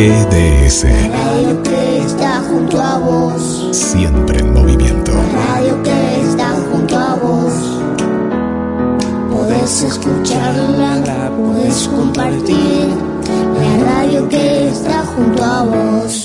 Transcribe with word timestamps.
GDS. 0.00 0.84
radio 1.12 1.62
que 1.62 1.98
está 1.98 2.40
junto 2.48 2.80
a 2.80 2.96
vos. 2.96 3.68
Siempre 3.70 4.38
en 4.38 4.54
movimiento. 4.54 5.12
radio 5.12 5.82
que 5.82 6.20
está 6.22 6.56
junto 6.72 6.96
a 6.96 7.14
vos. 7.16 7.52
Podés 9.30 9.82
escucharla, 9.82 11.30
podés 11.36 11.86
compartir. 11.88 12.88
La 13.58 13.84
radio 13.92 14.26
que 14.26 14.68
está 14.68 15.04
junto 15.04 15.44
a 15.44 15.64
vos. 15.64 16.19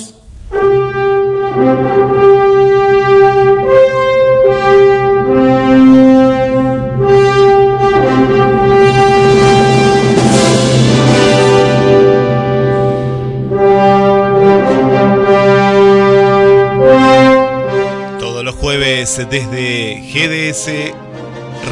Desde 19.30 20.02
GDS 20.14 20.94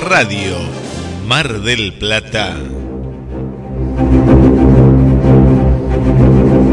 Radio 0.07 0.55
Mar 1.27 1.61
del 1.61 1.93
Plata. 1.93 2.55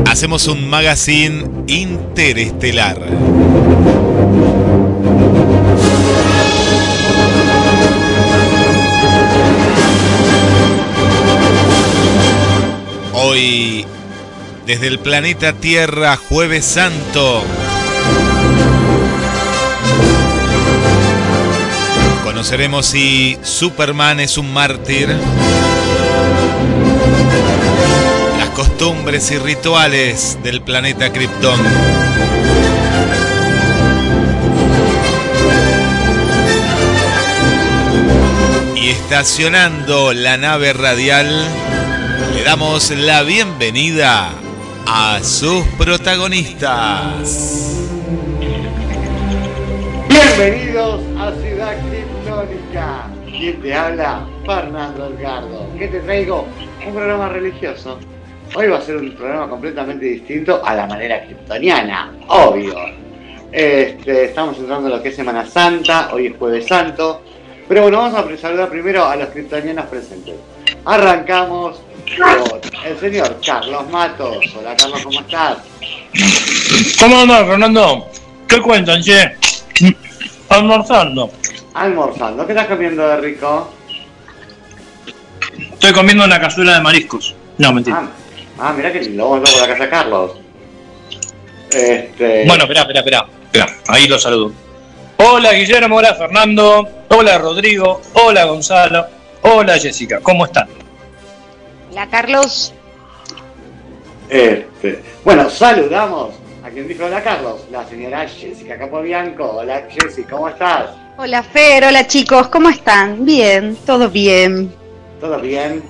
Hacemos 0.06 0.48
un 0.48 0.68
magazine 0.68 1.44
interestelar. 1.66 2.98
Hoy, 13.12 13.84
desde 14.66 14.86
el 14.86 14.98
planeta 14.98 15.52
Tierra, 15.52 16.16
jueves 16.16 16.64
santo. 16.64 17.42
Conoceremos 22.30 22.86
si 22.86 23.36
Superman 23.42 24.20
es 24.20 24.38
un 24.38 24.52
mártir. 24.52 25.08
Las 28.38 28.48
costumbres 28.50 29.32
y 29.32 29.38
rituales 29.38 30.38
del 30.40 30.62
planeta 30.62 31.12
Krypton. 31.12 31.58
Y 38.76 38.90
estacionando 38.90 40.12
la 40.12 40.36
nave 40.36 40.72
radial, 40.72 41.26
le 42.32 42.44
damos 42.44 42.92
la 42.92 43.24
bienvenida 43.24 44.30
a 44.86 45.18
sus 45.24 45.64
protagonistas. 45.76 47.74
Bienvenidos 50.08 51.00
a 51.18 51.32
Ciudad 51.42 51.74
Criptónica. 52.46 53.06
¿Quién 53.26 53.60
te 53.60 53.74
habla? 53.74 54.26
Fernando 54.46 55.06
Edgardo. 55.06 55.66
¿Qué 55.78 55.88
te 55.88 56.00
traigo? 56.00 56.46
Un 56.86 56.94
programa 56.94 57.28
religioso. 57.28 57.98
Hoy 58.54 58.68
va 58.68 58.78
a 58.78 58.80
ser 58.80 58.96
un 58.96 59.12
programa 59.14 59.48
completamente 59.48 60.06
distinto 60.06 60.64
a 60.64 60.74
la 60.74 60.86
manera 60.86 61.24
kryptoniana, 61.24 62.12
obvio. 62.28 62.74
Este, 63.52 64.26
estamos 64.26 64.58
entrando 64.58 64.88
en 64.88 64.96
lo 64.96 65.02
que 65.02 65.10
es 65.10 65.16
Semana 65.16 65.46
Santa, 65.46 66.10
hoy 66.12 66.26
es 66.26 66.36
Jueves 66.36 66.66
Santo. 66.66 67.22
Pero 67.68 67.82
bueno, 67.82 67.98
vamos 67.98 68.18
a 68.18 68.36
saludar 68.36 68.68
primero 68.68 69.04
a 69.04 69.14
los 69.16 69.28
kryptonianos 69.28 69.86
presentes. 69.86 70.34
Arrancamos 70.84 71.80
con 72.18 72.60
el 72.84 72.98
señor 72.98 73.36
Carlos 73.44 73.88
Matos. 73.90 74.38
Hola 74.58 74.74
Carlos, 74.76 75.02
¿cómo 75.04 75.20
estás? 75.20 75.58
¿Cómo 76.98 77.18
andas, 77.20 77.46
Fernando? 77.46 78.08
¿Qué 78.48 78.60
cuentan, 78.60 79.00
che? 79.00 79.36
Almorzando. 80.48 81.30
Almorzando. 81.80 82.44
¿Qué 82.44 82.52
estás 82.52 82.66
comiendo 82.66 83.08
de 83.08 83.16
rico? 83.16 83.72
Estoy 85.72 85.92
comiendo 85.94 86.26
una 86.26 86.38
cazuela 86.38 86.74
de 86.74 86.80
mariscos. 86.82 87.34
No, 87.56 87.72
mentira. 87.72 88.02
Ah, 88.58 88.68
ah 88.68 88.72
mirá 88.74 88.92
que 88.92 89.00
lindo. 89.00 89.30
Vamos 89.30 89.50
por 89.50 89.62
la 89.62 89.66
casa 89.66 89.84
de 89.84 89.88
Carlos. 89.88 90.32
Este... 91.70 92.44
Bueno, 92.46 92.64
espera, 92.64 92.82
espera, 92.82 93.00
espera. 93.00 93.26
Espera, 93.44 93.66
ahí 93.88 94.06
lo 94.08 94.18
saludo. 94.18 94.52
Hola, 95.16 95.52
Guillermo. 95.52 95.96
Hola, 95.96 96.14
Fernando. 96.16 96.86
Hola, 97.08 97.38
Rodrigo. 97.38 98.02
Hola, 98.12 98.44
Gonzalo. 98.44 99.06
Hola, 99.40 99.78
Jessica. 99.78 100.20
¿Cómo 100.20 100.44
están? 100.44 100.68
Hola, 101.90 102.06
Carlos. 102.10 102.74
Este, 104.28 105.02
bueno, 105.24 105.48
saludamos 105.48 106.34
a 106.62 106.68
quien 106.68 106.86
dijo 106.86 107.06
hola 107.06 107.22
Carlos, 107.22 107.62
la 107.72 107.86
señora 107.86 108.28
Jessica 108.28 108.78
Capobianco. 108.78 109.44
Hola 109.44 109.88
Jessy, 109.88 110.24
¿cómo 110.24 110.48
estás? 110.48 110.90
Hola, 111.22 111.42
Fer. 111.42 111.84
Hola, 111.84 112.06
chicos. 112.06 112.48
¿Cómo 112.48 112.70
están? 112.70 113.26
Bien, 113.26 113.76
todo 113.84 114.08
bien. 114.08 114.72
¿Todo 115.20 115.38
bien? 115.38 115.82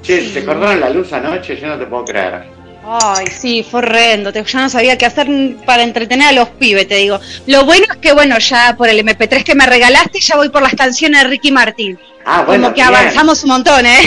Che, 0.00 0.22
¿te 0.30 0.44
cortaron 0.44 0.80
la 0.80 0.90
luz 0.90 1.12
anoche? 1.12 1.56
Yo 1.56 1.68
no 1.68 1.78
te 1.78 1.86
puedo 1.86 2.04
creer. 2.04 2.46
Ay, 2.84 3.28
sí, 3.28 3.62
fue 3.62 3.78
horrendo. 3.78 4.32
Yo 4.32 4.58
no 4.58 4.68
sabía 4.68 4.98
qué 4.98 5.06
hacer 5.06 5.28
para 5.64 5.84
entretener 5.84 6.26
a 6.26 6.32
los 6.32 6.48
pibes, 6.48 6.88
te 6.88 6.96
digo. 6.96 7.20
Lo 7.46 7.64
bueno 7.64 7.84
es 7.92 7.98
que, 7.98 8.12
bueno, 8.12 8.36
ya 8.40 8.74
por 8.76 8.88
el 8.88 8.98
MP3 9.06 9.44
que 9.44 9.54
me 9.54 9.66
regalaste, 9.66 10.18
ya 10.18 10.34
voy 10.34 10.48
por 10.48 10.62
las 10.62 10.74
canciones 10.74 11.22
de 11.22 11.28
Ricky 11.28 11.52
Martin. 11.52 11.96
Ah, 12.24 12.42
bueno, 12.44 12.64
Como 12.64 12.74
que 12.74 12.82
bien. 12.82 12.88
avanzamos 12.88 13.40
un 13.44 13.50
montón, 13.50 13.86
¿eh? 13.86 14.00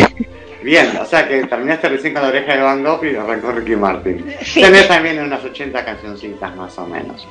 Bien, 0.61 0.91
o 1.01 1.05
sea 1.05 1.25
que 1.25 1.45
terminaste 1.45 1.87
recién 1.87 2.11
con 2.13 2.23
la 2.23 2.27
oreja 2.27 2.53
de 2.53 2.61
Van 2.61 2.83
Gogh 2.83 3.05
y 3.05 3.15
arrancó 3.15 3.53
Ricky 3.53 3.77
Martin. 3.77 4.25
Sí. 4.43 4.59
Tenés 4.61 4.89
también 4.89 5.21
unas 5.21 5.41
80 5.41 5.85
cancioncitas 5.85 6.53
más 6.57 6.77
o 6.77 6.85
menos. 6.85 7.25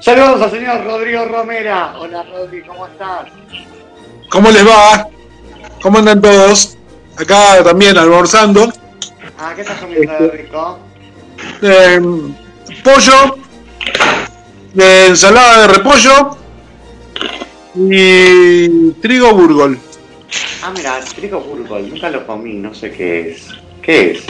Saludos 0.00 0.40
al 0.42 0.50
señor 0.50 0.84
Rodrigo 0.84 1.24
Romera. 1.26 1.94
Hola 1.98 2.22
Rodri, 2.22 2.62
¿cómo 2.62 2.86
estás? 2.86 3.26
¿Cómo 4.30 4.50
les 4.50 4.66
va? 4.66 5.06
¿Cómo 5.82 5.98
andan 5.98 6.20
todos? 6.22 6.76
Acá 7.18 7.62
también 7.62 7.98
almorzando. 7.98 8.72
Ah, 9.38 9.52
¿qué 9.54 9.60
estás 9.62 9.78
comiendo 9.78 10.12
de 10.12 10.28
rico? 10.30 10.78
Eh, 11.62 12.00
pollo, 12.82 13.36
ensalada 14.74 15.62
de 15.62 15.68
repollo 15.74 16.36
y 17.74 18.90
trigo 19.02 19.34
burgol. 19.34 19.78
Ah, 20.62 20.72
mira, 20.74 20.98
trigo 21.14 21.40
burgol, 21.40 21.88
nunca 21.90 22.08
lo 22.10 22.26
comí, 22.26 22.54
no 22.54 22.72
sé 22.74 22.90
qué 22.90 23.32
es. 23.32 23.48
¿Qué 23.82 24.12
es? 24.12 24.22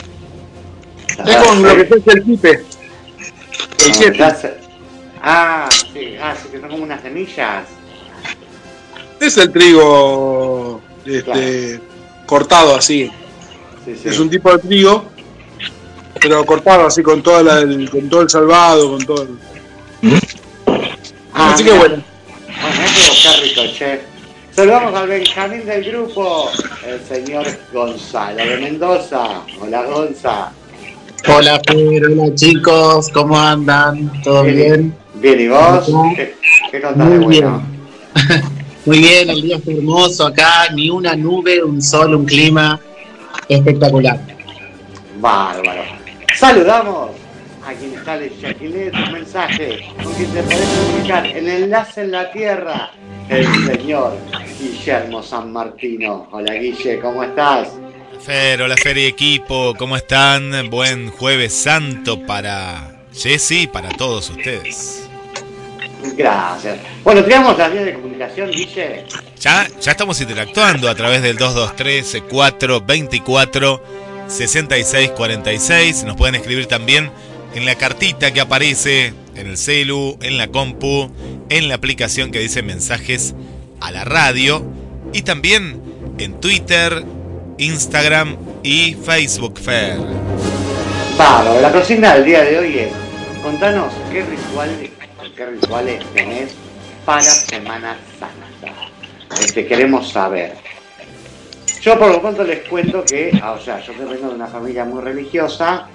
Es 1.26 1.36
con 1.36 1.62
lo 1.62 1.76
que 1.76 1.86
se 1.86 1.94
hace 1.94 2.10
el 2.12 2.22
pipe. 2.22 2.64
El 4.04 4.22
Ah, 4.22 4.34
sé. 4.34 4.59
Ah, 5.22 5.69
sí, 5.92 6.16
ah, 6.20 6.34
sí, 6.41 6.48
que 6.50 6.60
son 6.60 6.70
como 6.70 6.82
unas 6.84 7.03
semillas. 7.03 7.64
Es 9.20 9.36
el 9.36 9.53
trigo 9.53 10.81
este, 11.04 11.81
cortado 12.26 12.75
así. 12.76 13.10
Sí, 13.84 13.94
sí. 14.03 14.09
Es 14.09 14.19
un 14.19 14.30
tipo 14.30 14.50
de 14.50 14.59
trigo, 14.59 15.04
pero 16.20 16.44
cortado 16.47 16.86
así 16.86 17.03
con, 17.03 17.22
toda 17.22 17.42
la, 17.42 17.59
el- 17.60 17.91
con 17.91 18.09
todo 18.09 18.22
el 18.22 18.30
salvado, 18.30 18.91
con 18.91 19.04
todo 19.04 19.22
el... 19.22 20.19
Ah, 21.34 21.53
así 21.53 21.64
que 21.64 21.72
bueno. 21.72 22.03
Bueno, 22.47 22.84
está 22.84 23.32
rico, 23.42 23.62
che. 23.76 24.00
Saludamos 24.53 24.94
al 24.94 25.09
Benjamín 25.09 25.64
del 25.64 25.84
grupo, 25.84 26.50
el 26.86 27.00
señor 27.06 27.47
Gonzalo 27.72 28.36
de 28.39 28.56
Mendoza. 28.59 29.42
Hola, 29.60 29.83
Gonza. 29.84 30.53
Hola 31.28 31.60
Fer, 31.68 32.04
hola 32.06 32.34
chicos, 32.34 33.09
¿cómo 33.10 33.39
andan? 33.39 34.10
¿Todo 34.22 34.42
bien? 34.45 34.95
Bien, 35.21 35.39
¿y 35.39 35.49
vos? 35.49 35.91
¿Qué, 36.17 36.34
qué 36.71 36.81
contás 36.81 37.07
Muy 37.07 37.19
de 37.19 37.25
bueno? 37.25 37.63
Muy 38.87 38.99
bien, 38.99 39.28
el 39.28 39.43
día 39.43 39.57
está 39.57 39.72
hermoso 39.72 40.27
acá, 40.27 40.71
ni 40.75 40.89
una 40.89 41.15
nube, 41.15 41.63
un 41.63 41.83
sol, 41.83 42.15
un 42.15 42.25
clima 42.25 42.81
espectacular. 43.47 44.19
Bárbaro. 45.21 45.83
Saludamos 46.34 47.11
a 47.67 47.75
quien 47.75 47.93
está 47.93 48.17
lee 48.17 48.91
tus 48.91 49.13
mensajes, 49.13 49.83
con 50.03 50.15
quien 50.15 50.31
te 50.31 50.43
podés 50.43 50.69
comunicar, 50.69 51.27
el 51.27 51.49
enlace 51.49 52.01
en 52.01 52.13
la 52.13 52.33
tierra, 52.33 52.91
el 53.28 53.47
señor 53.67 54.17
Guillermo 54.59 55.22
San 55.22 55.53
Martino. 55.53 56.28
Hola 56.31 56.55
Guille, 56.55 56.99
¿cómo 57.01 57.22
estás? 57.22 57.69
Fer, 58.21 58.63
hola 58.63 58.77
Fer 58.83 58.97
y 58.97 59.05
equipo, 59.05 59.75
¿cómo 59.77 59.97
están? 59.97 60.71
Buen 60.71 61.11
jueves 61.11 61.53
santo 61.53 62.25
para 62.25 63.03
Jessy 63.13 63.63
y 63.63 63.67
para 63.67 63.91
todos 63.91 64.31
ustedes. 64.31 65.09
Gracias. 66.16 66.78
Bueno, 67.04 67.22
tenemos 67.22 67.56
las 67.56 67.72
vías 67.72 67.84
de 67.84 67.94
comunicación, 67.94 68.50
Guille. 68.50 69.04
Ya, 69.38 69.66
ya 69.80 69.91
estamos 69.91 70.20
interactuando 70.20 70.88
a 70.88 70.94
través 70.94 71.22
del 71.22 71.36
223 71.36 72.22
424 72.28 73.82
6646. 74.28 76.04
Nos 76.04 76.16
pueden 76.16 76.34
escribir 76.34 76.66
también 76.66 77.10
en 77.54 77.66
la 77.66 77.74
cartita 77.74 78.32
que 78.32 78.41
aparece 78.41 79.12
en 79.34 79.47
el 79.47 79.56
celu, 79.56 80.18
en 80.20 80.38
la 80.38 80.48
compu, 80.48 81.10
en 81.48 81.68
la 81.68 81.74
aplicación 81.74 82.30
que 82.30 82.38
dice 82.38 82.62
mensajes 82.62 83.34
a 83.80 83.91
la 83.91 84.04
radio 84.04 84.64
y 85.12 85.22
también 85.22 85.82
en 86.18 86.41
Twitter, 86.41 87.04
Instagram 87.58 88.36
y 88.62 88.94
Facebook 88.94 89.58
Fair. 89.58 89.98
Bárbaro, 91.16 91.60
la 91.60 91.72
consigna 91.72 92.14
del 92.14 92.24
día 92.24 92.42
de 92.42 92.58
hoy 92.58 92.78
es, 92.78 92.92
contanos 93.42 93.92
qué 94.12 94.22
rituales, 94.22 94.91
rituales 95.47 96.04
tenés 96.13 96.54
para 97.04 97.22
Semana 97.22 97.97
Santa. 98.19 98.75
Este, 99.42 99.66
queremos 99.66 100.10
saber. 100.10 100.54
Yo 101.81 101.98
por 101.98 102.10
lo 102.10 102.21
pronto 102.21 102.45
les 102.45 102.69
cuento 102.69 103.04
que, 103.04 103.31
ah, 103.42 103.53
o 103.53 103.60
sea, 103.60 103.81
yo 103.81 103.95
que 103.95 104.04
vengo 104.04 104.28
de 104.28 104.34
una 104.34 104.47
familia 104.47 104.84
muy 104.84 105.01
religiosa, 105.03 105.89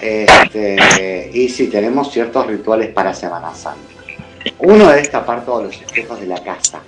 este, 0.00 1.30
y 1.32 1.48
sí 1.48 1.66
tenemos 1.66 2.12
ciertos 2.12 2.46
rituales 2.46 2.88
para 2.90 3.12
Semana 3.12 3.54
Santa. 3.54 3.96
Uno 4.58 4.92
es 4.92 5.10
tapar 5.10 5.44
todos 5.44 5.64
los 5.64 5.74
espejos 5.80 6.20
de 6.20 6.26
la 6.26 6.42
casa. 6.42 6.80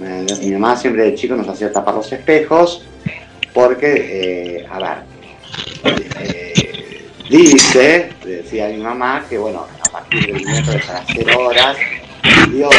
Eh, 0.00 0.26
Mi 0.42 0.52
mamá 0.52 0.76
siempre 0.76 1.04
de 1.04 1.14
chico 1.14 1.34
nos 1.34 1.48
hacía 1.48 1.72
tapar 1.72 1.94
los 1.94 2.12
espejos 2.12 2.84
porque, 3.54 4.58
eh, 4.58 4.66
a 4.70 4.78
ver, 4.78 4.98
eh, 6.20 6.65
dice, 7.28 8.12
decía 8.24 8.68
mi 8.68 8.78
mamá, 8.78 9.24
que 9.28 9.38
bueno, 9.38 9.66
a 9.86 9.90
partir 9.90 10.26
del 10.26 10.44
miércoles 10.44 10.88
a 10.88 10.92
las 10.94 11.04
0 11.14 11.38
horas, 11.38 11.76
Dios 12.50 12.74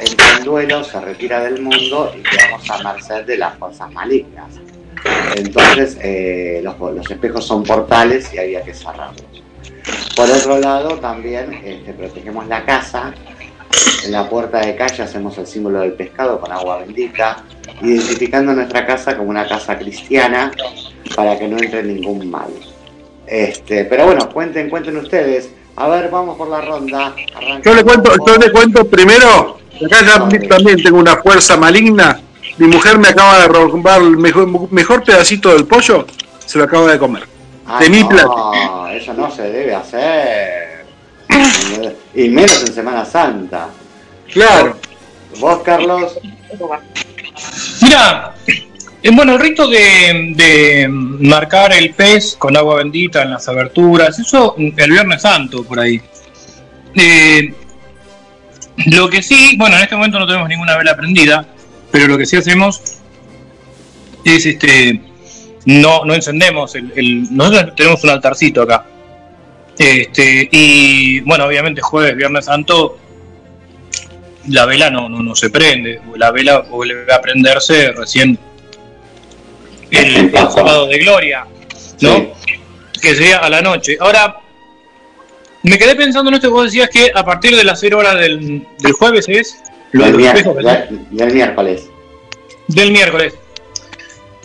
entra 0.00 0.36
en 0.38 0.44
duelo, 0.44 0.84
se 0.84 1.00
retira 1.00 1.40
del 1.40 1.62
mundo 1.62 2.12
y 2.16 2.22
quedamos 2.22 2.70
a 2.70 2.92
merced 2.92 3.24
de 3.24 3.38
las 3.38 3.56
fuerzas 3.58 3.90
malignas. 3.92 4.54
Entonces, 5.36 5.98
eh, 6.00 6.60
los, 6.62 6.78
los 6.78 7.10
espejos 7.10 7.44
son 7.44 7.64
portales 7.64 8.32
y 8.32 8.38
había 8.38 8.62
que 8.62 8.72
cerrarlos. 8.72 9.42
Por 10.16 10.30
otro 10.30 10.58
lado, 10.58 10.98
también 10.98 11.52
este, 11.64 11.92
protegemos 11.92 12.46
la 12.46 12.64
casa. 12.64 13.12
En 14.04 14.12
la 14.12 14.28
puerta 14.28 14.60
de 14.60 14.76
calle 14.76 15.02
hacemos 15.02 15.38
el 15.38 15.46
símbolo 15.46 15.80
del 15.80 15.94
pescado 15.94 16.38
con 16.40 16.52
agua 16.52 16.78
bendita, 16.78 17.44
identificando 17.80 18.52
nuestra 18.52 18.84
casa 18.86 19.16
como 19.16 19.30
una 19.30 19.46
casa 19.48 19.78
cristiana 19.78 20.50
para 21.16 21.38
que 21.38 21.48
no 21.48 21.56
entre 21.56 21.82
ningún 21.82 22.30
mal. 22.30 22.50
Este, 23.26 23.84
pero 23.84 24.06
bueno, 24.06 24.28
cuenten, 24.30 24.68
cuenten 24.68 24.96
ustedes. 24.96 25.50
A 25.76 25.88
ver, 25.88 26.10
vamos 26.10 26.36
por 26.36 26.48
la 26.48 26.60
ronda. 26.60 27.14
Yo 27.64 27.74
le 27.74 27.82
cuento, 27.82 28.12
yo 28.26 28.36
le 28.36 28.52
cuento 28.52 28.86
primero, 28.86 29.58
acá 29.84 30.04
ya 30.04 30.48
también 30.48 30.82
tengo 30.82 30.98
una 30.98 31.16
fuerza 31.16 31.56
maligna. 31.56 32.20
Mi 32.58 32.66
mujer 32.66 32.98
me 32.98 33.08
acaba 33.08 33.40
de 33.40 33.48
robar 33.48 34.02
el 34.02 34.18
mejor, 34.18 34.70
mejor 34.70 35.02
pedacito 35.02 35.50
del 35.54 35.66
pollo, 35.66 36.06
se 36.44 36.58
lo 36.58 36.64
acaba 36.64 36.92
de 36.92 36.98
comer. 36.98 37.26
Ay, 37.64 37.84
de 37.84 37.90
mi 37.90 38.02
no, 38.02 38.08
plato. 38.08 38.88
eso 38.88 39.14
no 39.14 39.30
se 39.30 39.42
debe 39.42 39.74
hacer. 39.74 40.84
Y 42.14 42.28
menos 42.28 42.62
en 42.62 42.74
Semana 42.74 43.04
Santa. 43.06 43.68
Claro. 44.30 44.76
Vos, 45.40 45.62
Carlos. 45.62 46.18
Mira, 47.80 48.34
bueno, 49.10 49.34
el 49.34 49.40
rito 49.40 49.66
de, 49.68 50.32
de 50.36 50.86
marcar 50.88 51.72
el 51.72 51.92
pez 51.94 52.36
con 52.38 52.56
agua 52.56 52.76
bendita 52.76 53.22
en 53.22 53.30
las 53.30 53.48
aberturas, 53.48 54.18
eso 54.18 54.54
el 54.56 54.90
Viernes 54.90 55.22
Santo 55.22 55.64
por 55.64 55.80
ahí. 55.80 56.00
Eh, 56.94 57.52
lo 58.86 59.08
que 59.08 59.22
sí, 59.22 59.56
bueno, 59.58 59.76
en 59.76 59.82
este 59.82 59.96
momento 59.96 60.18
no 60.18 60.26
tenemos 60.26 60.48
ninguna 60.48 60.76
vela 60.76 60.96
prendida, 60.96 61.46
pero 61.90 62.06
lo 62.06 62.16
que 62.16 62.26
sí 62.26 62.36
hacemos 62.36 62.80
es 64.24 64.46
este 64.46 65.00
no, 65.64 66.04
no 66.04 66.14
encendemos 66.14 66.74
el, 66.74 66.92
el- 66.96 67.34
nosotros 67.36 67.74
tenemos 67.76 68.02
un 68.04 68.10
altarcito 68.10 68.62
acá. 68.62 68.84
Este, 69.78 70.48
y 70.52 71.20
bueno, 71.20 71.44
obviamente 71.46 71.80
jueves, 71.80 72.16
Viernes 72.16 72.44
Santo, 72.44 72.98
la 74.48 74.66
vela 74.66 74.90
no, 74.90 75.08
no, 75.08 75.22
no 75.22 75.34
se 75.34 75.50
prende, 75.50 76.00
la 76.16 76.30
vela 76.30 76.60
vuelve 76.60 77.12
a 77.12 77.20
prenderse 77.20 77.92
recién 77.92 78.38
el, 79.92 80.16
el 80.16 80.32
sábado 80.50 80.86
de 80.88 80.98
gloria, 80.98 81.46
¿no? 82.00 82.32
Que 83.00 83.14
sería 83.14 83.38
a 83.38 83.48
la 83.50 83.62
noche. 83.62 83.96
Ahora, 84.00 84.36
me 85.62 85.78
quedé 85.78 85.94
pensando 85.94 86.28
en 86.30 86.34
esto 86.34 86.48
que 86.48 86.52
vos 86.54 86.64
decías 86.66 86.88
que 86.90 87.10
a 87.14 87.24
partir 87.24 87.56
de 87.56 87.64
las 87.64 87.78
0 87.80 87.98
horas 87.98 88.18
del, 88.18 88.66
del 88.78 88.92
jueves 88.92 89.28
es 89.28 89.58
lo 89.92 90.04
Del, 90.04 90.16
¿verdad? 90.16 90.88
del- 90.88 91.06
del 91.10 91.32
miércoles. 91.34 91.88
del 92.68 92.90
miércoles. 92.92 93.34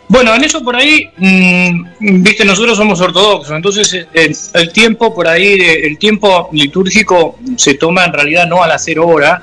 Bueno, 0.09 0.33
en 0.35 0.43
eso 0.43 0.63
por 0.63 0.75
ahí, 0.75 1.09
mm, 1.17 2.21
viste, 2.23 2.45
nosotros 2.45 2.77
somos 2.77 3.01
ortodoxos, 3.01 3.53
entonces 3.55 3.93
eh, 3.93 4.07
el, 4.13 4.35
el 4.53 4.71
tiempo 4.71 5.13
por 5.13 5.27
ahí, 5.27 5.59
el 5.83 5.97
tiempo 5.97 6.47
litúrgico 6.53 7.37
se 7.57 7.73
toma 7.73 8.05
en 8.05 8.13
realidad 8.13 8.47
no 8.47 8.63
a 8.63 8.67
las 8.67 8.83
0 8.85 9.05
horas, 9.07 9.41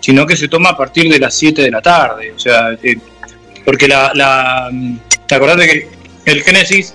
sino 0.00 0.26
que 0.26 0.36
se 0.36 0.48
toma 0.48 0.70
a 0.70 0.76
partir 0.76 1.08
de 1.10 1.18
las 1.20 1.34
7 1.34 1.62
de 1.62 1.70
la 1.70 1.80
tarde. 1.82 2.32
O 2.34 2.38
sea, 2.38 2.70
eh, 2.82 2.96
porque 3.64 3.86
la, 3.86 4.10
la, 4.14 4.68
mm, 4.72 4.96
¿te 5.26 5.34
acordás 5.34 5.56
de 5.58 5.66
que 5.66 5.88
el 6.24 6.42
Génesis 6.42 6.94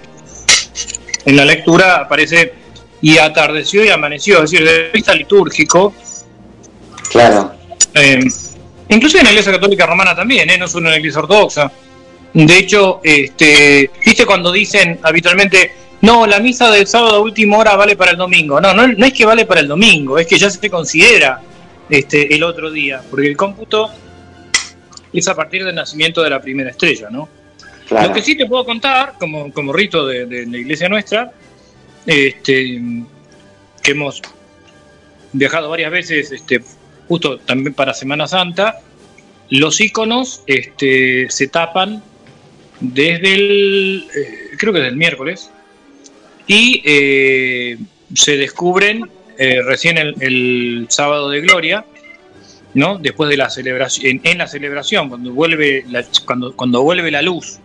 en 1.26 1.36
la 1.36 1.46
lectura 1.46 1.98
aparece 1.98 2.54
y 3.02 3.18
atardeció 3.18 3.84
y 3.84 3.90
amaneció? 3.90 4.44
Es 4.44 4.52
decir, 4.52 4.66
desde 4.66 4.86
el 4.88 4.92
vista 4.92 5.14
litúrgico, 5.14 5.94
Claro. 7.12 7.54
eh, 7.94 8.20
inclusive 8.90 9.20
en 9.20 9.26
la 9.26 9.32
Iglesia 9.32 9.52
Católica 9.54 9.86
Romana 9.86 10.16
también, 10.16 10.50
¿eh? 10.50 10.58
no 10.58 10.68
solo 10.68 10.88
en 10.88 10.94
la 10.94 11.00
Iglesia 11.00 11.20
Ortodoxa. 11.22 11.72
De 12.34 12.58
hecho, 12.58 13.02
este, 13.04 13.92
viste 14.06 14.26
cuando 14.26 14.52
dicen 14.52 15.00
habitualmente, 15.04 15.74
no, 16.02 16.26
la 16.26 16.40
misa 16.40 16.72
del 16.72 16.88
sábado 16.88 17.16
a 17.16 17.20
última 17.20 17.58
hora 17.58 17.76
vale 17.76 17.96
para 17.96 18.12
el 18.12 18.18
domingo. 18.18 18.60
No, 18.62 18.74
no, 18.74 18.88
no 18.88 19.06
es 19.06 19.14
que 19.14 19.26
vale 19.26 19.46
para 19.46 19.60
el 19.60 19.68
domingo, 19.68 20.18
es 20.18 20.28
que 20.28 20.38
ya 20.38 20.50
se 20.50 20.70
considera 20.70 21.42
este, 21.90 22.34
el 22.34 22.44
otro 22.44 22.72
día, 22.72 23.02
porque 23.10 23.28
el 23.28 23.36
cómputo 23.36 23.90
es 25.12 25.28
a 25.28 25.36
partir 25.36 25.66
del 25.66 25.76
nacimiento 25.76 26.24
de 26.24 26.30
la 26.30 26.42
primera 26.42 26.70
estrella, 26.70 27.10
¿no? 27.12 27.28
Lo 27.92 28.14
que 28.14 28.22
sí 28.22 28.38
te 28.38 28.46
puedo 28.46 28.66
contar, 28.66 29.16
como, 29.20 29.52
como 29.52 29.74
rito 29.74 30.08
de, 30.08 30.46
la 30.46 30.58
iglesia 30.58 30.88
nuestra, 30.88 31.34
este, 32.06 32.82
que 33.84 33.92
hemos 33.92 34.22
viajado 35.34 35.70
varias 35.70 35.92
veces, 35.92 36.32
este, 36.32 36.64
justo 37.08 37.38
también 37.40 37.74
para 37.74 37.94
Semana 37.94 38.28
Santa, 38.28 38.80
los 39.50 39.82
iconos 39.82 40.44
este, 40.48 41.30
se 41.30 41.48
tapan 41.48 42.02
desde 42.80 43.34
el, 43.34 44.08
eh, 44.16 44.56
creo 44.58 44.72
que 44.72 44.80
desde 44.80 44.92
el 44.92 44.98
miércoles, 44.98 45.52
y 46.48 46.82
eh, 46.86 47.78
se 48.14 48.38
descubren 48.38 49.10
eh, 49.38 49.62
recién 49.64 49.98
el, 49.98 50.86
sábado 50.90 51.30
de 51.30 51.42
gloria, 51.42 51.86
¿no? 52.74 52.98
Después 52.98 53.30
de 53.30 53.36
la 53.36 53.50
celebración, 53.50 54.08
en, 54.08 54.22
en 54.24 54.38
la 54.38 54.48
celebración, 54.48 55.10
cuando 55.10 55.34
vuelve 55.34 55.84
la, 55.90 56.06
cuando, 56.26 56.56
cuando 56.56 56.82
vuelve 56.84 57.12
la 57.12 57.22
luz. 57.22 57.60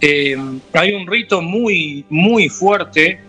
Eh, 0.00 0.36
hay 0.72 0.92
un 0.94 1.06
rito 1.06 1.42
muy, 1.42 2.04
muy 2.08 2.48
fuerte 2.48 3.20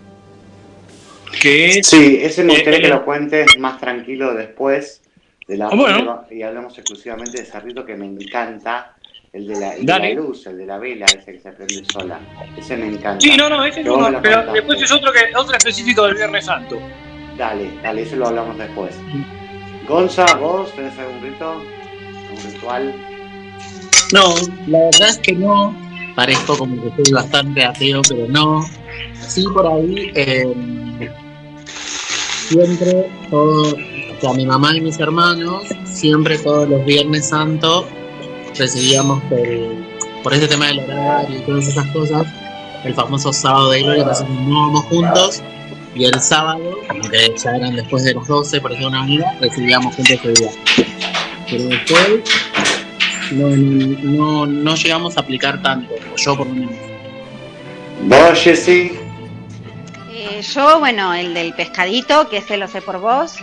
que 1.40 1.70
es 1.78 1.86
Sí, 1.86 2.18
ese 2.22 2.44
me 2.44 2.54
gustaría 2.54 2.78
Eh, 2.78 2.82
que 2.82 2.86
eh, 2.88 2.90
lo 2.90 3.04
cuentes 3.04 3.58
más 3.58 3.78
tranquilo 3.80 4.34
después 4.34 5.02
de 5.48 5.56
la 5.56 5.66
Ah, 5.66 5.74
bueno. 5.74 6.24
y 6.30 6.42
hablamos 6.42 6.76
exclusivamente 6.78 7.38
de 7.38 7.42
ese 7.48 7.58
rito 7.60 7.84
que 7.84 7.94
me 7.96 8.06
encanta, 8.06 8.94
el 9.32 9.48
de 9.48 9.58
la, 9.60 9.74
el 9.74 9.80
de 9.80 9.86
Dale. 9.92 10.14
la 10.14 10.20
luz, 10.20 10.46
el 10.46 10.58
de 10.58 10.66
la 10.66 10.78
vela, 10.78 11.06
ese 11.06 11.32
que 11.32 11.40
se 11.40 11.52
prende 11.52 11.82
sola. 11.92 12.20
Ese 12.56 12.76
me 12.76 12.86
encanta. 12.86 13.20
Sí, 13.20 13.36
no, 13.36 13.48
no, 13.48 13.64
ese 13.64 13.80
es 13.80 13.86
uno, 13.88 14.06
pero 14.22 14.36
contaste. 14.36 14.52
después 14.52 14.82
es 14.82 14.92
otro 14.92 15.12
que 15.12 15.20
otro 15.36 15.56
específico 15.56 16.04
del 16.06 16.14
Viernes 16.16 16.44
Santo. 16.46 16.78
Dale, 17.36 17.70
dale, 17.82 18.02
eso 18.02 18.16
lo 18.16 18.28
hablamos 18.28 18.56
después. 18.58 18.94
Gonza, 19.88 20.26
¿vos 20.36 20.72
tenés 20.76 20.96
algún 20.98 21.20
rito? 21.22 21.62
¿Un 22.30 22.52
ritual? 22.52 22.94
No, 24.12 24.34
la 24.68 24.78
verdad 24.84 25.08
es 25.08 25.18
que 25.18 25.32
no. 25.32 25.74
Parezco 26.14 26.56
como 26.58 26.76
que 26.82 27.04
soy 27.04 27.14
bastante 27.14 27.64
ateo, 27.64 28.02
pero 28.08 28.26
no. 28.28 28.66
Sí, 29.26 29.44
por 29.54 29.66
ahí. 29.66 30.10
eh, 30.14 30.52
siempre, 32.48 33.10
todo, 33.30 33.72
o 33.72 34.20
sea, 34.20 34.32
mi 34.34 34.46
mamá 34.46 34.76
y 34.76 34.80
mis 34.80 34.98
hermanos, 34.98 35.64
siempre 35.84 36.38
todos 36.38 36.68
los 36.68 36.84
Viernes 36.84 37.28
Santos 37.28 37.86
recibíamos 38.58 39.22
el, 39.30 39.86
por 40.22 40.34
ese 40.34 40.48
tema 40.48 40.66
del 40.66 40.80
horario 40.80 41.38
y 41.38 41.42
todas 41.42 41.68
esas 41.68 41.86
cosas, 41.88 42.26
el 42.84 42.94
famoso 42.94 43.32
sábado 43.32 43.70
de 43.70 43.82
gloria, 43.82 44.02
entonces 44.02 44.28
no 44.28 44.68
íbamos 44.68 44.84
juntos. 44.84 45.42
Y 45.94 46.06
el 46.06 46.18
sábado, 46.20 46.78
como 46.88 47.02
que 47.02 47.34
ya 47.36 47.56
eran 47.56 47.76
después 47.76 48.02
de 48.04 48.14
los 48.14 48.26
12, 48.26 48.62
por 48.62 48.76
de 48.76 48.86
una 48.86 49.00
manera, 49.00 49.36
recibíamos 49.40 49.94
juntos 49.94 50.16
ese 50.22 50.32
día. 50.32 50.50
Pero 51.50 51.64
después 51.64 52.20
no, 53.32 53.56
no, 53.56 54.46
no 54.46 54.74
llegamos 54.74 55.16
a 55.16 55.20
aplicar 55.20 55.62
tanto, 55.62 55.94
o 55.94 56.16
yo 56.16 56.36
por 56.36 56.46
lo 56.46 56.54
menos. 56.54 56.74
¿Vos, 58.02 58.40
Jessy? 58.40 58.92
Eh, 60.10 60.42
yo, 60.42 60.78
bueno, 60.78 61.14
el 61.14 61.34
del 61.34 61.54
pescadito, 61.54 62.28
que 62.28 62.38
ese 62.38 62.56
lo 62.56 62.68
sé 62.68 62.82
por 62.82 62.98
vos. 62.98 63.36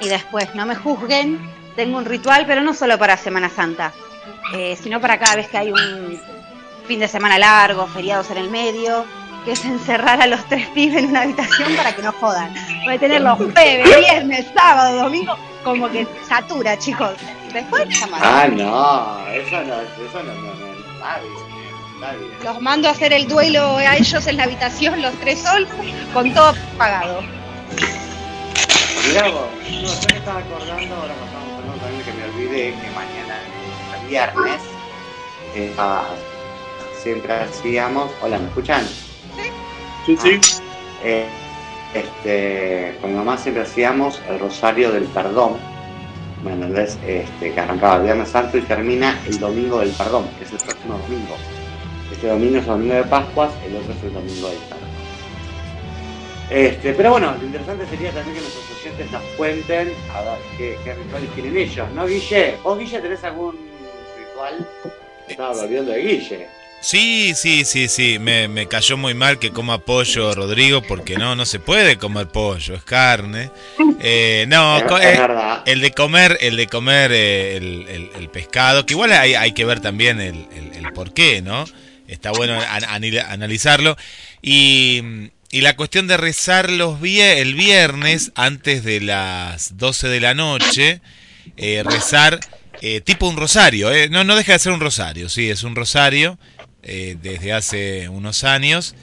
Y 0.00 0.08
después, 0.08 0.54
no 0.54 0.64
me 0.64 0.76
juzguen, 0.76 1.38
tengo 1.74 1.98
un 1.98 2.04
ritual, 2.04 2.44
pero 2.46 2.60
no 2.60 2.72
solo 2.72 2.98
para 2.98 3.16
Semana 3.16 3.50
Santa, 3.50 3.92
eh, 4.54 4.76
sino 4.80 5.00
para 5.00 5.18
cada 5.18 5.36
vez 5.36 5.48
que 5.48 5.58
hay 5.58 5.72
un 5.72 6.20
fin 6.86 7.00
de 7.00 7.08
semana 7.08 7.38
largo, 7.38 7.86
feriados 7.86 8.30
en 8.30 8.38
el 8.38 8.50
medio, 8.50 9.04
que 9.48 9.52
es 9.54 9.64
encerrar 9.64 10.20
a 10.20 10.26
los 10.26 10.44
tres 10.44 10.66
pibes 10.74 11.04
en 11.04 11.08
una 11.08 11.22
habitación 11.22 11.74
para 11.74 11.96
que 11.96 12.02
no 12.02 12.12
jodan. 12.12 12.52
Voy 12.84 12.96
a 12.96 12.98
tener 12.98 13.22
los 13.22 13.38
jueves, 13.38 13.98
viernes, 13.98 14.44
sábado, 14.54 15.04
domingo, 15.04 15.38
como 15.64 15.88
que 15.88 16.06
satura, 16.28 16.78
chicos. 16.78 17.12
Después, 17.54 17.98
jamás. 17.98 18.20
Ah, 18.22 18.46
no, 18.46 19.26
eso 19.28 19.64
no, 19.64 19.80
eso 19.80 20.22
no, 20.22 20.34
no, 20.34 20.54
no, 20.54 20.98
nadie. 21.00 21.30
Bien. 21.98 22.44
Los 22.44 22.60
mando 22.60 22.88
a 22.88 22.90
hacer 22.90 23.14
el 23.14 23.26
duelo 23.26 23.78
a 23.78 23.96
ellos 23.96 24.26
en 24.26 24.36
la 24.36 24.42
habitación, 24.42 25.00
los 25.00 25.14
tres 25.14 25.38
solos, 25.38 25.70
con 26.12 26.34
todo 26.34 26.52
pagado. 26.76 27.22
Mirá 29.08 29.30
vos, 29.30 29.46
no, 29.64 29.80
yo 29.80 30.08
me 30.10 30.18
estaba 30.18 30.40
acordando, 30.40 30.94
ahora 30.94 31.14
que 31.14 31.24
estamos 31.24 31.54
hablando 31.56 31.80
también 31.80 32.04
que 32.04 32.12
me 32.12 32.24
olvidé 32.24 32.74
que 32.74 32.90
mañana, 32.90 33.40
el 33.98 34.08
viernes, 34.08 34.60
eh, 35.54 35.74
siempre 37.02 37.32
hacíamos. 37.32 38.10
Hola, 38.20 38.38
¿me 38.38 38.48
escuchan? 38.48 38.86
Sí, 40.06 40.16
sí. 40.16 40.40
Eh, 41.04 41.26
este, 41.94 42.96
con 43.00 43.10
mi 43.10 43.16
mamá 43.16 43.36
siempre 43.38 43.62
hacíamos 43.62 44.20
el 44.28 44.38
Rosario 44.38 44.92
del 44.92 45.04
Perdón. 45.04 45.56
¿Me 46.44 46.52
entendés? 46.52 46.98
Este, 47.06 47.52
que 47.52 47.60
arrancaba 47.60 47.96
el 47.96 48.02
Viernes 48.04 48.28
Santo 48.28 48.58
y 48.58 48.62
termina 48.62 49.18
el 49.26 49.38
Domingo 49.38 49.80
del 49.80 49.90
Perdón, 49.90 50.28
que 50.38 50.44
es 50.44 50.52
el 50.52 50.58
próximo 50.58 50.98
domingo. 50.98 51.36
Este 52.12 52.28
domingo 52.28 52.58
es 52.58 52.62
el 52.62 52.68
domingo 52.68 52.94
de 52.94 53.04
Pascuas, 53.04 53.50
el 53.66 53.76
otro 53.76 53.92
es 53.92 54.02
el 54.04 54.12
domingo 54.12 54.48
del 54.48 54.58
Perdón. 54.58 54.88
Este, 56.50 56.94
pero 56.94 57.10
bueno, 57.10 57.34
lo 57.38 57.44
interesante 57.44 57.86
sería 57.86 58.10
también 58.10 58.36
que 58.36 58.40
nuestros 58.40 58.80
oyentes 58.80 59.12
nos 59.12 59.22
cuenten 59.36 59.92
a 60.14 60.22
ver 60.22 60.38
qué, 60.56 60.94
rituales 60.94 61.30
tienen 61.34 61.56
ellos, 61.58 61.90
¿no, 61.94 62.06
Guille? 62.06 62.56
¿Vos, 62.62 62.78
Guille, 62.78 63.00
tenés 63.00 63.22
algún 63.24 63.54
ritual? 64.16 64.66
Estaba 65.28 65.54
volviendo 65.54 65.92
de 65.92 66.00
Guille. 66.00 66.57
Sí, 66.80 67.32
sí, 67.34 67.64
sí, 67.64 67.88
sí. 67.88 68.18
Me, 68.18 68.46
me 68.48 68.66
cayó 68.66 68.96
muy 68.96 69.12
mal 69.14 69.38
que 69.38 69.50
coma 69.50 69.78
pollo, 69.78 70.32
Rodrigo, 70.34 70.80
porque 70.82 71.16
no, 71.16 71.34
no 71.34 71.44
se 71.44 71.58
puede 71.58 71.98
comer 71.98 72.28
pollo, 72.28 72.74
es 72.74 72.82
carne. 72.84 73.50
Eh, 74.00 74.46
no, 74.48 74.78
Es- 74.78 75.18
eh, 75.18 75.18
el 75.66 75.80
de 75.80 75.90
comer, 75.90 76.38
el 76.40 76.56
de 76.56 76.66
comer 76.68 77.10
eh, 77.12 77.56
el, 77.56 77.86
el- 77.88 78.10
el 78.16 78.28
pescado, 78.30 78.86
que 78.86 78.94
igual 78.94 79.12
hay, 79.12 79.34
hay 79.34 79.52
que 79.52 79.64
ver 79.64 79.80
también 79.80 80.20
el, 80.20 80.46
el- 80.74 80.92
por 80.94 81.12
qué, 81.12 81.42
¿no? 81.42 81.64
Está 82.06 82.30
bueno 82.32 82.58
an- 82.60 82.84
analizarlo. 82.84 83.96
Y, 84.40 85.02
y 85.50 85.60
la 85.60 85.76
cuestión 85.76 86.06
de 86.06 86.16
rezar 86.16 86.70
los 86.70 87.00
vie- 87.00 87.36
el 87.38 87.54
viernes 87.54 88.32
antes 88.36 88.82
de 88.84 89.00
las 89.00 89.76
12 89.76 90.08
de 90.08 90.20
la 90.20 90.34
noche, 90.34 91.00
eh, 91.56 91.82
rezar 91.84 92.40
eh, 92.80 93.00
tipo 93.00 93.28
un 93.28 93.36
rosario, 93.36 93.92
eh. 93.92 94.08
no, 94.08 94.24
no 94.24 94.34
deja 94.36 94.52
de 94.54 94.58
ser 94.60 94.72
un 94.72 94.80
rosario, 94.80 95.28
sí, 95.28 95.50
es 95.50 95.62
un 95.64 95.74
rosario 95.76 96.38
eh, 96.88 97.16
desde 97.22 97.52
hace 97.52 98.08
unos 98.08 98.42
años. 98.44 98.94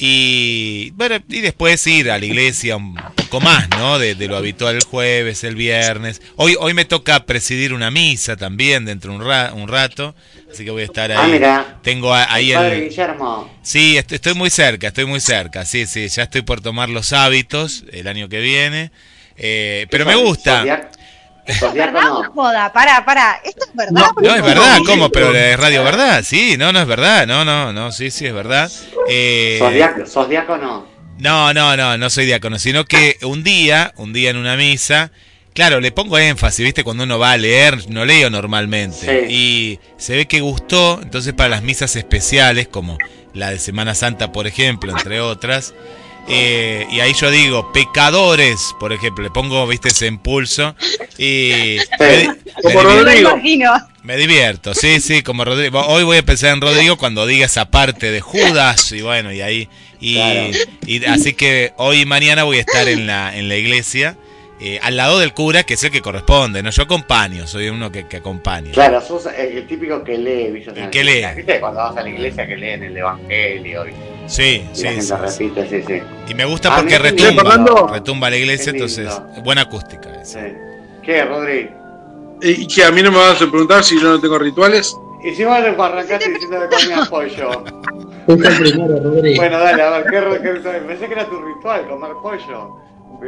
Y 0.00 0.90
bueno, 0.92 1.16
y 1.28 1.40
después 1.40 1.84
ir 1.88 2.08
a 2.12 2.18
la 2.18 2.24
iglesia 2.24 2.76
un 2.76 2.94
poco 3.16 3.40
más, 3.40 3.68
¿no? 3.70 3.98
De, 3.98 4.14
de 4.14 4.28
lo 4.28 4.36
habitual 4.36 4.76
el 4.76 4.84
jueves, 4.84 5.42
el 5.42 5.56
viernes. 5.56 6.22
Hoy, 6.36 6.54
hoy 6.60 6.72
me 6.72 6.84
toca 6.84 7.26
presidir 7.26 7.74
una 7.74 7.90
misa 7.90 8.36
también 8.36 8.84
dentro 8.84 9.10
de 9.10 9.18
un, 9.18 9.24
ra- 9.26 9.52
un 9.54 9.66
rato, 9.66 10.14
así 10.52 10.64
que 10.64 10.70
voy 10.70 10.82
a 10.82 10.84
estar 10.84 11.10
ahí. 11.10 11.18
Ah, 11.20 11.26
mira. 11.26 11.78
Tengo 11.82 12.14
a- 12.14 12.32
ahí 12.32 12.52
el 12.52 12.56
padre 12.58 12.78
el, 12.78 12.88
Guillermo. 12.90 13.58
Sí, 13.62 13.96
est- 13.98 14.12
estoy 14.12 14.34
muy 14.34 14.50
cerca, 14.50 14.86
estoy 14.86 15.04
muy 15.06 15.18
cerca. 15.18 15.64
Sí, 15.64 15.84
sí, 15.86 16.06
ya 16.06 16.22
estoy 16.22 16.42
por 16.42 16.60
tomar 16.60 16.88
los 16.90 17.12
hábitos 17.12 17.82
el 17.90 18.06
año 18.06 18.28
que 18.28 18.38
viene. 18.38 18.92
Eh, 19.36 19.88
pero 19.90 20.06
me 20.06 20.12
¿Sos- 20.12 20.22
gusta. 20.22 20.90
¿Es 21.48 21.72
verdad 21.74 22.12
o 22.12 22.24
joda? 22.32 22.72
Pará, 22.72 23.04
pará. 23.04 23.40
¿Esto 23.44 23.64
es 23.68 23.74
verdad? 23.74 24.02
No 24.20 24.34
es 24.34 24.42
verdad, 24.42 24.78
¿cómo? 24.86 25.10
Pero 25.10 25.34
es 25.34 25.58
radio 25.58 25.82
verdad, 25.82 26.22
sí, 26.24 26.56
no, 26.58 26.72
no 26.72 26.80
es 26.80 26.86
verdad, 26.86 27.26
no, 27.26 27.44
no, 27.44 27.72
no, 27.72 27.90
sí, 27.90 28.10
sí 28.10 28.26
es 28.26 28.34
verdad. 28.34 28.70
Eh, 29.08 29.56
¿Sos 29.58 29.72
diac- 29.72 30.06
sos 30.06 30.28
diácono? 30.28 30.86
no, 31.18 31.52
no, 31.52 31.76
no, 31.76 31.98
no 31.98 32.10
soy 32.10 32.26
diácono, 32.26 32.58
sino 32.58 32.84
que 32.84 33.16
un 33.22 33.42
día, 33.42 33.92
un 33.96 34.12
día 34.12 34.30
en 34.30 34.36
una 34.36 34.56
misa, 34.56 35.10
claro, 35.54 35.80
le 35.80 35.90
pongo 35.90 36.16
énfasis, 36.18 36.64
¿viste? 36.64 36.84
Cuando 36.84 37.02
uno 37.04 37.18
va 37.18 37.32
a 37.32 37.36
leer, 37.36 37.88
no 37.90 38.04
leo 38.04 38.30
normalmente. 38.30 39.26
Sí. 39.26 39.32
Y 39.34 39.80
se 39.96 40.14
ve 40.16 40.26
que 40.28 40.40
gustó, 40.40 41.00
entonces 41.02 41.32
para 41.32 41.48
las 41.48 41.62
misas 41.62 41.96
especiales, 41.96 42.68
como 42.68 42.98
la 43.34 43.50
de 43.50 43.58
Semana 43.58 43.94
Santa, 43.94 44.30
por 44.32 44.46
ejemplo, 44.46 44.92
entre 44.92 45.20
otras, 45.20 45.74
eh, 46.28 46.86
y 46.90 47.00
ahí 47.00 47.12
yo 47.14 47.30
digo, 47.30 47.72
pecadores, 47.72 48.74
por 48.78 48.92
ejemplo, 48.92 49.24
le 49.24 49.30
pongo, 49.30 49.66
¿viste? 49.66 49.88
Ese 49.88 50.06
impulso. 50.06 50.74
Y 51.18 51.78
me, 51.98 52.26
Como 52.62 52.80
divierto. 52.80 52.82
Me 52.82 52.82
Rodrigo. 52.82 53.30
imagino. 53.30 53.72
Me 54.02 54.16
divierto, 54.16 54.74
sí, 54.74 55.00
sí, 55.00 55.22
como 55.22 55.44
Rodrigo. 55.44 55.80
Hoy 55.86 56.02
voy 56.04 56.18
a 56.18 56.22
pensar 56.22 56.50
en 56.54 56.60
Rodrigo 56.60 56.96
cuando 56.96 57.26
diga 57.26 57.46
esa 57.46 57.70
parte 57.70 58.10
de 58.10 58.20
Judas 58.20 58.92
y 58.92 59.02
bueno, 59.02 59.32
y 59.32 59.40
ahí. 59.42 59.68
Y, 60.00 60.14
Claro. 60.14 60.50
y 60.86 61.04
así 61.06 61.32
que 61.34 61.72
hoy 61.76 62.02
y 62.02 62.06
mañana 62.06 62.44
voy 62.44 62.58
a 62.58 62.60
estar 62.60 62.88
en 62.88 63.06
la, 63.06 63.36
en 63.36 63.48
la 63.48 63.56
iglesia, 63.56 64.16
eh, 64.60 64.78
al 64.82 64.96
lado 64.96 65.18
del 65.18 65.32
cura, 65.34 65.62
que 65.64 65.74
es 65.74 65.84
el 65.84 65.90
que 65.90 66.00
corresponde, 66.00 66.62
¿no? 66.62 66.70
Yo 66.70 66.82
acompaño, 66.82 67.46
soy 67.46 67.68
uno 67.68 67.90
que, 67.92 68.06
que 68.06 68.18
acompaña. 68.18 68.72
Claro, 68.72 69.00
sos 69.00 69.26
el, 69.26 69.58
el 69.58 69.66
típico 69.66 70.02
que 70.02 70.18
lee, 70.18 70.50
¿viste? 70.50 70.70
El 70.80 70.90
que 70.90 71.04
lee. 71.04 71.24
¿Viste? 71.36 71.60
Cuando 71.60 71.80
vas 71.80 71.96
a 71.96 72.02
la 72.02 72.08
iglesia 72.08 72.46
que 72.46 72.56
leen 72.56 72.82
el 72.82 72.96
Evangelio 72.96 73.88
y, 73.88 73.92
Sí, 74.26 74.62
y 74.72 74.76
sí, 74.76 74.82
la 74.84 74.90
gente 74.90 75.30
sí, 75.30 75.48
repite, 75.48 75.68
sí, 75.68 75.84
sí. 75.86 76.02
Y 76.28 76.34
me 76.34 76.44
gusta 76.44 76.74
porque 76.76 76.98
retumba, 76.98 77.88
retumba 77.90 78.28
la 78.28 78.36
iglesia, 78.36 78.72
entonces, 78.72 79.08
buena 79.42 79.62
acústica. 79.62 80.24
sí. 80.24 80.38
¿Qué, 81.02 81.24
Rodri? 81.24 81.70
¿Y 82.42 82.66
que 82.66 82.84
a 82.84 82.90
mí 82.90 83.02
no 83.02 83.10
me 83.10 83.16
vas 83.16 83.40
a 83.40 83.46
preguntar 83.50 83.82
si 83.82 83.98
yo 83.98 84.10
no 84.10 84.20
tengo 84.20 84.38
rituales? 84.38 84.94
Y 85.24 85.34
si 85.34 85.44
vos 85.44 85.56
arrancaste 85.56 86.28
diciendo 86.30 86.58
que 86.68 86.76
comías 86.76 87.08
pollo. 87.08 87.64
Primero, 88.26 89.00
Rodri. 89.02 89.34
Bueno, 89.36 89.58
dale, 89.58 89.82
a 89.82 89.90
ver, 89.90 90.04
¿qué, 90.04 90.60
qué? 90.62 90.70
Pensé 90.86 91.06
que 91.06 91.12
era 91.14 91.24
tu 91.24 91.40
ritual, 91.40 91.88
comer 91.88 92.12
pollo. 92.22 92.76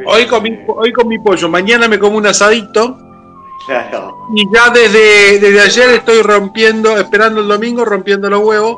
Hoy 0.05 0.25
comí, 0.27 0.57
hoy 0.67 0.91
comí 0.93 1.19
pollo, 1.19 1.49
mañana 1.49 1.87
me 1.87 1.99
como 1.99 2.17
un 2.17 2.25
asadito 2.27 2.97
Claro. 3.65 4.15
y 4.35 4.43
ya 4.53 4.69
desde, 4.69 5.39
desde 5.39 5.61
ayer 5.61 5.89
estoy 5.91 6.21
rompiendo, 6.21 6.97
esperando 6.97 7.41
el 7.41 7.47
domingo, 7.47 7.85
rompiendo 7.85 8.29
los 8.29 8.41
huevos 8.43 8.77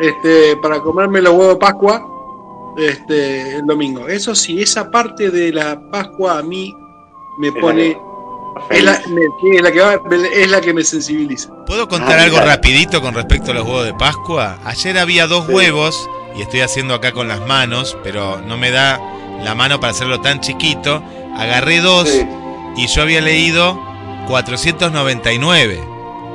este, 0.00 0.56
para 0.56 0.80
comerme 0.80 1.20
los 1.20 1.32
huevos 1.34 1.54
de 1.54 1.60
Pascua 1.60 2.06
este, 2.76 3.56
el 3.56 3.66
domingo. 3.66 4.08
Eso 4.08 4.34
sí, 4.34 4.62
esa 4.62 4.90
parte 4.90 5.30
de 5.30 5.52
la 5.52 5.80
Pascua 5.90 6.38
a 6.38 6.42
mí 6.42 6.74
me 7.38 7.52
pone... 7.52 7.98
Es 8.70 8.84
la, 8.84 8.92
me- 9.08 9.22
sí, 9.40 9.56
es 9.56 9.62
la 9.62 9.72
que 9.72 9.80
va- 9.80 10.00
es 10.32 10.48
la 10.50 10.60
que 10.60 10.72
me 10.72 10.84
sensibiliza. 10.84 11.52
¿Puedo 11.66 11.88
contar 11.88 12.20
Ah, 12.20 12.22
algo 12.22 12.36
claro. 12.36 12.50
rapidito 12.52 13.02
con 13.02 13.12
respecto 13.14 13.50
a 13.50 13.54
los 13.54 13.64
huevos 13.64 13.84
de 13.84 13.94
Pascua? 13.94 14.58
Ayer 14.64 14.96
había 14.96 15.26
dos 15.26 15.46
Sí. 15.46 15.52
huevos 15.52 16.08
y 16.36 16.42
estoy 16.42 16.60
haciendo 16.60 16.94
acá 16.94 17.10
con 17.12 17.26
las 17.26 17.44
manos, 17.46 17.96
pero 18.04 18.40
no 18.40 18.56
me 18.56 18.70
da 18.70 19.00
la 19.44 19.54
mano 19.54 19.78
para 19.80 19.92
hacerlo 19.92 20.20
tan 20.20 20.40
chiquito. 20.40 21.02
Agarré 21.36 21.80
dos 21.80 22.08
Sí. 22.08 22.26
y 22.76 22.86
yo 22.86 23.02
había 23.02 23.20
leído 23.20 23.78
499. 24.28 25.80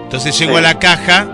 Entonces 0.03 0.37
llego 0.37 0.53
Sí. 0.53 0.57
a 0.57 0.61
la 0.61 0.79
caja 0.79 1.27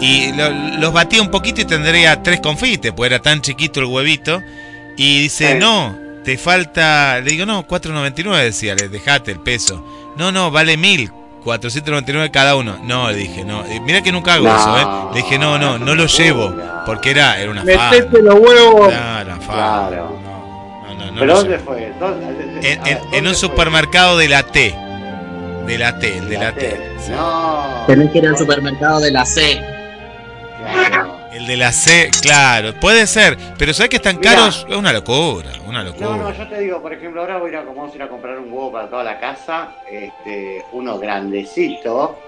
y 0.00 0.32
lo- 0.32 0.50
los 0.78 0.92
batí 0.92 1.18
un 1.20 1.30
poquito 1.30 1.60
y 1.60 1.64
tendría 1.64 2.22
tres 2.22 2.40
confites, 2.40 2.92
pues 2.92 3.10
era 3.10 3.20
tan 3.20 3.40
chiquito 3.40 3.80
el 3.80 3.86
huevito. 3.86 4.42
Y 4.96 5.22
dice, 5.22 5.52
Sí. 5.52 5.58
no, 5.58 5.96
te 6.24 6.38
falta... 6.38 7.20
Le 7.20 7.30
digo, 7.32 7.46
no, 7.46 7.64
499 7.66 8.44
decía, 8.44 8.74
le 8.74 8.88
dejate 8.88 9.32
el 9.32 9.40
peso. 9.40 9.84
No, 10.16 10.30
no, 10.32 10.50
vale 10.50 10.76
mil. 10.76 11.10
499 11.42 12.30
cada 12.30 12.56
uno. 12.56 12.78
No, 12.82 13.10
le 13.10 13.16
dije, 13.18 13.44
no. 13.44 13.64
Mira 13.84 14.02
que 14.02 14.12
nunca 14.12 14.34
hago 14.34 14.46
No, 14.46 14.56
eso, 14.56 14.78
¿eh? 14.78 15.14
Le 15.14 15.22
dije, 15.22 15.38
no, 15.38 15.58
no, 15.58 15.78
no 15.78 15.94
lo 15.94 16.06
llevo. 16.06 16.54
Porque 16.86 17.10
era, 17.10 17.38
era 17.38 17.50
una 17.50 17.62
fa. 17.62 17.90
Metete 17.90 18.22
los 18.22 18.34
huevos. 18.36 18.88
Claro, 18.88 19.32
una 19.34 19.40
fa. 19.40 19.52
Claro. 19.52 20.23
No, 21.14 21.20
¿Pero 21.20 21.34
dónde 21.36 21.58
fue? 21.58 21.92
¿Dónde- 21.98 22.26
de- 22.32 22.60
de- 22.60 22.72
En, 22.72 22.80
a 22.80 22.82
ver, 22.84 22.92
en- 22.92 22.98
¿dónde 22.98 23.18
en 23.18 23.26
un 23.26 23.32
fue? 23.34 23.40
supermercado 23.40 24.16
de 24.18 24.28
la 24.28 24.42
T. 24.42 24.74
De 25.66 25.78
la 25.78 25.98
T, 25.98 26.18
el 26.18 26.28
de 26.28 26.38
la 26.38 26.52
T. 26.52 26.76
sí. 26.98 27.10
No. 27.12 27.84
Tenés 27.86 28.10
que 28.10 28.18
ir 28.18 28.28
al 28.28 28.36
supermercado 28.36 29.00
de 29.00 29.10
la 29.10 29.24
C. 29.24 29.60
Claro. 30.58 31.18
El 31.32 31.46
de 31.46 31.56
la 31.56 31.72
C, 31.72 32.10
claro, 32.22 32.72
puede 32.80 33.06
ser, 33.08 33.36
pero 33.58 33.74
¿sabes 33.74 33.90
que 33.90 33.96
están 33.96 34.18
Mirá. 34.18 34.34
caros? 34.34 34.64
Es 34.68 34.76
una 34.76 34.92
locura, 34.92 35.50
una 35.66 35.82
locura. 35.82 36.06
No, 36.06 36.16
no, 36.16 36.32
yo 36.32 36.48
te 36.48 36.60
digo, 36.60 36.80
por 36.80 36.92
ejemplo, 36.92 37.20
ahora 37.22 37.38
voy 37.38 37.48
a 37.50 37.52
ir 37.54 37.56
a, 37.58 37.64
como 37.64 37.74
vamos 37.80 37.92
a 37.92 37.96
ir 37.96 38.02
a 38.04 38.08
comprar 38.08 38.38
un 38.38 38.52
huevo 38.52 38.70
para 38.72 38.88
toda 38.88 39.02
la 39.02 39.18
casa, 39.18 39.72
este, 39.90 40.64
uno 40.72 40.98
grandecito, 40.98 42.18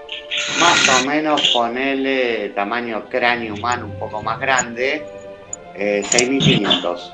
más 0.59 0.89
o 1.01 1.05
menos 1.07 1.41
ponele 1.53 2.49
tamaño 2.49 3.05
cráneo 3.09 3.53
humano 3.55 3.85
un 3.85 3.97
poco 3.97 4.21
más 4.21 4.39
grande, 4.39 5.05
eh, 5.73 6.03
6.500. 6.05 7.13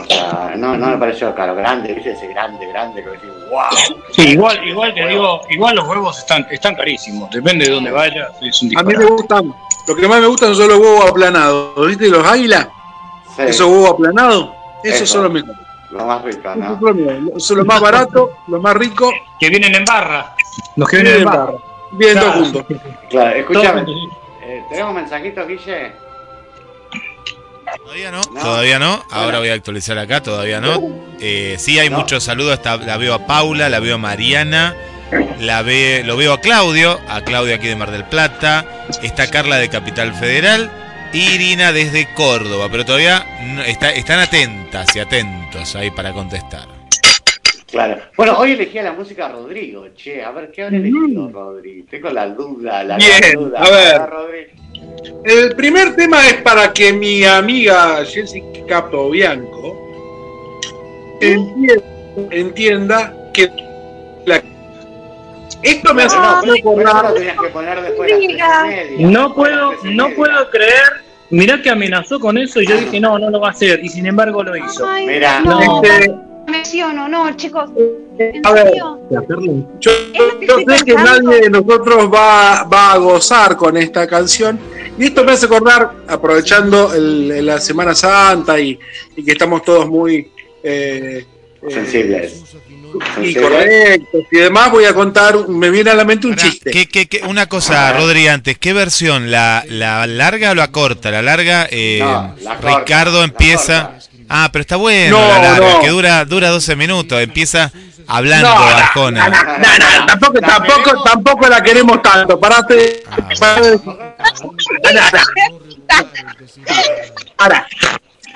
O 0.00 0.04
sea, 0.04 0.52
no, 0.56 0.76
no 0.76 0.86
me 0.88 0.98
pareció 0.98 1.34
caro, 1.34 1.54
grande, 1.54 1.92
viste 1.92 2.12
ese 2.12 2.26
grande, 2.28 2.66
grande, 2.66 3.02
que 3.02 3.10
decís, 3.10 3.30
wow. 3.50 3.94
Sí, 4.12 4.28
igual, 4.30 4.66
igual 4.66 4.94
te 4.94 5.06
digo, 5.08 5.40
igual 5.50 5.76
los 5.76 5.86
huevos 5.88 6.18
están, 6.18 6.46
están 6.50 6.74
carísimos, 6.74 7.30
depende 7.30 7.66
de 7.66 7.72
dónde 7.72 7.90
vayas, 7.90 8.28
es 8.40 8.62
un 8.62 8.76
A 8.78 8.82
mí 8.82 8.94
me 8.96 9.04
gustan. 9.06 9.54
Lo 9.88 9.96
que 9.96 10.06
más 10.08 10.20
me 10.20 10.26
gustan 10.28 10.54
son 10.54 10.68
los 10.68 10.78
huevos 10.78 11.10
aplanados. 11.10 11.86
¿Viste 11.88 12.08
los 12.08 12.24
águilas? 12.26 12.68
Sí, 13.36 13.42
Esos 13.42 13.66
huevos 13.66 13.90
aplanados. 13.90 14.50
Esos 14.84 15.02
Eso. 15.02 15.12
son 15.14 15.22
los 15.24 15.32
mejores. 15.32 15.56
lo 15.90 16.06
más 16.06 16.22
rico, 16.22 16.48
Esos 16.48 16.56
¿no? 16.56 16.78
son 16.78 17.56
los 17.56 17.56
los 17.56 17.66
más 17.66 17.80
baratos, 17.80 18.30
los 18.46 18.60
más 18.62 18.74
ricos. 18.74 19.12
Que 19.40 19.48
vienen 19.50 19.74
en 19.74 19.84
barra. 19.84 20.34
Los 20.76 20.88
que 20.88 20.96
vienen 20.98 21.18
en 21.22 21.24
barra. 21.24 21.52
bien 21.92 22.14
todos 22.18 22.32
Claro. 22.32 22.44
juntos. 22.44 22.64
Claro, 23.10 23.30
Todos 23.30 23.34
escúchame, 23.36 23.84
eh, 24.44 24.64
¿tenemos 24.70 24.94
mensajitos, 24.94 25.48
Guille? 25.48 25.92
Todavía 27.82 28.10
no, 28.10 28.20
No. 28.32 28.40
todavía 28.40 28.78
no. 28.78 29.04
Ahora 29.10 29.38
voy 29.38 29.48
a 29.48 29.54
actualizar 29.54 29.98
acá, 29.98 30.22
todavía 30.22 30.60
no. 30.60 30.80
Eh, 31.20 31.56
sí 31.58 31.78
hay 31.78 31.90
No. 31.90 31.98
muchos 31.98 32.22
saludos, 32.24 32.54
está- 32.54 32.76
la 32.76 32.96
veo 32.96 33.14
a 33.14 33.26
Paula, 33.26 33.68
la 33.68 33.80
veo 33.80 33.96
a 33.96 33.98
Mariana, 33.98 34.74
la 35.40 35.62
ve, 35.62 36.02
lo 36.04 36.16
veo 36.16 36.32
a 36.34 36.40
Claudio, 36.40 36.98
a 37.08 37.22
Claudio 37.22 37.54
aquí 37.54 37.66
de 37.68 37.76
Mar 37.76 37.90
del 37.90 38.04
Plata, 38.04 38.64
está 39.02 39.28
Carla 39.30 39.56
de 39.58 39.68
Capital 39.68 40.14
Federal 40.14 40.70
y 41.12 41.20
Irina 41.32 41.72
desde 41.72 42.12
Córdoba, 42.14 42.68
pero 42.70 42.84
todavía 42.84 43.26
no- 43.42 43.62
está, 43.62 43.90
están 43.90 44.20
atentas 44.20 44.94
y 44.96 45.00
atentos 45.00 45.74
ahí 45.76 45.90
para 45.90 46.12
contestar. 46.12 46.68
Claro. 47.72 47.96
Bueno, 48.18 48.36
hoy 48.38 48.52
elegí 48.52 48.78
a 48.78 48.82
la 48.82 48.92
música 48.92 49.28
Rodrigo, 49.28 49.86
che. 49.96 50.22
A 50.22 50.30
ver, 50.30 50.50
¿qué 50.52 50.62
habrá 50.64 50.76
elegido 50.76 51.30
Rodrigo? 51.32 51.86
Tengo 51.90 52.10
la 52.10 52.28
duda, 52.28 52.84
la 52.84 52.96
Bien, 52.98 53.32
duda. 53.34 53.60
a 53.60 53.70
ver. 53.70 54.50
El 55.24 55.56
primer 55.56 55.96
tema 55.96 56.26
es 56.28 56.34
para 56.42 56.70
que 56.72 56.92
mi 56.92 57.24
amiga 57.24 58.04
Jessica 58.04 58.84
Bianco 59.10 59.78
entienda, 61.20 61.82
entienda 62.30 63.14
que 63.32 63.48
la- 64.26 64.42
esto 65.62 65.94
me 65.94 66.02
hace 66.02 66.16
No, 66.16 66.40
por 66.62 66.82
lo 66.84 67.14
tenías 67.14 67.38
que 67.40 67.48
poner 67.48 67.80
después 67.80 68.12
media. 68.18 68.48
No 68.98 69.34
puedo, 69.34 69.72
no 69.84 70.10
puedo 70.10 70.50
creer. 70.50 71.02
Mirá 71.30 71.62
que 71.62 71.70
amenazó 71.70 72.20
con 72.20 72.36
eso 72.36 72.60
y 72.60 72.66
yo 72.66 72.76
dije, 72.76 73.00
no, 73.00 73.18
no 73.18 73.30
lo 73.30 73.40
va 73.40 73.48
a 73.48 73.50
hacer. 73.52 73.82
Y 73.82 73.88
sin 73.88 74.04
embargo 74.04 74.42
lo 74.42 74.54
hizo. 74.54 74.86
Ay, 74.86 75.06
Mira, 75.06 75.40
no, 75.40 75.82
Este, 75.82 76.14
me 76.46 76.56
emociono, 76.58 77.08
no, 77.08 77.34
chicos. 77.36 77.70
¿En 78.18 78.44
A 78.46 78.52
ver. 78.52 78.68
serio? 78.68 78.98
yo, 79.80 79.90
que 80.12 80.46
yo 80.46 80.76
sé 80.76 80.84
que 80.84 80.94
nadie 80.94 81.40
de 81.42 81.50
nosotros 81.50 82.10
va, 82.12 82.64
va 82.64 82.92
a 82.92 82.98
gozar 82.98 83.56
con 83.56 83.76
esta 83.76 84.06
canción. 84.06 84.58
Y 84.98 85.04
esto 85.06 85.24
me 85.24 85.32
hace 85.32 85.46
acordar, 85.46 85.90
aprovechando 86.06 86.92
el- 86.94 87.44
la 87.46 87.58
Semana 87.60 87.94
Santa 87.94 88.60
y, 88.60 88.78
y 89.16 89.24
que 89.24 89.32
estamos 89.32 89.62
todos 89.62 89.88
muy 89.88 90.30
eh, 90.62 91.24
eh, 91.62 91.70
Sensibles. 91.70 92.42
y 93.22 93.34
correctos 93.34 94.22
y 94.30 94.36
demás, 94.36 94.70
voy 94.70 94.84
a 94.84 94.92
contar, 94.94 95.48
me 95.48 95.70
viene 95.70 95.90
a 95.90 95.94
la 95.94 96.04
mente 96.04 96.26
un 96.26 96.36
chiste. 96.36 96.70
¿qué- 96.70 96.86
qué- 96.86 97.06
qué- 97.08 97.22
una 97.26 97.48
cosa, 97.48 97.92
Rodri, 97.94 98.28
antes, 98.28 98.58
¿qué 98.58 98.72
versión? 98.74 99.30
¿La, 99.30 99.64
la 99.68 100.06
larga 100.06 100.50
o 100.50 100.54
la 100.54 100.70
corta? 100.70 101.10
La 101.10 101.22
larga, 101.22 101.66
eh, 101.70 101.98
No, 102.00 102.34
la 102.42 102.56
corta, 102.58 102.78
Ricardo 102.80 103.18
la 103.20 103.24
empieza... 103.24 103.82
corta. 103.86 103.98
Ah, 104.34 104.48
pero 104.50 104.62
está 104.62 104.76
bueno 104.76 105.18
No, 105.18 105.28
la 105.28 105.38
larga, 105.42 105.72
no. 105.74 105.80
que 105.80 105.88
dura, 105.88 106.24
dura 106.24 106.48
12 106.48 106.74
minutos, 106.76 107.20
empieza 107.20 107.70
hablando 108.06 108.48
No, 108.48 108.54
no, 108.58 108.64
Arjona. 108.76 109.28
No, 109.28 109.34
no, 109.98 110.06
tampoco, 110.06 110.34
La 110.40 110.46
tampoco, 110.48 110.82
queremos- 110.82 111.04
tampoco 111.04 111.46
la 111.48 111.62
queremos 111.62 112.02
tanto. 112.02 112.40
Parate. 112.40 113.04
Ah, 113.10 113.28
parate. 113.40 113.80
Ahora, 117.38 117.66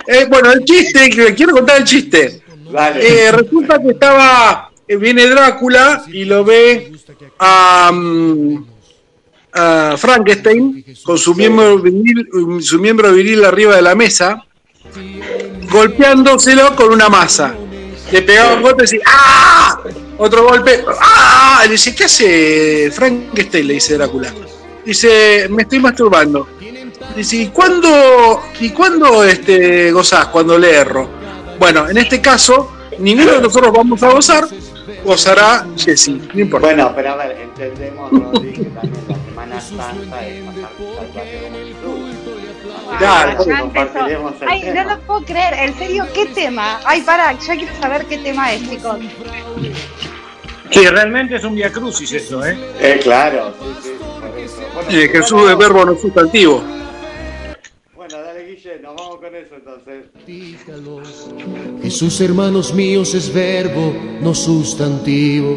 eh, 0.07 0.27
bueno, 0.29 0.53
el 0.53 0.65
chiste, 0.65 1.09
que 1.11 1.35
quiero 1.35 1.53
contar 1.53 1.79
el 1.79 1.85
chiste. 1.85 2.43
Eh, 2.97 3.31
resulta 3.33 3.81
que 3.81 3.91
estaba, 3.91 4.71
eh, 4.87 4.97
viene 4.97 5.27
Drácula 5.29 6.03
y 6.09 6.25
lo 6.25 6.45
ve 6.45 6.93
a, 7.39 7.91
mm, 7.93 8.65
a 9.53 9.95
Frankenstein 9.97 10.85
con 11.05 11.17
su 11.19 11.35
miembro 11.35 11.79
viril, 11.79 12.29
su 12.61 12.79
miembro 12.81 13.13
viril 13.13 13.45
arriba 13.45 13.77
de 13.77 13.83
la 13.83 13.95
mesa, 13.95 14.45
golpeándoselo 15.71 16.75
con 16.75 16.93
una 16.93 17.09
masa. 17.09 17.55
Le 18.11 18.23
pegaba 18.23 18.55
un 18.55 18.63
golpe 18.63 18.83
y 18.83 18.85
decía 18.85 19.01
¡Ah! 19.07 19.81
Otro 20.19 20.45
golpe, 20.45 20.85
¡Ah! 21.01 21.61
Le 21.65 21.73
dice, 21.73 21.95
¿qué 21.95 22.05
hace 22.05 22.91
Frankenstein? 22.93 23.67
Le 23.67 23.75
dice 23.75 23.95
Drácula. 23.97 24.33
Dice, 24.85 25.49
me 25.51 25.63
estoy 25.63 25.81
masturbando. 25.81 26.49
Dice, 27.17 27.37
¿y 27.37 27.47
cuándo, 27.49 28.43
y 28.61 28.71
cuándo 28.71 29.25
este, 29.25 29.91
gozás? 29.91 30.27
Cuando 30.27 30.59
le 30.59 30.71
erro. 30.71 31.09
Bueno, 31.59 31.89
en 31.89 31.97
este 31.99 32.21
caso, 32.21 32.73
ninguno 32.99 33.33
de 33.33 33.41
nosotros 33.41 33.73
vamos 33.73 34.03
a 34.03 34.11
gozar, 34.11 34.47
gozará 35.05 35.67
Jesse, 35.77 36.09
no 36.09 36.41
importa. 36.41 36.67
Bueno, 36.67 36.93
pero 36.95 37.11
a 37.11 37.17
ver, 37.17 37.41
entendemos, 37.41 38.11
Rodri, 38.11 38.53
que 38.53 38.65
también 38.65 39.05
la 39.09 39.15
Semana 39.25 39.61
Santa 39.61 40.27
es 40.27 40.45
pasar. 40.45 40.71
Claro, 42.99 43.45
ya 43.45 43.59
empezó. 43.59 43.63
compartiremos 43.63 44.35
el 44.43 44.49
Ay, 44.49 44.63
no 44.75 44.85
lo 44.85 45.01
puedo 45.01 45.25
creer, 45.25 45.55
en 45.55 45.79
serio, 45.79 46.07
¿qué 46.15 46.27
tema? 46.27 46.81
Ay, 46.85 47.03
para, 47.03 47.33
ya 47.33 47.57
quiero 47.57 47.75
saber 47.81 48.07
qué 48.07 48.19
tema 48.19 48.53
es, 48.53 48.69
chicos. 48.69 48.99
Que 50.71 50.91
realmente 50.91 51.37
es 51.37 51.45
un 51.45 51.55
via 51.55 51.71
crucis 51.71 52.13
eso, 52.13 52.45
¿eh? 52.45 52.59
Eh, 52.81 53.01
claro, 53.03 53.55
sí, 53.61 53.67
sí. 53.83 53.97
Bueno, 54.75 54.91
Jesús 54.91 55.51
es 55.51 55.59
verbo 55.59 55.85
no 55.85 55.97
sustantivo. 55.97 56.63
Bueno, 57.95 58.23
dale, 58.23 58.45
Guille, 58.45 58.79
nos 58.81 58.95
vamos 58.97 59.17
con 59.17 59.35
eso 59.35 59.55
entonces. 59.55 60.05
Jesús, 61.83 62.21
hermanos 62.21 62.75
míos, 62.75 63.15
es 63.15 63.33
verbo, 63.33 63.95
no 64.21 64.35
sustantivo. 64.35 65.57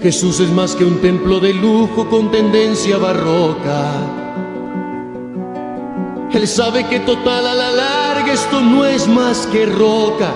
Jesús 0.00 0.40
es 0.40 0.50
más 0.50 0.74
que 0.76 0.84
un 0.84 1.00
templo 1.00 1.40
de 1.40 1.52
lujo 1.54 2.08
con 2.08 2.30
tendencia 2.30 2.98
barroca. 2.98 4.27
Él 6.32 6.46
sabe 6.46 6.84
que 6.84 7.00
total 7.00 7.46
a 7.46 7.54
la 7.54 7.70
larga 7.70 8.32
esto 8.32 8.60
no 8.60 8.84
es 8.84 9.08
más 9.08 9.46
que 9.46 9.64
roca. 9.64 10.34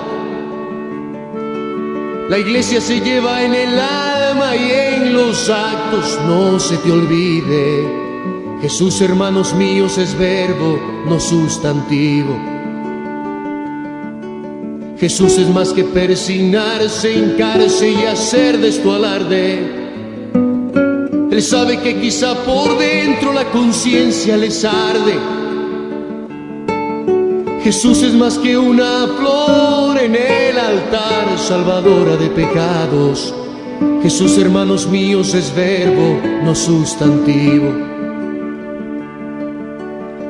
La 2.30 2.38
iglesia 2.38 2.80
se 2.80 3.00
lleva 3.00 3.42
en 3.42 3.54
el 3.54 3.78
alma 3.78 4.56
y 4.56 4.70
en 4.70 5.12
los 5.12 5.50
actos, 5.50 6.18
no 6.26 6.58
se 6.58 6.78
te 6.78 6.90
olvide. 6.90 7.86
Jesús, 8.62 9.02
hermanos 9.02 9.52
míos, 9.54 9.98
es 9.98 10.16
verbo, 10.16 10.80
no 11.06 11.20
sustantivo. 11.20 12.40
Jesús 14.98 15.36
es 15.36 15.48
más 15.50 15.74
que 15.74 15.84
persignarse, 15.84 17.12
hincarse 17.12 17.90
y 17.90 18.04
hacer 18.04 18.56
de 18.58 18.68
esto 18.68 18.94
alarde. 18.94 19.82
Él 21.30 21.42
sabe 21.42 21.80
que 21.80 22.00
quizá 22.00 22.34
por 22.44 22.78
dentro 22.78 23.32
la 23.32 23.44
conciencia 23.50 24.38
les 24.38 24.64
arde. 24.64 25.41
Jesús 27.64 28.02
es 28.02 28.12
más 28.12 28.38
que 28.38 28.58
una 28.58 29.06
flor 29.06 29.96
en 29.96 30.16
el 30.16 30.58
altar, 30.58 31.38
salvadora 31.38 32.16
de 32.16 32.28
pecados. 32.28 33.32
Jesús, 34.02 34.36
hermanos 34.36 34.88
míos, 34.88 35.32
es 35.32 35.54
verbo, 35.54 36.20
no 36.42 36.56
sustantivo. 36.56 37.72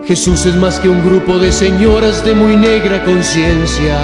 Jesús 0.04 0.44
es 0.44 0.54
más 0.56 0.78
que 0.78 0.90
un 0.90 1.02
grupo 1.02 1.38
de 1.38 1.52
señoras 1.52 2.22
de 2.22 2.34
muy 2.34 2.54
negra 2.54 3.02
conciencia 3.02 3.98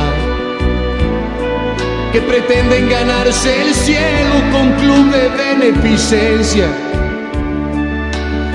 que 2.13 2.23
pretenden 2.23 2.89
ganarse 2.89 3.61
el 3.61 3.75
cielo 3.75 4.37
con 4.51 4.73
club 4.73 5.13
de 5.13 5.29
beneficencia. 5.29 6.67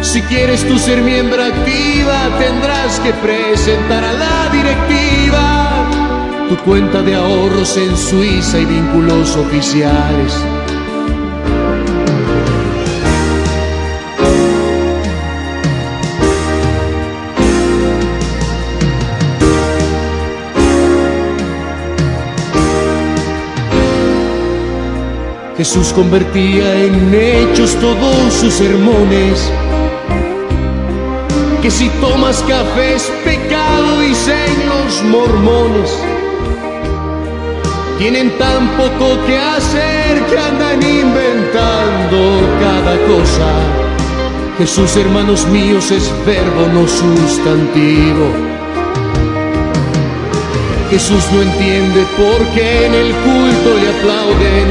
Si 0.02 0.22
quieres 0.24 0.68
tú 0.68 0.80
ser 0.80 1.02
miembro 1.02 1.44
activa, 1.44 2.30
tendrás 2.40 3.00
que 3.00 3.14
presentar 3.14 4.04
a 4.04 4.14
la 4.14 4.43
directiva 4.54 5.88
tu 6.50 6.58
cuenta 6.58 7.02
de 7.02 7.16
ahorros 7.16 7.78
en 7.78 7.98
Suiza 7.98 8.60
y 8.60 8.66
vínculos 8.66 9.36
oficiales. 9.36 10.34
Jesús 25.58 25.94
convertía 25.94 26.84
en 26.84 27.14
hechos 27.14 27.76
todos 27.76 28.34
sus 28.34 28.54
sermones. 28.54 29.50
Que 31.64 31.72
si 31.72 31.88
tomas 32.02 32.44
café 32.44 32.96
es 32.96 33.04
pecado, 33.24 34.02
dicen 34.02 34.54
los 34.68 35.02
mormones. 35.04 35.98
Tienen 37.98 38.38
tan 38.38 38.68
poco 38.76 39.18
que 39.26 39.38
hacer 39.38 40.26
que 40.26 40.38
andan 40.38 40.84
inventando 40.84 42.20
cada 42.60 42.98
cosa. 43.08 43.48
Jesús, 44.58 44.98
hermanos 44.98 45.48
míos, 45.48 45.90
es 45.92 46.12
verbo, 46.26 46.68
no 46.74 46.86
sustantivo. 46.86 48.28
Jesús 50.90 51.24
no 51.32 51.44
entiende 51.44 52.06
por 52.18 52.46
qué 52.54 52.88
en 52.88 52.94
el 52.94 53.14
culto 53.14 53.70
le 53.80 53.88
aplauden. 53.88 54.68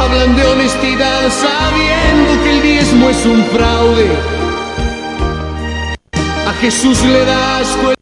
Hablan 0.00 0.34
de 0.34 0.44
honestidad 0.46 1.30
sabiendo 1.30 2.42
que 2.42 2.50
el 2.50 2.62
diezmo 2.62 3.08
es 3.08 3.24
un 3.24 3.44
fraude. 3.44 4.37
Jesús 6.60 7.00
le 7.04 7.24
da 7.24 7.58
asco 7.58 7.92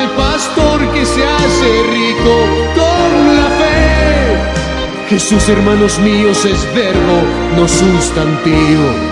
el 0.00 0.10
pastor 0.10 0.92
que 0.92 1.06
se 1.06 1.24
hace 1.24 1.82
rico 1.92 2.46
con 2.74 3.36
la 3.36 3.48
fe. 3.58 5.08
Jesús, 5.08 5.48
hermanos 5.48 5.98
míos, 6.00 6.44
es 6.44 6.74
verbo, 6.74 7.22
no 7.56 7.68
sustantivo. 7.68 9.07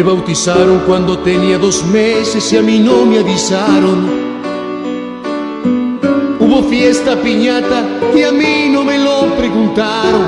Me 0.00 0.06
bautizaron 0.06 0.78
cuando 0.86 1.18
tenía 1.18 1.58
dos 1.58 1.84
meses 1.84 2.50
y 2.54 2.56
a 2.56 2.62
mí 2.62 2.78
no 2.78 3.04
me 3.04 3.18
avisaron. 3.18 4.08
Hubo 6.38 6.62
fiesta 6.70 7.16
piñata 7.16 7.84
y 8.16 8.22
a 8.22 8.32
mí 8.32 8.70
no 8.72 8.82
me 8.82 8.96
lo 8.96 9.26
preguntaron. 9.36 10.22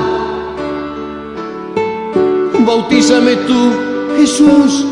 Bautízame 2.63 3.35
tú, 3.47 3.71
Jesús, 4.15 4.85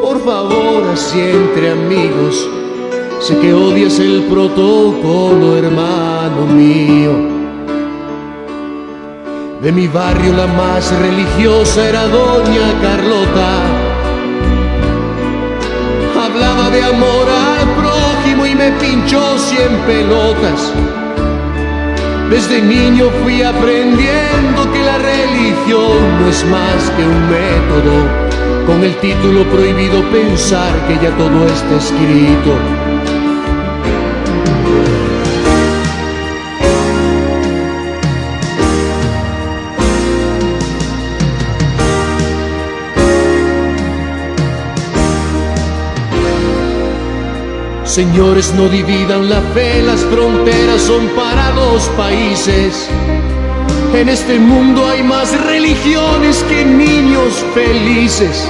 por 0.00 0.24
favor, 0.24 0.84
así 0.94 1.20
entre 1.20 1.72
amigos. 1.72 2.48
Sé 3.20 3.36
que 3.36 3.52
odias 3.52 3.98
el 3.98 4.22
protocolo, 4.30 5.58
hermano 5.58 6.46
mío. 6.46 7.12
De 9.60 9.70
mi 9.72 9.86
barrio 9.88 10.32
la 10.32 10.46
más 10.46 10.90
religiosa 11.00 11.86
era 11.86 12.08
Doña 12.08 12.80
Carlota. 12.80 13.65
Amor 16.88 17.26
al 17.28 17.68
prójimo 17.74 18.46
y 18.46 18.54
me 18.54 18.70
pinchó 18.72 19.38
cien 19.38 19.76
pelotas. 19.86 20.72
Desde 22.30 22.60
niño 22.60 23.06
fui 23.22 23.42
aprendiendo 23.42 24.72
que 24.72 24.82
la 24.82 24.98
religión 24.98 26.20
no 26.20 26.28
es 26.28 26.44
más 26.46 26.90
que 26.96 27.02
un 27.04 27.20
método, 27.28 28.66
con 28.66 28.82
el 28.82 28.94
título 28.96 29.44
prohibido 29.50 30.02
pensar 30.10 30.72
que 30.86 30.94
ya 30.94 31.16
todo 31.16 31.46
está 31.46 31.76
escrito. 31.76 32.85
Señores, 47.96 48.52
no 48.54 48.68
dividan 48.68 49.30
la 49.30 49.40
fe, 49.54 49.80
las 49.82 50.04
fronteras 50.04 50.82
son 50.82 51.08
para 51.16 51.50
los 51.52 51.84
países. 51.96 52.90
En 53.94 54.10
este 54.10 54.38
mundo 54.38 54.86
hay 54.86 55.02
más 55.02 55.32
religiones 55.46 56.44
que 56.46 56.62
niños 56.66 57.42
felices. 57.54 58.46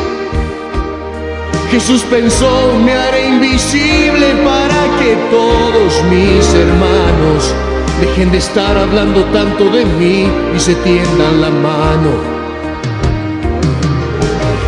Jesús 1.71 2.03
pensó, 2.11 2.73
me 2.85 2.93
haré 2.93 3.29
invisible 3.29 4.35
para 4.45 4.99
que 4.99 5.15
todos 5.31 6.03
mis 6.11 6.53
hermanos 6.53 7.55
dejen 8.01 8.33
de 8.33 8.39
estar 8.39 8.77
hablando 8.77 9.23
tanto 9.27 9.71
de 9.71 9.85
mí 9.85 10.27
y 10.57 10.59
se 10.59 10.75
tiendan 10.75 11.41
la 11.41 11.51
mano. 11.51 12.11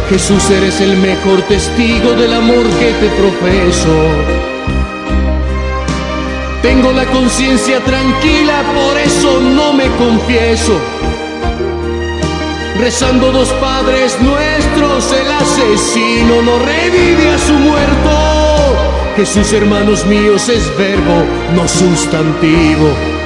Jesús, 0.09 0.49
eres 0.51 0.81
el 0.81 0.97
mejor 0.99 1.43
testigo 1.49 2.13
del 2.13 2.33
amor 2.33 2.63
que 2.79 2.93
te 2.93 3.09
profeso. 3.09 4.38
Tengo 6.63 6.93
la 6.93 7.07
conciencia 7.07 7.81
tranquila, 7.81 8.63
por 8.75 8.99
eso 8.99 9.41
no 9.41 9.73
me 9.73 9.87
confieso. 9.97 10.79
Rezando 12.79 13.33
dos 13.33 13.49
padres 13.61 14.17
nuestros, 14.21 15.13
el 15.13 15.31
asesino 15.31 16.43
no 16.43 16.59
revive 16.59 17.31
a 17.31 17.39
su 17.39 17.53
muerto. 17.55 18.39
Jesús, 19.17 19.53
hermanos 19.53 20.05
míos, 20.07 20.49
es 20.49 20.77
verbo, 20.77 21.25
no 21.55 21.67
sustantivo. 21.67 23.18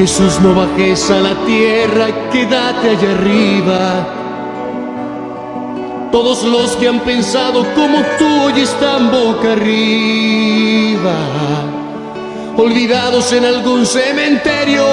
Jesús, 0.00 0.40
no 0.40 0.54
bajes 0.54 1.10
a 1.10 1.20
la 1.20 1.34
tierra, 1.44 2.30
quédate 2.32 2.88
allá 2.88 3.10
arriba. 3.18 4.08
Todos 6.10 6.42
los 6.42 6.70
que 6.76 6.88
han 6.88 7.00
pensado 7.00 7.66
como 7.74 7.98
tú 8.18 8.24
hoy 8.44 8.62
están 8.62 9.10
boca 9.10 9.52
arriba, 9.52 11.18
olvidados 12.56 13.30
en 13.34 13.44
algún 13.44 13.84
cementerio 13.84 14.86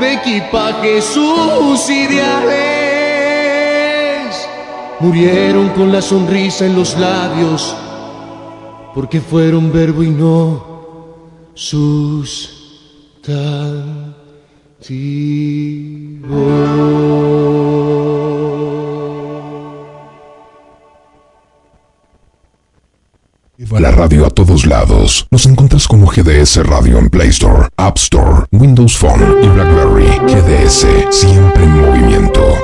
de 0.00 0.14
equipajes 0.14 1.04
sus 1.04 1.90
ideales. 1.90 2.48
Murieron 5.00 5.68
con 5.76 5.92
la 5.92 6.00
sonrisa 6.00 6.64
en 6.64 6.74
los 6.74 6.96
labios, 6.96 7.76
porque 8.94 9.20
fueron 9.20 9.70
verbo 9.70 10.02
y 10.02 10.08
no 10.08 10.64
sustancia. 14.88 15.28
Lleva 23.56 23.80
la 23.80 23.90
radio 23.90 24.24
a 24.24 24.30
todos 24.30 24.66
lados. 24.66 25.26
Nos 25.30 25.46
encuentras 25.46 25.88
como 25.88 26.06
GDS 26.06 26.64
Radio 26.64 26.98
en 26.98 27.10
Play 27.10 27.30
Store, 27.30 27.68
App 27.76 27.96
Store, 27.96 28.46
Windows 28.52 28.96
Phone 28.96 29.20
y 29.42 29.48
BlackBerry. 29.48 30.06
GDS, 30.26 30.86
siempre 31.10 31.64
en 31.64 31.70
movimiento. 31.70 32.56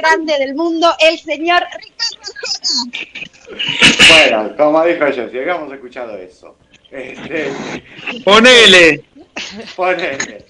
Grande 0.00 0.38
del 0.38 0.54
mundo, 0.54 0.92
el 1.00 1.18
señor 1.18 1.62
Ricardo 1.78 2.32
Arjona. 2.52 4.08
Bueno, 4.08 4.56
como 4.56 4.84
dijo 4.84 5.06
Jessy, 5.06 5.38
habíamos 5.38 5.72
escuchado 5.72 6.16
eso. 6.16 6.56
Este, 6.90 7.52
Ponele. 8.24 9.04
ponele. 9.76 10.44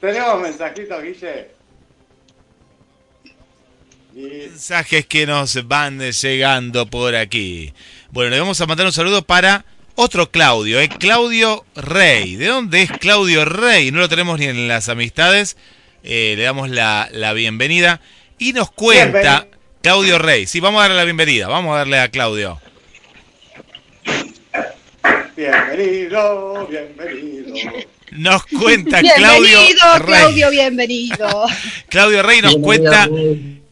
Tenemos 0.00 0.40
mensajitos, 0.40 1.02
Guille. 1.02 1.48
Mensajes 4.14 5.06
que 5.06 5.26
nos 5.26 5.66
van 5.66 6.00
llegando 6.00 6.86
por 6.86 7.14
aquí. 7.14 7.72
Bueno, 8.10 8.30
le 8.30 8.40
vamos 8.40 8.60
a 8.60 8.66
mandar 8.66 8.86
un 8.86 8.92
saludo 8.92 9.22
para 9.22 9.64
otro 9.94 10.30
Claudio, 10.30 10.80
¿eh? 10.80 10.88
Claudio 10.88 11.64
Rey. 11.76 12.36
¿De 12.36 12.46
dónde 12.46 12.82
es 12.82 12.90
Claudio 12.90 13.44
Rey? 13.44 13.90
No 13.92 14.00
lo 14.00 14.08
tenemos 14.08 14.38
ni 14.38 14.46
en 14.46 14.66
las 14.68 14.88
amistades. 14.88 15.56
Eh, 16.02 16.34
le 16.36 16.42
damos 16.42 16.70
la, 16.70 17.08
la 17.12 17.32
bienvenida. 17.34 18.00
Y 18.40 18.54
nos 18.54 18.70
cuenta 18.70 19.20
Bienvenido. 19.20 19.46
Claudio 19.82 20.18
Rey. 20.18 20.46
Sí, 20.46 20.60
vamos 20.60 20.80
a 20.80 20.84
darle 20.84 20.96
la 20.96 21.04
bienvenida. 21.04 21.46
Vamos 21.46 21.74
a 21.74 21.78
darle 21.78 22.00
a 22.00 22.08
Claudio. 22.10 22.58
Bienvenido, 25.36 26.66
bienvenido. 26.66 27.54
Nos 28.12 28.46
cuenta 28.46 29.02
Claudio 29.02 29.60
Bienvenido, 29.60 29.98
Rey. 29.98 30.06
Claudio, 30.06 30.50
bienvenido. 30.50 31.46
Claudio 31.90 32.22
Rey 32.22 32.40
nos 32.40 32.56
Bienvenido, 32.56 32.62
cuenta 32.62 33.10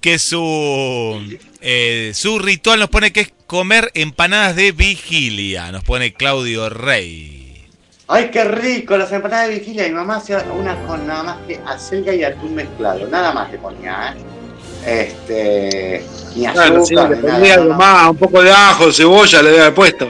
que 0.02 0.18
su 0.18 1.38
eh, 1.62 2.12
su 2.14 2.38
ritual 2.38 2.78
nos 2.78 2.90
pone 2.90 3.10
que 3.10 3.20
es 3.20 3.32
comer 3.46 3.90
empanadas 3.94 4.54
de 4.54 4.72
vigilia. 4.72 5.72
Nos 5.72 5.82
pone 5.82 6.12
Claudio 6.12 6.68
Rey. 6.68 7.66
Ay, 8.06 8.30
qué 8.30 8.44
rico, 8.44 8.98
las 8.98 9.10
empanadas 9.12 9.48
de 9.48 9.60
vigilia. 9.60 9.88
Mi 9.88 9.94
mamá 9.94 10.16
hacía 10.16 10.44
una 10.54 10.76
con 10.82 11.06
nada 11.06 11.22
más 11.22 11.38
que 11.46 11.58
acelga 11.66 12.14
y 12.14 12.22
atún 12.22 12.54
mezclado. 12.54 13.06
Nada 13.08 13.32
más 13.32 13.50
le 13.50 13.56
ponía, 13.56 14.14
¿eh? 14.14 14.37
Este. 14.86 16.04
Ni 16.34 16.46
Claro, 16.46 16.84
sí, 16.84 16.94
azúcar, 16.94 17.10
le 17.18 17.22
nada. 17.28 17.54
algo 17.54 17.70
no. 17.72 17.74
más, 17.78 18.10
un 18.10 18.16
poco 18.16 18.42
de 18.42 18.50
ajo, 18.52 18.92
cebolla 18.92 19.42
le 19.42 19.50
había 19.50 19.74
puesto. 19.74 20.06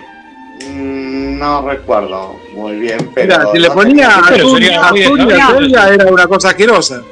Mm, 0.66 1.38
No 1.38 1.62
recuerdo 1.62 2.36
muy 2.54 2.76
bien, 2.76 3.10
pero. 3.14 3.38
Mira, 3.38 3.52
si 3.52 3.58
le 3.58 3.70
ponía 3.70 4.08
descabellado. 4.30 5.56
acelga, 5.56 5.88
era 5.94 6.06
una 6.12 6.26
cosa 6.26 6.48
asquerosa. 6.50 7.02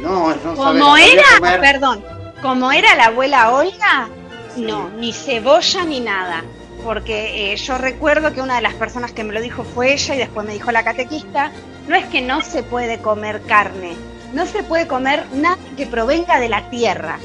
No, 0.00 0.34
no 0.34 0.54
Como 0.54 0.96
era, 0.96 1.22
comer. 1.38 1.60
perdón, 1.60 2.04
como 2.42 2.70
era 2.70 2.94
la 2.96 3.06
abuela 3.06 3.50
Olga, 3.50 4.08
no, 4.56 4.90
ni 4.98 5.12
cebolla 5.12 5.84
ni 5.84 6.00
nada. 6.00 6.44
Porque 6.84 7.52
eh, 7.52 7.56
yo 7.56 7.78
recuerdo 7.78 8.32
que 8.32 8.40
una 8.40 8.56
de 8.56 8.62
las 8.62 8.74
personas 8.74 9.10
que 9.10 9.24
me 9.24 9.32
lo 9.32 9.40
dijo 9.40 9.64
fue 9.64 9.94
ella 9.94 10.14
y 10.14 10.18
después 10.18 10.46
me 10.46 10.52
dijo 10.52 10.70
la 10.70 10.84
catequista, 10.84 11.50
no 11.88 11.96
es 11.96 12.04
que 12.06 12.20
no 12.20 12.42
se 12.42 12.62
puede 12.62 12.98
comer 12.98 13.40
carne, 13.42 13.94
no 14.32 14.46
se 14.46 14.62
puede 14.62 14.86
comer 14.86 15.24
nada 15.32 15.58
que 15.76 15.86
provenga 15.86 16.38
de 16.40 16.48
la 16.48 16.68
tierra. 16.70 17.18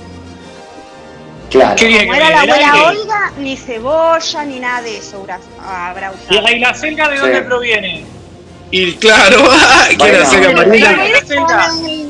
Claro. 1.50 1.76
Qué 1.76 1.86
bien 1.88 2.06
Como 2.08 2.14
era 2.16 2.30
la 2.30 2.42
abuela 2.42 2.74
aire. 2.74 3.00
Olga, 3.02 3.32
ni 3.38 3.58
cebolla 3.58 4.46
ni 4.46 4.60
nada 4.60 4.82
de 4.82 4.98
eso 4.98 5.18
habrá- 5.20 5.40
habrá 5.90 6.12
¿Y 6.14 6.16
usado. 6.26 6.42
la- 6.42 6.52
y 6.54 6.60
la 6.60 6.74
selga 6.74 7.10
de 7.10 7.16
Sí. 7.18 7.22
dónde 7.22 7.42
proviene? 7.42 8.06
Y 8.74 8.94
claro, 8.94 9.38
que 9.90 9.98
Bueno. 9.98 10.14
era 10.16 10.26
selga 10.26 10.52
marina. 10.54 10.98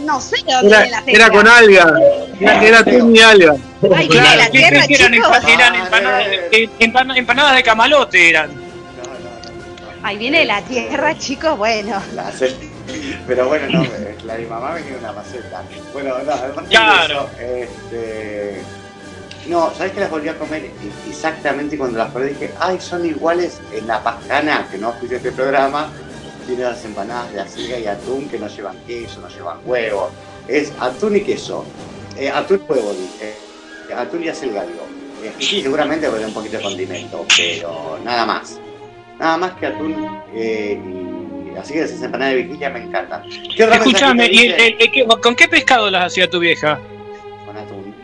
no 0.06 0.22
sé 0.22 0.36
de 0.46 0.54
dónde 0.54 0.68
Era, 0.68 0.82
viene 0.82 0.92
la 0.92 0.98
era 1.00 1.26
selga. 1.26 1.30
con 1.32 1.48
alga. 1.48 1.94
Era, 2.40 2.64
era 2.64 2.84
y 2.92 3.20
alga. 3.20 3.56
Ay, 3.96 4.08
viene 4.08 4.30
de 4.30 4.36
la 4.36 4.46
¿Qué 4.46 4.58
tierra, 4.60 4.86
eran, 4.88 5.14
eran 5.50 5.76
empanadas, 5.76 6.26
de, 6.52 6.70
empana- 6.80 7.18
empanadas 7.18 7.56
de 7.56 7.64
camalote 7.64 8.30
eran. 8.30 8.52
Ay, 10.04 10.18
viene 10.18 10.40
de 10.40 10.46
la 10.46 10.62
tierra, 10.62 11.18
chicos, 11.18 11.58
bueno. 11.58 12.00
La 12.14 12.32
cel- 12.32 12.56
Pero 13.28 13.48
bueno, 13.48 13.68
no, 13.70 13.84
eh, 13.84 14.18
la 14.26 14.36
de 14.36 14.44
mi 14.44 14.48
mamá 14.50 14.74
venía 14.74 14.98
una 14.98 15.12
maceta. 15.12 15.64
Bueno, 15.94 16.16
no, 16.24 16.32
además 16.32 16.64
de 16.64 16.70
Claro. 16.70 17.30
eso, 17.38 17.46
este... 17.48 18.62
No, 19.48 19.72
¿sabes 19.76 19.94
que 19.94 20.00
las 20.02 20.12
volví 20.12 20.30
a 20.30 20.38
comer 20.38 20.70
exactamente 21.10 21.76
cuando 21.78 21.98
las 21.98 22.12
probé 22.12 22.30
dije, 22.30 22.52
ay, 22.60 22.80
son 22.80 23.04
iguales 23.06 23.60
en 23.74 23.88
la 23.88 24.02
pascana, 24.04 24.68
que 24.72 24.78
no 24.78 24.90
oficia 24.90 25.18
este 25.18 25.32
programa, 25.32 25.90
tiene 26.46 26.64
las 26.64 26.86
empanadas 26.86 27.34
de 27.34 27.42
acelga 27.42 27.80
y 27.80 27.88
atún 27.88 28.30
que 28.30 28.38
no 28.38 28.48
llevan 28.48 28.78
queso, 28.86 29.20
no 29.20 29.28
llevan 29.30 29.58
huevo. 29.66 30.12
Es 30.48 30.72
atún 30.80 31.16
y 31.16 31.22
queso. 31.22 31.66
Eh, 32.18 32.30
atún 32.30 32.62
y 32.68 32.72
huevo, 32.72 32.94
dije. 32.94 33.34
Eh, 33.90 33.94
atún 33.96 34.24
y 34.24 34.30
acelga, 34.30 34.64
digo. 34.64 34.86
Eh, 35.24 35.34
y 35.40 35.44
sí, 35.44 35.62
seguramente 35.64 36.08
poner 36.08 36.28
un 36.28 36.34
poquito 36.34 36.58
de 36.58 36.64
condimento, 36.64 37.26
pero 37.36 37.98
nada 38.04 38.26
más. 38.28 38.60
Nada 39.20 39.38
más 39.38 39.54
que 39.54 39.66
atún 39.68 40.22
eh, 40.36 40.80
y 40.80 41.11
así 41.60 41.74
que 41.74 41.82
esas 41.84 42.02
empanadas 42.02 42.36
de 42.36 42.44
vigilia 42.44 42.70
me 42.70 42.80
encantan. 42.84 43.24
¿Qué 43.56 43.66
mensajito 43.68 44.06
¿y 44.16 44.22
el- 44.22 44.30
dice? 44.32 44.68
el- 44.68 44.76
el 44.80 44.92
qué- 44.92 45.06
¿con 45.22 45.36
qué 45.36 45.48
pescado 45.48 45.90
las 45.90 46.06
hacía 46.06 46.30
tu 46.30 46.40
vieja? 46.40 46.80
Con 47.46 47.58
atún. 47.58 47.96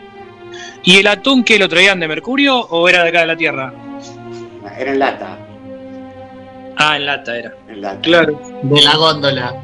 ¿Y 0.82 0.98
el 0.98 1.06
atún 1.06 1.44
que 1.44 1.58
lo 1.58 1.68
traían 1.68 2.00
de 2.00 2.08
Mercurio 2.08 2.58
o 2.60 2.88
era 2.88 3.02
de 3.02 3.08
acá 3.10 3.20
de 3.20 3.26
la 3.26 3.36
Tierra? 3.36 3.72
Era 4.78 4.92
en 4.92 4.98
lata. 4.98 5.36
Ah, 6.76 6.96
en 6.96 7.06
lata 7.06 7.36
era. 7.36 7.52
En 7.68 7.80
lata. 7.80 8.00
Claro. 8.02 8.40
De 8.62 8.82
la 8.82 8.96
góndola. 8.96 9.54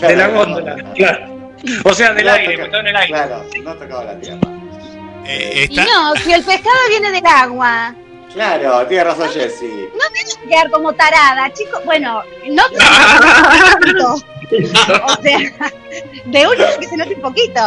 De 0.00 0.16
la 0.16 0.28
góndola, 0.28 0.74
claro. 0.94 1.52
O 1.84 1.94
sea, 1.94 2.12
del 2.12 2.26
No 2.26 2.32
aire, 2.32 2.52
toca- 2.54 2.64
estaba 2.64 2.80
en 2.82 2.86
el 2.88 2.96
aire. 2.96 3.08
Claro, 3.08 3.44
no 3.62 3.74
tocaba 3.74 4.04
la 4.04 4.18
tierra. 4.20 4.40
Eh, 5.24 5.66
Y 5.70 5.76
no, 5.76 6.14
si 6.16 6.32
el 6.32 6.42
pescado 6.44 6.76
viene 6.88 7.10
del 7.12 7.26
agua, 7.26 7.94
Claro, 8.32 8.86
tiene 8.86 9.04
razón 9.04 9.28
Jessy. 9.30 9.88
no 9.94 10.48
quedar 10.48 10.70
como 10.70 10.92
tarada, 10.92 11.50
chicos. 11.52 11.82
Bueno, 11.84 12.22
no 12.50 12.62
O 15.06 15.22
sea, 15.22 15.38
de 16.26 16.46
último 16.46 16.68
que 16.78 16.86
se 16.86 16.96
note 16.96 17.14
un 17.14 17.20
poquito. 17.22 17.60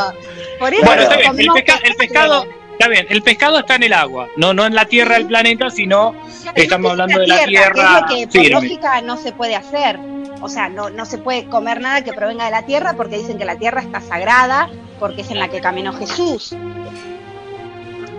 Por 0.60 0.74
eso 0.74 0.84
Bueno, 0.86 1.02
está 1.04 1.16
Claro. 1.18 1.34
bien, 1.34 1.50
el, 1.56 1.64
pesca- 1.64 1.80
el 1.84 1.96
pescado, 1.96 2.46
está 2.74 2.88
bien, 2.88 3.08
el 3.10 3.22
pescado 3.24 3.60
está 3.60 3.76
en 3.76 3.84
el 3.84 3.94
agua, 3.94 4.28
no, 4.38 4.54
no 4.54 4.66
en 4.66 4.76
la 4.76 4.86
tierra 4.86 5.16
del 5.16 5.26
planeta, 5.28 5.70
sino 5.70 6.16
estamos 6.56 6.92
hablando 6.92 7.20
de 7.20 7.28
la 7.28 7.44
tierra 7.46 8.06
que 8.10 8.24
es 8.24 8.34
lo 8.34 8.42
que 8.44 8.50
por 8.52 8.64
lógica 8.64 9.02
no 9.02 9.18
se 9.18 9.32
puede 9.32 9.56
hacer. 9.56 10.00
O 10.42 10.48
sea, 10.48 10.70
no, 10.70 10.90
no 10.90 11.06
se 11.06 11.18
puede 11.18 11.46
comer 11.46 11.82
nada 11.82 12.02
que 12.04 12.14
provenga 12.14 12.46
de 12.46 12.52
la 12.52 12.66
tierra 12.66 12.94
porque 12.94 13.18
dicen 13.18 13.38
que 13.38 13.44
la 13.46 13.58
tierra 13.58 13.82
está 13.82 14.00
sagrada 14.00 14.70
porque 15.00 15.22
es 15.22 15.32
en 15.32 15.40
la 15.40 15.50
que 15.50 15.60
caminó 15.60 15.92
Jesús. 15.94 16.56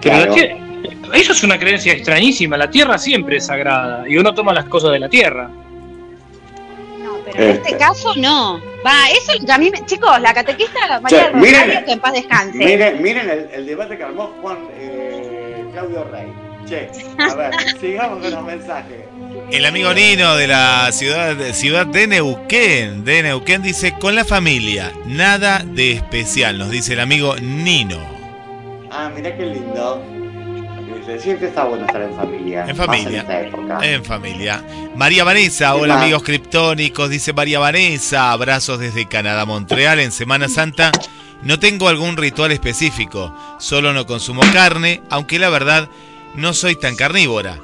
Pero 0.03 0.16
la 0.16 0.26
Claro. 0.26 0.35
Eso 1.14 1.32
es 1.32 1.42
una 1.42 1.58
creencia 1.58 1.92
extrañísima, 1.92 2.56
la 2.56 2.70
tierra 2.70 2.98
siempre 2.98 3.36
es 3.36 3.46
sagrada 3.46 4.08
y 4.08 4.16
uno 4.16 4.32
toma 4.34 4.52
las 4.52 4.64
cosas 4.66 4.92
de 4.92 4.98
la 5.00 5.08
tierra. 5.08 5.48
No, 7.02 7.18
pero 7.24 7.42
en 7.44 7.50
este 7.50 7.68
Este. 7.70 7.78
caso 7.78 8.14
no. 8.16 8.60
Va, 8.84 9.08
eso 9.10 9.32
a 9.52 9.58
mí, 9.58 9.70
me- 9.70 9.84
chicos, 9.86 10.20
la 10.20 10.32
catequista 10.34 11.00
María 11.00 11.30
miren- 11.32 11.52
Rosario, 11.62 11.84
que 11.86 11.92
en 11.92 12.00
paz 12.00 12.12
descanse. 12.14 12.58
Miren, 12.58 13.02
miren 13.02 13.28
el, 13.30 13.48
el 13.52 13.66
debate 13.66 13.96
que 13.96 14.04
armó 14.04 14.32
Juan 14.40 14.58
eh, 14.78 15.64
Claudio 15.72 16.04
Rey. 16.04 16.26
Che, 16.66 16.88
a 17.18 17.34
ver, 17.36 17.50
sigamos 17.80 18.20
con 18.22 18.30
los 18.30 18.44
mensajes. 18.44 19.00
el 19.50 19.64
amigo 19.64 19.92
Nino 19.94 20.36
de 20.36 20.46
la 20.46 20.90
ciudad, 20.92 21.36
ciudad 21.52 21.86
de 21.86 22.06
Neuquén, 22.06 23.04
de 23.04 23.22
Neuquén 23.22 23.62
dice, 23.62 23.94
con 23.98 24.14
la 24.14 24.24
familia, 24.24 24.92
nada 25.06 25.62
de 25.64 25.92
especial, 25.92 26.58
nos 26.58 26.70
dice 26.70 26.92
el 26.92 27.00
amigo 27.00 27.34
Nino. 27.36 27.98
Ah, 28.90 29.10
mirá 29.14 29.36
qué 29.36 29.46
lindo. 29.46 30.02
Siempre 31.18 31.48
está 31.48 31.64
bueno 31.64 31.86
estar 31.86 32.02
en 32.02 32.14
familia. 32.14 32.64
En 32.66 32.76
familia. 32.76 33.20
esta 33.20 33.40
época. 33.40 33.78
En 33.82 34.04
familia. 34.04 34.64
María 34.96 35.24
Vanessa, 35.24 35.72
¿Qué 35.72 35.80
hola 35.80 35.94
más? 35.94 36.02
amigos 36.02 36.22
criptónicos, 36.22 37.10
dice 37.10 37.32
María 37.32 37.58
Vanessa, 37.58 38.32
abrazos 38.32 38.78
desde 38.78 39.06
Canadá, 39.08 39.44
Montreal, 39.44 40.00
en 40.00 40.12
Semana 40.12 40.48
Santa. 40.48 40.92
No 41.42 41.58
tengo 41.58 41.88
algún 41.88 42.16
ritual 42.16 42.52
específico, 42.52 43.34
solo 43.58 43.92
no 43.92 44.06
consumo 44.06 44.42
carne, 44.52 45.02
aunque 45.10 45.38
la 45.38 45.48
verdad 45.48 45.88
no 46.34 46.52
soy 46.52 46.76
tan 46.76 46.96
carnívora, 46.96 47.58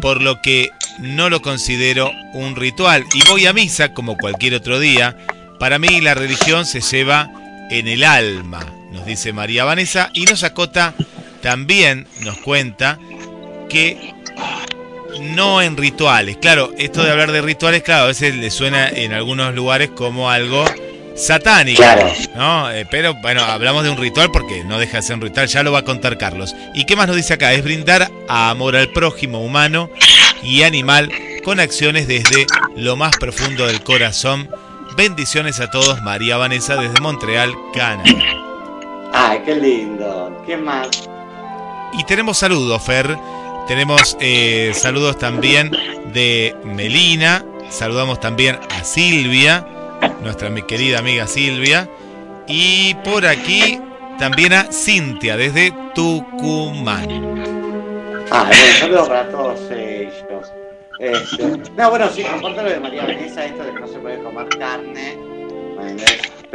por 0.00 0.22
lo 0.22 0.40
que 0.40 0.70
no 1.00 1.28
lo 1.28 1.42
considero 1.42 2.10
un 2.34 2.54
ritual 2.56 3.04
y 3.14 3.26
voy 3.28 3.46
a 3.46 3.52
misa 3.52 3.92
como 3.92 4.16
cualquier 4.16 4.54
otro 4.54 4.78
día. 4.78 5.16
Para 5.58 5.78
mí 5.78 6.00
la 6.00 6.14
religión 6.14 6.66
se 6.66 6.80
lleva 6.80 7.28
en 7.70 7.88
el 7.88 8.04
alma, 8.04 8.64
nos 8.92 9.04
dice 9.06 9.32
María 9.32 9.64
Vanessa 9.64 10.10
y 10.12 10.24
nos 10.26 10.44
acota 10.44 10.94
también, 11.46 12.08
nos 12.22 12.38
cuenta 12.38 12.98
que 13.68 14.12
no 15.20 15.62
en 15.62 15.76
rituales. 15.76 16.38
Claro, 16.38 16.72
esto 16.76 17.04
de 17.04 17.12
hablar 17.12 17.30
de 17.30 17.40
rituales, 17.40 17.84
claro, 17.84 18.02
a 18.02 18.06
veces 18.08 18.34
le 18.34 18.50
suena 18.50 18.88
en 18.88 19.12
algunos 19.12 19.54
lugares 19.54 19.90
como 19.90 20.28
algo 20.28 20.64
satánico. 21.14 21.80
Claro. 21.80 22.12
¿no? 22.34 22.72
Eh, 22.72 22.84
pero 22.90 23.14
bueno, 23.22 23.42
hablamos 23.42 23.84
de 23.84 23.90
un 23.90 23.96
ritual 23.96 24.32
porque 24.32 24.64
no 24.64 24.80
deja 24.80 24.96
de 24.96 25.02
ser 25.04 25.14
un 25.14 25.22
ritual, 25.22 25.46
ya 25.46 25.62
lo 25.62 25.70
va 25.70 25.78
a 25.78 25.84
contar 25.84 26.18
Carlos. 26.18 26.56
¿Y 26.74 26.84
qué 26.84 26.96
más 26.96 27.06
nos 27.06 27.14
dice 27.14 27.34
acá? 27.34 27.52
Es 27.52 27.62
brindar 27.62 28.10
amor 28.26 28.74
al 28.74 28.88
prójimo 28.88 29.40
humano 29.40 29.88
y 30.42 30.64
animal 30.64 31.12
con 31.44 31.60
acciones 31.60 32.08
desde 32.08 32.44
lo 32.74 32.96
más 32.96 33.16
profundo 33.18 33.68
del 33.68 33.84
corazón. 33.84 34.50
Bendiciones 34.96 35.60
a 35.60 35.70
todos, 35.70 36.02
María 36.02 36.38
Vanessa 36.38 36.74
desde 36.74 37.00
Montreal, 37.00 37.54
Canadá. 37.72 38.02
Ay, 39.12 39.42
qué 39.44 39.54
lindo. 39.54 40.42
¿Qué 40.44 40.56
más? 40.56 41.08
Y 41.92 42.04
tenemos 42.04 42.38
saludos, 42.38 42.82
Fer. 42.82 43.16
Tenemos 43.66 44.16
eh, 44.20 44.72
saludos 44.74 45.18
también 45.18 45.70
de 46.12 46.54
Melina. 46.64 47.44
Saludamos 47.68 48.20
también 48.20 48.58
a 48.70 48.84
Silvia, 48.84 49.66
nuestra 50.22 50.54
querida 50.66 51.00
amiga 51.00 51.26
Silvia. 51.26 51.88
Y 52.46 52.94
por 53.04 53.26
aquí 53.26 53.80
también 54.18 54.52
a 54.52 54.72
Cintia 54.72 55.36
desde 55.36 55.72
Tucumán. 55.94 57.08
Ah, 58.30 58.44
bueno, 58.48 58.78
saludos 58.78 59.08
para 59.08 59.30
todos 59.30 59.60
ellos. 59.70 60.52
Este, 60.98 61.44
no, 61.76 61.90
bueno, 61.90 62.08
sí, 62.10 62.22
comparto 62.22 62.62
lo 62.62 62.70
de 62.70 62.80
María 62.80 63.02
Vanessa, 63.02 63.44
esto 63.44 63.64
de 63.64 63.72
que 63.72 63.80
no 63.80 63.86
se 63.86 63.98
puede 63.98 64.22
comer 64.22 64.48
carne. 64.58 65.18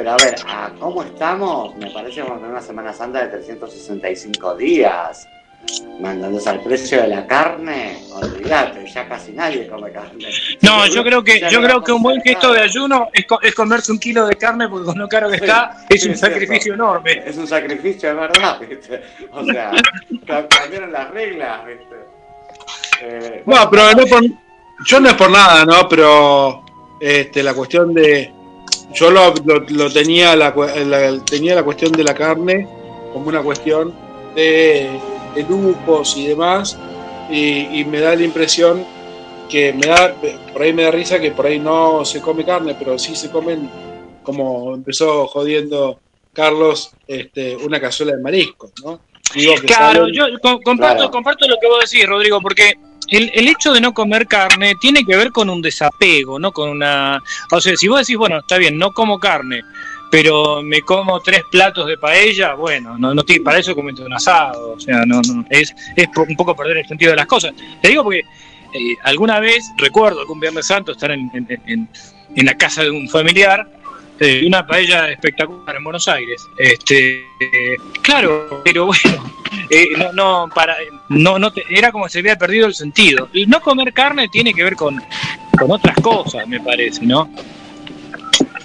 Pero 0.01 0.13
a 0.13 0.17
ver, 0.17 0.35
¿a 0.47 0.71
¿cómo 0.79 1.03
estamos? 1.03 1.75
Me 1.77 1.91
parece 1.91 2.15
que 2.15 2.21
vamos 2.21 2.37
a 2.37 2.39
tener 2.39 2.51
una 2.53 2.61
Semana 2.63 2.91
Santa 2.91 3.19
de 3.21 3.27
365 3.27 4.55
días. 4.55 5.27
Mandándose 5.99 6.49
al 6.49 6.59
precio 6.63 7.03
de 7.03 7.07
la 7.09 7.27
carne, 7.27 7.99
olvídate, 8.11 8.83
ya 8.91 9.07
casi 9.07 9.31
nadie 9.33 9.67
come 9.67 9.91
carne. 9.91 10.25
No, 10.61 10.87
yo 10.87 11.03
creo 11.03 11.23
que 11.23 11.39
yo 11.51 11.61
creo 11.61 11.83
que 11.83 11.91
un 11.91 12.01
buen 12.01 12.19
gesto 12.23 12.51
de 12.51 12.61
ayuno 12.61 13.09
es, 13.13 13.27
co- 13.27 13.39
es 13.43 13.53
comerse 13.53 13.91
un 13.91 13.99
kilo 13.99 14.25
de 14.25 14.35
carne 14.37 14.67
porque 14.69 14.85
con 14.87 14.97
lo 14.97 15.07
caro 15.07 15.29
que 15.29 15.37
Sí, 15.37 15.43
está 15.43 15.77
es 15.87 16.01
sí, 16.01 16.07
un 16.07 16.13
es 16.15 16.19
sacrificio 16.19 16.59
cierto. 16.63 16.83
enorme. 16.83 17.21
Es 17.23 17.37
un 17.37 17.45
sacrificio, 17.45 18.09
es 18.09 18.15
verdad, 18.15 18.59
¿viste? 18.59 19.03
O 19.31 19.45
sea, 19.45 19.71
ca- 20.25 20.47
cambiaron 20.47 20.91
las 20.91 21.11
reglas, 21.11 21.63
¿viste? 21.67 21.95
Eh, 23.03 23.43
No, 23.45 23.69
pero 23.69 23.91
no 23.91 24.05
por, 24.07 24.23
yo 24.87 24.99
no 24.99 25.09
es 25.09 25.13
por 25.13 25.29
nada, 25.29 25.63
¿no? 25.63 25.87
Pero 25.87 26.65
este, 26.99 27.43
la 27.43 27.53
cuestión 27.53 27.93
de. 27.93 28.33
Yo 28.93 29.09
lo, 29.11 29.33
lo- 29.45 29.65
lo 29.69 29.89
tenía, 29.91 30.35
la, 30.35 30.53
tenía 31.29 31.55
la 31.55 31.63
cuestión 31.63 31.91
de 31.91 32.03
la 32.03 32.13
carne 32.13 32.67
como 33.13 33.27
una 33.27 33.41
cuestión 33.41 33.93
de, 34.35 34.99
de 35.35 35.43
lujos 35.43 36.15
y 36.17 36.27
demás. 36.27 36.77
Y, 37.29 37.79
y 37.79 37.85
me 37.85 37.99
da 37.99 38.15
la 38.15 38.23
impresión 38.23 38.85
que 39.49 39.71
me 39.73 39.87
da. 39.87 40.13
Por 40.51 40.61
ahí 40.61 40.73
me 40.73 40.83
da 40.83 40.91
risa 40.91 41.19
que 41.19 41.31
por 41.31 41.45
ahí 41.45 41.59
no 41.59 42.03
se 42.03 42.21
come 42.21 42.43
carne, 42.45 42.75
pero 42.77 42.99
sí 42.99 43.15
se 43.15 43.31
comen, 43.31 43.69
como 44.23 44.73
empezó 44.75 45.27
jodiendo 45.27 45.99
Carlos, 46.33 46.91
este, 47.07 47.55
una 47.57 47.79
cazuela 47.79 48.13
de 48.15 48.21
mariscos, 48.21 48.71
¿no? 48.83 48.99
Digo 49.33 49.53
que 49.55 49.67
Claro, 49.67 50.01
salen- 50.07 50.13
yo 50.13 50.25
co- 50.41 50.59
comparto, 50.61 50.95
Claro. 50.97 51.11
comparto 51.11 51.47
lo 51.47 51.55
que 51.59 51.67
vos 51.67 51.89
decís, 51.89 52.05
Rodrigo, 52.07 52.39
porque 52.41 52.73
el, 53.11 53.31
el 53.35 53.47
hecho 53.47 53.71
de 53.73 53.81
no 53.81 53.93
comer 53.93 54.25
carne 54.27 54.75
tiene 54.75 55.05
que 55.05 55.15
ver 55.15 55.31
con 55.31 55.49
un 55.49 55.61
desapego, 55.61 56.39
no 56.39 56.51
con 56.51 56.69
una... 56.69 57.21
O 57.51 57.61
sea, 57.61 57.75
si 57.77 57.87
vos 57.87 57.99
decís, 57.99 58.17
bueno, 58.17 58.39
está 58.39 58.57
bien, 58.57 58.77
no 58.77 58.91
como 58.91 59.19
carne, 59.19 59.61
pero 60.09 60.61
me 60.63 60.81
como 60.81 61.19
tres 61.21 61.43
platos 61.51 61.87
de 61.87 61.97
paella, 61.97 62.53
bueno, 62.55 62.97
no, 62.97 63.13
no 63.13 63.23
para 63.43 63.59
eso 63.59 63.75
comete 63.75 64.01
un 64.01 64.13
asado, 64.13 64.71
o 64.73 64.79
sea, 64.79 65.05
no, 65.05 65.21
no, 65.21 65.45
es, 65.49 65.73
es 65.95 66.07
un 66.15 66.35
poco 66.35 66.55
perder 66.55 66.77
el 66.77 66.87
sentido 66.87 67.11
de 67.11 67.17
las 67.17 67.27
cosas. 67.27 67.53
Te 67.81 67.89
digo 67.89 68.03
porque 68.03 68.19
eh, 68.73 68.95
alguna 69.03 69.39
vez, 69.39 69.63
recuerdo 69.77 70.21
algún 70.21 70.39
Viernes 70.39 70.65
Santo, 70.67 70.91
estar 70.93 71.11
en- 71.11 71.29
en- 71.33 71.89
en 72.35 72.45
la 72.45 72.55
casa 72.57 72.83
de 72.83 72.89
un 72.89 73.07
familiar, 73.09 73.67
eh, 74.21 74.43
una 74.47 74.65
paella 74.65 75.09
espectacular 75.11 75.75
en 75.75 75.83
Buenos 75.83 76.07
Aires. 76.07 76.47
Este, 76.57 77.25
eh, 77.39 77.75
claro, 78.01 78.61
pero 78.63 78.85
bueno, 78.85 79.23
eh, 79.69 79.89
no, 79.97 80.13
no, 80.13 80.49
para, 80.53 80.75
no, 81.09 81.39
no 81.39 81.51
te- 81.51 81.65
era 81.69 81.91
como 81.91 82.07
si 82.07 82.13
se 82.13 82.19
había 82.19 82.37
perdido 82.37 82.67
el 82.67 82.73
sentido. 82.75 83.27
El 83.33 83.49
no 83.49 83.59
comer 83.61 83.91
carne 83.93 84.27
tiene 84.29 84.53
que 84.53 84.63
ver 84.63 84.75
con, 84.75 85.01
con 85.57 85.71
otras 85.71 85.95
cosas, 86.01 86.47
me 86.47 86.59
parece, 86.59 87.05
¿no? 87.05 87.29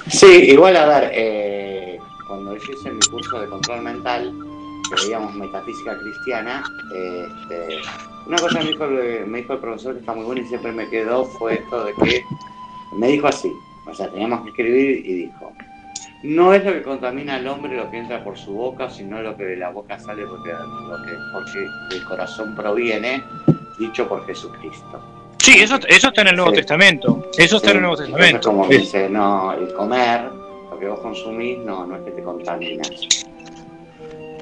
Sí, 0.09 0.27
igual 0.27 0.77
a 0.77 0.87
ver, 0.87 1.11
eh, 1.15 1.99
cuando 2.29 2.57
yo 2.57 2.73
hice 2.73 2.91
mi 2.91 3.01
curso 3.11 3.41
de 3.41 3.49
control 3.49 3.83
mental, 3.83 4.33
que 4.89 5.05
veíamos 5.07 5.35
metafísica 5.35 5.99
cristiana, 5.99 6.63
este, 6.93 7.79
una 8.27 8.37
cosa 8.37 8.61
me 8.61 8.67
dijo, 8.67 8.87
me 8.87 9.39
dijo 9.39 9.55
el 9.55 9.59
profesor 9.59 9.95
que 9.95 10.01
está 10.01 10.13
muy 10.13 10.25
bueno 10.25 10.43
y 10.43 10.47
siempre 10.47 10.71
me 10.73 10.89
quedó 10.89 11.25
fue 11.25 11.55
esto 11.55 11.85
de 11.85 11.95
que 11.95 12.25
me 12.93 13.09
dijo 13.09 13.27
así, 13.27 13.53
o 13.87 13.95
sea, 13.95 14.09
teníamos 14.11 14.43
que 14.43 14.51
escribir 14.51 15.03
y 15.07 15.13
dijo, 15.27 15.53
no 16.23 16.53
es 16.53 16.65
lo 16.65 16.73
que 16.73 16.83
contamina 16.83 17.37
al 17.37 17.47
hombre 17.47 17.77
lo 17.77 17.91
que 17.91 17.99
entra 17.99 18.23
por 18.25 18.37
su 18.37 18.53
boca, 18.53 18.91
sino 18.91 19.23
lo 19.23 19.37
que 19.37 19.45
de 19.45 19.57
la 19.57 19.71
boca 19.71 19.99
sale 19.99 20.25
porque, 20.27 20.51
lo 20.51 21.03
que, 21.05 21.13
porque 21.33 21.67
del 21.95 22.05
corazón 22.05 22.55
proviene, 22.57 23.23
dicho 23.79 24.09
por 24.09 24.27
Jesucristo. 24.27 25.01
Sí, 25.39 25.59
eso, 25.61 25.79
eso 25.89 26.09
está 26.09 26.23
en 26.23 26.29
el 26.29 26.37
Nuevo 26.37 26.51
Sí. 26.51 26.57
Testamento. 26.57 27.31
Eso 27.39 27.57
está 27.59 27.71
en 27.71 27.77
el 27.77 27.83
Nuevo 27.83 27.95
Entonces, 28.03 28.15
Testamento. 28.17 28.49
como 28.49 28.69
dice, 28.69 29.09
no, 29.09 29.53
el 29.53 29.73
comer, 29.75 30.23
lo 30.71 30.79
que 30.81 30.89
vos 30.89 30.99
consumís, 31.01 31.59
no, 31.59 31.87
no 31.87 31.97
es 31.97 32.03
que 32.03 32.11
te 32.11 32.23
contaminas. 32.23 32.91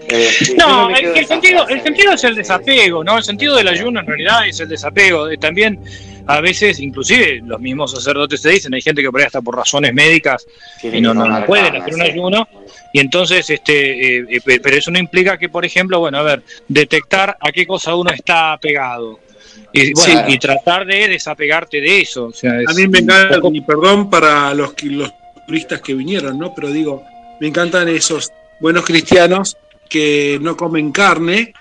Eh, 0.09 0.28
No, 0.59 0.90
el, 0.90 1.26
sentido, 1.26 1.66
el 1.68 1.80
sentido 1.83 2.12
es 2.12 2.24
el 2.24 2.35
desapego, 2.37 3.02
¿no? 3.04 3.16
El 3.18 3.24
sentido 3.24 3.57
del 3.57 3.68
ayuno 3.68 4.00
en 4.00 4.07
realidad 4.07 4.46
es 4.46 4.61
el 4.61 4.68
desapego. 4.68 5.28
Eh, 5.28 5.37
También 5.38 5.78
a 6.26 6.40
veces, 6.40 6.80
inclusive 6.80 7.42
los 7.44 7.60
mismos 7.60 7.90
sacerdotes 7.92 8.40
te 8.42 8.50
dicen, 8.50 8.72
hay 8.74 8.80
gente 8.82 9.02
que 9.02 9.10
por 9.10 9.20
ahí 9.20 9.26
hasta 9.26 9.42
por 9.42 9.56
razones 9.56 9.92
médicas 9.92 10.46
y 10.82 11.00
no, 11.00 11.12
no, 11.14 11.26
no 11.26 11.44
pueden 11.46 11.76
hacer 11.76 11.94
un 11.94 12.02
ayuno 12.02 12.48
y 12.92 13.00
entonces, 13.00 13.48
este, 13.50 14.18
eh, 14.20 14.26
eh, 14.30 14.40
pe- 14.44 14.60
pero 14.60 14.76
eso 14.76 14.90
no 14.90 14.98
implica 14.98 15.37
que, 15.37 15.48
por 15.48 15.64
ejemplo, 15.64 15.98
bueno, 16.00 16.18
a 16.18 16.22
ver, 16.22 16.42
detectar 16.68 17.37
a 17.40 17.52
qué 17.52 17.66
cosa 17.66 17.94
uno 17.94 18.10
está 18.10 18.56
pegado 18.60 19.20
y, 19.72 19.92
bueno, 19.92 20.24
Sí. 20.26 20.34
y 20.34 20.38
tratar 20.38 20.87
de 20.87 21.08
desapegarte 21.08 21.80
de 21.80 22.00
eso. 22.00 22.26
O 22.26 22.32
sea, 22.32 22.60
es 22.60 22.68
A 22.68 22.72
mí 22.74 22.87
me 22.88 23.00
encanta, 23.00 23.37
poco- 23.37 23.52
y 23.54 23.60
perdón 23.60 24.08
para 24.08 24.54
los, 24.54 24.72
que- 24.74 24.87
los 24.87 25.10
turistas 25.46 25.80
que 25.80 25.94
vinieron, 25.94 26.38
¿no? 26.38 26.54
Pero 26.54 26.70
digo, 26.70 27.04
me 27.40 27.48
encantan 27.48 27.88
esos 27.88 28.32
buenos 28.60 28.84
cristianos 28.84 29.56
que 29.90 30.38
no 30.40 30.56
comen 30.56 30.90
carne, 30.92 31.52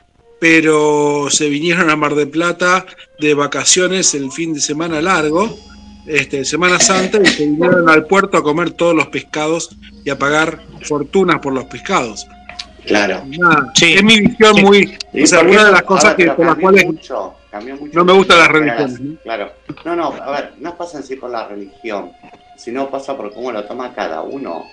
pero 0.43 1.27
se 1.29 1.47
vinieron 1.47 1.89
a 1.89 1.95
Mar 1.95 2.15
del 2.15 2.27
Plata 2.27 2.85
de 3.17 3.33
vacaciones 3.33 4.13
el 4.13 4.29
fin 4.29 4.53
de 4.53 4.59
semana 4.59 5.01
largo, 5.01 5.57
este, 6.05 6.43
Semana 6.43 6.81
Santa, 6.81 7.17
y 7.23 7.27
se 7.27 7.45
vinieron 7.45 7.87
al 7.87 8.05
puerto 8.07 8.35
a 8.35 8.43
comer 8.43 8.71
todos 8.71 8.93
los 8.93 9.07
pescados 9.07 9.73
y 10.03 10.09
a 10.09 10.19
pagar 10.19 10.59
fortunas 10.81 11.39
por 11.39 11.53
los 11.53 11.63
pescados. 11.63 12.27
Claro. 12.85 13.23
Nada, 13.25 13.71
Sí. 13.73 13.93
Es 13.93 14.03
mi 14.03 14.19
visión 14.19 14.57
Sí. 14.57 14.61
muy... 14.63 14.97
Y 15.13 15.23
O 15.23 15.27
sea, 15.27 15.43
una 15.43 15.63
de 15.63 15.71
las 15.71 15.83
cosas 15.83 16.11
ahora, 16.11 16.15
que, 16.17 16.25
por 16.31 16.39
las 16.45 16.55
cambió 16.55 16.61
cuales... 16.61 16.85
mucho, 16.87 17.35
no 17.93 18.03
me 18.03 18.11
gustan 18.11 18.39
las 18.39 18.49
Era 18.49 18.59
religiones, 18.59 18.95
así, 18.95 19.03
¿no? 19.03 19.19
Claro. 19.23 19.51
No, 19.85 19.95
no, 19.95 20.07
a 20.07 20.31
ver, 20.31 20.53
no 20.59 20.75
pasa 20.75 20.97
en 20.97 21.03
sí 21.05 21.15
por 21.15 21.31
la 21.31 21.47
religión, 21.47 22.11
sino 22.57 22.89
pasa 22.89 23.15
por 23.15 23.33
cómo 23.33 23.53
lo 23.53 23.63
toma 23.63 23.93
cada 23.93 24.23
uno. 24.23 24.65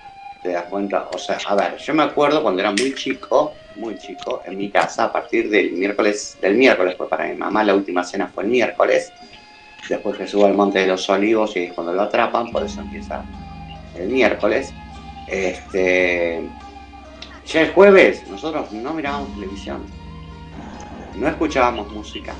Te 0.42 0.52
das 0.52 0.64
cuenta, 0.64 1.08
o 1.12 1.18
sea, 1.18 1.38
a 1.46 1.54
ver, 1.54 1.76
yo 1.76 1.94
me 1.94 2.02
acuerdo 2.02 2.42
cuando 2.42 2.60
era 2.62 2.70
muy 2.70 2.94
chico, 2.94 3.54
muy 3.76 3.98
chico, 3.98 4.42
en 4.46 4.56
mi 4.56 4.70
casa, 4.70 5.04
a 5.04 5.12
partir 5.12 5.50
del 5.50 5.72
miércoles, 5.72 6.38
del 6.40 6.54
miércoles, 6.54 6.94
pues 6.96 7.10
para 7.10 7.26
mi 7.26 7.34
mamá 7.34 7.62
la 7.62 7.74
última 7.74 8.02
cena 8.04 8.26
fue 8.26 8.44
el 8.44 8.50
miércoles, 8.50 9.12
después 9.88 10.16
que 10.16 10.26
subo 10.26 10.46
al 10.46 10.54
Monte 10.54 10.78
de 10.78 10.86
los 10.86 11.08
Olivos 11.10 11.56
y 11.56 11.64
es 11.64 11.72
cuando 11.74 11.92
lo 11.92 12.02
atrapan, 12.02 12.50
por 12.50 12.64
eso 12.64 12.80
empieza 12.80 13.22
el 13.96 14.08
miércoles. 14.08 14.72
Este, 15.26 16.48
ya 17.46 17.60
el 17.60 17.72
jueves 17.72 18.26
nosotros 18.28 18.72
no 18.72 18.94
mirábamos 18.94 19.34
televisión, 19.34 19.84
no 21.16 21.28
escuchábamos 21.28 21.92
música. 21.92 22.34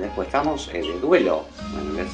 Después 0.00 0.28
estamos 0.28 0.68
eh, 0.68 0.82
de 0.82 1.00
duelo. 1.00 1.44
¿entendés? 1.74 2.12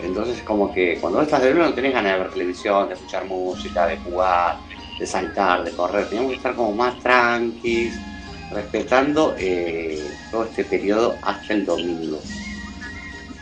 Entonces 0.00 0.42
como 0.42 0.72
que 0.72 0.98
cuando 1.00 1.22
estás 1.22 1.42
de 1.42 1.52
duelo 1.52 1.66
no 1.66 1.74
tenés 1.74 1.92
ganas 1.92 2.12
de 2.12 2.18
ver 2.20 2.30
televisión, 2.30 2.88
de 2.88 2.94
escuchar 2.94 3.24
música, 3.26 3.86
de 3.86 3.96
jugar, 3.98 4.58
de 4.98 5.06
saltar, 5.06 5.64
de 5.64 5.72
correr. 5.72 6.06
Teníamos 6.06 6.30
que 6.30 6.36
estar 6.36 6.54
como 6.54 6.72
más 6.72 6.98
tranquis, 7.00 7.94
respetando 8.52 9.34
eh, 9.38 10.04
todo 10.30 10.44
este 10.44 10.64
periodo 10.64 11.16
hasta 11.22 11.54
el 11.54 11.64
domingo. 11.64 12.20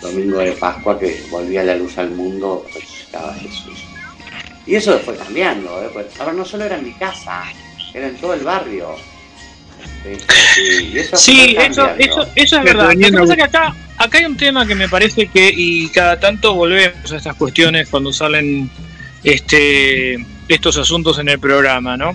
Domingo 0.01 0.39
de 0.39 0.53
Pascua 0.53 0.99
que 0.99 1.23
volvía 1.31 1.63
la 1.63 1.77
luz 1.77 1.99
al 1.99 2.11
mundo, 2.11 2.65
resucitaba 2.75 3.35
Jesús. 3.35 3.85
Y 4.67 4.75
eso 4.75 4.99
fue 5.01 5.17
cambiando, 5.17 5.83
¿eh? 5.83 5.91
Pues, 5.93 6.07
ahora 6.19 6.33
no 6.33 6.45
solo 6.45 6.65
era 6.65 6.77
en 6.77 6.85
mi 6.85 6.93
casa, 6.93 7.45
era 7.93 8.09
en 8.09 8.17
todo 8.17 8.35
el 8.35 8.41
barrio. 8.41 8.95
Este, 10.05 11.01
eso 11.01 11.17
Sí, 11.17 11.57
eso, 11.59 11.89
eso, 11.99 12.27
eso 12.35 12.57
es 12.57 12.65
verdad. 12.65 12.93
Lo 12.95 13.11
que 13.11 13.13
pasa 13.13 13.33
es 13.33 13.37
que 13.37 13.43
acá, 13.43 13.75
acá 14.01 14.17
hay 14.17 14.25
un 14.25 14.37
tema 14.37 14.67
que 14.67 14.75
me 14.75 14.89
parece 14.89 15.27
que, 15.29 15.53
y 15.55 15.89
cada 15.91 16.19
tanto 16.19 16.55
volvemos 16.55 17.13
a 17.13 17.19
estas 17.19 17.37
cuestiones 17.37 17.89
cuando 17.89 18.13
salen 18.15 18.71
este, 19.23 20.15
estos 20.49 20.79
asuntos 20.79 21.19
en 21.19 21.29
el 21.29 21.39
programa, 21.39 21.99
¿no? 21.99 22.13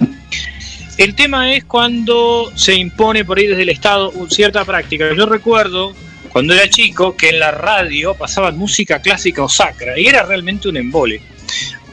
El 0.97 1.13
tema 1.13 1.53
es 1.53 1.63
cuando 1.65 2.51
se 2.55 2.73
impone 2.73 3.23
por 3.23 3.37
ahí 3.37 3.45
desde 3.45 3.61
el 3.61 3.69
Estado 3.69 4.11
cierta 4.29 4.65
práctica. 4.65 5.13
Yo 5.15 5.27
recuerdo 5.27 5.93
cuando 6.29 6.55
era 6.55 6.67
chico 6.69 7.15
que 7.15 7.29
en 7.29 7.39
la 7.39 7.51
radio 7.51 8.15
pasaban 8.15 8.57
música 8.57 8.99
clásica 8.99 9.43
o 9.43 9.49
sacra 9.49 9.99
y 9.99 10.07
era 10.07 10.23
realmente 10.23 10.67
un 10.67 10.77
embole. 10.77 11.21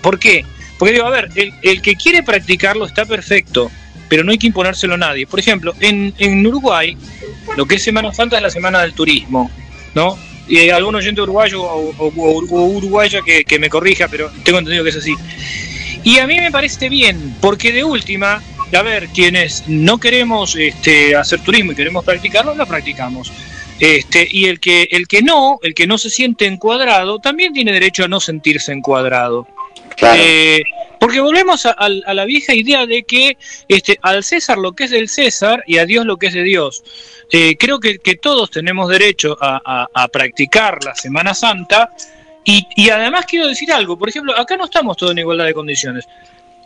¿Por 0.01 0.19
qué? 0.19 0.47
Porque 0.79 0.95
digo, 0.95 1.07
a 1.07 1.11
ver, 1.11 1.29
el, 1.35 1.53
el 1.63 1.83
que 1.83 1.97
quiere 1.97 2.23
practicarlo 2.23 2.87
está 2.87 3.05
perfecto, 3.05 3.71
pero 4.09 4.25
no 4.25 4.33
hay 4.33 4.39
que 4.39 4.47
imponérselo 4.47 4.95
a 4.95 4.99
nadie. 4.99 5.27
Por 5.27 5.39
ejemplo, 5.39 5.75
en, 5.81 6.15
en 6.19 6.47
Uruguay, 6.47 6.97
lo 7.59 7.67
que 7.67 7.75
es 7.75 7.83
Semana 7.83 8.15
Santa 8.15 8.37
es 8.37 8.43
la 8.43 8.51
semana 8.51 8.81
del 8.81 8.95
turismo, 8.95 9.51
¿no? 9.95 10.19
Y 10.49 10.71
algún 10.71 10.95
oyente 10.95 11.21
uruguayo 11.23 11.63
o, 11.63 11.95
o- 11.97 12.45
o 12.51 12.65
uruguaya 12.67 13.21
que, 13.25 13.45
que 13.45 13.59
me 13.59 13.69
corrija, 13.69 14.09
pero 14.09 14.31
tengo 14.45 14.59
entendido 14.59 14.85
que 14.85 14.91
es 14.91 14.97
así. 14.97 15.15
Y 16.05 16.19
a 16.19 16.27
mí 16.27 16.39
me 16.41 16.51
parece 16.51 16.89
bien, 16.89 17.37
porque 17.41 17.71
de 17.73 17.85
última, 17.85 18.43
a 18.77 18.83
ver, 18.83 19.09
quienes 19.09 19.65
no 19.69 19.99
queremos 19.99 20.57
este, 20.57 21.15
hacer 21.15 21.41
turismo 21.41 21.73
y 21.73 21.75
queremos 21.77 22.05
practicarlo, 22.05 22.55
lo 22.55 22.67
practicamos. 22.67 23.33
Este, 23.79 24.27
y 24.31 24.47
el 24.47 24.61
que, 24.61 24.89
el 24.91 25.07
que 25.09 25.23
no, 25.23 25.59
el 25.63 25.75
que 25.75 25.87
no 25.87 25.99
se 25.99 26.11
siente 26.11 26.47
encuadrado, 26.47 27.19
también 27.21 27.53
tiene 27.53 27.73
derecho 27.73 28.05
a 28.05 28.09
no 28.09 28.21
sentirse 28.21 28.73
encuadrado. 28.73 29.47
Claro. 29.97 30.21
Eh, 30.23 30.63
porque 31.03 31.19
volvemos 31.19 31.67
a, 31.67 31.89
la 31.89 32.25
vieja 32.27 32.55
idea 32.55 32.87
de 32.87 33.03
que 33.03 33.37
este, 33.67 33.99
al 34.03 34.23
César 34.23 34.57
lo 34.57 34.71
que 34.71 34.85
es 34.85 34.91
del 34.93 35.09
César 35.09 35.65
y 35.67 35.79
a 35.79 35.85
Dios 35.85 36.07
lo 36.07 36.17
que 36.17 36.29
es 36.29 36.33
de 36.33 36.45
Dios. 36.45 36.85
Eh, 37.33 37.57
creo 37.59 37.81
que, 37.81 37.99
todos 38.23 38.53
tenemos 38.53 38.89
derecho 38.89 39.37
a, 39.41 40.09
practicar 40.13 40.79
la 40.85 40.95
Semana 40.95 41.35
Santa 41.35 41.91
y, 42.45 42.89
además 42.89 43.27
quiero 43.27 43.49
decir 43.49 43.73
algo, 43.73 43.99
por 43.99 44.11
ejemplo, 44.11 44.39
acá 44.39 44.57
no 44.57 44.67
estamos 44.67 44.97
todos 44.97 45.11
en 45.11 45.19
igualdad 45.19 45.47
de 45.47 45.55
condiciones. 45.55 46.07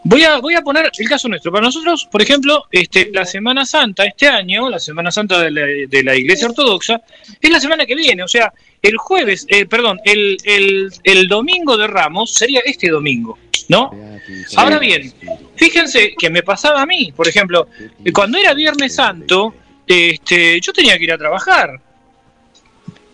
Voy 0.04 0.22
a, 0.24 0.36
voy 0.36 0.54
a 0.54 0.60
poner 0.60 0.90
el 0.94 1.08
caso 1.08 1.28
nuestro. 1.30 1.50
Para 1.50 1.64
nosotros, 1.64 2.06
por 2.12 2.20
ejemplo, 2.20 2.64
este, 2.70 3.10
la 3.14 3.24
Semana 3.24 3.64
Santa 3.64 4.04
este 4.04 4.28
año, 4.28 4.68
la 4.68 4.78
Semana 4.78 5.10
Santa 5.10 5.40
de 5.40 5.50
la, 5.50 5.62
de 5.62 6.02
la 6.02 6.14
Iglesia 6.14 6.48
Ortodoxa, 6.48 7.00
es 7.40 7.50
la 7.50 7.58
semana 7.58 7.86
que 7.86 7.94
viene. 7.94 8.22
O 8.22 8.28
sea, 8.28 8.52
el 8.82 8.98
jueves, 8.98 9.46
eh, 9.48 9.64
perdón, 9.64 9.98
el 10.04 11.26
domingo 11.26 11.78
de 11.78 11.86
Ramos 11.86 12.34
sería 12.34 12.60
este 12.66 12.90
domingo, 12.90 13.38
¿no? 13.68 13.90
Ahora 14.56 14.78
bien, 14.78 15.12
fíjense 15.56 16.14
que 16.18 16.30
me 16.30 16.42
pasaba 16.42 16.82
a 16.82 16.86
mí, 16.86 17.12
por 17.14 17.26
ejemplo, 17.28 17.68
cuando 18.14 18.38
era 18.38 18.54
Viernes 18.54 18.94
Santo, 18.94 19.54
este, 19.86 20.60
yo 20.60 20.72
tenía 20.72 20.96
que 20.98 21.04
ir 21.04 21.12
a 21.12 21.18
trabajar. 21.18 21.80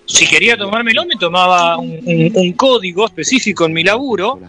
Si 0.07 0.27
si 0.27 0.27
quería 0.27 0.57
tomármelo, 0.57 1.05
me 1.07 1.17
tomaba 1.17 1.79
un, 1.79 1.91
un- 2.05 2.33
un 2.35 2.53
código 2.53 3.07
específico 3.07 3.65
en 3.67 3.73
mi 3.73 3.83
laburo, 3.85 4.41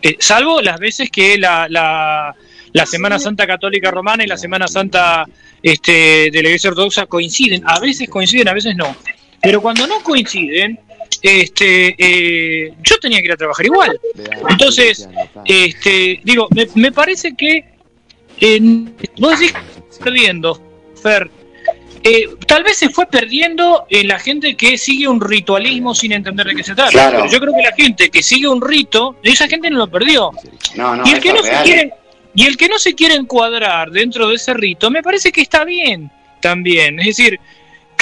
eh, 0.00 0.16
salvo 0.18 0.60
las 0.60 0.80
veces 0.80 1.10
que 1.10 1.38
la, 1.38 1.66
la, 1.68 2.34
la 2.72 2.86
Semana 2.86 3.18
Santa 3.18 3.46
Católica 3.46 3.90
Romana 3.90 4.24
y 4.24 4.26
la 4.26 4.36
Semana 4.36 4.66
Santa 4.66 5.24
este, 5.62 6.30
de 6.32 6.42
la 6.42 6.48
Iglesia 6.48 6.70
Ortodoxa 6.70 7.06
coinciden. 7.06 7.62
A 7.66 7.78
veces 7.78 8.08
coinciden, 8.08 8.48
a 8.48 8.54
veces 8.54 8.74
no. 8.74 8.96
Pero 9.40 9.60
cuando 9.60 9.86
no 9.86 10.00
coinciden, 10.02 10.80
este, 11.22 11.94
eh, 11.98 12.74
yo 12.82 12.98
tenía 12.98 13.20
que 13.20 13.26
ir 13.26 13.32
a 13.32 13.36
trabajar 13.36 13.64
igual. 13.64 13.98
Entonces, 14.48 15.08
este, 15.44 16.20
digo, 16.24 16.48
me, 16.50 16.66
me 16.74 16.92
parece 16.92 17.34
que 17.36 17.64
eh, 18.40 18.60
vos 19.18 19.38
decís 19.38 19.54
perdiendo, 20.02 20.60
Fer. 21.00 21.30
Eh, 22.04 22.28
tal 22.48 22.64
vez 22.64 22.78
se 22.78 22.88
fue 22.88 23.06
perdiendo 23.06 23.86
en 23.88 24.08
la 24.08 24.18
gente 24.18 24.56
que 24.56 24.76
sigue 24.76 25.06
un 25.06 25.20
ritualismo 25.20 25.94
sin 25.94 26.10
entender 26.10 26.46
de 26.46 26.56
qué 26.56 26.64
se 26.64 26.74
trata. 26.74 26.90
Claro. 26.90 27.18
Pero 27.20 27.32
yo 27.32 27.40
creo 27.40 27.54
que 27.54 27.62
la 27.62 27.72
gente 27.72 28.10
que 28.10 28.22
sigue 28.22 28.48
un 28.48 28.60
rito, 28.60 29.16
esa 29.22 29.46
gente 29.46 29.70
no 29.70 29.78
lo 29.78 29.88
perdió. 29.88 30.32
No, 30.74 30.96
no, 30.96 31.04
y 31.06 31.12
el 31.12 31.20
que 31.20 31.32
no 31.32 31.42
se 31.42 31.52
quiere 31.62 31.92
y 32.34 32.46
el 32.46 32.56
que 32.56 32.68
no 32.68 32.78
se 32.78 32.94
quiere 32.94 33.14
encuadrar 33.14 33.90
dentro 33.90 34.28
de 34.28 34.36
ese 34.36 34.54
rito, 34.54 34.90
me 34.90 35.02
parece 35.02 35.30
que 35.30 35.42
está 35.42 35.64
bien 35.64 36.10
también. 36.40 36.98
Es 36.98 37.16
decir, 37.16 37.38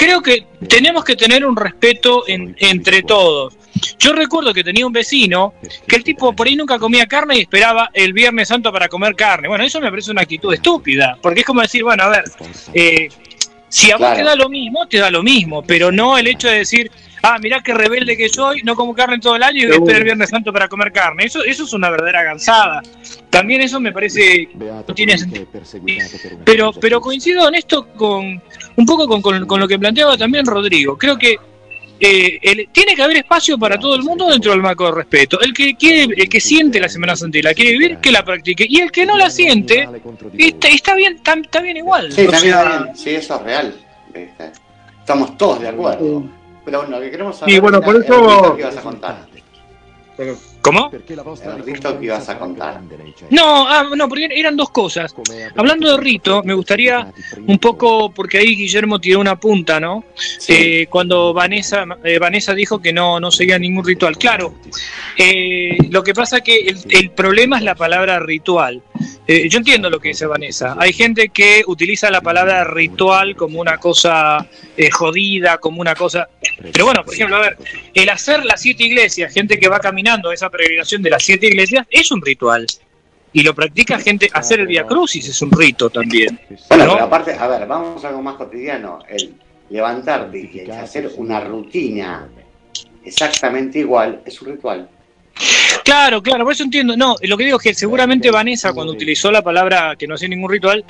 creo 0.01 0.19
que 0.21 0.47
tenemos 0.67 1.03
que 1.03 1.15
tener 1.15 1.45
un 1.45 1.55
respeto 1.55 2.23
en- 2.27 2.55
entre 2.59 3.03
todos. 3.03 3.53
Yo 3.99 4.13
recuerdo 4.13 4.51
que 4.51 4.63
tenía 4.63 4.85
un 4.87 4.91
vecino 4.91 5.53
que 5.87 5.95
el 5.95 6.03
tipo 6.03 6.33
por 6.35 6.47
ahí 6.47 6.55
nunca 6.55 6.79
comía 6.79 7.05
carne 7.05 7.37
y 7.37 7.41
esperaba 7.41 7.91
el 7.93 8.11
Viernes 8.11 8.47
Santo 8.47 8.71
para 8.71 8.87
comer 8.87 9.15
carne. 9.15 9.47
Bueno, 9.47 9.63
eso 9.63 9.79
me 9.79 9.89
parece 9.91 10.09
una 10.11 10.21
actitud 10.23 10.51
estúpida, 10.53 11.17
porque 11.21 11.41
es 11.41 11.45
como 11.45 11.61
decir, 11.61 11.83
bueno, 11.83 12.03
a 12.03 12.09
ver, 12.09 12.23
eh, 12.73 13.09
si 13.69 13.91
a 13.91 13.95
vos 13.97 14.07
Claro. 14.07 14.15
te 14.17 14.23
da 14.23 14.35
lo 14.35 14.49
mismo, 14.49 14.87
te 14.87 14.97
da 14.97 15.11
lo 15.11 15.21
mismo, 15.21 15.61
pero 15.61 15.91
no 15.91 16.17
el 16.17 16.25
hecho 16.27 16.47
de 16.47 16.57
decir, 16.57 16.91
ah, 17.23 17.37
mirá 17.41 17.61
qué 17.61 17.73
rebelde 17.73 18.15
que 18.17 18.29
soy, 18.29 18.61
no 18.63 18.75
como 18.75 18.93
carne 18.93 19.19
todo 19.19 19.35
el 19.35 19.43
año 19.43 19.61
y 19.63 19.65
voy 19.65 19.73
a 19.73 19.77
esperar 19.79 19.97
el 19.99 20.03
Viernes 20.05 20.29
Santo 20.29 20.51
para 20.53 20.67
comer 20.67 20.91
carne. 20.91 21.25
Eso, 21.25 21.43
eso 21.43 21.63
es 21.63 21.73
una 21.73 21.89
verdadera 21.89 22.23
gansada. 22.23 22.81
También 23.29 23.61
eso 23.61 23.79
me 23.79 23.91
parece 23.91 24.49
no 24.55 24.93
tiene 24.95 25.17
sentido. 25.17 25.47
Pero, 26.43 26.71
pero 26.73 26.99
coincido 27.01 27.47
en 27.47 27.55
esto 27.55 27.87
con 27.93 28.41
un 28.75 28.85
poco 28.85 29.07
con, 29.07 29.21
con- 29.21 29.45
con 29.45 29.59
lo 29.59 29.67
que 29.67 29.77
planteaba 29.79 30.17
también 30.17 30.45
Rodrigo. 30.45 30.97
Creo 30.97 31.17
que 31.17 31.37
eh, 32.03 32.39
el- 32.41 32.69
tiene 32.71 32.95
que 32.95 33.03
haber 33.03 33.17
espacio 33.17 33.57
para 33.59 33.77
todo 33.77 33.95
el 33.95 34.01
mundo 34.01 34.27
dentro 34.27 34.51
del 34.51 34.61
marco 34.61 34.85
de 34.87 34.91
respeto. 34.93 35.39
El 35.39 35.53
que 35.53 35.75
quiere, 35.75 36.13
el 36.17 36.27
que 36.27 36.41
siente 36.41 36.79
la 36.79 36.89
Semana 36.89 37.15
Santa 37.15 37.37
y 37.37 37.41
la 37.43 37.53
quiere 37.53 37.71
vivir, 37.71 37.97
que 37.97 38.11
la 38.11 38.25
practique. 38.25 38.65
Y 38.67 38.79
el 38.81 38.91
que 38.91 39.05
no 39.05 39.15
la 39.17 39.29
siente, 39.29 39.87
está, 40.37 40.67
está 40.67 40.95
bien, 40.95 41.15
está, 41.17 41.33
está 41.35 41.61
bien 41.61 41.77
igual. 41.77 42.11
Sí, 42.11 42.21
O 42.25 42.31
también, 42.31 42.53
sea, 42.53 42.63
también. 42.69 42.95
sí, 42.97 43.09
eso 43.11 43.35
es 43.35 43.41
real. 43.43 43.75
Estamos 44.99 45.37
todos 45.37 45.61
de 45.61 45.67
acuerdo. 45.69 46.23
Pero 46.65 46.79
bueno, 46.81 46.97
lo 46.97 47.03
que 47.03 47.11
queremos 47.11 47.37
saber 47.37 47.53
Y 47.55 47.59
bueno, 47.59 47.81
por 47.81 47.95
el 47.95 48.03
eso- 48.03 48.13
rito 48.21 48.55
que 48.55 48.61
ibas 48.61 48.77
a 48.77 48.81
contar. 48.81 49.27
¿Cómo? 50.61 50.91
El 50.93 51.63
rito 51.65 51.99
que 51.99 52.05
ibas 52.05 52.29
a 52.29 52.37
contar. 52.37 52.79
No, 53.31 53.67
ah, 53.67 53.89
no, 53.95 54.07
porque 54.07 54.29
eran 54.31 54.55
dos 54.55 54.69
cosas. 54.69 55.15
Hablando 55.55 55.89
de 55.91 55.97
rito, 55.97 56.43
me 56.43 56.53
gustaría 56.53 57.11
un 57.47 57.57
poco, 57.57 58.11
porque 58.13 58.37
ahí 58.37 58.55
Guillermo 58.55 58.99
tiró 58.99 59.19
una 59.19 59.39
punta, 59.39 59.79
¿no? 59.79 60.03
Eh, 60.47 60.85
cuando 60.91 61.33
Vanessa, 61.33 61.85
eh, 62.03 62.19
Vanessa 62.19 62.53
dijo 62.53 62.79
que 62.79 62.93
no, 62.93 63.19
no 63.19 63.31
seguía 63.31 63.57
ningún 63.57 63.83
ritual. 63.83 64.15
Claro, 64.19 64.53
eh, 65.17 65.75
lo 65.89 66.03
que 66.03 66.13
pasa 66.13 66.41
que 66.41 66.59
el, 66.59 66.77
el 66.89 67.09
problema 67.09 67.57
es 67.57 67.63
la 67.63 67.73
palabra 67.73 68.19
ritual. 68.19 68.83
Eh, 69.27 69.49
yo 69.49 69.57
entiendo 69.59 69.89
lo 69.89 69.99
que 69.99 70.09
dice 70.09 70.25
Vanessa. 70.25 70.75
Hay 70.77 70.93
gente 70.93 71.29
que 71.29 71.63
utiliza 71.67 72.09
la 72.09 72.21
palabra 72.21 72.63
ritual 72.63 73.35
como 73.35 73.59
una 73.59 73.77
cosa 73.77 74.47
eh, 74.77 74.89
jodida, 74.91 75.57
como 75.57 75.81
una 75.81 75.95
cosa... 75.95 76.29
Pero 76.71 76.85
bueno, 76.85 77.03
por 77.03 77.13
ejemplo, 77.13 77.37
a 77.37 77.41
ver, 77.41 77.57
el 77.93 78.09
hacer 78.09 78.45
las 78.45 78.61
siete 78.61 78.83
iglesias, 78.83 79.33
gente 79.33 79.59
que 79.59 79.67
va 79.67 79.79
caminando 79.79 80.29
a 80.29 80.33
esa 80.33 80.49
peregrinación 80.49 81.01
de 81.01 81.09
las 81.09 81.23
siete 81.23 81.47
iglesias, 81.47 81.85
es 81.89 82.11
un 82.11 82.21
ritual. 82.21 82.65
Y 83.33 83.43
lo 83.43 83.55
practica 83.55 83.97
gente, 83.99 84.29
hacer 84.33 84.59
el 84.59 84.67
Via 84.67 84.85
Crucis 84.85 85.27
es 85.29 85.41
un 85.41 85.51
rito 85.51 85.89
también. 85.89 86.39
Bueno, 86.67 86.85
¿no? 86.85 86.93
pero 86.93 87.05
aparte, 87.05 87.33
a 87.33 87.47
ver, 87.47 87.65
vamos 87.65 88.03
a 88.03 88.09
algo 88.09 88.21
más 88.21 88.35
cotidiano. 88.35 88.99
El 89.07 89.35
levantarte 89.69 90.37
y 90.37 90.69
hacer 90.69 91.09
una 91.15 91.39
rutina 91.39 92.27
exactamente 93.05 93.79
igual 93.79 94.21
es 94.25 94.41
un 94.41 94.49
ritual. 94.49 94.89
Claro, 95.83 96.21
claro, 96.21 96.43
por 96.43 96.53
eso 96.53 96.63
entiendo. 96.63 96.95
No, 96.95 97.15
lo 97.21 97.37
que 97.37 97.45
digo 97.45 97.57
es 97.57 97.63
que 97.63 97.73
seguramente 97.73 98.29
Vanessa, 98.31 98.73
cuando 98.73 98.93
utilizó 98.93 99.31
la 99.31 99.41
palabra 99.41 99.95
que 99.97 100.07
no 100.07 100.15
hacía 100.15 100.27
ningún 100.27 100.49
ritual, 100.51 100.83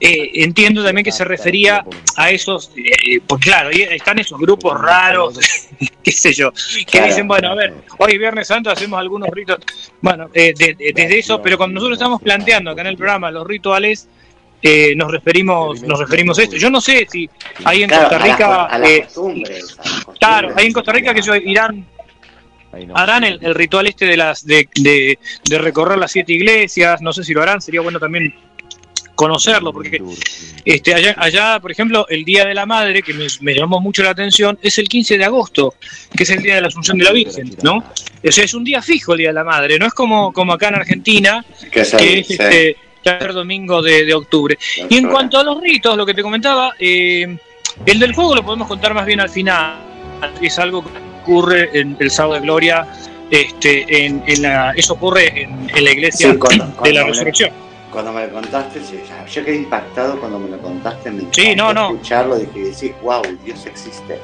eh, 0.00 0.30
entiendo 0.34 0.84
también 0.84 1.04
que 1.04 1.12
se 1.12 1.24
refería 1.24 1.84
a 2.16 2.30
esos, 2.30 2.70
eh, 2.76 3.20
pues 3.26 3.40
claro, 3.40 3.70
están 3.70 4.18
esos 4.18 4.38
grupos 4.38 4.80
raros, 4.80 5.38
qué 6.02 6.12
sé 6.12 6.32
yo, 6.32 6.52
que 6.86 7.00
dicen, 7.02 7.26
bueno, 7.26 7.48
a 7.50 7.54
ver, 7.54 7.74
hoy 7.98 8.18
Viernes 8.18 8.46
Santo 8.48 8.70
hacemos 8.70 8.98
algunos 8.98 9.28
ritos, 9.30 9.58
bueno, 10.00 10.28
eh, 10.34 10.52
de- 10.56 10.74
de- 10.74 10.92
desde 10.94 11.18
eso, 11.18 11.40
pero 11.42 11.56
cuando 11.56 11.74
nosotros 11.74 11.96
estamos 11.98 12.20
planteando 12.20 12.70
acá 12.70 12.82
en 12.82 12.88
el 12.88 12.96
programa 12.96 13.30
los 13.30 13.46
rituales, 13.46 14.08
eh, 14.62 14.94
nos 14.96 15.10
referimos 15.10 15.82
nos 15.82 15.98
referimos 15.98 16.38
a 16.38 16.42
esto. 16.42 16.56
Yo 16.56 16.70
no 16.70 16.80
sé 16.80 17.06
si 17.10 17.28
hay 17.64 17.82
en 17.82 17.88
Claro, 17.90 18.08
Costa 18.08 18.18
Rica, 18.24 18.46
co- 18.46 18.52
a 18.74 18.78
las 18.78 18.90
eh, 18.90 19.06
a 19.14 19.28
las 19.28 20.06
claro, 20.18 20.52
hay 20.56 20.66
en 20.66 20.72
Costa 20.72 20.92
Rica 20.92 21.12
que 21.12 21.20
ellos 21.20 21.36
irán 21.44 21.86
harán 22.94 23.24
el, 23.24 23.38
el 23.42 23.54
ritual 23.54 23.86
este 23.86 24.06
de 24.06 24.16
las 24.16 24.46
de, 24.46 24.68
de- 24.76 25.18
de 25.48 25.58
recorrer 25.58 25.98
las 25.98 26.12
siete 26.12 26.32
iglesias, 26.32 27.00
no 27.02 27.12
sé 27.12 27.24
si 27.24 27.32
lo 27.34 27.42
harán, 27.42 27.60
sería 27.60 27.80
bueno 27.80 27.98
también 28.00 28.34
conocerlo, 29.14 29.72
porque 29.72 30.02
este 30.64 30.92
allá, 30.92 31.14
allá 31.18 31.60
por 31.60 31.70
ejemplo, 31.70 32.04
el 32.08 32.24
Día 32.24 32.44
de 32.44 32.52
la 32.54 32.66
Madre, 32.66 33.00
que 33.02 33.14
me, 33.14 33.26
me 33.42 33.54
llamó 33.54 33.80
mucho 33.80 34.02
la 34.02 34.10
atención, 34.10 34.58
es 34.60 34.76
el 34.78 34.88
15 34.88 35.18
de 35.18 35.24
agosto, 35.24 35.74
que 36.16 36.24
es 36.24 36.30
el 36.30 36.42
Día 36.42 36.56
de 36.56 36.62
la 36.62 36.66
Asunción 36.66 36.98
de 36.98 37.04
la 37.04 37.12
Virgen, 37.12 37.56
¿no? 37.62 37.76
O 38.26 38.32
sea, 38.32 38.42
es 38.44 38.54
un 38.54 38.64
día 38.64 38.82
fijo 38.82 39.12
el 39.12 39.18
Día 39.18 39.28
de 39.28 39.34
la 39.34 39.44
Madre, 39.44 39.78
no 39.78 39.86
es 39.86 39.94
como, 39.94 40.32
como 40.32 40.52
acá 40.52 40.68
en 40.68 40.74
Argentina, 40.76 41.44
Que 41.94 42.18
es 42.20 42.30
este 42.30 42.76
tercer 43.04 43.34
domingo 43.34 43.82
de, 43.82 44.04
de 44.04 44.14
octubre. 44.14 44.58
Y 44.88 44.96
en 44.96 45.08
cuanto 45.08 45.38
a 45.38 45.44
los 45.44 45.60
ritos, 45.60 45.96
lo 45.96 46.04
que 46.06 46.14
te 46.14 46.22
comentaba, 46.22 46.72
eh, 46.78 47.36
el 47.86 47.98
del 48.00 48.14
juego 48.14 48.34
lo 48.34 48.44
podemos 48.44 48.66
contar 48.66 48.94
más 48.94 49.04
bien 49.06 49.20
al 49.20 49.28
final. 49.30 49.76
Es 50.40 50.58
algo 50.58 50.82
que 50.82 50.90
ocurre 51.24 51.70
en 51.78 51.96
el 51.98 52.10
sábado 52.10 52.34
de 52.34 52.40
gloria. 52.40 52.86
Este, 53.30 54.04
en, 54.06 54.22
en 54.26 54.42
la, 54.42 54.72
eso 54.76 54.92
ocurre 54.92 55.42
en, 55.42 55.68
en 55.74 55.84
la 55.84 55.90
iglesia 55.92 56.30
Sí, 56.32 56.38
cuando- 56.38 56.66
de 56.66 56.72
cuando 56.74 56.94
la 56.98 57.04
me- 57.04 57.10
resurrección. 57.10 57.50
Cuando 57.90 58.12
me 58.12 58.26
lo 58.26 58.32
contaste, 58.32 58.80
yo 59.30 59.44
quedé 59.44 59.56
impactado 59.56 60.18
cuando 60.18 60.38
me 60.38 60.48
lo 60.50 60.58
contaste. 60.58 61.10
Me 61.10 61.22
Sí, 61.30 61.54
no, 61.56 61.72
no. 61.72 61.90
escucharlo 61.92 62.36
que 62.52 62.60
decís, 62.64 62.92
wow, 63.02 63.22
Dios 63.44 63.64
existe. 63.66 64.18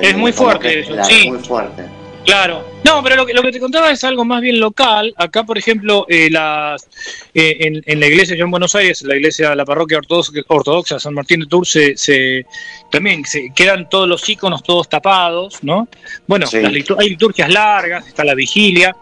Es 0.00 0.16
muy 0.16 0.32
Como 0.32 0.50
fuerte 0.50 0.68
que- 0.68 0.80
eso, 0.80 0.92
claro, 0.92 1.08
sí. 1.08 1.30
muy 1.30 1.38
fuerte. 1.40 1.82
Claro. 2.26 2.66
No, 2.84 3.02
pero 3.04 3.14
lo 3.16 3.24
que, 3.24 3.32
lo 3.32 3.42
que 3.42 3.52
te 3.52 3.60
contaba 3.60 3.90
es 3.92 4.02
algo 4.02 4.24
más 4.24 4.40
bien 4.42 4.58
local. 4.58 5.14
Acá, 5.16 5.44
por 5.44 5.56
ejemplo, 5.58 6.06
eh, 6.08 6.28
las, 6.30 6.88
eh, 7.34 7.56
en, 7.60 7.82
en 7.86 8.00
la 8.00 8.06
iglesia, 8.06 8.36
yo 8.36 8.44
en 8.44 8.50
Buenos 8.50 8.74
Aires, 8.74 9.02
la 9.02 9.14
iglesia, 9.14 9.54
la 9.54 9.64
parroquia 9.64 9.98
ortodoxa, 9.98 10.32
ortodoxa 10.48 10.98
San 10.98 11.14
Martín 11.14 11.40
de 11.40 11.46
Tours, 11.46 11.70
se, 11.70 11.96
se- 11.96 12.44
también 12.90 13.24
se 13.24 13.52
quedan 13.54 13.88
todos 13.88 14.08
los 14.08 14.28
iconos 14.28 14.62
todos 14.64 14.88
tapados, 14.88 15.62
¿no? 15.62 15.88
Bueno, 16.26 16.46
Sí. 16.48 16.60
las 16.60 16.72
litur- 16.72 16.96
hay 16.98 17.10
liturgias 17.10 17.48
largas, 17.48 18.06
está 18.08 18.24
la 18.24 18.34
vigilia. 18.34 18.94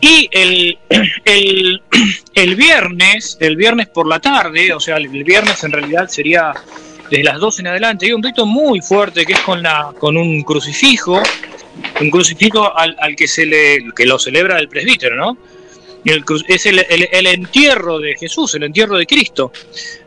Y 0.00 0.28
el, 0.30 0.78
el, 1.24 1.82
el 2.34 2.54
viernes, 2.56 3.36
el 3.40 3.56
viernes 3.56 3.88
por 3.88 4.06
la 4.06 4.20
tarde, 4.20 4.72
o 4.72 4.78
sea, 4.80 4.96
el 4.98 5.08
viernes 5.08 5.62
en 5.64 5.72
realidad 5.72 6.08
sería 6.08 6.52
desde 7.10 7.24
las 7.24 7.38
12 7.38 7.62
en 7.62 7.66
adelante, 7.68 8.06
hay 8.06 8.12
un 8.12 8.22
rito 8.22 8.46
muy 8.46 8.80
fuerte 8.80 9.24
que 9.24 9.32
es 9.34 9.40
con, 9.40 9.62
la, 9.62 9.92
con 9.98 10.16
un 10.16 10.42
crucifijo, 10.42 11.22
un 12.00 12.10
crucifijo 12.10 12.76
al, 12.76 12.96
al 13.00 13.14
que 13.16 13.26
se 13.28 13.46
le 13.46 13.78
que 13.94 14.04
lo 14.06 14.18
celebra 14.18 14.58
el 14.58 14.68
presbítero, 14.68 15.16
¿no? 15.16 15.36
El 16.04 16.22
es 16.46 16.66
el, 16.66 16.78
el- 16.88 17.08
el 17.10 17.26
entierro 17.26 17.98
de 17.98 18.14
Jesús, 18.16 18.54
el 18.54 18.62
entierro 18.62 18.96
de 18.96 19.06
Cristo, 19.06 19.50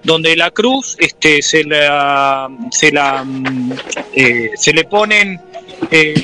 donde 0.02 0.34
la 0.38 0.50
cruz 0.52 0.96
este, 0.98 1.42
se, 1.42 1.66
la, 1.66 2.50
se, 2.72 2.90
la, 2.92 3.24
mm, 3.26 3.74
eh, 4.16 4.52
se 4.56 4.72
le 4.74 4.86
ponen 4.86 5.42
eh, 5.92 6.24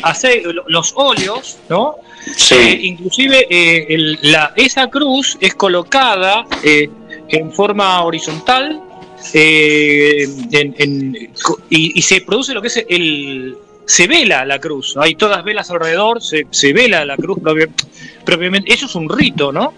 los 0.68 0.94
óleos, 0.96 1.58
¿no? 1.70 1.96
Eh, 2.56 2.80
inclusive 2.84 3.46
eh, 3.50 3.86
el- 3.90 4.18
la, 4.22 4.54
esa 4.56 4.88
cruz 4.90 5.38
es 5.42 5.54
colocada 5.56 6.46
en 7.28 7.52
forma 7.52 8.02
horizontal 8.04 8.82
en- 9.34 10.76
en- 10.78 11.30
y, 11.70 12.00
y 12.00 12.02
se 12.02 12.22
produce 12.22 12.54
lo 12.54 12.62
que 12.62 12.68
es 12.70 12.86
el 12.88 13.58
se 13.86 14.08
vela 14.08 14.46
la 14.46 14.60
cruz 14.60 14.96
hay 14.98 15.16
todas 15.16 15.44
velas 15.44 15.70
alrededor 15.72 16.22
se, 16.22 16.48
se 16.50 16.74
vela 16.74 17.06
la 17.06 17.16
cruz 17.18 17.40
propia- 17.40 17.70
propiamente. 18.24 18.74
Eso 18.74 18.86
es 18.88 18.96
un 18.96 19.10
rito 19.10 19.52
no 19.52 19.74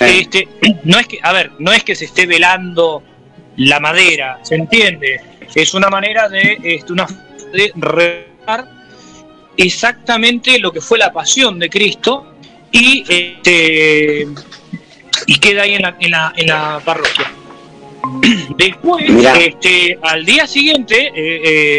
este 0.00 0.48
no 0.84 0.98
es 0.98 1.06
que 1.06 1.18
a 1.22 1.32
ver 1.32 1.52
no 1.58 1.72
es 1.72 1.84
que 1.84 1.94
se 1.94 2.06
esté 2.06 2.26
velando 2.26 3.02
la 3.56 3.80
madera 3.80 4.38
se 4.42 4.54
entiende 4.56 5.20
es 5.54 5.74
una 5.74 5.88
manera 5.88 6.28
de 6.28 6.58
este, 6.62 6.92
una 6.92 7.06
de 7.52 7.70
recordar 7.76 8.68
exactamente 9.56 10.58
lo 10.58 10.72
que 10.72 10.80
fue 10.80 10.98
la 10.98 11.12
pasión 11.12 11.58
de 11.58 11.68
Cristo 11.70 12.34
y 12.72 13.04
este 13.08 14.26
y 15.26 15.38
queda 15.38 15.62
ahí 15.62 15.74
en 15.74 15.82
la, 15.82 15.96
en 16.00 16.10
la, 16.10 16.32
en 16.36 16.46
la 16.48 16.80
parroquia. 16.84 17.32
Después, 18.58 19.08
Mirá. 19.08 19.38
este, 19.38 19.96
al 20.02 20.24
día 20.26 20.46
siguiente, 20.46 21.12
eh, 21.14 21.78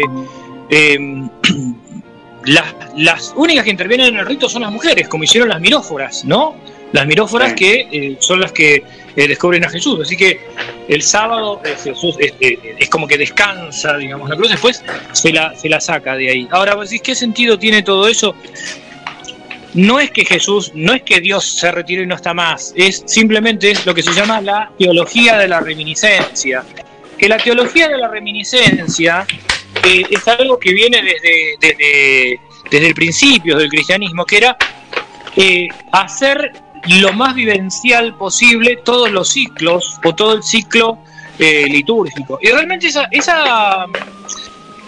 eh, 0.70 0.98
las, 2.44 2.74
las 2.96 3.32
únicas 3.36 3.64
que 3.64 3.70
intervienen 3.70 4.08
en 4.08 4.16
el 4.20 4.26
rito 4.26 4.48
son 4.48 4.62
las 4.62 4.70
mujeres, 4.72 5.08
como 5.08 5.24
hicieron 5.24 5.48
las 5.48 5.60
miróforas, 5.60 6.24
¿no? 6.24 6.54
Las 6.92 7.06
miróforas 7.06 7.50
Sí. 7.50 7.54
que 7.56 7.88
eh, 7.90 8.16
son 8.20 8.40
las 8.40 8.52
que 8.52 8.84
eh, 9.16 9.28
descubren 9.28 9.64
a 9.64 9.68
Jesús. 9.68 9.98
Así 10.00 10.16
que 10.16 10.40
el 10.88 11.02
sábado 11.02 11.60
eh, 11.64 11.74
Jesús 11.82 12.16
es 12.20 12.88
como 12.88 13.08
que 13.08 13.18
descansa, 13.18 13.96
digamos, 13.96 14.28
la 14.30 14.36
cruz, 14.36 14.50
después 14.50 14.84
se 15.12 15.32
la, 15.32 15.54
se 15.56 15.68
la 15.68 15.80
saca 15.80 16.16
de 16.16 16.30
ahí. 16.30 16.48
Ahora, 16.52 16.74
vos 16.76 16.88
decís, 16.88 17.02
¿qué 17.02 17.14
sentido 17.16 17.58
tiene 17.58 17.82
todo 17.82 18.06
eso? 18.06 18.36
No 19.74 19.98
es 19.98 20.10
que 20.10 20.24
Jesús, 20.24 20.72
no 20.74 20.94
es 20.94 21.02
que 21.02 21.20
Dios 21.20 21.44
se 21.44 21.70
retiró 21.70 22.02
y 22.02 22.06
no 22.06 22.14
está 22.14 22.32
más, 22.32 22.72
es 22.76 23.02
simplemente 23.06 23.72
es 23.72 23.84
lo 23.84 23.92
que 23.94 24.02
se 24.02 24.12
llama 24.12 24.40
la 24.40 24.70
teología 24.78 25.36
de 25.36 25.48
la 25.48 25.60
reminiscencia. 25.60 26.62
Que 27.18 27.28
la 27.28 27.36
teología 27.36 27.88
de 27.88 27.98
la 27.98 28.08
reminiscencia 28.08 29.26
es 30.10 30.28
algo 30.28 30.58
que 30.58 30.72
viene 30.72 31.02
desde, 31.02 31.56
desde, 31.60 32.40
desde 32.70 32.86
el 32.86 32.94
principio 32.94 33.56
del 33.58 33.68
cristianismo, 33.68 34.24
que 34.24 34.36
era 34.38 34.56
eh, 35.36 35.68
hacer 35.92 36.52
lo 36.88 37.12
más 37.12 37.34
vivencial 37.34 38.14
posible 38.16 38.78
todos 38.84 39.10
los 39.10 39.28
ciclos 39.28 39.98
o 40.04 40.14
todo 40.14 40.34
el 40.34 40.42
ciclo 40.42 40.98
eh, 41.38 41.66
litúrgico. 41.68 42.38
Y 42.40 42.48
realmente 42.48 42.86
esa, 42.86 43.08
esa 43.10 43.86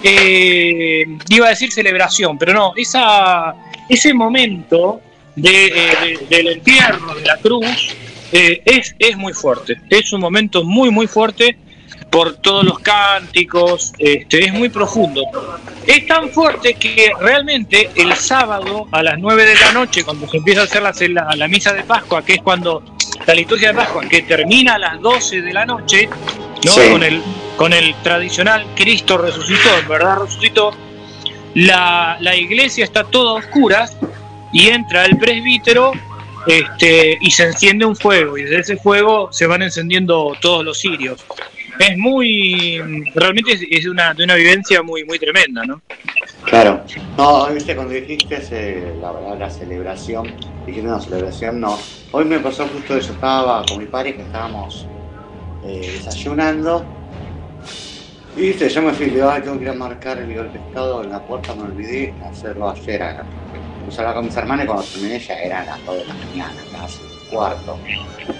eh, 0.02 1.04
iba 1.28 1.46
a 1.46 1.50
decir 1.50 1.72
celebración, 1.72 2.38
pero 2.38 2.52
no, 2.52 2.72
esa, 2.76 3.54
ese 3.88 4.14
momento 4.14 5.00
de, 5.34 5.50
de- 5.50 6.26
del 6.28 6.48
entierro 6.48 7.14
de 7.14 7.24
la 7.24 7.36
cruz 7.38 7.94
es, 8.30 8.94
es 8.98 9.16
muy 9.16 9.32
fuerte. 9.32 9.76
Es 9.90 10.12
un 10.12 10.20
momento 10.20 10.62
muy, 10.64 10.90
muy 10.90 11.06
fuerte 11.06 11.56
por 12.10 12.36
todos 12.36 12.64
los 12.64 12.78
cánticos, 12.78 13.92
este, 13.98 14.44
es 14.46 14.52
muy 14.52 14.68
profundo. 14.68 15.22
Es 15.86 16.06
tan 16.06 16.30
fuerte 16.30 16.74
que 16.74 17.10
realmente 17.20 17.90
el 17.96 18.14
sábado 18.14 18.86
a 18.92 19.02
las 19.02 19.18
9 19.18 19.44
de 19.44 19.54
la 19.56 19.72
noche, 19.72 20.04
cuando 20.04 20.28
se 20.28 20.38
empieza 20.38 20.62
a 20.62 20.64
hacer 20.64 20.82
la, 20.82 21.24
la- 21.24 21.36
la 21.36 21.48
misa 21.48 21.72
de 21.72 21.82
Pascua, 21.82 22.24
que 22.24 22.34
es 22.34 22.42
cuando 22.42 22.82
la 23.26 23.34
liturgia 23.34 23.68
de 23.68 23.74
Pascua, 23.74 24.02
que 24.08 24.22
termina 24.22 24.74
a 24.74 24.78
las 24.78 25.00
12 25.00 25.42
de 25.42 25.52
la 25.52 25.66
noche, 25.66 26.08
¿no? 26.64 26.72
Sí. 26.72 26.80
con, 26.90 27.02
el, 27.02 27.22
con 27.56 27.72
el 27.72 27.94
tradicional 28.02 28.66
Cristo 28.74 29.18
resucitó, 29.18 29.68
en 29.78 29.88
verdad 29.88 30.18
resucitó, 30.22 30.72
la, 31.54 32.16
la 32.20 32.36
iglesia 32.36 32.84
está 32.84 33.04
toda 33.04 33.32
a 33.32 33.34
oscuras 33.34 33.96
y 34.52 34.68
entra 34.68 35.04
el 35.04 35.16
presbítero 35.18 35.92
este, 36.46 37.18
y 37.20 37.30
se 37.30 37.44
enciende 37.44 37.84
un 37.84 37.96
fuego 37.96 38.38
y 38.38 38.42
desde 38.44 38.60
ese 38.60 38.76
fuego 38.76 39.28
se 39.32 39.46
van 39.46 39.62
encendiendo 39.62 40.34
todos 40.40 40.64
los 40.64 40.78
cirios. 40.78 41.20
Es 41.78 41.96
muy, 41.96 42.80
realmente 43.14 43.52
es, 43.70 43.86
una, 43.86 44.12
de 44.14 44.24
una 44.24 44.34
vivencia 44.34 44.82
muy, 44.82 45.04
muy 45.04 45.18
tremenda, 45.18 45.64
¿no? 45.64 45.80
Claro. 46.42 46.84
No, 47.16 47.52
viste, 47.52 47.74
cuando 47.74 47.94
dijiste 47.94 48.42
eh, 48.50 48.94
la 48.98 49.12
palabra 49.12 49.50
celebración, 49.50 50.34
dijiste 50.66 50.88
una 50.88 51.00
celebración, 51.00 51.60
no. 51.60 51.78
Hoy 52.12 52.24
me 52.24 52.40
pasó 52.40 52.66
justo 52.68 52.96
eso, 52.96 53.12
estaba 53.12 53.64
con 53.64 53.78
mi 53.78 53.86
pareja, 53.86 54.22
estábamos 54.22 54.88
eh, 55.62 55.90
desayunando. 55.92 56.86
Y 58.36 58.40
viste, 58.42 58.68
yo 58.68 58.82
me 58.82 58.92
fui, 58.92 59.06
digo, 59.10 59.28
ay, 59.28 59.42
tengo 59.42 59.56
que 59.58 59.64
ir 59.64 59.70
a 59.70 59.74
marcar 59.74 60.18
el, 60.18 60.30
el 60.30 60.50
pescado 60.50 61.02
en 61.02 61.10
la 61.10 61.24
puerta, 61.24 61.54
me 61.54 61.64
olvidé 61.64 62.14
hacerlo 62.22 62.70
ayer. 62.70 63.02
a- 63.02 63.26
Puse 63.84 64.02
a 64.02 64.12
con 64.12 64.24
mis 64.26 64.36
hermanas 64.36 64.64
y 64.64 64.66
cuando 64.66 64.84
terminé 64.84 65.18
ya 65.20 65.34
eran 65.34 65.66
las 65.66 65.84
2 65.84 65.98
de 66.00 66.06
la 66.06 66.14
mañana, 66.14 66.66
casi 66.70 67.04
cuarto. 67.30 67.78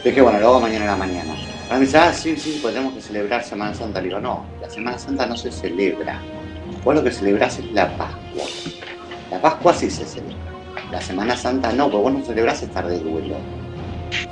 Dije, 0.04 0.20
bueno, 0.20 0.38
luego 0.40 0.60
mañana 0.60 0.84
en 0.84 0.90
la 0.90 0.96
mañana. 0.96 1.34
Me 1.70 1.80
dice, 1.80 1.98
ah, 1.98 2.12
sí, 2.14 2.34
sí, 2.36 2.60
tenemos 2.64 2.94
que 2.94 3.02
celebrar 3.02 3.44
Semana 3.44 3.74
Santa. 3.74 4.00
Le 4.00 4.08
digo, 4.08 4.20
no, 4.20 4.46
la 4.60 4.70
Semana 4.70 4.98
Santa 4.98 5.26
no 5.26 5.36
se 5.36 5.52
celebra. 5.52 6.20
Vos 6.82 6.94
lo 6.94 7.04
que 7.04 7.10
celebrás 7.10 7.58
es 7.58 7.70
la 7.72 7.94
Pascua. 7.96 8.44
La 9.30 9.40
Pascua 9.40 9.74
sí 9.74 9.90
se 9.90 10.06
celebra. 10.06 10.36
La 10.90 11.00
Semana 11.00 11.36
Santa 11.36 11.70
no, 11.72 11.90
porque 11.90 12.02
vos 12.02 12.12
no 12.14 12.24
celebrás 12.24 12.62
estar 12.62 12.88
de 12.88 12.98
duelo. 12.98 13.36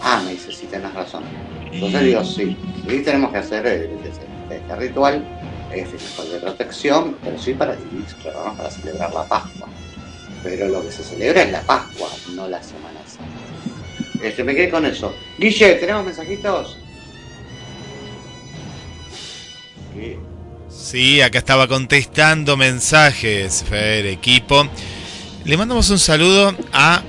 Ah, 0.00 0.22
me 0.24 0.32
dice, 0.32 0.50
sí, 0.50 0.66
tenés 0.66 0.94
razón. 0.94 1.24
Entonces 1.70 2.02
digo, 2.04 2.24
sí, 2.24 2.56
sí 2.88 3.02
tenemos 3.02 3.30
que 3.32 3.38
hacer 3.38 3.66
eh, 3.66 3.90
este, 4.02 4.56
este 4.56 4.76
ritual, 4.76 5.22
este 5.74 5.98
ritual 5.98 6.30
de 6.30 6.38
protección, 6.38 7.16
pero 7.22 7.38
sí 7.38 7.52
para, 7.52 7.74
prepararnos 7.74 8.56
para 8.56 8.70
celebrar 8.70 9.12
la 9.12 9.24
Pascua. 9.24 9.68
Pero 10.42 10.68
lo 10.68 10.82
que 10.82 10.90
se 10.90 11.02
celebra 11.02 11.42
es 11.42 11.52
la 11.52 11.60
Pascua, 11.60 12.08
no 12.34 12.48
la 12.48 12.62
Semana 12.62 13.00
Santa. 13.06 14.24
Este, 14.26 14.42
me 14.42 14.54
quedé 14.54 14.70
con 14.70 14.86
eso. 14.86 15.14
Guille, 15.38 15.74
¿tenemos 15.74 16.06
mensajitos? 16.06 16.78
Sí. 19.96 20.16
Sí, 20.68 21.20
acá 21.20 21.38
estaba 21.38 21.66
contestando 21.68 22.56
mensajes, 22.56 23.64
Fer, 23.68 24.06
equipo. 24.06 24.68
Le 25.44 25.56
mandamos 25.56 25.88
un 25.90 25.98
saludo 25.98 26.54
a 26.72 27.02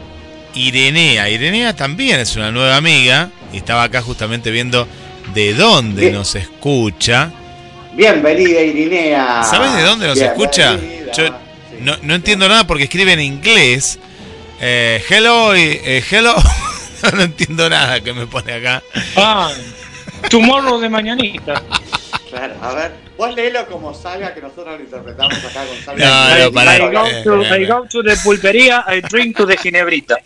Irenea. 0.53 1.29
Irenea 1.29 1.75
también 1.75 2.19
es 2.19 2.35
una 2.35 2.51
nueva 2.51 2.77
amiga 2.77 3.29
y 3.53 3.57
estaba 3.57 3.83
acá 3.83 4.01
justamente 4.01 4.51
viendo 4.51 4.87
de 5.33 5.53
dónde 5.53 6.01
Bien. 6.03 6.13
nos 6.13 6.35
escucha. 6.35 7.31
Bienvenida, 7.93 8.61
Irinea. 8.61 9.43
¿Sabes 9.43 9.73
de 9.75 9.81
dónde 9.83 10.07
nos 10.07 10.17
escucha? 10.19 10.77
Yo 11.15 11.27
Sí. 11.27 11.33
no, 11.81 11.95
no 12.03 12.15
entiendo 12.15 12.47
nada 12.47 12.65
porque 12.65 12.83
escribe 12.85 13.13
en 13.13 13.21
inglés. 13.21 13.99
Eh, 14.61 15.03
hello, 15.09 15.55
y- 15.55 15.79
eh, 15.83 16.03
hello. 16.09 16.33
no 17.13 17.21
entiendo 17.21 17.69
nada 17.69 17.99
que 18.01 18.13
me 18.13 18.25
pone 18.27 18.53
acá. 18.53 18.81
Ah, 19.15 19.51
tomorrow 20.29 20.79
de 20.79 20.89
mañanita. 20.89 21.61
Claro, 22.29 22.55
a 22.61 22.73
ver, 22.73 22.91
vos 23.17 23.33
léelo 23.35 23.65
como 23.67 23.93
salga 23.93 24.33
que 24.33 24.41
nosotros 24.41 24.77
lo 24.77 24.83
interpretamos 24.83 25.33
acá 25.45 25.65
con 25.65 25.77
salga. 25.83 26.37
No, 26.37 26.45
no, 26.45 26.51
pará. 26.51 26.77
I, 26.77 26.79
go 26.93 27.07
eh, 27.07 27.21
to, 27.23 27.41
eh, 27.43 27.59
I 27.59 27.63
eh. 27.63 27.65
go 27.67 27.85
to 27.89 28.03
the 28.03 28.17
pulpería, 28.17 28.83
I 28.87 29.01
drink 29.01 29.37
to 29.37 29.45
the 29.45 29.57
ginebrita. 29.57 30.17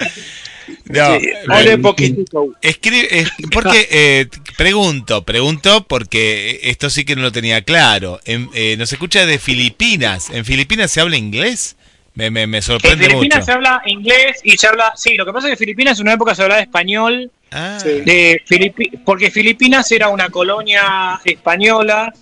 No, 0.85 1.19
Sí, 1.19 1.25
eh, 1.27 1.43
ole 1.49 1.77
poquitito. 1.79 2.47
Escribe, 2.61 3.07
eh, 3.19 3.25
porque 3.51 3.87
eh, 3.91 4.27
pregunto, 4.55 5.23
pregunto 5.23 5.85
porque 5.85 6.61
esto 6.63 6.89
sí 6.89 7.03
que 7.03 7.15
no 7.15 7.23
lo 7.23 7.31
tenía 7.31 7.61
claro. 7.63 8.21
En- 8.25 8.49
eh, 8.53 8.75
nos 8.77 8.91
escucha 8.93 9.25
de 9.25 9.37
Filipinas. 9.37 10.29
¿En 10.29 10.45
Filipinas 10.45 10.89
se 10.91 11.01
habla 11.01 11.17
inglés? 11.17 11.75
Me, 12.13 12.29
me, 12.29 12.47
me 12.47 12.57
En 12.57 12.63
sorprende 12.63 13.05
Filipinas 13.07 13.39
mucho. 13.39 13.45
se 13.45 13.51
habla 13.51 13.81
inglés 13.85 14.39
y 14.43 14.57
se 14.57 14.67
habla. 14.67 14.93
Sí, 14.95 15.15
lo 15.15 15.25
que 15.25 15.33
pasa 15.33 15.47
es 15.47 15.51
que 15.53 15.57
Filipinas 15.57 15.97
en 15.99 16.03
una 16.03 16.13
época 16.13 16.35
se 16.35 16.43
hablaba 16.43 16.61
español, 16.61 17.31
Ah, 17.51 17.77
de 17.83 18.41
Filipi- 18.47 19.01
porque 19.03 19.29
Filipinas 19.29 19.91
era 19.91 20.07
una 20.07 20.29
colonia 20.29 21.19
española 21.25 22.13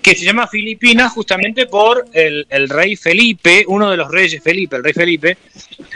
que 0.00 0.14
se 0.14 0.24
llama 0.24 0.46
Filipinas 0.46 1.12
justamente 1.12 1.66
por 1.66 2.06
el, 2.14 2.46
el 2.48 2.68
rey 2.68 2.96
Felipe, 2.96 3.64
uno 3.68 3.90
de 3.90 3.98
los 3.98 4.10
reyes 4.10 4.42
Felipe, 4.42 4.76
el 4.76 4.84
rey 4.84 4.94
Felipe, 4.94 5.36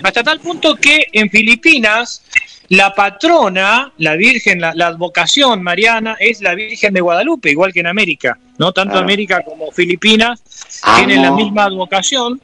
hasta 0.02 0.22
tal 0.22 0.38
punto 0.40 0.74
que 0.76 1.06
en 1.12 1.30
Filipinas 1.30 2.22
la 2.68 2.94
patrona, 2.94 3.92
la 3.98 4.16
Virgen, 4.16 4.60
la, 4.60 4.72
la 4.74 4.86
advocación 4.88 5.62
mariana 5.62 6.16
es 6.18 6.40
la 6.40 6.54
Virgen 6.54 6.94
de 6.94 7.00
Guadalupe, 7.00 7.50
igual 7.50 7.72
que 7.72 7.80
en 7.80 7.86
América, 7.88 8.38
¿no? 8.58 8.72
Tanto 8.72 8.96
Ah. 8.96 9.00
América 9.00 9.42
como 9.44 9.70
Filipinas 9.70 10.42
Amo. 10.82 10.96
tienen 10.96 11.22
la 11.22 11.30
misma 11.30 11.64
advocación. 11.64 12.40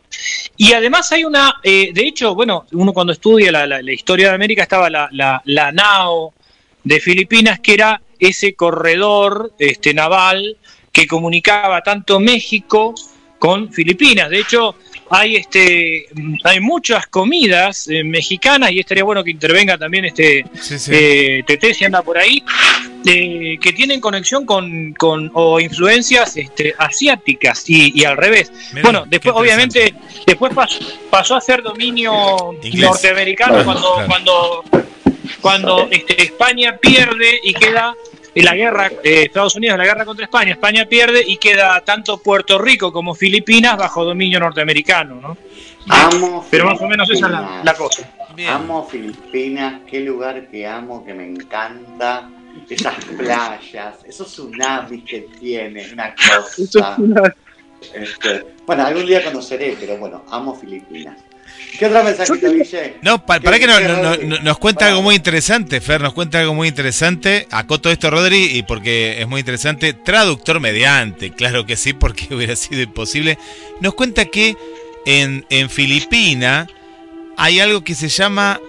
Y 0.56 0.72
además 0.74 1.10
hay 1.12 1.24
una, 1.24 1.54
eh, 1.62 1.90
de 1.94 2.02
hecho, 2.06 2.34
bueno, 2.34 2.66
uno 2.72 2.92
cuando 2.92 3.12
estudia 3.14 3.50
la, 3.50 3.66
la- 3.66 3.80
la 3.82 3.92
historia 3.92 4.28
de 4.28 4.34
América 4.34 4.62
estaba 4.64 4.90
la, 4.90 5.08
la, 5.12 5.40
la 5.46 5.72
NAO 5.72 6.34
de 6.84 7.00
Filipinas, 7.00 7.60
que 7.60 7.74
era 7.74 8.00
ese 8.18 8.54
corredor 8.54 9.52
este, 9.58 9.94
naval 9.94 10.58
que 10.92 11.06
comunicaba 11.06 11.80
tanto 11.82 12.20
México 12.20 12.94
con 13.38 13.72
Filipinas. 13.72 14.28
De 14.28 14.40
hecho, 14.40 14.74
hay 15.10 15.36
este 15.36 16.06
hay 16.44 16.60
muchas 16.60 17.06
comidas 17.08 17.88
eh, 17.88 18.04
mexicanas 18.04 18.70
y 18.70 18.78
estaría 18.78 19.02
bueno 19.04 19.24
que 19.24 19.32
intervenga 19.32 19.76
también 19.76 20.04
este 20.04 20.44
sí, 20.60 20.78
sí. 20.78 20.90
eh, 20.94 21.42
Tete 21.46 21.74
si 21.74 21.84
anda 21.84 22.00
por 22.02 22.16
ahí 22.16 22.42
eh, 23.04 23.58
que 23.60 23.72
tienen 23.72 24.00
conexión 24.00 24.46
con, 24.46 24.92
con 24.94 25.30
o 25.34 25.58
influencias 25.58 26.36
este, 26.36 26.74
asiáticas 26.78 27.68
y, 27.68 27.92
y 28.00 28.04
al 28.04 28.16
revés 28.16 28.52
bueno 28.82 29.04
después 29.08 29.34
obviamente 29.36 29.94
después 30.26 30.54
pasó, 30.54 30.78
pasó 31.10 31.34
a 31.36 31.40
ser 31.40 31.62
dominio 31.62 32.54
Inglés. 32.62 32.82
norteamericano 32.82 33.54
Claro, 33.54 33.64
cuando 33.64 33.94
claro. 33.94 34.08
cuando 34.08 34.64
cuando 35.40 35.88
este, 35.90 36.22
España 36.22 36.76
pierde 36.76 37.40
y 37.42 37.54
queda 37.54 37.94
en 38.34 38.44
la 38.44 38.54
guerra 38.54 38.86
eh, 39.02 39.24
Estados 39.24 39.56
Unidos 39.56 39.78
la 39.78 39.84
guerra 39.84 40.04
contra 40.04 40.24
España 40.24 40.52
España 40.52 40.86
pierde 40.86 41.22
y 41.26 41.36
queda 41.36 41.80
tanto 41.82 42.18
Puerto 42.18 42.58
Rico 42.58 42.92
como 42.92 43.14
Filipinas 43.14 43.76
bajo 43.76 44.04
dominio 44.04 44.40
norteamericano 44.40 45.16
¿no? 45.20 45.36
Amo 45.88 46.46
pero 46.50 46.66
más 46.66 46.80
o 46.80 46.86
menos 46.86 47.10
esa 47.10 47.26
es 47.26 47.32
la, 47.32 47.62
la 47.64 47.74
cosa 47.74 48.08
Bien. 48.34 48.48
Amo 48.48 48.86
Filipinas, 48.86 49.80
qué 49.86 50.00
lugar 50.00 50.48
que 50.48 50.66
amo, 50.66 51.04
que 51.04 51.14
me 51.14 51.26
encanta. 51.26 52.30
Esas 52.68 53.04
playas, 53.18 54.04
esos 54.04 54.28
tsunamis 54.28 55.04
que 55.04 55.20
tiene, 55.38 55.92
una 55.92 56.14
cosa. 56.14 56.96
Este, 57.94 58.46
bueno, 58.66 58.84
algún 58.84 59.06
día 59.06 59.24
conoceré, 59.24 59.76
pero 59.78 59.96
bueno, 59.96 60.24
amo 60.30 60.54
Filipinas. 60.54 61.18
¿Qué 61.78 61.86
otra 61.86 62.02
mensajito, 62.02 62.52
Guille? 62.52 62.96
No, 63.02 63.24
pa- 63.24 63.40
para 63.40 63.58
¿Qué- 63.58 63.66
que 63.66 63.66
no- 63.66 63.80
no- 63.80 64.16
no- 64.16 64.38
nos 64.40 64.58
cuenta 64.58 64.88
algo 64.88 65.02
muy 65.02 65.14
interesante, 65.14 65.80
Fer, 65.80 66.00
nos 66.00 66.12
cuenta 66.12 66.38
algo 66.40 66.54
muy 66.54 66.68
interesante. 66.68 67.46
Acoto 67.50 67.90
esto, 67.90 68.10
Rodri, 68.10 68.56
y 68.58 68.62
porque 68.64 69.20
es 69.20 69.26
muy 69.28 69.40
interesante. 69.40 69.92
Traductor 69.94 70.60
mediante, 70.60 71.30
claro 71.32 71.64
que 71.66 71.76
sí, 71.76 71.92
porque 71.92 72.26
hubiera 72.34 72.56
sido 72.56 72.82
imposible. 72.82 73.38
Nos 73.80 73.94
cuenta 73.94 74.26
que 74.26 74.56
en, 75.06 75.46
en 75.48 75.70
Filipina 75.70 76.66
hay 77.36 77.60
algo 77.60 77.82
que 77.82 77.94
se 77.94 78.08
llama 78.08 78.60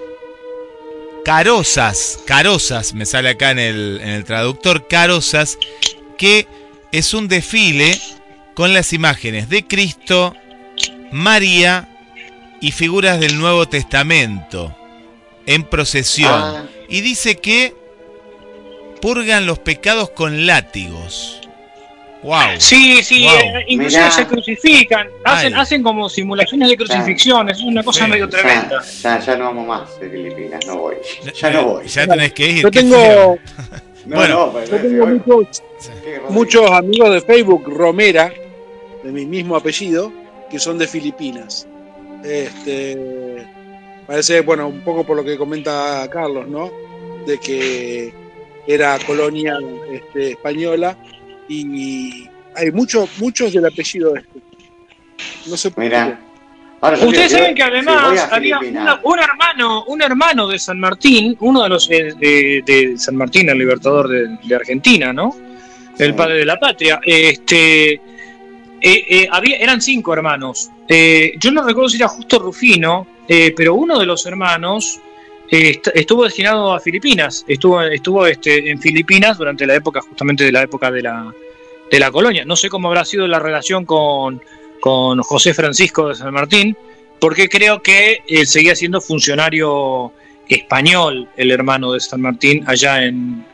carosas, 1.25 2.19
carosas, 2.25 2.93
me 2.93 3.05
sale 3.05 3.29
acá 3.29 3.51
en 3.51 3.59
el, 3.59 3.99
en 4.01 4.09
el 4.09 4.23
traductor, 4.23 4.87
carosas, 4.87 5.57
que 6.17 6.47
es 6.91 7.13
un 7.13 7.27
desfile 7.27 7.99
con 8.53 8.73
las 8.73 8.93
imágenes 8.93 9.49
de 9.49 9.65
Cristo, 9.67 10.35
María 11.11 11.87
y 12.61 12.71
figuras 12.71 13.19
del 13.19 13.37
Nuevo 13.39 13.67
Testamento 13.67 14.75
en 15.45 15.63
procesión. 15.63 16.31
Ah. 16.33 16.63
Y 16.87 17.01
dice 17.01 17.35
que 17.35 17.73
purgan 19.01 19.45
los 19.45 19.59
pecados 19.59 20.11
con 20.11 20.45
látigos. 20.45 21.37
Wow. 22.23 22.37
Sí, 22.59 23.01
sí, 23.01 23.23
Wow. 23.23 23.33
eh, 23.33 23.65
inclusive 23.69 24.01
Mirá. 24.03 24.11
se 24.11 24.27
crucifican, 24.27 25.07
hacen, 25.23 25.55
Ay. 25.55 25.59
hacen 25.61 25.81
como 25.81 26.07
simulaciones 26.07 26.69
de 26.69 26.77
crucifixión, 26.77 27.49
es 27.49 27.59
una 27.61 27.81
cosa 27.83 28.05
Sí, 28.05 28.11
medio 28.11 28.29
tremenda. 28.29 28.79
ya, 29.01 29.19
ya 29.19 29.35
no 29.37 29.45
vamos 29.45 29.67
más 29.67 29.99
de 29.99 30.07
Filipinas, 30.07 30.63
no 30.67 30.77
voy. 30.77 30.95
Ya 31.41 31.49
no 31.49 31.63
voy. 31.65 31.87
Ya 31.87 32.05
tenés 32.05 32.31
que 32.33 32.47
ir. 32.47 32.61
Yo 32.63 32.71
tengo. 32.71 33.37
No, 34.05 34.15
bueno, 34.15 34.47
no, 34.47 34.53
pero- 34.53 34.65
yo 34.65 34.81
tengo 34.81 35.05
muchos, 35.05 35.63
muchos 36.29 36.71
amigos 36.71 37.11
de 37.13 37.21
Facebook, 37.21 37.63
Romera, 37.67 38.33
de 39.03 39.11
mi 39.11 39.27
mismo 39.27 39.55
apellido, 39.55 40.11
que 40.49 40.57
son 40.57 40.79
de 40.79 40.87
Filipinas. 40.87 41.67
Este, 42.23 43.45
parece, 44.07 44.41
bueno, 44.41 44.67
un 44.67 44.81
poco 44.81 45.03
por 45.05 45.15
lo 45.17 45.23
que 45.23 45.37
comenta 45.37 46.07
Carlos, 46.11 46.47
¿no? 46.47 46.71
De 47.25 47.37
que 47.39 48.13
era 48.67 48.97
colonia 49.05 49.57
este, 49.91 50.31
española 50.31 50.97
y 51.47 52.27
hay 52.55 52.71
muchos, 52.71 53.09
muchos 53.19 53.53
del 53.53 53.65
apellido 53.65 54.15
este. 54.15 54.39
No 55.47 55.57
sé 55.57 55.71
por 55.71 55.83
Mira. 55.83 56.07
qué. 56.19 56.31
Ahora, 56.83 56.97
yo 56.97 57.07
Ustedes 57.09 57.31
saben 57.31 57.53
que 57.53 57.61
además 57.61 58.19
a 58.31 58.35
había 58.35 58.57
una- 58.59 58.99
un 59.03 59.19
hermano, 59.19 59.83
un 59.85 60.01
hermano 60.01 60.47
de 60.47 60.57
San 60.57 60.79
Martín, 60.79 61.37
uno 61.39 61.61
de 61.63 61.69
los 61.69 61.89
eh, 61.91 62.11
de, 62.19 62.63
de 62.65 62.97
San 62.97 63.15
Martín, 63.15 63.49
el 63.49 63.57
libertador 63.59 64.07
de, 64.07 64.27
de 64.47 64.55
Argentina, 64.55 65.13
¿no? 65.13 65.35
El 65.99 66.11
Sí. 66.11 66.13
padre 66.17 66.37
de 66.39 66.45
la 66.45 66.59
patria. 66.59 66.99
Este, 67.05 68.01
eh, 68.81 69.05
eh, 69.09 69.27
había, 69.31 69.57
eran 69.57 69.81
cinco 69.81 70.13
hermanos. 70.13 70.69
Eh, 70.87 71.33
yo 71.39 71.51
no 71.51 71.63
recuerdo 71.63 71.89
si 71.89 71.97
era 71.97 72.07
justo 72.07 72.39
Rufino, 72.39 73.07
pero 73.55 73.75
uno 73.75 73.97
de 73.97 74.05
los 74.05 74.25
hermanos 74.25 74.99
est- 75.49 75.87
estuvo 75.93 76.23
destinado 76.25 76.73
a 76.73 76.79
Filipinas. 76.81 77.45
Estuvo, 77.47 77.81
estuvo 77.81 78.25
este, 78.27 78.69
en 78.69 78.79
Filipinas 78.81 79.37
durante 79.37 79.65
la 79.65 79.75
época, 79.75 80.01
justamente 80.01 80.43
de 80.43 80.51
la 80.51 80.63
época 80.63 80.91
de 80.91 81.01
la, 81.01 81.33
de 81.89 81.99
la 81.99 82.11
colonia. 82.11 82.43
No 82.43 82.55
sé 82.57 82.67
cómo 82.69 82.89
habrá 82.89 83.05
sido 83.05 83.25
la 83.27 83.39
relación 83.39 83.85
con, 83.85 84.41
con 84.81 85.21
José 85.21 85.53
Francisco 85.53 86.09
de 86.09 86.15
San 86.15 86.33
Martín, 86.33 86.75
porque 87.19 87.47
creo 87.47 87.81
que 87.81 88.19
seguía 88.45 88.75
siendo 88.75 88.99
funcionario 88.99 90.11
español 90.49 91.29
el 91.37 91.51
hermano 91.51 91.93
de 91.93 91.99
San 92.01 92.19
Martín 92.19 92.63
allá 92.67 93.05
en, 93.05 93.45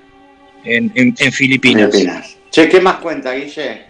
en, 0.64 0.92
en- 0.96 1.16
en 1.20 1.32
Filipinas. 1.32 1.92
Filipinas. 1.92 2.38
Che, 2.50 2.68
¿qué 2.68 2.82
más 2.82 2.96
cuenta, 2.96 3.34
Guille? 3.34 3.87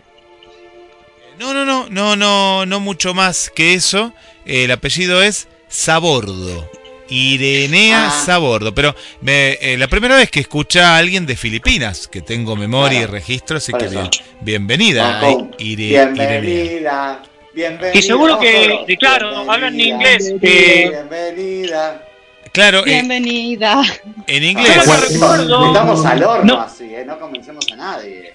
No, 1.40 1.54
no, 1.54 1.66
no, 1.66 1.88
no, 1.90 2.16
no, 2.16 2.66
no 2.66 2.80
mucho 2.80 3.14
más 3.14 3.52
que 3.54 3.74
eso. 3.74 4.14
El 4.46 4.72
apellido 4.72 5.22
es 5.22 5.48
Sabordo. 5.68 6.70
Irenea 7.10 8.08
Ah. 8.08 8.24
Sabordo. 8.26 8.74
Pero 8.74 8.96
me, 9.22 9.54
eh, 9.62 9.78
la 9.78 9.88
primera 9.88 10.16
vez 10.16 10.30
que 10.32 10.40
escucha 10.42 10.96
a 10.96 10.98
alguien 10.98 11.26
de 11.26 11.36
Filipinas, 11.38 12.08
que 12.08 12.22
tengo 12.22 12.56
memoria 12.56 13.00
Claro. 13.02 13.14
y 13.16 13.20
registro, 13.20 13.58
así 13.58 13.72
que 13.74 13.88
bien- 13.88 14.10
bienvenida. 14.42 15.20
Con 15.22 15.52
Ire- 15.58 15.60
Irenea. 15.60 16.08
bienvenida, 16.40 17.24
bienvenida. 17.54 17.98
Y 17.98 18.02
seguro 18.02 18.40
que, 18.40 18.80
y 18.88 18.98
claro, 18.98 19.28
Bienvenida, 19.30 19.54
hablan 19.54 19.74
en 19.76 19.80
inglés. 19.82 20.34
eh, 20.42 20.90
Bienvenida. 20.90 22.04
Claro, 22.52 22.80
eh, 22.80 22.84
Bienvenida. 22.86 23.82
en 24.26 24.44
inglés. 24.44 24.78
Estamos 24.78 26.06
al 26.06 26.24
horno 26.24 26.56
No. 26.56 26.62
así, 26.62 26.86
¿eh? 26.86 27.04
no 27.06 27.20
convencemos 27.20 27.66
a 27.72 27.76
nadie. 27.76 28.34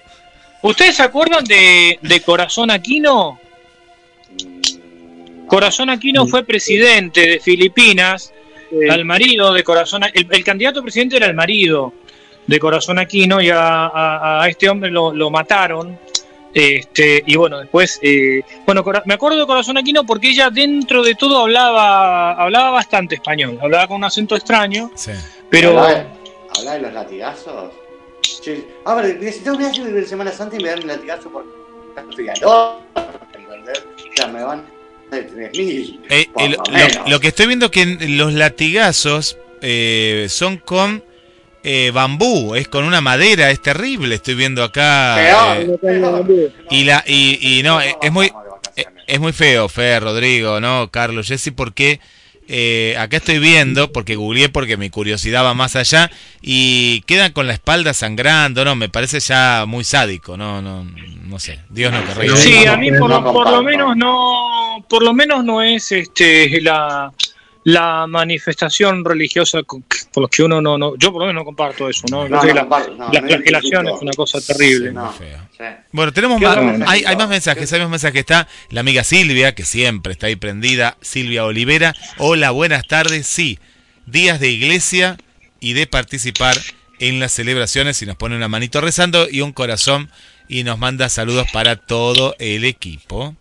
¿Ustedes 0.63 0.95
se 0.95 1.03
acuerdan 1.03 1.43
de, 1.43 1.99
de 2.01 2.21
Corazón 2.21 2.71
Aquino? 2.71 3.39
Corazón 5.47 5.89
Aquino 5.89 6.25
fue 6.25 6.43
presidente 6.43 7.21
de 7.27 7.39
Filipinas, 7.39 8.33
al 8.89 9.05
marido 9.05 9.53
de 9.53 9.63
Corazón 9.63 10.01
el, 10.13 10.27
el 10.31 10.43
candidato 10.43 10.79
a 10.79 10.83
presidente 10.83 11.17
era 11.17 11.27
el 11.27 11.35
marido 11.35 11.93
de 12.47 12.59
Corazón 12.59 12.97
Aquino 12.97 13.39
y 13.41 13.49
a, 13.51 13.59
a- 13.87 14.43
a 14.43 14.49
este 14.49 14.67
hombre 14.69 14.89
lo, 14.89 15.13
lo 15.13 15.29
mataron. 15.29 15.99
Este, 16.55 17.23
y 17.25 17.35
bueno, 17.35 17.59
después, 17.59 17.99
eh, 18.03 18.41
bueno, 18.65 18.83
me 19.05 19.13
acuerdo 19.15 19.39
de 19.39 19.45
Corazón 19.45 19.77
Aquino 19.77 20.03
porque 20.05 20.29
ella 20.29 20.49
dentro 20.49 21.03
de 21.03 21.15
todo 21.15 21.39
hablaba, 21.39 22.33
hablaba 22.33 22.69
bastante 22.71 23.15
español, 23.15 23.59
hablaba 23.61 23.87
con 23.87 23.97
un 23.97 24.03
acento 24.05 24.35
extraño, 24.35 24.91
Sí. 24.95 25.11
pero 25.49 25.77
¿Habla 25.79 25.93
de, 25.93 26.05
habla 26.59 26.73
de 26.73 26.79
los 26.79 26.93
latigazos? 26.93 27.71
Che, 28.43 28.65
a 28.85 28.93
ver, 28.95 29.17
necesito 29.21 29.51
un 29.53 29.57
viaje 29.59 29.83
de 29.85 30.05
Semana 30.05 30.31
Santa 30.31 30.57
y 30.57 30.63
me 30.63 30.69
dan 30.69 30.81
un 30.81 30.87
latigazo 30.87 31.29
por. 31.29 31.45
¿entendés? 31.95 33.83
Ya 34.17 34.27
me 34.27 34.43
van 34.43 34.65
de 35.11 35.23
3.000. 35.23 35.99
Eh, 36.09 36.27
el- 36.37 36.51
lo 36.51 37.09
lo, 37.09 37.19
que 37.19 37.27
estoy 37.29 37.47
viendo 37.47 37.71
que 37.71 37.81
en- 37.83 38.17
los 38.17 38.33
latigazos 38.33 39.37
eh, 39.61 40.27
son 40.29 40.57
con 40.57 41.03
eh, 41.63 41.91
bambú, 41.93 42.55
es 42.55 42.67
con 42.67 42.83
una 42.83 42.99
madera, 42.99 43.49
es 43.49 43.61
terrible. 43.61 44.15
Estoy 44.15 44.35
viendo 44.35 44.63
acá. 44.63 45.61
Eh, 45.61 45.77
y 46.69 46.83
la 46.83 47.03
y, 47.07 47.59
y 47.59 47.63
no, 47.63 47.79
eh, 47.81 47.95
es 48.01 48.11
muy 48.11 48.33
eh, 48.75 48.85
es 49.07 49.19
muy 49.19 49.31
feo, 49.31 49.69
Fe, 49.69 49.97
Rodrigo, 49.99 50.59
no, 50.59 50.89
Carlos, 50.91 51.27
Jessy, 51.27 51.51
porque 51.51 52.01
eh, 52.47 52.95
acá 52.99 53.17
estoy 53.17 53.39
viendo, 53.39 53.91
porque 53.91 54.15
googleé 54.15 54.49
porque 54.49 54.77
mi 54.77 54.89
curiosidad 54.89 55.43
va 55.43 55.53
más 55.53 55.75
allá 55.75 56.11
y 56.41 57.01
quedan 57.01 57.31
con 57.31 57.47
la 57.47 57.53
espalda 57.53 57.93
sangrando, 57.93 58.65
no, 58.65 58.75
me 58.75 58.89
parece 58.89 59.19
ya 59.19 59.65
muy 59.67 59.83
sádico, 59.83 60.37
no, 60.37 60.61
no, 60.61 60.83
no 60.83 61.39
sé, 61.39 61.59
Dios 61.69 61.91
no 61.91 62.05
querría. 62.05 62.35
sí, 62.35 62.65
a 62.65 62.75
mí 62.77 62.91
por, 62.91 63.09
lo, 63.09 63.23
por 63.23 63.49
lo 63.49 63.63
menos 63.63 63.95
no, 63.95 64.85
por 64.89 65.03
lo 65.03 65.13
menos 65.13 65.43
no 65.43 65.61
es 65.61 65.91
este 65.91 66.61
la, 66.61 67.11
la 67.65 68.05
manifestación 68.07 69.05
religiosa 69.05 69.63
con- 69.63 69.83
por 70.13 70.23
lo 70.23 70.27
que 70.27 70.43
uno 70.43 70.61
no, 70.61 70.77
no, 70.77 70.95
yo 70.97 71.11
por 71.11 71.21
lo 71.21 71.27
menos 71.27 71.41
no 71.41 71.45
comparto 71.45 71.89
eso, 71.89 72.03
¿no? 72.11 72.27
No, 72.27 72.43
no 72.43 72.53
la, 72.53 72.61
comparto, 72.61 72.95
no, 72.95 73.11
la 73.11 73.21
no 73.21 73.27
flagelación 73.27 73.87
es 73.87 73.95
una 74.01 74.11
cosa 74.13 74.39
terrible. 74.41 74.89
Sí, 74.89 74.93
No, 74.95 75.05
muy 75.05 75.13
feo. 75.13 75.39
sí. 75.57 75.63
Bueno, 75.91 76.11
tenemos 76.13 76.39
¿Qué 76.39 76.45
más, 76.47 76.89
hay, 76.89 77.03
hay 77.05 77.15
más 77.15 77.29
mensajes, 77.29 77.71
hay 77.73 77.79
más 77.79 77.89
mensajes. 77.89 78.19
Está 78.19 78.47
la 78.69 78.81
amiga 78.81 79.03
Silvia, 79.03 79.55
que 79.55 79.63
siempre 79.65 80.13
está 80.13 80.27
ahí 80.27 80.35
prendida, 80.35 80.97
Silvia 81.01 81.45
Olivera. 81.45 81.93
Hola, 82.17 82.51
buenas 82.51 82.85
tardes. 82.87 83.27
Sí, 83.27 83.59
días 84.05 84.39
de 84.39 84.49
iglesia 84.49 85.17
y 85.59 85.73
de 85.73 85.87
participar 85.87 86.57
en 86.99 87.19
las 87.19 87.31
celebraciones 87.31 88.01
y 88.01 88.05
nos 88.05 88.17
pone 88.17 88.35
una 88.35 88.47
manito 88.49 88.81
rezando 88.81 89.27
y 89.29 89.41
un 89.41 89.51
corazón 89.53 90.09
y 90.49 90.63
nos 90.63 90.77
manda 90.77 91.07
saludos 91.09 91.47
para 91.53 91.77
todo 91.77 92.35
el 92.39 92.65
equipo. 92.65 93.35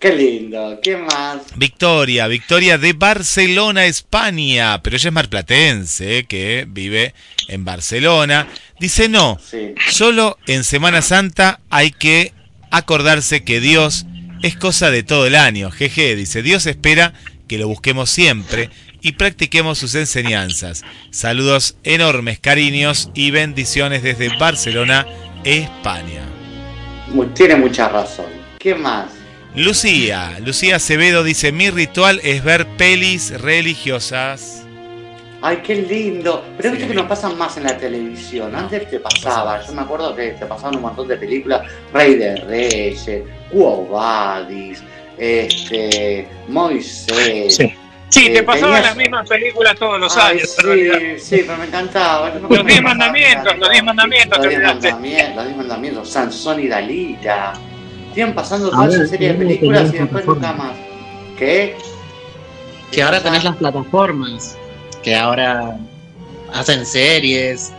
Qué 0.00 0.16
lindo, 0.16 0.80
¿qué 0.82 0.96
más? 0.96 1.42
Victoria, 1.56 2.26
Victoria 2.26 2.78
de 2.78 2.94
Barcelona, 2.94 3.84
España, 3.84 4.82
pero 4.82 4.96
ella 4.96 5.08
es 5.08 5.12
marplatense, 5.12 6.18
eh, 6.18 6.24
que 6.24 6.66
vive 6.66 7.12
en 7.48 7.66
Barcelona. 7.66 8.48
Dice 8.80 9.10
no, 9.10 9.38
Sí. 9.38 9.74
Solo 9.90 10.38
en 10.46 10.64
Semana 10.64 11.02
Santa 11.02 11.60
hay 11.68 11.90
que 11.90 12.32
acordarse 12.70 13.44
que 13.44 13.60
Dios 13.60 14.06
es 14.42 14.56
cosa 14.56 14.90
de 14.90 15.02
todo 15.02 15.26
el 15.26 15.34
año. 15.34 15.70
Jeje, 15.70 16.16
dice, 16.16 16.42
Dios 16.42 16.64
espera 16.64 17.12
que 17.46 17.58
lo 17.58 17.68
busquemos 17.68 18.08
siempre 18.08 18.70
y 19.02 19.12
practiquemos 19.12 19.76
sus 19.76 19.94
enseñanzas. 19.94 20.82
Saludos 21.10 21.76
enormes, 21.84 22.38
cariños 22.38 23.10
y 23.12 23.32
bendiciones 23.32 24.02
desde 24.02 24.34
Barcelona, 24.38 25.06
España. 25.44 26.22
Tiene 27.34 27.56
mucha 27.56 27.90
razón. 27.90 28.26
¿Qué 28.58 28.74
más? 28.74 29.19
Lucía, 29.54 30.38
Lucía 30.44 30.76
Acevedo 30.76 31.24
dice, 31.24 31.50
mi 31.52 31.70
ritual 31.70 32.20
es 32.22 32.44
ver 32.44 32.66
pelis 32.76 33.30
religiosas. 33.40 34.64
Ay, 35.42 35.58
qué 35.64 35.74
lindo. 35.76 36.44
Pero 36.56 36.68
Sí. 36.70 36.76
viste 36.76 36.88
que 36.88 36.94
nos 36.94 37.06
pasan 37.06 37.36
más 37.36 37.56
en 37.56 37.64
la 37.64 37.76
televisión. 37.76 38.54
Antes 38.54 38.88
te 38.90 39.00
pasaba, 39.00 39.60
yo 39.66 39.72
me 39.72 39.82
acuerdo 39.82 40.14
que 40.14 40.32
te 40.32 40.46
pasaban 40.46 40.76
un 40.76 40.82
montón 40.82 41.08
de 41.08 41.16
películas. 41.16 41.62
Rey 41.92 42.14
de 42.16 42.36
Reyes, 42.36 43.08
Quo 43.50 43.86
Vadis, 43.88 44.82
este, 45.18 46.28
Moisés. 46.46 47.56
Sí, 47.56 47.74
sí 48.10 48.26
Eh, 48.26 48.30
te 48.30 48.42
pasaban 48.42 48.74
tenías- 48.74 48.84
las 48.86 48.96
mismas 48.96 49.28
películas 49.28 49.74
todos 49.76 49.98
los 49.98 50.16
Ay, 50.16 50.36
años. 50.38 50.56
sí, 50.62 51.18
sí, 51.18 51.42
pero 51.46 51.56
me 51.58 51.64
encantaba. 51.64 52.28
Los 52.34 52.42
que 52.42 52.48
diez 52.48 52.64
me 52.64 52.64
pasaban 52.64 52.84
mandamientos, 52.84 53.58
los 53.58 53.70
diez 53.70 53.82
mandamientos, 53.84 54.38
Los 54.38 54.42
te 54.42 54.48
diez 54.48 54.58
olvidaste. 54.60 54.92
mandamientos, 54.92 55.36
los 55.36 55.44
diez 55.46 55.56
mandamientos, 55.56 56.10
Sansón 56.10 56.60
y 56.60 56.68
Dalila. 56.68 57.52
Siguen 58.10 58.34
pasando 58.34 58.70
toda 58.70 58.88
esa 58.88 59.06
serie 59.06 59.28
de 59.28 59.34
películas 59.34 59.92
y 59.94 59.98
después 59.98 60.26
nunca 60.26 60.52
más. 60.52 60.72
¿Qué? 61.38 61.76
Que 62.90 63.02
ahora 63.02 63.22
tenés 63.22 63.44
las 63.44 63.56
plataformas, 63.56 64.56
que 65.02 65.14
ahora 65.14 65.78
hacen 66.52 66.84
series. 66.84 67.72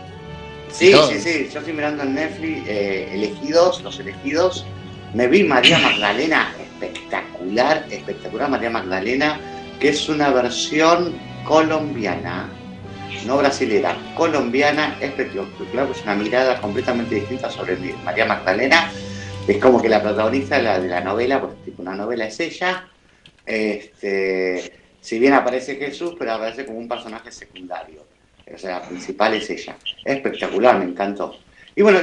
Sí, 0.70 0.94
sí, 1.10 1.20
sí. 1.20 1.50
Yo 1.52 1.58
estoy 1.58 1.74
mirando 1.74 2.02
en 2.02 2.14
Netflix 2.14 2.66
eh, 2.66 3.10
Elegidos, 3.12 3.82
Los 3.82 4.00
Elegidos. 4.00 4.64
Me 5.12 5.26
vi 5.26 5.44
María 5.44 5.78
Magdalena 5.78 6.54
espectacular. 6.82 7.32
espectacular, 7.42 7.84
espectacular 7.90 8.50
María 8.50 8.70
Magdalena, 8.70 9.40
que 9.80 9.90
es 9.90 10.08
una 10.08 10.30
versión 10.30 11.14
colombiana, 11.44 12.48
no 13.26 13.38
brasilera, 13.38 13.96
colombiana, 14.16 14.96
espectacular, 15.00 15.88
es 15.90 16.02
una 16.02 16.14
mirada 16.14 16.60
completamente 16.60 17.16
distinta 17.16 17.50
sobre 17.50 17.76
María 18.04 18.26
Magdalena. 18.26 18.90
Es 19.46 19.58
como 19.58 19.82
que 19.82 19.88
la 19.88 20.00
protagonista 20.00 20.56
de 20.56 20.88
la, 20.88 21.00
novela, 21.00 21.40
pues 21.40 21.62
tipo 21.64 21.82
una 21.82 21.96
novela 21.96 22.26
es 22.26 22.38
ella. 22.38 22.88
Este, 23.44 24.72
si 25.00 25.18
bien 25.18 25.32
aparece 25.32 25.76
Jesús, 25.76 26.14
pero 26.16 26.32
aparece 26.32 26.64
como 26.64 26.78
un 26.78 26.88
personaje 26.88 27.32
secundario. 27.32 28.04
O 28.52 28.58
sea, 28.58 28.78
la 28.78 28.88
principal 28.88 29.34
es 29.34 29.50
ella. 29.50 29.76
Espectacular, 30.04 30.78
me 30.78 30.84
encantó. 30.84 31.36
Y 31.74 31.82
bueno, 31.82 32.00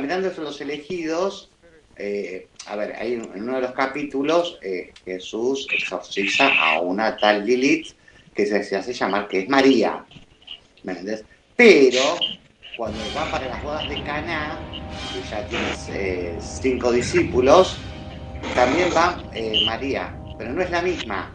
mirando 0.00 0.30
los 0.38 0.60
elegidos, 0.60 1.50
eh, 1.96 2.48
a 2.66 2.76
ver, 2.76 2.94
hay 2.96 3.14
en 3.14 3.42
uno 3.42 3.56
de 3.56 3.62
los 3.62 3.72
capítulos 3.72 4.58
eh, 4.60 4.92
Jesús 5.04 5.66
exorciza 5.72 6.48
a 6.48 6.80
una 6.80 7.16
tal 7.16 7.46
Lilith 7.46 7.94
que 8.34 8.46
se, 8.46 8.76
hace 8.76 8.92
llamar 8.92 9.28
que 9.28 9.40
es 9.40 9.48
María. 9.48 10.04
¿Me 10.82 10.92
entiendes? 10.92 11.24
Pero 11.56 12.00
cuando 12.76 12.98
va 13.16 13.30
para 13.30 13.48
las 13.48 13.62
bodas 13.62 13.88
de 13.88 14.02
Caná, 14.02 14.58
que 15.12 15.22
ya 15.30 15.46
tienes 15.46 15.88
eh, 15.90 16.36
cinco 16.40 16.90
discípulos, 16.92 17.78
también 18.54 18.88
va 18.94 19.18
María, 19.64 20.14
pero 20.36 20.52
no 20.52 20.62
es 20.62 20.70
la 20.70 20.82
misma. 20.82 21.30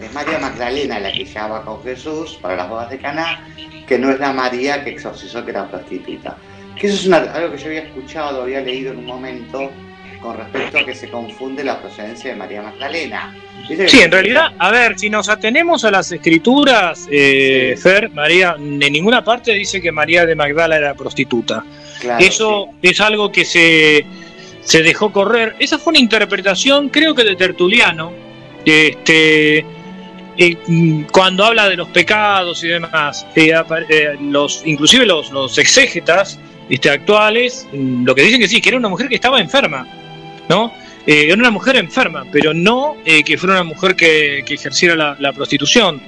Es 0.00 0.12
María 0.12 0.38
Magdalena 0.38 0.98
la 0.98 1.12
que 1.12 1.24
ya 1.24 1.46
va 1.46 1.64
con 1.64 1.82
Jesús 1.82 2.38
para 2.40 2.56
las 2.56 2.68
bodas 2.68 2.90
de 2.90 2.98
Caná, 2.98 3.46
que 3.86 3.98
no 3.98 4.10
es 4.10 4.18
la 4.18 4.32
María 4.32 4.82
que 4.82 4.90
exorcizó 4.90 5.44
que 5.44 5.50
era 5.50 5.68
prostituta. 5.68 6.36
Que 6.78 6.86
eso 6.88 6.96
es 6.96 7.28
algo 7.28 7.52
que 7.52 7.58
yo 7.58 7.66
había 7.66 7.82
escuchado, 7.82 8.42
había 8.42 8.60
leído 8.60 8.92
en 8.92 8.98
un 8.98 9.06
momento 9.06 9.70
con 10.22 10.36
respecto 10.36 10.78
a 10.78 10.84
que 10.84 10.94
se 10.94 11.08
confunde 11.08 11.64
la 11.64 11.80
procedencia 11.80 12.30
de 12.30 12.36
María 12.36 12.62
Magdalena. 12.62 13.34
Sí, 13.86 14.00
en 14.00 14.10
realidad, 14.10 14.52
a 14.58 14.70
ver, 14.70 14.98
si 14.98 15.10
nos 15.10 15.28
atenemos 15.28 15.84
a 15.84 15.90
las 15.90 16.10
escrituras, 16.12 17.06
eh, 17.10 17.74
Fer, 17.80 18.10
María, 18.10 18.54
en 18.58 18.78
ninguna 18.78 19.24
parte 19.24 19.52
dice 19.52 19.80
que 19.80 19.92
María 19.92 20.26
de 20.26 20.34
Magdala 20.34 20.76
era 20.76 20.94
prostituta. 20.94 21.64
Eso 22.18 22.70
es 22.80 23.00
algo 23.00 23.30
que 23.30 23.44
se, 23.44 24.04
se 24.62 24.82
dejó 24.82 25.12
correr. 25.12 25.54
Esa 25.58 25.78
fue 25.78 25.92
una 25.92 26.00
interpretación, 26.00 26.88
creo 26.88 27.14
que 27.14 27.24
de 27.24 27.36
Tertuliano, 27.36 28.12
este, 28.64 29.64
mm, 30.66 31.02
cuando 31.12 31.44
habla 31.44 31.68
de 31.68 31.76
los 31.76 31.88
pecados 31.88 32.62
y 32.64 32.68
demás, 32.68 33.26
eh, 33.36 33.52
eh, 33.88 34.16
los, 34.20 34.62
inclusive 34.64 35.06
los, 35.06 35.30
los 35.30 35.56
exégetas 35.58 36.38
este, 36.68 36.90
actuales, 36.90 37.68
mm, 37.72 38.04
lo 38.04 38.14
que 38.14 38.22
dicen 38.22 38.40
que 38.40 38.48
sí, 38.48 38.60
que 38.60 38.70
era 38.70 38.78
una 38.78 38.88
mujer 38.88 39.08
que 39.08 39.14
estaba 39.14 39.40
enferma, 39.40 39.86
¿no? 40.48 40.72
Eh, 41.06 41.24
era 41.26 41.34
una 41.34 41.50
mujer 41.50 41.76
enferma, 41.76 42.24
pero 42.30 42.54
no 42.54 42.96
eh, 43.04 43.24
que 43.24 43.36
fuera 43.36 43.54
una 43.54 43.64
mujer 43.64 43.96
que, 43.96 44.38
ejerciera 44.40 45.16
la, 45.18 45.32
prostitución. 45.32 46.00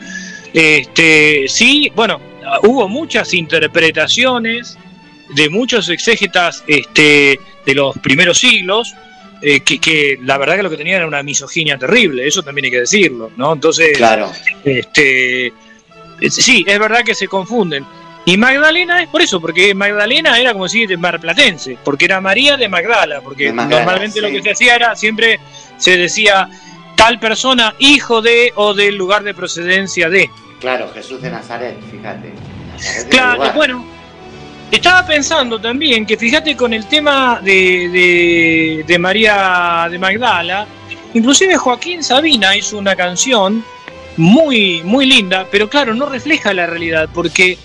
Este, 0.53 1.47
sí, 1.49 1.91
bueno, 1.97 2.21
hubo 2.63 2.89
muchas 2.89 3.35
interpretaciones 3.35 4.79
de 5.35 5.51
muchos 5.51 5.89
exégetas 5.89 6.63
este, 6.69 7.41
de 7.67 7.75
los 7.75 7.99
primeros 7.99 8.39
siglos, 8.39 8.95
eh, 9.43 9.61
que, 9.61 10.19
la 10.23 10.39
verdad 10.39 10.57
que 10.57 10.63
lo 10.63 10.71
que 10.71 10.77
tenían 10.77 10.99
era 10.99 11.07
una 11.07 11.23
misoginia 11.23 11.77
terrible, 11.77 12.27
eso 12.27 12.43
también 12.43 12.67
hay 12.67 12.71
que 12.71 12.81
decirlo, 12.81 13.33
¿no? 13.37 13.53
Entonces, 13.53 13.97
claro. 13.97 14.31
este, 14.65 15.53
sí, 16.31 16.65
es 16.67 16.79
verdad 16.79 17.03
que 17.05 17.15
se 17.15 17.27
confunden. 17.27 17.85
Y 18.27 18.39
Magdalena 18.39 19.03
es 19.03 19.09
por 19.09 19.21
eso, 19.21 19.41
porque 19.41 19.75
Magdalena 19.75 20.39
era 20.39 20.53
como 20.53 20.65
decir 20.65 20.97
marplatense, 20.97 21.77
porque 21.85 22.07
era 22.07 22.21
María 22.21 22.57
de 22.57 22.69
Magdala, 22.69 23.21
porque 23.21 23.53
normalmente 23.53 24.21
lo 24.21 24.29
que 24.29 24.43
se 24.43 24.53
hacía 24.53 24.77
era 24.77 24.97
siempre 24.97 25.41
se 25.77 25.99
decía 25.99 26.49
tal 26.97 27.19
persona, 27.19 27.75
hijo 27.79 28.23
de 28.23 28.53
o 28.55 28.73
del 28.73 28.97
lugar 28.97 29.25
de 29.25 29.35
procedencia 29.35 30.09
de. 30.09 30.31
Claro, 30.59 30.91
Jesús 30.95 31.21
de 31.21 31.31
Nazaret, 31.31 31.77
fíjate. 31.91 32.33
claro, 33.11 33.53
bueno, 33.55 33.85
estaba 34.71 35.07
pensando 35.07 35.61
también 35.61 36.07
que 36.07 36.17
fíjate 36.17 36.57
con 36.57 36.73
el 36.73 36.87
tema 36.87 37.41
de, 37.43 38.83
de 38.87 38.99
María 38.99 39.87
de 39.91 39.99
Magdala, 39.99 40.67
inclusive 41.13 41.57
Joaquín 41.57 42.03
Sabina 42.03 42.57
hizo 42.57 42.79
una 42.79 42.97
canción 42.97 43.63
muy, 44.17 44.83
muy 44.83 45.05
linda, 45.05 45.47
pero 45.51 45.69
claro, 45.69 45.95
no 45.95 46.07
refleja 46.07 46.55
la 46.55 46.67
realidad, 46.67 47.09
porque 47.13 47.59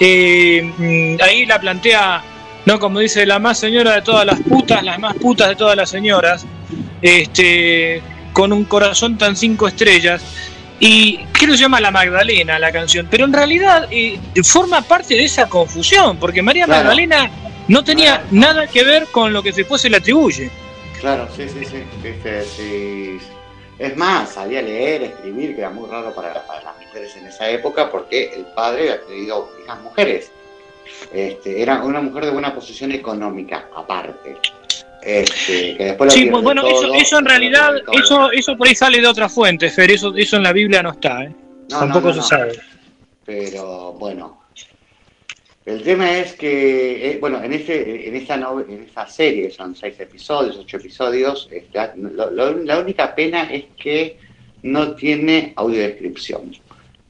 eh, 0.00 1.18
ahí 1.22 1.46
la 1.46 1.60
plantea, 1.60 2.22
¿no? 2.66 2.78
Como 2.78 3.00
dice, 3.00 3.26
la 3.26 3.38
más 3.38 3.58
señora 3.58 3.94
de 3.94 4.02
todas 4.02 4.24
las 4.26 4.40
putas, 4.40 4.82
las 4.82 4.98
más 4.98 5.14
putas 5.16 5.48
de 5.48 5.56
todas 5.56 5.76
las 5.76 5.90
señoras, 5.90 6.46
este, 7.02 8.02
con 8.32 8.52
un 8.52 8.64
corazón 8.64 9.18
tan 9.18 9.36
cinco 9.36 9.68
estrellas. 9.68 10.22
Y 10.80 11.18
creo 11.32 11.50
que 11.50 11.56
se 11.56 11.62
llama 11.64 11.80
La 11.80 11.90
Magdalena 11.90 12.56
la 12.58 12.70
canción, 12.70 13.08
pero 13.10 13.24
en 13.24 13.32
realidad 13.32 13.88
eh, 13.90 14.18
forma 14.44 14.80
parte 14.80 15.14
de 15.14 15.24
esa 15.24 15.48
confusión, 15.48 16.18
porque 16.18 16.40
María 16.40 16.68
Magdalena 16.68 17.28
no 17.66 17.82
tenía 17.82 18.24
nada 18.30 18.68
que 18.68 18.84
ver 18.84 19.06
con 19.10 19.32
lo 19.32 19.42
que 19.42 19.50
después 19.50 19.82
se 19.82 19.90
le 19.90 19.96
atribuye. 19.96 20.50
Claro, 21.00 21.28
sí, 21.36 21.48
sí, 21.48 21.64
sí. 21.64 21.82
sí. 22.56 23.37
Es 23.78 23.96
más, 23.96 24.30
sabía 24.30 24.60
leer, 24.60 25.04
escribir, 25.04 25.54
que 25.54 25.60
era 25.60 25.70
muy 25.70 25.88
raro 25.88 26.12
para, 26.14 26.34
las 26.34 26.78
mujeres 26.84 27.16
en 27.16 27.26
esa 27.26 27.48
época, 27.48 27.90
porque 27.90 28.32
el 28.34 28.46
padre 28.46 28.92
había 28.92 29.06
tenido 29.06 29.50
hijas 29.62 29.80
mujeres. 29.82 30.32
Este, 31.12 31.62
era 31.62 31.82
una 31.82 32.00
mujer 32.00 32.24
de 32.24 32.30
buena 32.32 32.54
posición 32.54 32.90
económica, 32.92 33.68
aparte. 33.74 34.36
Este, 35.00 35.76
que 35.76 35.84
después 35.84 36.12
sí, 36.12 36.28
bueno, 36.28 36.62
eso, 36.96 37.18
en 37.18 37.24
realidad, 37.24 37.70
eso, 37.92 38.32
eso 38.32 38.56
por 38.56 38.66
ahí 38.66 38.74
sale 38.74 39.00
de 39.00 39.06
otra 39.06 39.28
fuente, 39.28 39.70
Fer, 39.70 39.92
eso, 39.92 40.12
eso 40.16 40.36
en 40.36 40.42
la 40.42 40.52
Biblia 40.52 40.82
no 40.82 40.90
está, 40.90 41.22
¿eh? 41.22 41.32
Tampoco 41.68 42.12
se 42.12 42.22
sabe. 42.22 42.58
Pero 43.24 43.92
bueno, 43.92 44.37
el 45.68 45.82
tema 45.82 46.16
es 46.16 46.32
que, 46.32 47.10
eh, 47.10 47.18
bueno, 47.20 47.42
en, 47.42 47.52
este, 47.52 48.08
en, 48.08 48.16
esta 48.16 48.36
en 48.36 48.82
esta 48.82 49.06
serie, 49.06 49.50
son 49.50 49.76
seis 49.76 50.00
episodios, 50.00 50.56
ocho 50.56 50.78
episodios, 50.78 51.46
este, 51.52 51.78
la 51.94 52.78
única 52.78 53.14
pena 53.14 53.52
es 53.52 53.66
que 53.76 54.16
no 54.62 54.94
tiene 54.94 55.52
audiodescripción. 55.56 56.52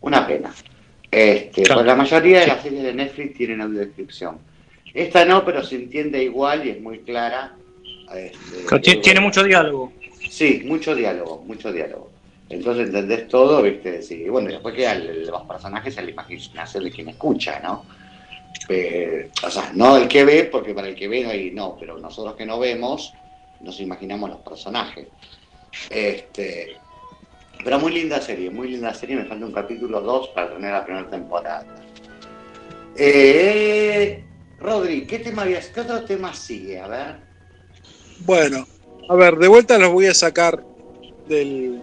Una 0.01 0.27
pena. 0.27 0.53
Este, 1.09 1.63
pues 1.73 1.87
la 1.87 1.95
mayoría 1.95 2.41
de 2.41 2.47
las 2.49 2.63
series 2.63 2.83
de 2.83 2.95
Netflix 2.95 3.37
tienen 3.37 3.61
audiodescripción. 3.61 4.39
Esta 4.93 5.25
no, 5.25 5.45
pero 5.45 5.63
se 5.63 5.77
entiende 5.77 6.25
igual 6.25 6.67
y 6.67 6.71
es 6.71 6.81
muy 6.81 6.99
clara. 6.99 7.55
Este, 8.13 8.99
tiene, 9.01 9.21
mucho 9.21 9.45
diálogo. 9.45 9.93
Sí, 10.29 10.63
mucho 10.65 10.97
diálogo, 10.97 11.45
mucho 11.47 11.73
diálogo. 11.73 12.11
Entonces 12.49 12.87
entendés 12.87 13.29
todo, 13.29 13.63
viste, 13.63 14.03
sí. 14.03 14.29
bueno, 14.29 14.49
después 14.49 14.75
queda 14.75 14.97
los 14.97 15.43
personajes 15.43 15.97
a 15.97 16.03
la 16.03 16.11
imaginación 16.11 16.83
de 16.83 16.91
quien 16.91 17.09
escucha, 17.11 17.61
¿no? 17.63 17.85
Eh, 18.69 19.31
o 19.43 19.51
sea, 19.51 19.73
no 19.75 19.97
el 19.97 20.09
que 20.09 20.25
ve, 20.25 20.45
porque 20.45 20.75
para 20.75 20.89
el 20.89 20.95
que 20.95 21.09
ve 21.09 21.27
ahí 21.27 21.51
no, 21.51 21.77
pero 21.79 21.99
nosotros 21.99 22.37
que 22.37 22.47
no 22.47 22.59
vemos, 22.59 23.15
nos 23.61 23.81
imaginamos 23.81 24.31
los 24.31 24.41
personajes. 24.41 25.07
Este, 25.91 26.77
pero 27.65 27.79
muy 27.79 27.93
linda 27.93 28.21
serie, 28.21 28.51
muy 28.51 28.69
linda 28.69 28.95
serie, 28.95 29.17
me 29.17 29.25
falta 29.25 29.47
un 29.47 29.53
capítulo 29.53 30.01
2 30.01 30.29
para 30.29 30.55
tener 30.55 30.73
la 30.73 30.85
primera 30.85 31.09
temporada. 31.09 31.67
Eh, 32.97 34.25
Rodri, 34.61 35.07
¿qué, 35.07 35.21
tema 35.21 35.45
¿qué 35.45 35.81
otro 35.81 36.05
tema 36.05 36.35
sigue? 36.35 36.81
A 36.81 36.89
ver. 36.89 37.17
Bueno, 38.21 38.67
a 39.09 39.15
ver, 39.15 39.37
de 39.37 39.49
vuelta 39.49 39.79
los 39.79 39.93
voy 39.93 40.07
a 40.07 40.15
sacar 40.15 40.65
del, 41.29 41.83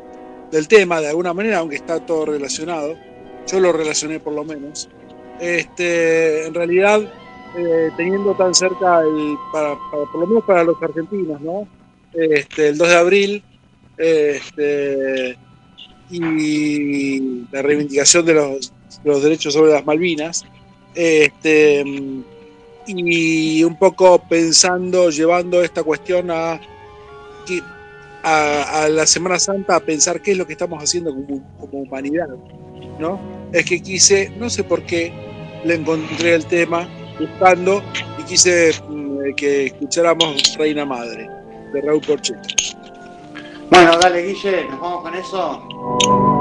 del 0.51 0.67
tema 0.67 0.99
de 0.99 1.07
alguna 1.07 1.33
manera, 1.33 1.59
aunque 1.59 1.77
está 1.77 2.05
todo 2.05 2.25
relacionado. 2.25 2.95
Yo 3.47 3.59
lo 3.59 3.71
relacioné 3.71 4.19
por 4.19 4.33
lo 4.33 4.43
menos 4.43 4.89
este, 5.39 6.47
en 6.47 6.53
realidad 6.53 7.01
eh, 7.57 7.89
teniendo 7.95 8.33
tan 8.35 8.53
cerca, 8.53 9.01
para, 9.53 9.75
por 9.89 10.19
lo 10.19 10.27
menos 10.27 10.43
para 10.43 10.63
los 10.63 10.81
argentinos, 10.81 11.39
¿no? 11.39 11.67
Este, 12.13 12.69
el 12.69 12.77
2 12.77 12.87
de 12.87 12.95
abril 12.95 13.43
este, 13.97 15.37
y 16.09 17.45
la 17.51 17.61
reivindicación 17.61 18.25
de 18.25 18.33
los, 18.33 18.73
derechos 19.23 19.53
sobre 19.53 19.71
las 19.71 19.85
Malvinas, 19.85 20.45
y 22.87 23.63
un 23.63 23.79
poco 23.79 24.19
pensando, 24.27 25.09
llevando 25.09 25.63
esta 25.63 25.81
cuestión 25.83 26.31
a, 26.31 26.59
a, 28.23 28.89
la 28.89 29.05
Semana 29.05 29.39
Santa, 29.39 29.77
a 29.77 29.79
pensar 29.79 30.21
qué 30.21 30.31
es 30.31 30.37
lo 30.37 30.45
que 30.45 30.53
estamos 30.53 30.83
haciendo 30.83 31.11
como, 31.11 31.57
como 31.57 31.79
humanidad, 31.83 32.27
¿no? 32.99 33.19
Es 33.53 33.65
que 33.65 33.81
quise, 33.81 34.29
no 34.37 34.49
sé 34.49 34.63
por 34.63 34.83
qué, 34.83 35.13
le 35.65 35.75
encontré 35.75 36.35
el 36.35 36.45
tema 36.45 36.87
buscando 37.19 37.81
y 38.19 38.23
quise 38.23 38.71
mm, 38.87 39.33
que 39.35 39.65
escucháramos 39.67 40.55
Reina 40.57 40.85
Madre 40.85 41.29
de 41.73 41.81
Raúl 41.81 42.01
Porchetto. 42.01 42.47
Bueno, 43.71 43.97
dale 43.97 44.21
Guille, 44.27 44.65
nos 44.69 44.79
vamos 44.79 45.01
con 45.01 45.15
eso. 45.15 46.34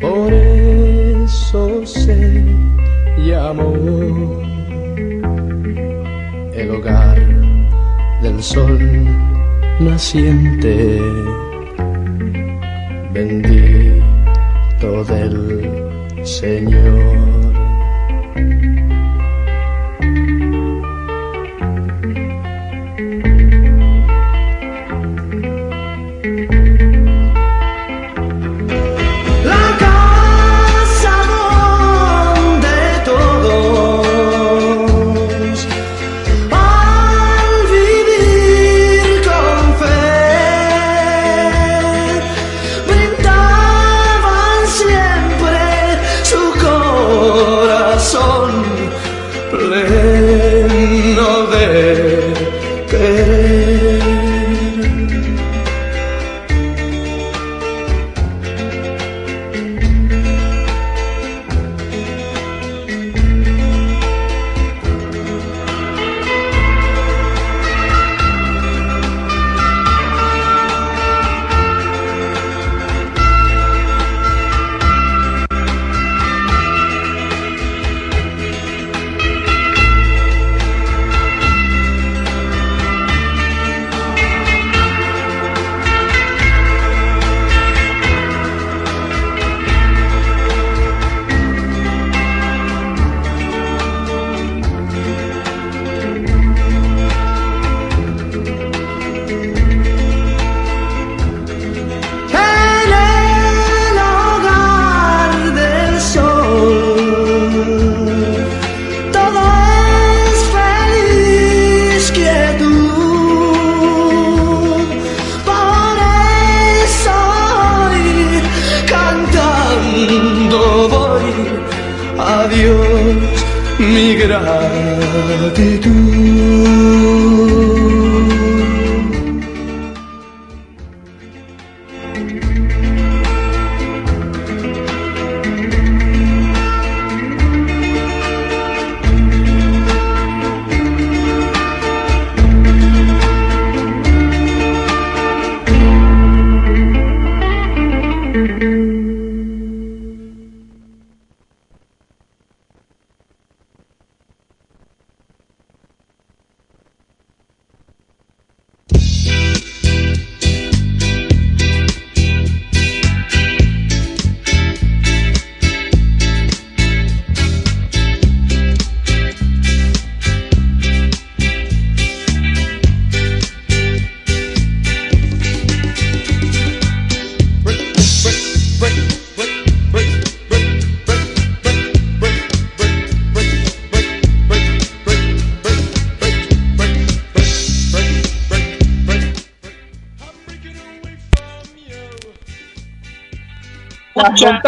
por 0.00 0.32
eso 0.32 1.86
se 1.86 2.44
llamó 3.18 3.74
el 6.54 6.70
hogar 6.70 7.18
del 8.22 8.42
sol 8.42 8.78
naciente, 9.80 11.00
bendito 13.12 15.04
del 15.04 15.70
Señor. 16.24 17.15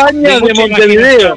Montañas 0.02 0.42
de 0.42 0.54
Montevideo. 0.54 1.36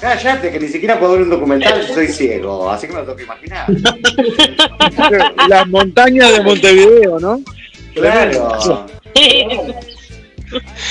Cállate, 0.00 0.50
que 0.50 0.58
ni 0.58 0.68
siquiera 0.68 0.98
puedo 0.98 1.12
ver 1.12 1.22
un 1.22 1.30
documental, 1.30 1.86
yo 1.86 1.94
soy 1.94 2.08
ciego, 2.08 2.68
así 2.70 2.88
que 2.88 2.92
me 2.92 2.98
lo 3.00 3.04
tengo 3.04 3.16
que 3.16 3.22
imaginar. 3.22 3.66
Las 5.48 5.66
montañas 5.68 6.32
de 6.32 6.40
Montevideo, 6.42 7.20
¿no? 7.20 7.40
Claro. 7.94 8.86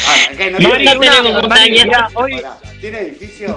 Ah, 0.08 0.16
no 0.50 0.58
tiene- 0.58 1.86
una- 1.86 2.08
hoy- 2.16 2.42
¿Tiene 2.80 3.00
edificios? 3.02 3.52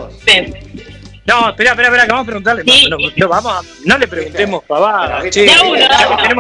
No, 1.25 1.49
espera, 1.49 1.71
espera, 1.71 1.89
espera, 1.89 2.03
que 2.05 2.11
vamos 2.13 2.25
a 2.25 2.27
preguntarle. 2.27 2.63
No, 2.67 2.99
no, 2.99 3.11
no, 3.17 3.29
vamos 3.29 3.53
a- 3.55 3.63
no 3.87 3.97
le 3.97 4.07
preguntemos 4.09 4.63
pavadas, 4.65 5.25
che. 5.31 5.47
tenemos 5.47 5.79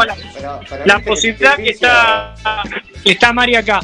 la, 0.06 0.14
pero- 0.34 0.60
pero 0.68 0.84
la 0.84 0.96
viste 0.96 1.10
posibilidad 1.10 1.56
que 1.56 1.70
está, 1.70 2.34
que 3.02 3.12
está 3.12 3.32
Mari 3.32 3.56
acá. 3.56 3.80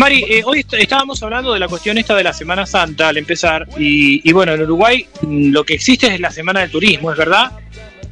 Mari, 0.00 0.24
eh, 0.26 0.42
hoy 0.46 0.60
est- 0.60 0.72
estábamos 0.72 1.22
hablando 1.22 1.52
de 1.52 1.60
la 1.60 1.68
cuestión 1.68 1.98
esta 1.98 2.14
de 2.16 2.24
la 2.24 2.32
Semana 2.32 2.64
Santa 2.64 3.08
al 3.08 3.18
empezar. 3.18 3.68
Y, 3.78 4.26
y 4.26 4.32
bueno, 4.32 4.54
en 4.54 4.62
Uruguay 4.62 5.06
mm, 5.20 5.50
lo 5.52 5.62
que 5.62 5.74
existe 5.74 6.06
es 6.14 6.18
la 6.20 6.30
Semana 6.30 6.60
del 6.60 6.70
Turismo, 6.70 7.12
¿es 7.12 7.18
verdad? 7.18 7.52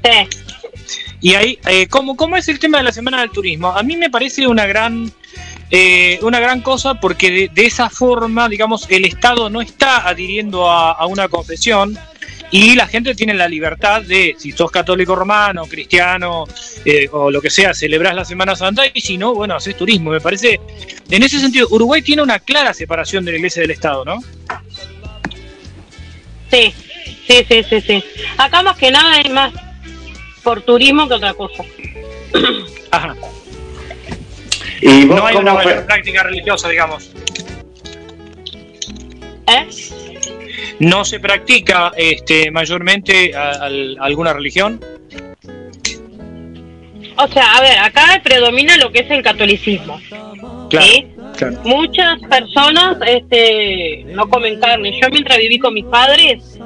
Sí. 0.04 0.28
Y 1.22 1.34
ahí, 1.34 1.58
eh, 1.66 1.86
¿cómo, 1.88 2.14
¿cómo 2.14 2.36
es 2.36 2.46
el 2.48 2.58
tema 2.58 2.76
de 2.78 2.84
la 2.84 2.92
Semana 2.92 3.20
del 3.22 3.30
Turismo? 3.30 3.68
A 3.70 3.82
mí 3.82 3.96
me 3.96 4.10
parece 4.10 4.46
una 4.46 4.66
gran, 4.66 5.10
eh, 5.70 6.18
una 6.20 6.40
gran 6.40 6.60
cosa 6.60 7.00
porque 7.00 7.30
de, 7.30 7.48
de 7.54 7.64
esa 7.66 7.88
forma, 7.88 8.50
digamos, 8.50 8.86
el 8.90 9.06
Estado 9.06 9.48
no 9.48 9.62
está 9.62 10.06
adhiriendo 10.06 10.70
a, 10.70 10.92
a 10.92 11.06
una 11.06 11.28
confesión 11.28 11.98
y 12.50 12.74
la 12.74 12.86
gente 12.86 13.14
tiene 13.14 13.34
la 13.34 13.46
libertad 13.48 14.02
de, 14.02 14.34
si 14.38 14.52
sos 14.52 14.70
católico 14.70 15.14
romano, 15.14 15.66
cristiano 15.66 16.46
eh, 16.84 17.08
o 17.12 17.30
lo 17.30 17.40
que 17.42 17.50
sea, 17.50 17.74
celebrás 17.74 18.14
la 18.14 18.24
Semana 18.24 18.56
Santa 18.56 18.84
y 18.92 19.00
si 19.00 19.18
no, 19.18 19.34
bueno, 19.34 19.54
haces 19.54 19.76
turismo. 19.76 20.10
Me 20.10 20.20
parece, 20.20 20.58
en 21.10 21.22
ese 21.22 21.40
sentido, 21.40 21.68
Uruguay 21.70 22.00
tiene 22.02 22.22
una 22.22 22.38
clara 22.38 22.72
separación 22.72 23.24
de 23.24 23.32
la 23.32 23.36
Iglesia 23.38 23.60
y 23.60 23.62
del 23.64 23.70
Estado, 23.72 24.04
¿no? 24.04 24.22
Sí, 26.50 26.72
sí, 27.26 27.44
sí, 27.46 27.62
sí, 27.68 27.80
sí. 27.82 28.04
Acá 28.38 28.62
más 28.62 28.76
que 28.78 28.90
nada 28.90 29.20
es 29.20 29.30
más 29.30 29.52
por 30.42 30.62
turismo 30.62 31.06
que 31.06 31.14
otra 31.14 31.34
cosa. 31.34 31.62
Ajá. 32.90 33.14
¿Y 34.80 35.04
vos 35.04 35.16
No 35.16 35.26
hay 35.26 35.34
cómo 35.34 35.52
una 35.52 35.62
fue? 35.62 35.74
práctica 35.82 36.22
religiosa, 36.22 36.68
digamos. 36.70 37.10
¿Eh? 39.46 39.66
No 40.78 41.04
se 41.04 41.20
practica 41.20 41.92
este, 41.96 42.50
mayormente 42.50 43.34
a- 43.34 43.68
alguna 44.00 44.32
religión. 44.32 44.80
O 47.16 47.26
sea, 47.28 47.56
a 47.56 47.60
ver, 47.62 47.78
acá 47.78 48.20
predomina 48.22 48.76
lo 48.76 48.92
que 48.92 49.00
es 49.00 49.10
el 49.10 49.22
catolicismo. 49.22 50.00
Claro, 50.70 50.86
¿sí? 50.86 51.06
claro. 51.36 51.58
Muchas 51.64 52.20
personas 52.30 52.96
este, 53.06 54.04
no 54.08 54.28
comen 54.28 54.60
carne. 54.60 54.92
Yo 55.00 55.08
mientras 55.10 55.38
viví 55.38 55.58
con 55.58 55.74
mis 55.74 55.84
padres, 55.86 56.58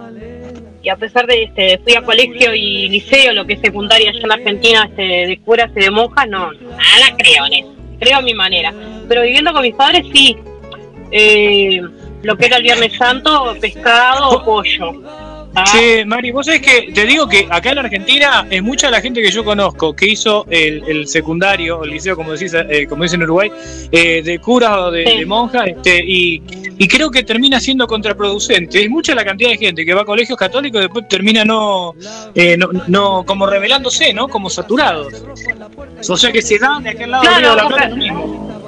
y 0.83 0.89
a 0.89 0.97
pesar 0.97 1.27
de 1.27 1.45
este, 1.45 1.79
fui 1.79 1.95
a 1.95 2.03
colegio 2.03 2.55
y 2.55 2.89
liceo, 2.89 3.33
lo 3.33 3.47
que 3.47 3.55
es 3.55 3.61
secundaria 3.61 4.11
allá 4.11 4.21
en 4.21 4.33
Argentina, 4.33 4.85
este, 4.91 5.03
de 5.03 5.41
curas 5.45 5.71
y 5.77 5.81
de 5.81 5.91
monjas, 5.91 6.29
no, 6.29 6.53
nada 6.53 7.17
creo 7.17 7.47
en 7.47 7.53
eso. 7.55 7.75
Creo 8.01 8.19
a 8.19 8.23
mi 8.23 8.35
manera. 8.35 8.75
Pero 9.09 9.23
viviendo 9.23 9.53
con 9.53 9.63
mis 9.63 9.75
padres, 9.77 10.05
sí. 10.13 10.37
Eh, 11.13 11.81
lo 12.23 12.37
que 12.37 12.47
era 12.47 12.57
el 12.57 12.63
Viernes 12.63 12.97
Santo, 12.97 13.57
pescado 13.61 14.29
o 14.31 14.45
pollo. 14.45 15.03
¿ah? 15.55 15.65
Che, 15.65 16.05
Mari, 16.07 16.31
vos 16.31 16.47
sabés 16.47 16.63
que 16.63 16.93
te 16.95 17.05
digo 17.05 17.29
que 17.29 17.47
acá 17.51 17.73
en 17.73 17.79
Argentina 17.79 18.47
es 18.49 18.63
mucha 18.63 18.91
la 18.91 19.01
gente 19.01 19.21
que 19.21 19.31
yo 19.31 19.45
conozco 19.45 19.95
que 19.95 20.07
hizo 20.07 20.47
el, 20.49 20.83
el 20.87 21.07
secundario, 21.07 21.85
el 21.85 21.91
liceo, 21.91 22.17
como 22.17 22.33
decís, 22.33 22.55
eh, 22.55 22.87
como 22.89 23.03
dicen 23.03 23.21
en 23.21 23.25
Uruguay, 23.25 23.51
eh, 23.91 24.23
de 24.23 24.39
curas 24.39 24.77
o 24.79 24.91
de, 24.91 25.05
Sí. 25.07 25.19
de 25.19 25.27
monjas, 25.27 25.67
este, 25.67 26.03
y, 26.07 26.43
y 26.79 26.89
creo 26.89 27.11
que 27.11 27.23
termina 27.23 27.61
siendo 27.61 27.87
contraproducente. 27.87 28.83
Es 28.83 28.89
mucha 28.89 29.15
la 29.15 29.25
cantidad 29.25 29.51
de 29.51 29.59
gente 29.59 29.85
que 29.85 29.93
va 29.93 30.03
a 30.03 30.05
colegios 30.07 30.39
católicos 30.39 30.79
y 30.79 30.83
después 30.85 31.07
termina 31.09 31.45
no, 31.45 31.95
eh, 32.35 32.57
no, 32.57 32.71
no 32.89 33.25
como 33.27 33.47
revelándose, 33.47 34.15
¿no? 34.15 34.29
Como 34.29 34.49
saturados. 34.49 35.13
O 36.09 36.17
sea 36.17 36.33
que 36.33 36.41
se 36.41 36.59
dan 36.59 36.83
de 36.83 36.91
aquel 36.91 37.11
lado 37.11 37.25
Claro, 37.25 37.51
de 37.51 37.57
la 37.57 37.69
Plata 37.69 37.95
mismo. 37.95 38.62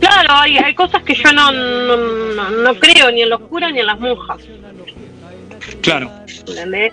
Claro, 0.00 0.28
hay, 0.34 0.58
hay 0.58 0.74
cosas 0.74 1.02
que 1.02 1.14
yo 1.14 1.32
no, 1.32 1.50
no, 1.52 1.96
no- 1.96 2.50
no 2.50 2.74
creo 2.74 3.10
ni 3.10 3.22
en 3.22 3.30
los 3.30 3.40
curas 3.40 3.72
ni 3.72 3.80
en 3.80 3.86
las 3.86 3.98
monjas. 3.98 4.38
Claro. 5.82 6.10
¿Entendés? 6.46 6.92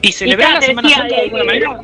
¿Y 0.00 0.12
celebrar 0.12 0.54
ya 0.54 0.54
la 0.54 0.66
Semana 0.66 0.88
decía, 0.88 0.96
Santa 0.98 1.14
de 1.14 1.22
alguna 1.22 1.42
eh, 1.42 1.46
manera? 1.46 1.80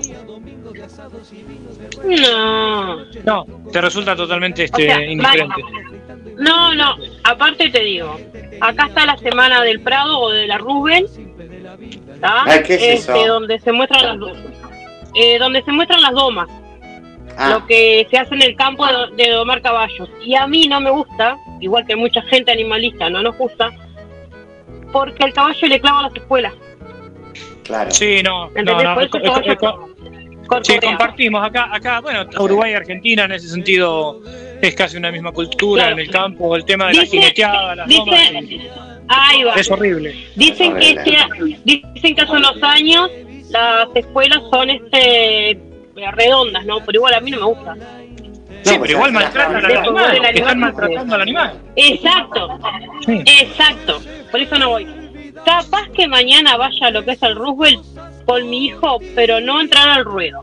No. 2.04 3.04
No, 3.24 3.46
te 3.72 3.80
resulta 3.80 4.16
totalmente 4.16 4.62
O 4.62 4.64
este, 4.64 4.86
sea, 4.86 5.04
indiferente. 5.04 5.62
No, 6.36 6.74
no. 6.74 6.96
Aparte 7.24 7.70
te 7.70 7.80
digo, 7.80 8.18
acá 8.60 8.86
está 8.86 9.06
la 9.06 9.16
Semana 9.18 9.62
del 9.62 9.80
Prado 9.80 10.20
o 10.20 10.30
de 10.30 10.46
la 10.46 10.58
Rubén. 10.58 11.06
Ah, 12.22 12.44
¿qué 12.66 12.74
es 12.74 12.82
Este, 13.00 13.22
eso? 13.22 13.26
Donde 13.26 13.58
se 13.60 13.72
muestran 13.72 14.20
las 14.20 14.36
eh, 15.14 15.38
donde 15.38 15.62
se 15.62 15.72
muestran 15.72 16.02
las 16.02 16.12
domas, 16.12 16.48
Ah, 17.40 17.50
lo 17.50 17.66
que 17.66 18.06
se 18.10 18.18
hace 18.18 18.34
en 18.34 18.42
el 18.42 18.56
campo 18.56 18.84
de, 18.84 19.24
de 19.24 19.30
domar 19.30 19.62
caballos. 19.62 20.08
Y 20.24 20.34
a 20.34 20.46
mí 20.48 20.66
no 20.66 20.80
me 20.80 20.90
gusta, 20.90 21.36
igual 21.60 21.86
que 21.86 21.94
mucha 21.94 22.20
gente 22.22 22.50
animalista 22.50 23.08
no 23.08 23.22
nos 23.22 23.36
gusta, 23.38 23.70
porque 24.92 25.24
el 25.24 25.32
caballo 25.32 25.68
le 25.68 25.80
clava 25.80 26.02
las 26.02 26.14
espuelas. 26.16 26.52
claro. 27.64 27.90
Sí, 27.90 28.22
no, 28.24 28.46
no, 28.50 28.56
¿Entendés? 28.58 28.84
no. 28.84 28.94
Por 28.94 29.02
eso 29.04 29.16
el 29.18 29.22
caballo. 29.56 29.88
Sí, 30.62 30.78
compartimos. 30.78 31.46
Acá, 31.46 31.68
acá, 31.72 32.00
bueno, 32.00 32.24
Uruguay 32.40 32.72
y 32.72 32.74
Argentina 32.74 33.24
en 33.24 33.32
ese 33.32 33.48
sentido 33.48 34.22
es 34.62 34.74
casi 34.74 34.96
una 34.96 35.12
misma 35.12 35.30
cultura 35.30 35.82
Claro. 35.84 35.96
en 35.96 36.06
el 36.06 36.10
campo, 36.10 36.56
el 36.56 36.64
tema 36.64 36.88
de 36.88 36.94
la 36.94 37.04
jineteada, 37.04 37.76
las 37.76 37.86
dice- 37.86 38.40
y- 38.42 38.68
Ahí 39.08 39.42
va. 39.44 39.52
es 39.54 39.70
horrible. 39.70 40.16
Dicen 40.36 40.74
que 40.78 40.90
este- 40.90 41.58
dicen 41.64 42.14
que 42.14 42.20
hace 42.22 42.32
unos 42.32 42.62
años 42.62 43.10
las 43.50 43.88
escuelas 43.94 44.40
son 44.50 44.70
este 44.70 45.58
redondas, 46.12 46.64
¿no? 46.66 46.78
Pero 46.84 46.98
igual 46.98 47.14
a 47.14 47.20
mí 47.20 47.30
no 47.30 47.38
me 47.38 47.44
gusta. 47.46 47.74
Sí, 47.74 48.74
pues 48.76 48.78
pero 48.80 48.92
igual 48.92 49.12
maltratan 49.12 49.56
al 49.56 49.64
animal, 49.76 50.24
están 50.34 50.58
maltratando 50.60 51.14
al 51.14 51.20
animal. 51.22 51.60
Exacto, 51.76 52.58
Sí. 53.06 53.22
exacto. 53.40 54.00
Por 54.30 54.40
eso 54.40 54.58
no 54.58 54.68
voy. 54.70 54.86
Capaz 55.44 55.88
que 55.94 56.08
mañana 56.08 56.56
vaya 56.56 56.88
a 56.88 56.90
lo 56.90 57.04
que 57.04 57.12
es 57.12 57.22
el 57.22 57.36
Roosevelt 57.36 57.84
con 58.26 58.50
mi 58.50 58.66
hijo, 58.66 58.98
pero 59.14 59.40
no 59.40 59.60
entrar 59.60 59.88
al 59.88 60.04
ruedo, 60.04 60.42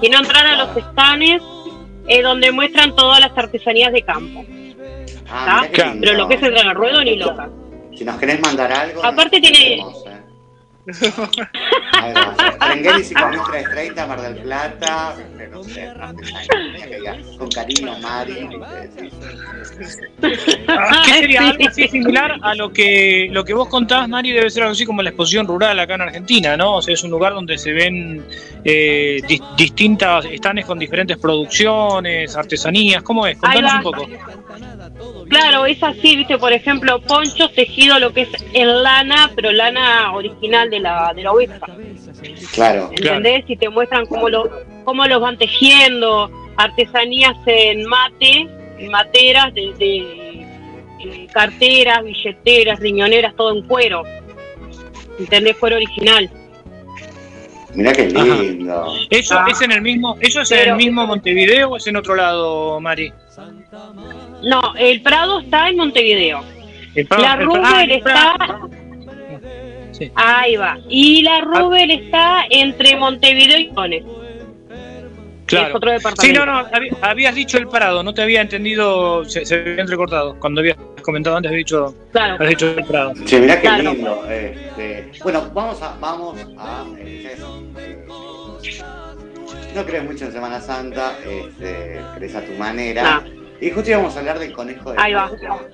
sino 0.00 0.18
entrar 0.18 0.46
a 0.46 0.56
los 0.56 0.76
estanes 0.76 1.42
eh, 2.08 2.22
donde 2.22 2.50
muestran 2.50 2.94
todas 2.96 3.20
las 3.20 3.36
artesanías 3.36 3.92
de 3.92 4.02
campo. 4.02 4.44
Ah. 5.30 5.64
Pero 5.72 6.14
lo 6.14 6.28
que 6.28 6.34
es 6.34 6.42
entrar 6.42 6.66
al 6.68 6.74
ruedo 6.74 7.02
ni 7.04 7.16
loca. 7.16 7.48
Si 7.94 8.04
nos 8.04 8.16
querés 8.18 8.40
mandar 8.40 8.72
algo. 8.72 9.04
Aparte 9.04 9.40
tiene- 9.40 9.58
queremos, 9.58 10.04
eh. 10.06 10.10
Berenguer 12.60 13.00
y 13.00 13.04
5330, 13.04 14.06
Mar 14.06 14.20
del 14.20 14.36
Plata, 14.42 15.14
no 15.50 15.62
sé, 15.64 15.90
con 17.38 17.48
cariño, 17.50 17.98
Mari. 18.00 18.48
¿Qué 20.20 21.12
sería 21.12 21.48
algo 21.48 21.68
así 21.68 21.88
similar 21.88 22.38
a 22.42 22.54
lo 22.54 22.72
que 22.72 23.28
lo 23.30 23.44
que 23.44 23.54
vos 23.54 23.68
contabas, 23.68 24.08
Mari? 24.08 24.32
Debe 24.32 24.50
ser 24.50 24.64
algo 24.64 24.72
así 24.72 24.84
como 24.84 25.02
la 25.02 25.10
exposición 25.10 25.46
rural 25.46 25.78
acá 25.78 25.94
en 25.94 26.02
Argentina, 26.02 26.56
¿no? 26.56 26.76
O 26.76 26.82
sea, 26.82 26.94
es 26.94 27.02
un 27.02 27.10
lugar 27.10 27.32
donde 27.34 27.56
se 27.58 27.72
ven 27.72 28.24
eh, 28.64 29.20
dis- 29.26 29.56
distintas 29.56 30.24
estanes 30.26 30.66
con 30.66 30.78
diferentes 30.78 31.16
producciones, 31.18 32.36
artesanías. 32.36 33.02
¿Cómo 33.02 33.26
es? 33.26 33.38
Contanos 33.38 33.74
un 33.74 33.82
poco. 33.82 34.06
Claro, 35.28 35.64
es 35.66 35.82
así, 35.82 36.16
viste, 36.16 36.36
por 36.38 36.52
ejemplo, 36.52 37.00
ponchos 37.00 37.52
tejido 37.54 37.98
lo 37.98 38.12
que 38.12 38.22
es 38.22 38.28
en 38.52 38.82
lana, 38.82 39.30
pero 39.34 39.50
lana 39.52 40.12
original 40.12 40.68
de 40.70 40.73
la, 40.80 41.12
de 41.14 41.22
la 41.22 41.32
oveja. 41.32 41.58
Claro. 42.52 42.90
¿Entendés? 42.92 43.44
Y 43.48 43.56
te 43.56 43.68
muestran 43.68 44.06
cómo, 44.06 44.28
lo, 44.28 44.50
cómo 44.84 45.06
los 45.06 45.20
van 45.20 45.36
tejiendo, 45.38 46.30
artesanías 46.56 47.36
en 47.46 47.84
mate, 47.86 48.48
en 48.78 48.90
materas, 48.90 49.52
de, 49.54 49.72
de, 49.78 51.26
carteras, 51.32 52.02
billeteras, 52.04 52.80
riñoneras, 52.80 53.34
todo 53.36 53.54
en 53.56 53.66
cuero. 53.66 54.02
¿Entendés? 55.18 55.56
Cuero 55.56 55.76
original. 55.76 56.30
Mirá 57.74 57.92
qué 57.92 58.06
lindo. 58.08 58.86
¿Eso 59.10 59.34
Ah. 59.36 59.46
es 59.50 59.60
en 59.62 59.72
el 59.72 59.82
mismo, 59.82 60.16
eso 60.20 60.40
es 60.42 60.50
en 60.52 60.68
el 60.70 60.76
mismo 60.76 61.06
Montevideo 61.06 61.70
o 61.70 61.76
es 61.76 61.86
en 61.88 61.96
otro 61.96 62.14
lado, 62.14 62.80
Mari? 62.80 63.12
No, 64.42 64.60
el 64.78 65.02
Prado 65.02 65.40
está 65.40 65.68
en 65.68 65.76
Montevideo. 65.76 66.40
El 66.94 67.06
Prado- 67.06 67.22
la 67.22 67.60
ah, 67.64 67.82
el 67.82 67.90
está... 67.90 68.36
Sí. 69.96 70.10
Ahí 70.16 70.56
va. 70.56 70.78
Y 70.88 71.22
la 71.22 71.40
Rubel 71.40 71.90
está 71.92 72.44
entre 72.50 72.96
Montevideo 72.96 73.58
y 73.58 73.68
Cones. 73.68 74.04
Claro. 75.46 75.68
Es 75.68 75.74
otro 75.74 75.90
Sí, 75.90 75.96
departamento. 75.98 76.46
no, 76.46 76.62
no, 76.62 76.68
habi- 76.70 76.96
habías 77.02 77.34
dicho 77.34 77.58
el 77.58 77.68
Prado, 77.68 78.02
no 78.02 78.12
te 78.14 78.22
había 78.22 78.40
entendido, 78.40 79.24
se, 79.26 79.44
se 79.44 79.56
había 79.56 79.82
entrecortado. 79.82 80.36
Cuando 80.40 80.60
habías 80.62 80.76
comentado 81.02 81.36
antes, 81.36 81.50
habías 81.50 81.66
dicho, 81.66 81.94
Claro. 82.12 82.34
habías 82.36 82.50
dicho 82.50 82.70
el 82.76 82.84
Prado. 82.84 83.12
Che, 83.26 83.38
mirá 83.40 83.56
qué 83.60 83.68
Claro. 83.68 83.92
lindo. 83.92 84.24
Este, 84.30 85.10
bueno, 85.22 85.50
vamos 85.54 85.80
a. 85.82 85.96
Vamos 86.00 86.38
a 86.58 86.86
eh, 86.98 87.36
eh, 87.36 88.04
no 89.74 89.84
crees 89.84 90.04
mucho 90.04 90.24
en 90.24 90.32
Semana 90.32 90.60
Santa, 90.60 91.18
este, 91.28 92.00
crees 92.16 92.34
a 92.34 92.40
tu 92.40 92.52
manera. 92.54 93.22
Y 93.64 93.70
justo 93.70 93.88
íbamos 93.90 94.14
a 94.14 94.18
hablar 94.18 94.38
del 94.38 94.52
conejo 94.52 94.92
de 94.92 94.98
Ahí 95.00 95.14
va. 95.14 95.30
Pascua. 95.30 95.68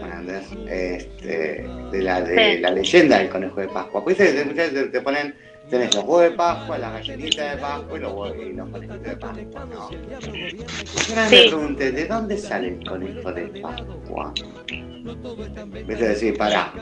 Bueno, 0.00 0.14
¿entendés? 0.20 0.46
Este, 0.70 1.68
de 1.92 2.02
la, 2.02 2.22
de 2.22 2.54
Sí. 2.56 2.60
la 2.60 2.70
leyenda 2.70 3.18
del 3.18 3.28
conejo 3.28 3.60
de 3.60 3.68
Pascua. 3.68 4.02
Pues 4.02 4.16
te, 4.16 4.42
muchas 4.46 4.72
veces 4.72 4.90
te 4.90 5.00
ponen, 5.02 5.34
tenés 5.70 5.94
los 5.94 6.04
huevos 6.04 6.22
de 6.22 6.30
Pascua, 6.32 6.78
las 6.78 6.92
gallinitas 6.92 7.54
de 7.54 7.62
Pascua 7.62 7.98
y 7.98 8.00
los, 8.00 8.12
huevos, 8.12 8.36
y 8.36 8.52
los 8.52 8.68
conejitos 8.68 9.02
de 9.02 9.16
Pascua, 9.16 9.64
¿no? 9.66 9.90
Yo 9.90 11.16
me 11.16 11.28
pregunté, 11.28 11.92
¿de 11.92 12.06
dónde 12.06 12.36
sale 12.36 12.68
el 12.68 12.86
conejo 12.86 13.32
de 13.32 13.46
Pascua? 13.60 14.34
Viste 15.86 16.08
decir, 16.08 16.36
pará, 16.36 16.72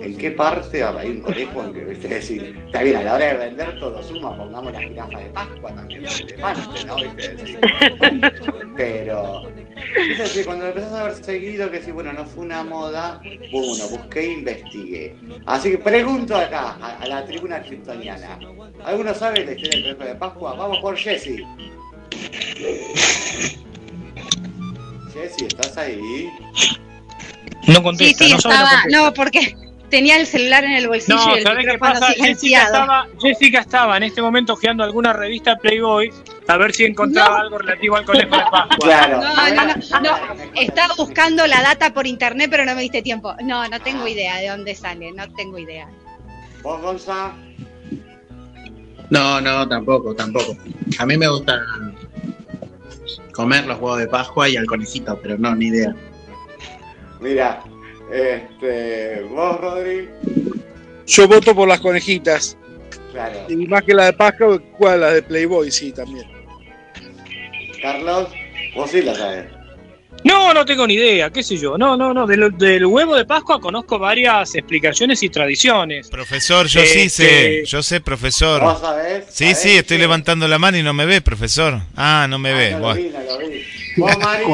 ¿en 0.00 0.16
qué 0.18 0.30
parte 0.32 0.82
hay 0.82 1.10
un 1.10 1.20
conejo 1.20 1.64
en 1.64 1.72
que, 1.72 1.84
viste 1.84 2.08
decir, 2.08 2.62
está 2.66 2.82
bien, 2.82 2.96
a 2.96 3.02
la 3.02 3.14
hora 3.14 3.26
de 3.26 3.34
vender 3.34 3.80
todo 3.80 4.02
suma, 4.02 4.36
pongamos 4.36 4.72
la 4.72 4.80
jirafa 4.80 5.18
de 5.18 5.26
Pascua 5.30 5.74
también, 5.74 6.02
de 6.02 6.34
parte, 6.34 6.84
¿no? 6.86 6.96
Viste 6.96 7.34
decir. 7.34 7.60
Pero, 8.76 9.48
decir, 10.18 10.44
cuando 10.44 10.66
empezás 10.66 10.92
a 10.92 11.04
ver 11.04 11.14
seguido 11.14 11.70
que 11.70 11.82
sí, 11.82 11.90
bueno, 11.92 12.12
no 12.12 12.24
fue 12.26 12.44
una 12.44 12.62
moda, 12.62 13.20
bueno, 13.50 13.88
busqué 13.88 14.20
e 14.20 14.32
investigué. 14.32 15.16
Así 15.46 15.70
que 15.70 15.78
pregunto 15.78 16.36
acá, 16.36 16.76
a, 16.80 16.98
a 16.98 17.06
la 17.06 17.24
tribuna 17.24 17.62
kryptoniana, 17.62 18.31
¿alguno 18.84 19.14
sabe 19.14 19.44
la 19.44 19.52
historia 19.52 19.82
del 19.82 19.96
conejo 19.96 20.04
de 20.14 20.14
Pascua? 20.18 20.54
Vamos 20.54 20.78
por 20.78 20.96
Jessy. 20.96 21.44
Jessy, 25.12 25.44
¿estás 25.46 25.76
ahí? 25.78 26.28
No 27.66 27.74
Sí, 27.76 27.82
contesta, 27.82 28.24
sí, 28.24 28.32
no 28.32 28.40
sabe, 28.40 28.54
no 28.54 28.62
estaba. 28.64 28.80
contesta. 28.82 28.98
No, 29.04 29.14
porque 29.14 29.56
tenía 29.90 30.16
el 30.16 30.26
celular 30.26 30.64
en 30.64 30.72
el 30.72 30.88
bolsillo 30.88 31.16
No, 31.18 31.34
y 31.34 31.38
el 31.38 31.44
¿sabés 31.44 31.66
qué 31.66 31.78
pasa? 31.78 32.06
Jessica 32.16 32.62
estaba, 32.64 33.06
Jessica 33.20 33.60
estaba 33.60 33.96
en 33.98 34.02
este 34.04 34.22
momento 34.22 34.54
hojeando 34.54 34.82
alguna 34.84 35.12
revista 35.12 35.56
Playboy 35.56 36.10
a 36.48 36.56
ver 36.56 36.72
si 36.72 36.84
encontraba 36.84 37.36
No. 37.36 37.42
algo 37.44 37.58
relativo 37.58 37.96
al 37.96 38.04
conejo 38.04 38.36
de 38.36 38.42
Pascua. 38.42 38.68
Claro. 38.80 39.20
No, 39.20 39.54
no, 39.54 39.64
no, 39.66 40.00
no. 40.00 40.60
Estaba 40.60 40.94
buscando 40.96 41.46
la 41.46 41.60
data 41.62 41.92
por 41.94 42.06
internet, 42.06 42.48
pero 42.50 42.64
no 42.64 42.74
me 42.74 42.82
diste 42.82 43.02
tiempo. 43.02 43.34
No, 43.44 43.68
no 43.68 43.80
tengo 43.80 44.08
idea 44.08 44.38
de 44.38 44.48
dónde 44.48 44.74
sale, 44.74 45.12
no 45.12 45.30
tengo 45.34 45.58
idea. 45.58 45.88
¿Vos, 46.62 46.80
Gonza? 46.80 47.32
No, 49.12 49.42
no, 49.42 49.68
tampoco, 49.68 50.14
tampoco. 50.14 50.56
A 50.98 51.04
mí 51.04 51.18
me 51.18 51.28
gusta 51.28 51.60
comer 53.34 53.66
los 53.66 53.78
huevos 53.78 53.98
de 53.98 54.06
Pascua 54.06 54.48
y 54.48 54.56
al 54.56 54.64
conejito, 54.64 55.18
pero 55.22 55.36
no, 55.36 55.54
ni 55.54 55.66
idea. 55.66 55.94
Mira, 57.20 57.62
este, 58.10 59.22
vos, 59.24 59.60
Rodri, 59.60 60.08
Yo 61.06 61.28
voto 61.28 61.54
por 61.54 61.68
las 61.68 61.80
conejitas. 61.80 62.56
claro. 63.12 63.38
Y 63.50 63.56
más 63.66 63.82
que 63.82 63.92
la 63.92 64.06
de 64.06 64.12
Pascua, 64.14 64.58
¿cuál? 64.78 65.02
La 65.02 65.10
de 65.12 65.22
Playboy, 65.22 65.70
sí, 65.70 65.92
también. 65.92 66.26
Carlos, 67.82 68.30
vos 68.74 68.90
sí 68.90 69.02
la 69.02 69.14
sabés. 69.14 69.44
No, 70.24 70.54
no 70.54 70.64
tengo 70.64 70.86
ni 70.86 70.94
idea, 70.94 71.30
qué 71.30 71.42
sé 71.42 71.56
yo. 71.56 71.76
No, 71.76 71.96
no, 71.96 72.14
no. 72.14 72.26
Del, 72.26 72.56
del 72.56 72.86
huevo 72.86 73.16
de 73.16 73.24
Pascua 73.24 73.60
conozco 73.60 73.98
varias 73.98 74.54
explicaciones 74.54 75.22
y 75.22 75.28
tradiciones. 75.28 76.08
Profesor, 76.08 76.66
yo 76.68 76.80
sí 76.82 77.00
Este- 77.00 77.08
sé, 77.08 77.64
yo 77.66 77.82
sé, 77.82 78.00
profesor. 78.00 78.62
¿Vos 78.62 78.80
sabés? 78.80 79.24
Sí, 79.30 79.44
¿Sabés 79.46 79.58
sí, 79.62 79.70
estoy 79.70 79.98
levantando 79.98 80.46
la 80.46 80.58
mano 80.58 80.78
y 80.78 80.82
no 80.82 80.92
me 80.92 81.06
ve, 81.06 81.20
profesor. 81.22 81.80
Ah, 81.96 82.26
no 82.30 82.38
me 82.38 82.50
Ah, 82.50 82.54
ve. 82.54 82.70
no 82.72 82.78
lo 82.78 82.84
Bueno. 82.84 83.00
vi, 83.02 83.08
no 83.10 83.20
lo 83.22 83.38
vi. 83.48 83.62
¿Vos, 83.96 84.18
Mari? 84.18 84.44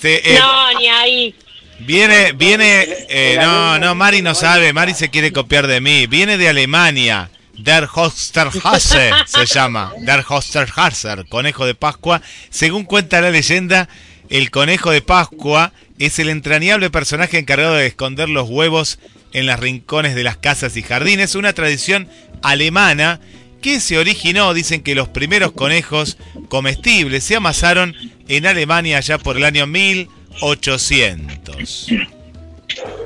Sí, 0.00 0.08
eh, 0.08 0.38
No, 0.38 0.78
ni 0.78 0.88
ahí. 0.88 1.34
Viene, 1.80 2.32
viene, 2.32 2.86
eh, 3.08 3.36
no, 3.40 3.78
no, 3.78 3.94
Mari 3.94 4.20
no 4.22 4.34
sabe, 4.34 4.72
Mari 4.72 4.94
se 4.94 5.10
quiere 5.10 5.32
copiar 5.32 5.66
de 5.66 5.80
mí. 5.80 6.06
Viene 6.06 6.36
de 6.38 6.48
Alemania, 6.48 7.30
Der 7.58 7.88
Hosterhase 7.92 9.10
se 9.26 9.46
llama, 9.46 9.92
Der 10.00 10.24
Hosterhase, 10.28 11.24
conejo 11.28 11.66
de 11.66 11.74
Pascua. 11.74 12.22
Según 12.50 12.84
cuenta 12.84 13.20
la 13.20 13.30
leyenda, 13.30 13.88
el 14.30 14.50
conejo 14.50 14.90
de 14.90 15.02
Pascua 15.02 15.72
es 15.98 16.18
el 16.20 16.28
entrañable 16.28 16.90
personaje 16.90 17.38
encargado 17.38 17.74
de 17.74 17.86
esconder 17.86 18.28
los 18.28 18.48
huevos 18.48 18.98
en 19.32 19.46
los 19.46 19.58
rincones 19.58 20.14
de 20.14 20.22
las 20.24 20.36
casas 20.36 20.76
y 20.76 20.82
jardines, 20.82 21.34
una 21.34 21.52
tradición 21.52 22.08
alemana 22.42 23.20
que 23.60 23.80
se 23.80 23.98
originó, 23.98 24.54
dicen 24.54 24.82
que 24.82 24.94
los 24.94 25.08
primeros 25.08 25.50
conejos 25.52 26.16
comestibles 26.48 27.24
se 27.24 27.34
amasaron 27.36 27.94
en 28.28 28.46
Alemania 28.46 29.00
ya 29.00 29.18
por 29.18 29.36
el 29.36 29.44
año 29.44 29.66
1800. 29.66 31.88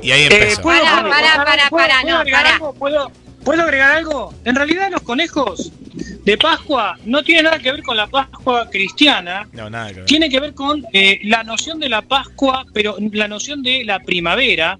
Y 0.03 0.11
ahí 0.11 0.21
Eh, 0.23 0.27
empezó. 0.31 0.61
¿puedo- 0.61 0.83
Pará, 0.83 1.01
puedo- 1.01 1.09
pará, 1.11 1.33
¿puedo- 1.33 1.45
pará, 1.45 1.69
puedo 1.69 1.87
pará, 1.87 2.03
no, 2.03 2.19
algo? 2.19 2.73
¿Puedo, 2.75 3.11
¿Puedo 3.43 3.63
agregar 3.63 3.91
algo? 3.97 4.33
En 4.45 4.55
realidad 4.55 4.89
los 4.91 5.01
conejos 5.01 5.71
de 6.23 6.37
Pascua 6.37 6.97
no 7.05 7.23
tienen 7.23 7.45
nada 7.45 7.59
que 7.59 7.71
ver 7.71 7.83
con 7.83 7.97
la 7.97 8.07
Pascua 8.07 8.69
cristiana, 8.69 9.47
No, 9.51 9.69
nada 9.69 9.89
que 9.89 9.95
ver. 9.95 10.05
tiene 10.05 10.29
que 10.29 10.39
ver 10.39 10.53
con 10.53 10.85
eh, 10.93 11.19
la 11.23 11.43
noción 11.43 11.79
de 11.79 11.89
la 11.89 12.01
Pascua, 12.01 12.65
pero 12.73 12.95
la 13.11 13.27
noción 13.27 13.61
de 13.61 13.83
la 13.83 13.99
primavera, 13.99 14.79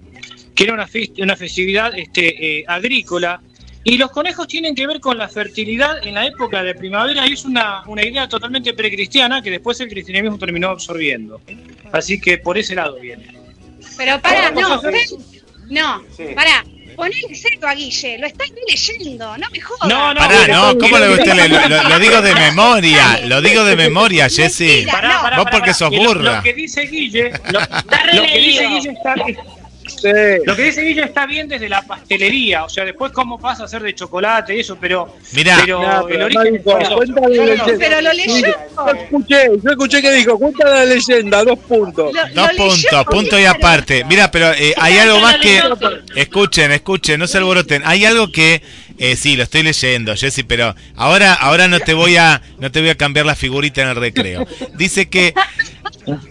que 0.54 0.64
era 0.64 0.74
una, 0.74 0.88
una 1.18 1.36
festividad 1.36 1.96
este, 1.98 2.60
eh, 2.60 2.64
agrícola, 2.66 3.40
y 3.86 3.98
los 3.98 4.10
conejos 4.10 4.48
tienen 4.48 4.74
que 4.74 4.86
ver 4.86 4.98
con 4.98 5.18
la 5.18 5.28
fertilidad 5.28 6.06
en 6.06 6.14
la 6.14 6.26
época 6.26 6.62
de 6.62 6.74
primavera, 6.74 7.28
y 7.28 7.34
es 7.34 7.44
una, 7.44 7.82
una 7.86 8.02
idea 8.02 8.26
totalmente 8.26 8.72
precristiana 8.72 9.42
que 9.42 9.50
después 9.50 9.78
el 9.80 9.88
cristianismo 9.90 10.38
terminó 10.38 10.70
absorbiendo. 10.70 11.42
Así 11.92 12.18
que 12.18 12.38
por 12.38 12.56
ese 12.56 12.74
lado 12.74 12.98
viene. 12.98 13.36
Pero 13.98 14.18
pará, 14.22 14.50
Vamos 14.50 14.64
a 14.64 14.68
no, 14.68 14.88
hacer- 14.88 15.08
no, 15.68 16.02
Sí. 16.16 16.24
pará. 16.34 16.64
Ponele 16.96 17.34
cero 17.34 17.68
a 17.68 17.74
Guille, 17.74 18.18
lo 18.18 18.26
estáis 18.26 18.52
leyendo, 18.68 19.36
no 19.38 19.50
me 19.50 19.60
jodas. 19.60 19.88
No, 19.88 20.14
no, 20.14 20.20
Pará, 20.20 20.46
no, 20.48 20.78
¿cómo 20.78 20.98
le 20.98 21.08
gusta? 21.08 21.34
Le- 21.34 21.48
Lo, 21.48 21.68
lo- 21.68 21.82
lo 21.88 21.98
digo 21.98 22.22
de 22.22 22.34
memoria, 22.34 23.20
lo 23.24 23.40
digo 23.42 23.64
de 23.64 23.76
memoria. 23.76 24.28
Pará, 24.90 25.20
pará, 25.22 25.36
Vos 25.38 25.46
porque 25.50 25.74
sos 25.74 25.90
Que 25.90 25.96
lo- 25.96 26.02
burra. 26.04 26.36
Lo, 26.36 26.42
que 26.42 26.52
dice 26.54 26.82
Guille, 26.82 27.30
lo, 27.50 27.60
Está 27.60 28.04
lo 28.12 28.22
que 28.22 28.38
dice. 28.38 28.66
Guille 28.68 28.90
está, 28.90 29.14
Sí. 30.04 30.42
lo 30.44 30.54
que 30.54 30.62
dice 30.64 30.82
Guille 30.82 31.04
está 31.04 31.24
bien 31.26 31.48
desde 31.48 31.68
la 31.68 31.80
pastelería, 31.82 32.64
o 32.64 32.68
sea, 32.68 32.84
después 32.84 33.10
cómo 33.12 33.38
pasa 33.40 33.64
a 33.64 33.68
ser 33.68 33.82
de 33.82 33.94
chocolate 33.94 34.54
y 34.56 34.60
eso, 34.60 34.76
pero, 34.80 35.16
Mirá, 35.32 35.56
pero 35.64 35.80
No, 35.80 36.00
el 36.00 36.06
pero 36.06 36.24
origen 36.26 36.62
Marco, 36.64 37.04
No, 37.06 37.20
no, 37.20 37.28
lo 37.28 38.12
leyó. 38.12 38.36
Yo 38.36 38.92
escuché, 39.02 39.46
yo 39.62 39.70
escuché 39.70 40.02
que 40.02 40.12
dijo, 40.12 40.38
cuenta 40.38 40.68
la 40.68 40.84
leyenda, 40.84 41.42
dos 41.44 41.58
puntos. 41.60 42.12
Lo- 42.12 42.20
dos 42.34 42.34
lo 42.34 42.46
leyó, 42.52 42.64
puntos, 42.68 43.04
punto 43.06 43.40
y 43.40 43.44
aparte. 43.44 44.04
Mira, 44.04 44.30
pero 44.30 44.52
eh, 44.52 44.74
hay 44.76 44.98
algo 44.98 45.20
más 45.20 45.36
que... 45.38 45.60
Escuchen, 46.16 46.72
escuchen, 46.72 47.18
no 47.18 47.26
se 47.26 47.38
alboroten. 47.38 47.82
Hay 47.84 48.04
algo 48.04 48.30
que... 48.30 48.62
Eh, 48.96 49.16
sí, 49.16 49.34
lo 49.36 49.42
estoy 49.42 49.64
leyendo, 49.64 50.14
Jessy, 50.14 50.44
pero 50.44 50.74
ahora, 50.94 51.34
ahora 51.34 51.66
no 51.66 51.80
te 51.80 51.94
voy 51.94 52.16
a, 52.16 52.40
no 52.58 52.70
te 52.70 52.80
voy 52.80 52.90
a 52.90 52.94
cambiar 52.94 53.26
la 53.26 53.34
figurita 53.34 53.82
en 53.82 53.88
el 53.88 53.96
recreo. 53.96 54.46
Dice 54.74 55.08
que 55.08 55.34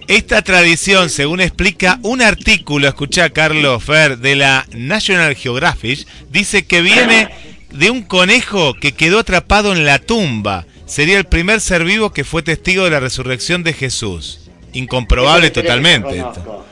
esta 0.08 0.42
tradición, 0.44 1.10
según 1.10 1.42
explica 1.42 2.00
un 2.04 2.22
artículo, 2.22 2.88
escucha 2.88 3.30
Carlos 3.32 3.63
Fer, 3.80 4.18
de 4.18 4.36
la 4.36 4.66
National 4.74 5.36
Geographic, 5.36 6.08
dice 6.30 6.66
que 6.66 6.82
viene 6.82 7.30
de 7.72 7.90
un 7.90 8.04
conejo 8.04 8.74
que 8.74 8.94
quedó 8.94 9.20
atrapado 9.20 9.74
en 9.74 9.86
la 9.86 10.00
tumba. 10.00 10.66
Sería 10.86 11.18
el 11.18 11.26
primer 11.26 11.62
ser 11.62 11.84
vivo 11.84 12.12
que 12.12 12.24
fue 12.24 12.44
testigo 12.44 12.84
de 12.84 12.92
la 12.92 13.00
resurrección 13.00 13.64
de 13.64 13.74
Jesús. 13.74 14.50
Incomprobable 14.74 15.48
es 15.48 15.54
totalmente. 15.54 16.18
esto. 16.18 16.66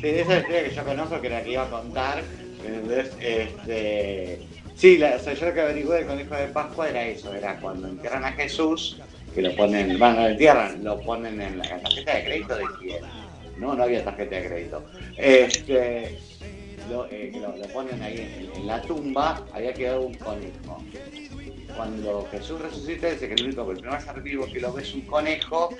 Sí, 0.00 0.06
esa 0.06 0.20
es 0.20 0.28
la 0.28 0.38
historia 0.38 0.68
que 0.68 0.74
yo 0.74 0.84
conozco, 0.84 1.20
que 1.20 1.28
la 1.28 1.42
que 1.42 1.52
iba 1.52 1.62
a 1.64 1.70
contar. 1.70 2.22
Este, 3.20 4.40
sí, 4.76 4.98
la, 4.98 5.16
o 5.16 5.18
sea, 5.18 5.34
yo 5.34 5.46
lo 5.46 5.54
que 5.54 5.60
averigué 5.60 5.94
del 5.94 6.06
conejo 6.06 6.34
de 6.34 6.46
Pascua 6.48 6.88
era 6.88 7.04
eso, 7.04 7.32
era 7.32 7.56
cuando 7.56 7.88
entierran 7.88 8.24
a 8.24 8.32
Jesús, 8.32 8.98
que 9.34 9.42
lo 9.42 9.54
ponen, 9.56 9.98
bueno, 9.98 10.14
no 10.16 10.22
lo 10.22 10.28
entierran, 10.28 10.84
lo 10.84 11.00
ponen 11.00 11.40
en 11.40 11.58
la 11.58 11.64
tarjeta 11.64 12.16
de 12.16 12.24
crédito 12.24 12.56
de 12.56 12.64
quién. 12.80 12.98
No, 13.58 13.74
no 13.74 13.82
había 13.82 14.04
tarjeta 14.04 14.36
de 14.36 14.46
crédito. 14.46 14.84
Este, 15.16 16.18
lo, 16.88 17.06
eh, 17.10 17.32
ponen 17.72 18.00
ahí 18.02 18.50
en, 18.54 18.66
la 18.66 18.80
tumba, 18.82 19.44
había 19.52 19.72
quedado 19.74 20.02
un 20.02 20.14
conejo. 20.14 20.82
Cuando 21.76 22.26
Jesús 22.30 22.60
resucita, 22.60 23.10
dice 23.10 23.28
que 23.28 23.34
el 23.34 23.44
único, 23.44 23.70
el 23.70 23.78
primer 23.78 24.00
ser 24.00 24.20
vivo 24.22 24.46
que 24.46 24.60
lo 24.60 24.72
ve 24.72 24.82
es 24.82 24.94
un 24.94 25.02
conejo, 25.02 25.70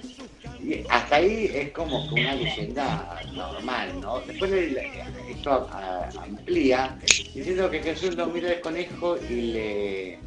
y 0.62 0.84
hasta 0.88 1.16
ahí 1.16 1.50
es 1.52 1.70
como 1.72 2.08
que 2.08 2.20
una 2.20 2.34
leyenda 2.34 3.20
normal, 3.32 4.00
¿no? 4.00 4.20
Después 4.20 4.52
esto 5.28 5.68
amplía, 6.20 6.98
diciendo 7.34 7.70
que 7.70 7.82
Jesús 7.82 8.14
lo 8.16 8.26
mira 8.26 8.52
el 8.52 8.60
conejo 8.60 9.16
y 9.28 9.52
le, 9.52 10.18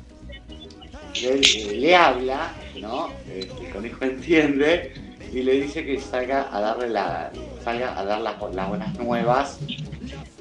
le, 1.74 1.96
habla, 1.96 2.54
¿no? 2.80 3.10
El 3.30 3.48
conejo 3.72 4.06
entiende 4.06 5.11
y 5.34 5.42
le 5.44 5.54
dice 5.62 5.86
que 5.86 6.00
salga 6.00 6.50
a 6.52 6.60
darle 6.60 6.90
la, 6.90 7.32
salga 7.64 7.98
a 7.98 8.04
dar 8.06 8.22
las, 8.22 8.36
las 8.54 8.68
buenas 8.70 8.94
nuevas 9.00 9.60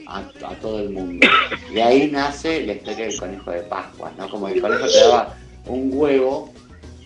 a, 0.07 0.19
a 0.19 0.55
todo 0.61 0.81
el 0.81 0.91
mundo. 0.91 1.27
De 1.73 1.83
ahí 1.83 2.09
nace 2.11 2.67
la 2.67 2.73
historia 2.73 3.07
del 3.07 3.17
conejo 3.17 3.51
de 3.53 3.61
Pascua, 3.63 4.13
¿no? 4.19 4.29
Como 4.29 4.49
el 4.49 4.61
conejo 4.61 4.87
te 4.87 4.99
daba 4.99 5.37
un 5.67 5.91
huevo, 5.93 6.53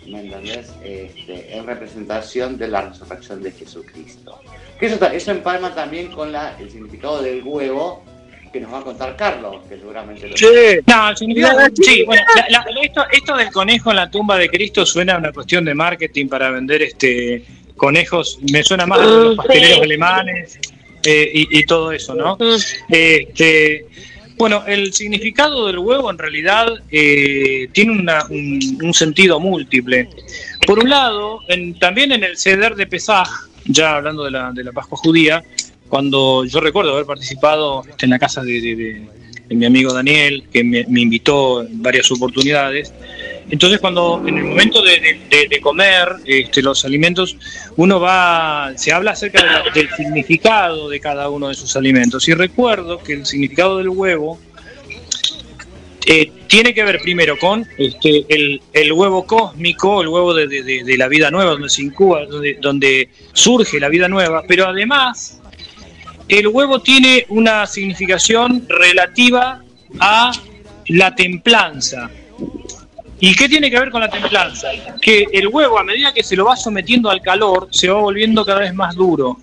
¿me 0.09 0.21
entendés? 0.21 0.73
Este, 0.83 1.57
en 1.57 1.67
representación 1.67 2.57
de 2.57 2.69
la 2.69 2.83
resurrección 2.89 3.43
de 3.43 3.51
Jesucristo. 3.53 4.41
Que 4.81 4.87
eso, 4.87 5.05
eso 5.07 5.31
empalma 5.31 5.75
también 5.75 6.11
con 6.11 6.33
la, 6.33 6.57
el 6.59 6.71
significado 6.71 7.21
del 7.23 7.43
huevo 7.45 8.03
que 8.53 8.61
nos 8.61 8.73
va 8.73 8.79
a 8.79 8.83
contar 8.83 9.17
Carlos, 9.17 9.57
que 9.69 9.77
seguramente 9.77 10.29
lo 10.29 10.37
No, 10.87 11.09
el 11.11 11.17
significado- 11.17 11.59
sí, 11.83 12.05
bueno, 12.05 12.23
la- 12.49 12.65
la- 12.71 12.81
esto, 12.83 13.05
esto 13.13 13.37
del 13.37 13.51
conejo 13.51 13.91
en 13.91 13.97
la 13.97 14.09
tumba 14.09 14.39
de 14.39 14.49
Cristo 14.49 14.87
suena 14.87 15.17
a 15.17 15.19
una 15.19 15.33
cuestión 15.33 15.65
de 15.65 15.75
marketing 15.75 16.29
para 16.29 16.51
vender 16.51 16.83
este 16.83 17.45
conejos, 17.77 18.39
me 18.53 18.63
suena 18.63 18.87
más 18.87 19.01
a 19.01 19.05
los 19.05 19.37
pasteleros 19.37 19.77
Sí. 19.79 19.83
alemanes 19.83 20.59
eh, 21.05 21.31
y, 21.35 21.59
y 21.59 21.65
todo 21.67 21.93
eso, 21.93 22.15
¿no? 22.15 22.37
Este, 22.89 23.87
bueno, 24.37 24.65
el 24.67 24.93
significado 24.93 25.67
del 25.67 25.79
huevo 25.79 26.11
en 26.11 26.19
realidad 26.19 26.67
eh, 26.91 27.69
tiene 27.73 27.93
una- 27.93 28.25
un, 28.31 28.79
un 28.83 28.95
sentido 28.95 29.39
múltiple. 29.41 30.09
Por 30.67 30.79
un 30.79 30.89
lado, 30.91 31.41
en- 31.49 31.79
también 31.79 32.13
en 32.13 32.25
el 32.25 32.37
ceder 32.37 32.75
de 32.75 32.87
Pesaj, 32.87 33.29
ya 33.67 33.97
hablando 33.97 34.25
de 34.25 34.31
la, 34.31 34.53
de 34.53 34.65
la 34.65 34.73
Pascua 34.73 34.99
judía, 34.99 35.43
cuando 35.89 36.45
yo 36.45 36.61
recuerdo 36.61 36.93
haber 36.95 37.07
participado 37.07 37.85
este, 37.89 38.07
en 38.07 38.11
la 38.11 38.19
casa 38.19 38.43
de, 38.43 38.61
de- 38.61 38.77
de- 38.77 39.03
de 39.47 39.55
mi 39.57 39.67
amigo 39.67 39.93
Daniel, 39.93 40.45
que 40.51 40.65
me, 40.65 40.85
me 40.89 41.03
invitó 41.03 41.61
en 41.63 41.83
varias 41.83 42.11
oportunidades. 42.11 42.95
Entonces, 43.51 43.79
cuando 43.79 44.23
en 44.27 44.39
el 44.39 44.45
momento 44.45 44.83
de, 44.83 45.61
comer 45.61 46.17
este, 46.25 46.63
los 46.63 46.85
alimentos, 46.85 47.37
uno 47.77 48.01
va, 48.01 48.73
se 48.77 48.93
habla 48.93 49.13
acerca 49.13 49.63
del 49.75 49.89
significado 49.97 50.89
de 50.89 50.99
cada 51.01 51.29
uno 51.29 51.49
de 51.49 51.55
sus 51.55 51.77
alimentos. 51.77 52.27
Y 52.29 52.35
recuerdo 52.35 52.99
que 52.99 53.13
el 53.15 53.27
significado 53.27 53.79
del 53.79 53.91
huevo 53.91 54.39
eh, 56.07 56.31
tiene 56.49 56.75
que 56.75 56.85
ver 56.85 57.01
primero 57.01 57.39
con 57.39 57.67
este, 57.79 58.27
el, 58.29 58.93
huevo 58.93 59.27
cósmico, 59.27 60.03
el 60.03 60.09
huevo 60.09 60.35
de- 60.35 60.47
de 60.49 60.97
la 60.99 61.09
vida 61.09 61.31
nueva, 61.31 61.53
donde 61.53 61.71
se 61.71 61.83
incuba, 61.83 62.27
donde, 62.27 62.59
donde 62.61 63.09
surge 63.33 63.81
la 63.81 63.89
vida 63.89 64.09
nueva, 64.09 64.43
pero 64.47 64.67
además 64.67 65.41
el 66.29 66.49
huevo 66.49 66.81
tiene 66.81 67.27
una 67.29 67.67
significación 67.67 68.67
relativa 68.69 69.63
a 70.01 70.33
la 70.89 71.15
templanza. 71.15 72.11
¿Y 73.25 73.35
qué 73.35 73.49
tiene 73.49 73.71
que 73.71 73.79
ver 73.79 73.91
con 73.91 74.03
la 74.03 74.11
templanza? 74.11 74.69
Que 75.01 75.25
el 75.33 75.49
huevo, 75.49 75.79
a 75.79 75.83
medida 75.83 76.13
que 76.13 76.23
se 76.23 76.37
lo 76.37 76.45
va 76.45 76.57
sometiendo 76.57 77.09
al 77.09 77.23
calor, 77.23 77.69
se 77.71 77.89
va 77.89 77.99
volviendo 77.99 78.45
cada 78.45 78.61
vez 78.61 78.75
más 78.75 78.95
duro. 78.95 79.39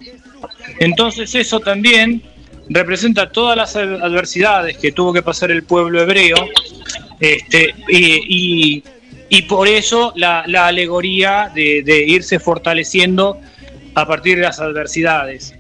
Entonces 0.80 1.34
eso 1.34 1.60
también 1.60 2.22
representa 2.70 3.32
todas 3.32 3.58
las 3.58 3.76
ad- 3.76 4.04
adversidades 4.04 4.78
que 4.78 4.92
tuvo 4.92 5.12
que 5.12 5.24
pasar 5.24 5.50
el 5.50 5.64
pueblo 5.64 6.00
hebreo, 6.00 6.38
este, 7.20 7.74
y, 7.90 8.84
por 9.50 9.68
eso 9.68 10.14
la, 10.16 10.42
alegoría 10.42 11.50
de 11.52 12.06
irse 12.08 12.38
fortaleciendo 12.40 13.40
a 13.96 14.06
partir 14.06 14.38
de 14.38 14.44
las 14.44 14.60
adversidades. 14.60 15.56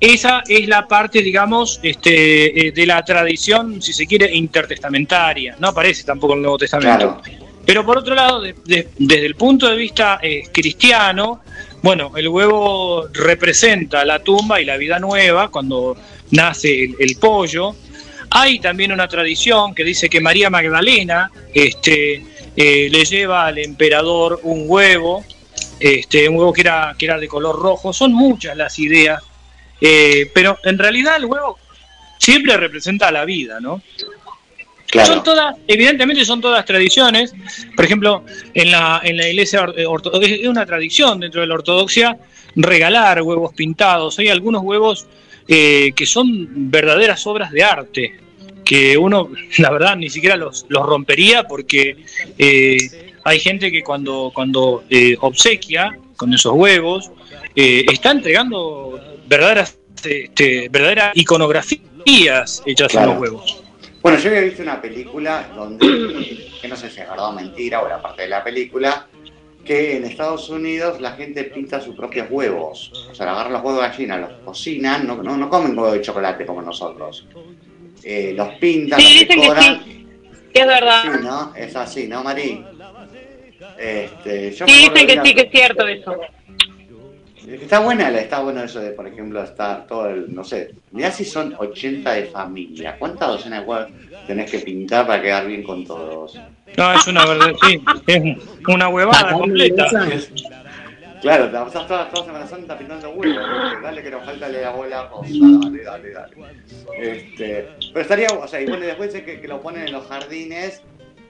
Esa 0.00 0.42
es 0.46 0.68
la 0.68 0.86
parte, 0.86 1.22
digamos, 1.22 1.80
este, 1.82 2.68
eh, 2.68 2.72
de 2.72 2.86
la 2.86 3.02
tradición, 3.04 3.80
si 3.80 3.92
se 3.92 4.06
quiere, 4.06 4.34
intertestamentaria. 4.34 5.56
No 5.58 5.68
aparece 5.68 6.04
tampoco 6.04 6.34
en 6.34 6.38
el 6.38 6.42
Nuevo 6.42 6.58
Testamento. 6.58 7.20
Pero 7.64 7.84
por 7.84 7.98
otro 7.98 8.14
lado, 8.14 8.40
de- 8.42 8.54
de- 8.64 8.88
desde 8.98 9.26
el 9.26 9.34
punto 9.34 9.66
de 9.68 9.76
vista 9.76 10.20
eh, 10.22 10.44
cristiano, 10.52 11.40
bueno, 11.82 12.12
el 12.16 12.28
huevo 12.28 13.08
representa 13.12 14.04
la 14.04 14.20
tumba 14.20 14.60
y 14.60 14.64
la 14.64 14.76
vida 14.76 14.98
nueva 14.98 15.48
cuando 15.50 15.96
nace 16.30 16.84
el, 16.84 16.94
el 16.98 17.16
pollo. 17.16 17.74
Hay 18.30 18.58
también 18.60 18.92
una 18.92 19.08
tradición 19.08 19.74
que 19.74 19.82
dice 19.84 20.08
que 20.08 20.20
María 20.20 20.50
Magdalena 20.50 21.30
este, 21.54 22.24
eh, 22.56 22.88
le 22.90 23.04
lleva 23.04 23.46
al 23.46 23.58
emperador 23.58 24.40
un 24.44 24.64
huevo, 24.66 25.24
este, 25.80 26.28
un 26.28 26.36
huevo 26.36 26.52
que 26.52 26.60
era, 26.62 26.94
que 26.98 27.04
era 27.06 27.18
de 27.18 27.28
color 27.28 27.56
rojo. 27.60 27.92
Son 27.92 28.12
muchas 28.12 28.56
las 28.56 28.78
ideas, 28.78 29.22
eh, 29.80 30.30
pero 30.34 30.58
en 30.64 30.78
realidad 30.78 31.16
el 31.16 31.26
huevo 31.26 31.58
siempre 32.18 32.56
representa 32.56 33.10
la 33.10 33.24
vida, 33.24 33.60
¿no? 33.60 33.82
Son 35.04 35.22
todas, 35.22 35.56
evidentemente 35.66 36.24
son 36.24 36.40
todas 36.40 36.64
tradiciones. 36.64 37.34
Por 37.74 37.84
ejemplo, 37.84 38.24
en 38.54 38.70
la, 38.70 39.00
en 39.04 39.16
la 39.16 39.28
iglesia 39.28 39.66
eh, 39.76 39.84
ortodoxa, 39.84 40.26
es 40.26 40.46
una 40.46 40.64
tradición 40.64 41.20
dentro 41.20 41.40
de 41.40 41.48
la 41.48 41.54
ortodoxia 41.54 42.16
regalar 42.54 43.20
huevos 43.22 43.52
pintados. 43.54 44.18
Hay 44.18 44.28
algunos 44.28 44.62
huevos 44.62 45.06
eh, 45.48 45.92
que 45.94 46.06
son 46.06 46.70
verdaderas 46.70 47.26
obras 47.26 47.52
de 47.52 47.62
arte, 47.62 48.16
que 48.64 48.96
uno, 48.96 49.30
la 49.58 49.70
verdad, 49.70 49.96
ni 49.96 50.10
siquiera 50.10 50.36
los, 50.36 50.66
los 50.68 50.84
rompería 50.84 51.44
porque 51.44 51.96
eh, 52.38 53.12
hay 53.24 53.40
gente 53.40 53.70
que 53.70 53.82
cuando, 53.82 54.32
cuando 54.34 54.84
eh, 54.90 55.16
obsequia 55.20 55.98
con 56.16 56.32
esos 56.32 56.52
huevos, 56.54 57.10
está 57.54 58.10
entregando 58.10 59.00
verdaderas, 59.26 59.78
este, 60.04 60.68
verdaderas 60.70 61.12
iconografías 61.14 62.62
hechas 62.66 62.94
en 62.94 63.06
los 63.06 63.18
huevos. 63.18 63.62
Bueno, 64.02 64.18
yo 64.18 64.28
había 64.30 64.42
visto 64.42 64.62
una 64.62 64.80
película 64.80 65.48
donde, 65.54 66.48
que 66.60 66.68
no 66.68 66.76
sé 66.76 66.90
si 66.90 67.00
es 67.00 67.08
verdad 67.08 67.28
o 67.28 67.32
mentira, 67.32 67.80
o 67.82 67.86
era 67.86 68.00
parte 68.00 68.22
de 68.22 68.28
la 68.28 68.44
película, 68.44 69.06
que 69.64 69.96
en 69.96 70.04
Estados 70.04 70.48
Unidos 70.48 71.00
la 71.00 71.12
gente 71.12 71.42
pinta 71.44 71.80
sus 71.80 71.96
propios 71.96 72.28
huevos. 72.30 73.08
O 73.10 73.14
sea, 73.14 73.32
agarran 73.32 73.52
los 73.54 73.62
huevos 73.62 73.82
de 73.82 73.88
gallina, 73.88 74.16
los 74.18 74.30
cocinan, 74.44 75.06
no, 75.06 75.20
no, 75.22 75.36
no 75.36 75.48
comen 75.48 75.76
huevo 75.76 75.92
de 75.92 76.00
chocolate 76.02 76.46
como 76.46 76.62
nosotros. 76.62 77.26
Eh, 78.04 78.32
los 78.36 78.48
pintan, 78.60 79.00
Sí, 79.00 79.06
los 79.06 79.20
dicen 79.20 79.28
que 79.28 79.40
decoran. 79.42 79.84
sí, 79.84 80.06
que 80.54 80.60
es 80.60 80.66
verdad. 80.68 81.02
Sí, 81.02 81.08
¿no? 81.24 81.54
Es 81.56 81.74
así, 81.74 82.06
¿no, 82.06 82.22
Mari? 82.22 82.64
Este, 83.78 84.52
yo 84.52 84.66
Sí, 84.68 84.88
dicen 84.90 85.06
que 85.06 85.20
sí, 85.24 85.34
que 85.34 85.40
es 85.42 85.50
cierto 85.50 85.86
eso. 85.88 86.14
Está 87.46 87.78
buena, 87.78 88.08
está 88.10 88.40
bueno 88.40 88.62
eso 88.64 88.80
de, 88.80 88.90
por 88.90 89.06
ejemplo, 89.06 89.40
está 89.40 89.86
todo 89.86 90.08
el, 90.08 90.34
no 90.34 90.42
sé, 90.42 90.74
mirá 90.90 91.12
si 91.12 91.24
son 91.24 91.54
80 91.56 92.12
de 92.12 92.24
familia, 92.24 92.96
¿cuántas 92.98 93.28
docenas 93.28 93.60
de 93.60 93.66
huevos 93.66 93.88
tenés 94.26 94.50
que 94.50 94.58
pintar 94.58 95.06
para 95.06 95.22
quedar 95.22 95.46
bien 95.46 95.62
con 95.62 95.84
todos? 95.84 96.40
No, 96.76 96.92
es 96.92 97.06
una 97.06 97.24
verdad, 97.24 97.52
sí, 97.62 97.80
es 98.08 98.22
una 98.66 98.88
huevada 98.88 99.32
completa. 99.32 99.86
Claro, 101.22 101.46
te 101.46 101.52
pasás 101.52 101.86
toda, 101.86 102.08
toda 102.10 102.26
Semana 102.26 102.46
Santa 102.48 102.76
pintando 102.76 103.10
huevos, 103.10 103.36
dale 103.80 104.02
que 104.02 104.10
nos 104.10 104.24
falta 104.24 104.48
la 104.48 104.70
bola 104.70 105.08
rosa, 105.08 105.28
dale, 105.62 105.82
dale, 105.84 106.10
dale. 106.10 106.34
Este, 106.98 107.68
pero 107.92 108.00
estaría, 108.00 108.26
o 108.28 108.48
sea, 108.48 108.60
y 108.60 108.66
bueno, 108.66 108.84
después 108.86 109.14
es 109.14 109.22
que, 109.22 109.40
que 109.40 109.48
lo 109.48 109.60
ponen 109.60 109.86
en 109.86 109.92
los 109.92 110.04
jardines 110.08 110.82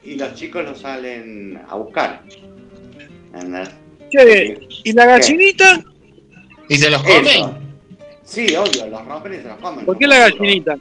y 0.03 0.15
los 0.17 0.35
chicos 0.35 0.65
lo 0.65 0.75
salen 0.75 1.61
a 1.69 1.75
buscar. 1.77 2.23
¿Entendés? 3.35 3.71
Che, 4.11 4.59
¿y 4.85 4.93
la 4.93 5.05
gallinita? 5.05 5.85
¿Y 6.69 6.77
se 6.77 6.91
los 6.91 7.05
Eso. 7.05 7.15
comen? 7.17 7.67
Sí, 8.25 8.57
obvio, 8.57 8.87
los 8.89 9.05
rompen 9.07 9.35
y 9.35 9.37
se 9.37 9.45
los 9.49 9.59
comen. 9.59 9.87
¿Por 9.87 9.99
qué 9.99 10.07
la 10.07 10.19
gallinita? 10.19 10.77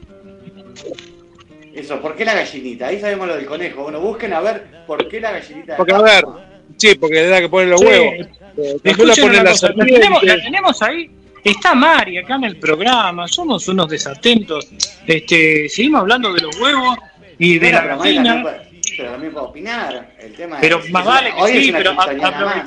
Eso, 1.74 2.00
¿por 2.00 2.16
qué 2.16 2.24
la 2.24 2.34
gallinita? 2.34 2.86
Ahí 2.88 3.00
sabemos 3.00 3.28
lo 3.28 3.36
del 3.36 3.46
conejo. 3.46 3.82
Bueno, 3.82 4.00
busquen 4.00 4.32
a 4.32 4.40
ver 4.40 4.66
por 4.86 5.06
qué 5.08 5.20
la 5.20 5.32
gallinita. 5.32 5.76
Porque 5.76 5.92
a 5.94 6.00
ver, 6.02 6.24
sí, 6.76 6.94
porque 6.94 7.24
es 7.24 7.30
la 7.30 7.40
que 7.40 7.48
pone 7.48 7.66
los 7.66 7.80
Sí. 7.80 7.86
huevos. 7.86 8.14
Eh, 8.58 8.76
la 8.84 9.14
ponen 9.14 9.44
la 9.44 9.50
cosa, 9.50 9.68
la 9.74 9.84
tenemos, 9.84 10.22
la 10.22 10.36
tenemos 10.36 10.82
ahí. 10.82 11.10
Está 11.44 11.74
Mari 11.74 12.18
acá 12.18 12.36
en 12.36 12.44
el 12.44 12.56
programa. 12.56 13.28
Somos 13.28 13.68
unos 13.68 13.88
desatentos. 13.88 14.68
Este, 15.06 15.68
seguimos 15.68 16.00
hablando 16.00 16.32
de 16.32 16.40
los 16.40 16.58
huevos 16.58 16.96
y 17.38 17.58
de 17.58 17.70
la 17.72 17.82
pero 17.82 17.96
Mari 17.98 18.14
gallina. 18.16 18.44
pero 18.96 19.10
también 19.10 19.32
puedo 19.32 19.46
opinar. 19.46 20.14
El 20.18 20.32
tema 20.32 20.56
Pero 20.60 20.78
es, 20.78 20.90
más 20.90 21.02
es 21.02 21.08
vale 21.08 21.32
una- 21.34 21.46
que 21.46 21.62
sí, 21.62 21.72
pero 21.72 21.94
más. 21.94 22.08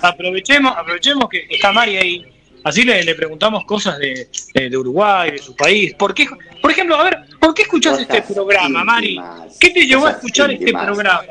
aprovechemos, 0.03 0.77
aprovechemos 0.77 1.27
que 1.29 1.47
está 1.49 1.71
Mari 1.73 1.97
ahí. 1.97 2.25
Así 2.63 2.83
le, 2.83 3.03
le 3.03 3.15
preguntamos 3.15 3.63
cosas 3.65 3.97
de, 3.99 4.27
de- 4.53 4.69
de 4.69 4.77
Uruguay, 4.77 5.31
de 5.31 5.37
su 5.37 5.55
país. 5.55 5.93
¿Por 5.95 6.13
qué, 6.13 6.27
por 6.61 6.71
ejemplo, 6.71 6.95
a 6.97 7.03
ver, 7.03 7.19
¿por 7.39 7.53
qué 7.53 7.61
escuchás 7.63 7.99
este 7.99 8.21
Cosas 8.21 8.33
programa, 8.35 8.83
Mari? 8.83 9.19
¿Qué 9.59 9.69
te 9.69 9.85
llevó 9.85 10.07
a 10.07 10.11
escuchar 10.11 10.51
este 10.51 10.71
programa? 10.71 11.21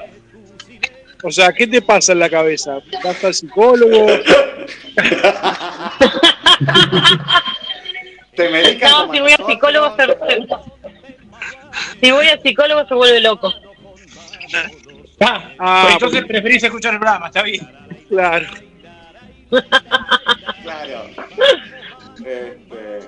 O 1.22 1.30
sea, 1.30 1.52
¿qué 1.52 1.66
te 1.66 1.82
pasa 1.82 2.12
en 2.12 2.20
la 2.20 2.30
cabeza? 2.30 2.78
¿Vas 3.04 3.24
al 3.24 3.34
psicólogo? 3.34 4.06
Te 8.36 8.48
No, 8.80 9.12
si 9.12 9.20
voy 9.20 9.32
a 9.32 9.36
nosotros. 9.36 9.46
psicólogo 9.48 9.96
se, 9.96 10.06
si 12.06 12.10
voy 12.12 12.28
a 12.28 12.40
psicólogo 12.40 12.86
se 12.88 12.94
vuelve 12.94 13.20
loco. 13.20 13.52
Ah, 15.20 15.42
Ah, 15.58 15.80
pues 15.82 15.94
entonces 15.94 16.24
preferís 16.24 16.62
escuchar 16.62 16.94
el 16.94 17.00
programa, 17.00 17.26
está 17.26 17.42
bien. 17.42 17.68
Claro. 18.08 18.46
Claro. 20.62 21.04
Este, 22.18 22.98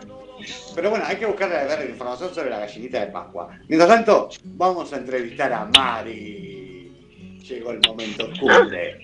pero 0.74 0.90
bueno, 0.90 1.04
hay 1.06 1.16
que 1.16 1.26
buscar 1.26 1.52
a 1.52 1.64
ver 1.64 1.90
información 1.90 2.34
sobre 2.34 2.50
la 2.50 2.60
gallinita 2.60 3.00
de 3.00 3.06
Pascua. 3.08 3.48
Mientras 3.68 3.88
tanto, 3.90 4.28
vamos 4.44 4.92
a 4.92 4.96
entrevistar 4.96 5.52
a 5.52 5.64
Mari. 5.66 7.38
Llegó 7.46 7.72
el 7.72 7.80
momento 7.86 8.28
cumbre. 8.38 9.00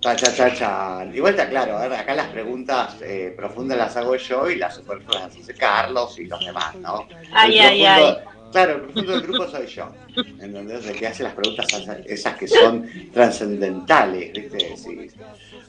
Cha, 0.00 0.16
cha, 0.16 0.52
cha. 0.52 1.04
Igual 1.14 1.36
te 1.36 1.42
aclaro, 1.42 1.76
a 1.78 1.82
ver, 1.86 1.92
acá 2.00 2.14
las 2.14 2.26
preguntas 2.28 2.96
eh, 3.02 3.32
profundas 3.36 3.78
las 3.78 3.96
hago 3.96 4.16
yo 4.16 4.50
y 4.50 4.56
las 4.56 4.74
superfluas 4.74 5.22
las 5.22 5.36
hace 5.36 5.54
Carlos 5.54 6.18
y 6.18 6.24
los 6.26 6.44
demás, 6.44 6.74
¿no? 6.76 7.06
Ay, 7.32 7.58
El 7.58 7.64
ay, 7.66 7.82
profundo- 7.84 8.32
Claro, 8.50 8.74
el 8.74 8.80
profundo 8.82 9.12
del 9.12 9.22
grupo 9.22 9.48
soy 9.48 9.66
yo. 9.66 9.92
¿Entendés? 10.40 10.86
El 10.86 10.96
que 10.98 11.06
hace 11.06 11.22
las 11.22 11.32
preguntas 11.34 11.72
esas- 11.72 11.98
esas 12.04 12.36
que 12.36 12.48
son 12.48 12.86
trascendentales, 13.12 14.32
¿viste? 14.32 14.76
Sí. 14.76 15.10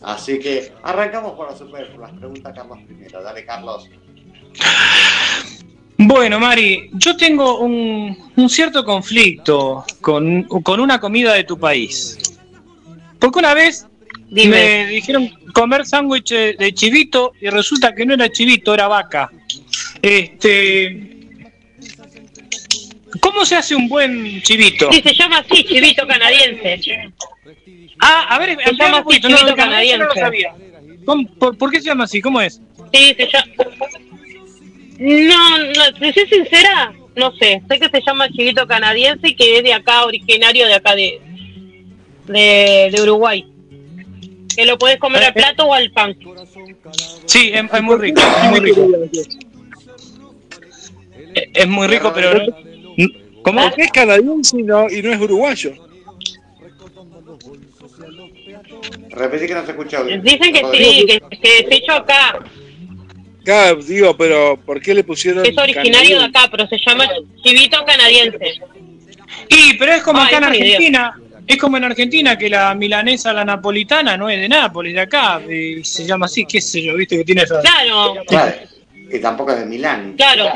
Así 0.03 0.39
que 0.39 0.71
arrancamos 0.84 1.34
por 1.34 1.49
las 1.49 1.57
superfluas. 1.57 2.11
Pregunta 2.11 2.53
Carlos 2.53 2.80
primero. 2.85 3.23
Dale, 3.23 3.45
Carlos. 3.45 3.89
Bueno, 5.97 6.39
Mari, 6.39 6.89
yo 6.93 7.15
tengo 7.15 7.59
un, 7.59 8.31
un 8.35 8.49
cierto 8.49 8.84
conflicto 8.84 9.85
con, 10.01 10.43
con 10.43 10.80
una 10.80 10.99
comida 10.99 11.34
de 11.34 11.45
tu 11.45 11.57
país. 11.57 12.17
Porque 13.19 13.39
una 13.39 13.53
vez 13.53 13.88
Dime. 14.27 14.49
me 14.49 14.88
dijeron 14.88 15.31
comer 15.53 15.85
sándwich 15.85 16.30
de 16.30 16.53
de 16.53 16.73
chivito 16.73 17.34
y 17.39 17.49
resulta 17.49 17.95
que 17.95 18.05
no 18.05 18.15
era 18.15 18.30
chivito, 18.30 18.73
era 18.73 18.88
vaca. 18.88 19.31
Este, 20.01 21.13
¿Cómo 23.21 23.45
se 23.45 23.55
hace 23.55 23.75
un 23.75 23.88
buen 23.88 24.41
chivito? 24.41 24.91
Sí, 24.91 25.01
se 25.01 25.13
llama 25.13 25.38
así, 25.38 25.63
chivito 25.63 26.05
canadiense. 26.05 27.13
Ah, 27.99 28.25
a 28.35 28.39
ver, 28.39 28.49
amplíame 28.51 28.77
llama 28.77 28.97
así, 29.07 29.21
chivito 29.21 29.55
canadiense 29.55 29.97
no 29.99 30.05
lo 30.05 30.13
sabía. 30.15 30.53
¿Cómo- 31.05 31.27
por, 31.35 31.57
por 31.57 31.71
qué 31.71 31.79
se 31.81 31.87
llama 31.87 32.03
así? 32.05 32.21
¿Cómo 32.21 32.41
es? 32.41 32.61
Sí, 32.93 33.15
se 33.17 33.27
llama... 33.27 33.45
No, 34.99 35.57
no, 35.59 35.93
te 35.99 36.13
soy 36.13 36.27
sincera, 36.27 36.93
no 37.15 37.31
sé. 37.35 37.61
Sé 37.67 37.79
que 37.79 37.89
se 37.89 38.01
llama 38.05 38.29
chivito 38.29 38.65
canadiense 38.67 39.29
y 39.29 39.35
que 39.35 39.57
es 39.57 39.63
de 39.63 39.73
acá, 39.73 40.05
originario 40.05 40.65
de 40.67 40.73
acá 40.75 40.95
de, 40.95 41.19
de, 42.27 42.89
de 42.91 43.01
Uruguay. 43.01 43.45
Que 44.55 44.65
lo 44.65 44.77
puedes 44.77 44.99
comer 44.99 45.23
Eh, 45.23 45.25
al 45.27 45.33
plato 45.33 45.65
o 45.65 45.73
al 45.73 45.91
pan. 45.91 46.15
Sí, 47.25 47.51
es, 47.53 47.63
es 47.73 47.81
muy 47.81 47.97
rico, 47.97 48.21
es 48.21 48.49
muy 48.51 48.59
rico. 48.59 48.87
Es, 51.33 51.47
es 51.53 51.67
muy 51.67 51.87
rico, 51.87 52.11
pero... 52.13 52.39
¿Cómo? 53.43 53.61
¿Por 53.61 53.73
qué 53.75 53.81
es 53.83 53.91
canadiense 53.91 54.57
y 54.59 54.63
no, 54.63 54.89
y 54.89 55.01
no 55.01 55.11
es 55.11 55.19
uruguayo? 55.19 55.73
Repetí 59.10 59.47
que 59.47 59.53
no 59.53 59.64
se 59.65 59.72
escuchó 59.72 60.03
bien. 60.03 60.22
Dicen 60.22 60.53
que 60.53 60.61
sí, 60.73 61.05
que, 61.07 61.38
que 61.38 61.57
es 61.60 61.65
hecho 61.69 61.93
acá, 61.93 62.39
Claro, 63.43 63.76
digo, 63.84 64.15
pero 64.15 64.57
¿por 64.65 64.81
qué 64.81 64.93
le 64.93 65.03
pusieron 65.03 65.43
que 65.43 65.49
es 65.49 65.57
originario 65.57 66.19
de 66.19 66.26
acá, 66.26 66.47
pero 66.49 66.65
se 66.68 66.77
llama 66.80 67.05
chivito 67.43 67.84
canadiense. 67.85 68.61
Y, 69.49 69.73
pero 69.73 69.91
es 69.93 70.01
como 70.03 70.19
Ah, 70.19 70.27
acá 70.27 70.38
en. 70.38 70.43
Argentina. 70.45 71.19
Es 71.45 71.57
como 71.57 71.76
en 71.76 71.84
Argentina 71.84 72.38
que 72.38 72.49
la 72.49 72.73
milanesa, 72.73 73.34
la 73.34 73.43
napolitana, 73.43 74.15
no 74.15 74.30
es 74.30 74.39
de 74.39 74.47
Nápoles, 74.47 74.93
de 74.93 75.01
acá. 75.01 75.41
y 75.41 75.84
se 75.84 76.05
llama 76.05 76.27
así, 76.27 76.45
qué 76.45 76.61
sé 76.61 76.81
yo, 76.81 76.95
viste 76.95 77.18
que 77.18 77.26
tiene 77.26 77.41
esa... 77.41 77.60
Claro, 77.60 78.15
Claro. 78.26 78.55
Y 79.11 79.19
tampoco 79.19 79.51
es 79.51 79.60
de 79.60 79.65
Milán. 79.65 80.14
claro. 80.15 80.53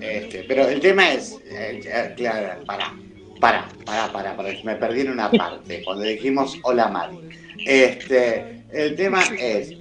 Este, 0.00 0.44
pero 0.48 0.68
el 0.68 0.80
tema 0.80 1.12
es, 1.12 1.38
eh, 1.46 1.80
eh, 1.86 2.14
claro, 2.16 2.64
para, 2.66 2.92
para, 3.40 3.68
para, 3.84 4.12
para, 4.12 4.36
para, 4.36 4.48
me 4.64 4.76
perdí 4.76 5.02
en 5.02 5.10
una 5.10 5.30
parte, 5.30 5.82
cuando 5.84 6.04
dijimos 6.04 6.56
hola 6.62 6.88
Mari. 6.88 7.18
Este, 7.66 8.62
el 8.72 8.96
tema 8.96 9.22
es, 9.38 9.72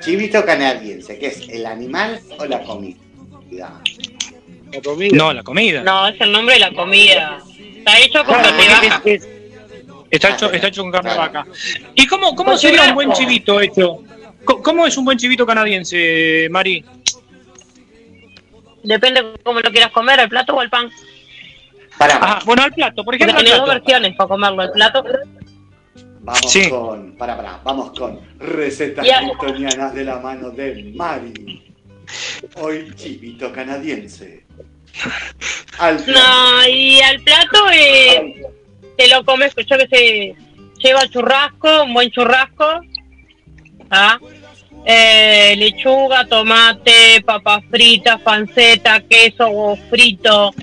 chivito 0.00 0.44
canadiense, 0.44 1.18
¿qué 1.18 1.26
es 1.28 1.48
el 1.48 1.66
animal 1.66 2.20
o 2.38 2.44
la 2.46 2.62
comida? 2.62 2.98
La 3.50 4.80
comida. 4.82 5.16
No, 5.16 5.32
la 5.32 5.42
comida. 5.42 5.82
No, 5.82 6.08
es 6.08 6.20
el 6.20 6.30
nombre 6.30 6.54
de 6.54 6.60
la 6.60 6.72
comida. 6.72 7.38
Está 7.78 7.98
hecho 8.00 8.24
con 8.24 8.34
carne 8.34 8.50
porque 8.50 8.88
vaca. 8.88 9.02
es- 9.06 9.22
es- 9.24 9.28
está, 10.10 10.28
hecho, 10.30 10.52
está 10.52 10.66
hecho 10.68 10.82
con 10.82 10.92
carne 10.92 11.10
de 11.10 11.16
Claro. 11.16 11.32
vaca. 11.32 11.46
¿Y 11.94 12.06
cómo, 12.06 12.34
cómo 12.34 12.56
sería 12.58 12.84
un 12.84 12.94
buen 12.94 13.12
chivito 13.12 13.60
hecho? 13.60 14.02
¿Cómo 14.44 14.86
es 14.86 14.96
un 14.96 15.04
buen 15.04 15.18
chivito 15.18 15.46
canadiense, 15.46 16.48
Mari? 16.50 16.84
Depende 18.82 19.22
cómo 19.42 19.60
lo 19.60 19.70
quieras 19.70 19.90
comer, 19.90 20.20
al 20.20 20.28
plato 20.28 20.54
o 20.54 20.60
al 20.60 20.70
pan. 20.70 20.90
Para, 21.98 22.18
Ah, 22.22 22.38
bueno, 22.44 22.62
al 22.62 22.72
plato, 22.72 23.04
por 23.04 23.14
ejemplo, 23.14 23.38
plato. 23.40 23.66
versiones 23.66 24.16
para 24.16 24.28
comerlo, 24.28 24.62
el 24.62 24.70
plato. 24.70 25.04
vamos 26.20 26.52
Sí. 26.52 26.68
con, 26.68 27.16
para, 27.16 27.36
para, 27.36 27.60
vamos 27.64 27.90
con 27.98 28.20
recetas 28.38 29.04
Ya. 29.06 29.20
clitonianas 29.20 29.94
de 29.94 30.04
la 30.04 30.18
mano 30.18 30.50
de 30.50 30.92
Mari. 30.94 31.64
Hoy 32.56 32.92
chivito 32.94 33.52
canadiense. 33.52 34.44
Al 35.78 35.96
No, 36.06 36.68
y 36.68 37.00
al 37.00 37.20
plato 37.20 37.70
eh, 37.72 38.42
te 38.96 39.08
lo 39.08 39.24
comes, 39.24 39.52
yo 39.56 39.76
que 39.78 39.88
sé, 39.88 40.34
lleva 40.82 41.06
churrasco, 41.08 41.84
un 41.84 41.94
buen 41.94 42.10
churrasco. 42.10 42.64
¿ah? 43.90 44.18
Eh, 44.84 45.54
lechuga, 45.58 46.24
tomate, 46.26 47.20
papas 47.24 47.62
fritas, 47.70 48.20
panceta, 48.22 49.00
queso, 49.00 49.48
huevo 49.48 49.76
frito. 49.90 50.54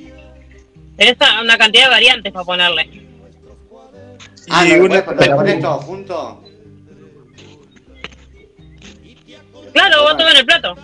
Tenés 0.98 1.18
una 1.42 1.58
cantidad 1.58 1.86
de 1.86 1.90
variantes 1.90 2.32
para 2.32 2.46
ponerle. 2.46 3.06
Ah, 4.50 4.66
Y 4.68 4.74
¿no 4.74 4.86
una- 4.86 5.04
pones- 5.06 5.28
¿lo 5.28 5.36
pones 5.36 5.60
todo 5.62 5.78
junto? 5.80 6.44
Claro, 9.74 10.04
va 10.06 10.18
todo 10.18 10.30
en 10.30 10.38
el 10.38 10.46
plato. 10.46 10.76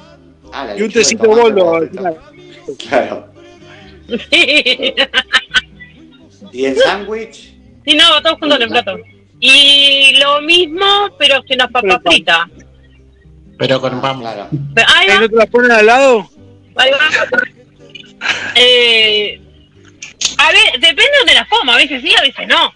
Ah, 0.51 0.73
Y 0.77 0.81
un 0.81 0.91
tecito 0.91 1.27
bolo. 1.27 1.79
Claro. 2.89 3.27
Sí. 4.29 4.93
¿Y 6.51 6.65
el 6.65 6.75
sándwich? 6.75 7.55
Sí, 7.85 7.95
no, 7.95 8.11
va 8.11 8.21
todo 8.21 8.35
junto 8.37 8.55
en 8.55 8.61
el 8.63 8.69
plato. 8.69 8.97
Y 9.39 10.17
lo 10.19 10.41
mismo, 10.41 10.85
pero 11.17 11.41
sin 11.47 11.57
las 11.57 11.67
papas 11.71 11.99
Pero- 11.99 12.11
fritas. 12.11 12.39
Pero 13.57 13.79
con 13.79 14.01
pan. 14.01 14.19
Claro. 14.19 14.47
Pero- 14.75 14.87
Ahí 14.95 15.07
¿Eh, 15.07 15.13
va, 15.13 15.19
¿No 15.21 15.29
te 15.29 15.35
la 15.35 15.45
ponen 15.45 15.71
al 15.71 15.85
lado? 15.85 16.29
ahí 16.75 16.91
va. 16.91 16.99
Eh, 18.55 19.41
a 20.47 20.51
ver, 20.51 20.79
depende 20.79 21.17
de 21.25 21.33
la 21.33 21.45
forma, 21.45 21.73
a 21.73 21.77
veces 21.77 22.01
sí, 22.01 22.13
a 22.17 22.21
veces 22.21 22.47
no. 22.47 22.71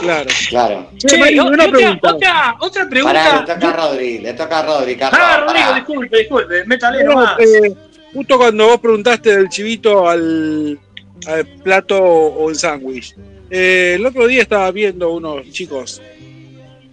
Claro. 0.00 0.28
Claro. 0.48 0.90
Che, 0.98 1.16
o- 1.40 1.46
otra, 1.46 1.68
pregunta. 1.70 2.14
otra, 2.14 2.56
otra 2.60 2.88
Pará, 2.88 2.88
le 2.88 2.90
pregunta. 2.90 3.54
toca 3.54 3.68
a 3.68 3.72
Rodri, 3.72 4.18
le 4.18 4.32
toca 4.34 4.58
a 4.58 4.62
Rodri, 4.62 4.96
Carlos. 4.96 5.20
Ah, 5.22 5.36
Rodrigo, 5.40 5.64
pará. 5.66 5.74
disculpe, 5.76 6.18
disculpe, 6.18 6.64
métale 6.66 7.04
No, 7.04 7.12
nomás. 7.12 7.38
eh, 7.40 7.74
justo 8.12 8.38
cuando 8.38 8.66
vos 8.68 8.80
preguntaste 8.80 9.36
del 9.36 9.48
chivito 9.48 10.08
al, 10.08 10.78
al 11.26 11.46
plato 11.62 12.00
o 12.02 12.50
el 12.50 12.56
sándwich. 12.56 13.14
eh, 13.50 13.94
el 13.96 14.06
otro 14.06 14.26
día 14.26 14.42
estaba 14.42 14.70
viendo 14.70 15.10
unos 15.12 15.50
chicos, 15.50 16.00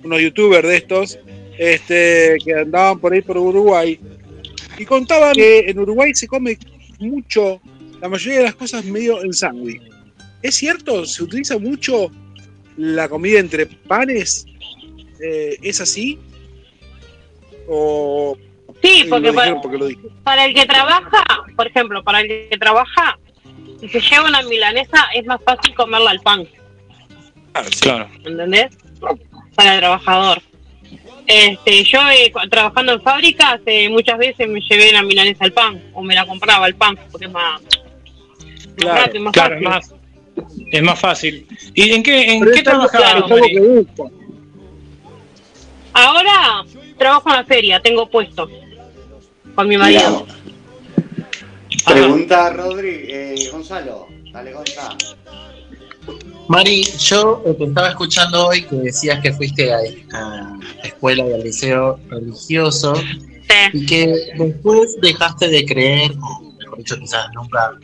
unos 0.04 0.20
youtubers 0.22 0.68
de 0.68 0.78
estos, 0.78 1.20
este, 1.58 2.38
que 2.44 2.54
andaban 2.54 3.00
por 3.00 3.14
ahí 3.14 3.22
por 3.22 3.38
Uruguay, 3.38 4.00
y 4.78 4.86
contaban 4.86 5.34
que 5.34 5.60
en 5.70 5.80
Uruguay 5.80 6.14
se 6.16 6.28
come 6.28 6.58
mucho, 7.00 7.62
la 8.02 8.10
mayoría 8.10 8.40
de 8.40 8.46
las 8.46 8.56
cosas 8.56 8.84
medio 8.86 9.24
en 9.24 9.32
sándwich. 9.34 9.82
¿Es 10.42 10.56
cierto? 10.56 11.06
¿Se 11.06 11.24
utiliza 11.24 11.58
mucho 11.60 12.12
la 12.78 13.08
comida 13.08 13.40
entre 13.40 13.66
panes? 13.68 14.46
Eh, 15.24 15.58
¿Es 15.62 15.80
así? 15.82 16.18
¿O 17.68 18.38
Sí, 18.82 19.04
lo 19.04 19.10
porque 19.12 19.34
para, 19.34 19.62
porque 19.62 19.78
lo 19.78 19.86
dije? 19.86 20.02
para 20.24 20.46
el 20.46 20.56
que 20.56 20.66
trabaja, 20.66 21.24
por 21.56 21.68
ejemplo, 21.68 22.04
para 22.04 22.22
el 22.22 22.28
que 22.50 22.58
trabaja, 22.60 23.20
si 23.80 23.88
se 23.90 24.00
lleva 24.02 24.28
una 24.28 24.42
milanesa 24.44 25.06
es 25.14 25.26
más 25.28 25.40
fácil 25.46 25.76
comerla 25.76 26.12
al 26.12 26.20
pan, 26.22 26.48
Claro. 27.82 28.10
¿entendés? 28.26 28.76
Para 29.56 29.74
el 29.76 29.80
trabajador. 29.82 30.42
Este, 31.28 31.84
yo 31.84 32.00
eh, 32.10 32.32
trabajando 32.50 32.94
en 32.94 33.02
fábricas 33.02 33.60
eh, 33.68 33.88
muchas 33.90 34.18
veces 34.18 34.50
me 34.50 34.60
llevé 34.62 34.92
la 34.92 35.04
milanesa 35.04 35.44
al 35.46 35.54
pan 35.54 35.82
o 35.94 36.02
me 36.02 36.16
la 36.16 36.26
compraba 36.26 36.66
al 36.66 36.76
pan 36.76 36.98
porque 37.12 37.26
es 37.28 37.32
más 37.32 37.62
Claro, 38.76 39.02
rápido, 39.06 39.24
más 39.24 39.34
Claro, 39.34 39.56
es 39.58 39.64
fácil. 39.64 39.96
más. 39.96 40.02
Es 40.72 40.84
más 40.84 41.00
fácil. 41.00 41.48
¿Y 41.74 41.92
en 41.92 42.04
qué, 42.04 42.34
en 42.34 42.40
Pero 42.40 42.52
qué 42.52 42.64
que 42.64 43.60
gusta. 43.60 44.04
Ahora 45.94 46.64
trabajo 46.98 47.30
en 47.30 47.36
la 47.36 47.44
feria, 47.46 47.82
tengo 47.82 48.10
puesto 48.10 48.50
con 49.56 49.68
mi 49.68 49.78
marido. 49.78 50.26
Pregunta 51.86 52.50
Rodri, 52.52 53.06
eh, 53.08 53.50
Gonzalo. 53.52 54.08
Dale, 54.32 54.54
Gonzalo. 54.54 54.98
Mari, 56.48 56.84
yo 56.84 57.44
te 57.58 57.64
estaba 57.66 57.90
escuchando 57.90 58.48
hoy 58.48 58.64
que 58.64 58.76
decías 58.76 59.20
que 59.22 59.34
fuiste 59.34 59.72
a, 59.74 59.78
a 60.14 60.60
escuela 60.84 61.26
y 61.28 61.34
al 61.34 61.44
liceo 61.44 62.00
religioso 62.10 62.94
y 63.74 63.86
que 63.86 64.08
después 64.38 64.96
dejaste 65.02 65.48
de 65.50 65.66
creer, 65.66 66.12
o 66.12 66.54
mejor 66.58 66.78
dicho, 66.78 66.98
quizás 67.00 67.28
nunca. 67.34 67.78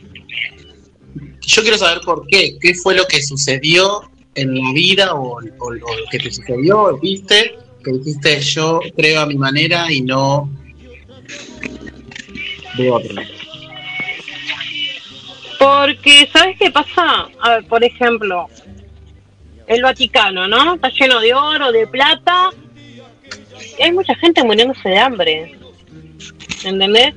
Yo 1.47 1.61
quiero 1.61 1.77
saber 1.77 2.01
por 2.01 2.27
qué, 2.27 2.57
qué 2.59 2.75
fue 2.75 2.93
lo 2.93 3.05
que 3.05 3.21
sucedió 3.21 4.01
en 4.35 4.53
la 4.53 4.73
vida 4.73 5.13
o, 5.15 5.39
lo 5.39 5.87
que 6.11 6.19
te 6.19 6.29
sucedió, 6.29 6.97
viste, 6.97 7.57
que 7.83 7.91
dijiste 7.93 8.41
yo 8.41 8.81
creo 8.97 9.21
a 9.21 9.25
mi 9.25 9.35
manera 9.35 9.89
y 9.89 10.01
no 10.01 10.49
de 12.75 12.91
otra. 12.91 13.23
Porque, 15.57 16.29
¿sabes 16.33 16.57
qué 16.59 16.69
pasa? 16.69 17.29
A 17.41 17.49
ver, 17.55 17.65
por 17.65 17.81
ejemplo, 17.81 18.47
el 19.67 19.81
Vaticano, 19.81 20.49
¿no? 20.49 20.75
Está 20.75 20.89
lleno 20.89 21.21
de 21.21 21.33
oro, 21.33 21.71
de 21.71 21.87
plata. 21.87 22.49
Y 23.79 23.83
hay 23.83 23.91
mucha 23.93 24.13
gente 24.15 24.43
muriéndose 24.43 24.89
de 24.89 24.99
hambre. 24.99 25.55
¿Entendés? 26.63 27.15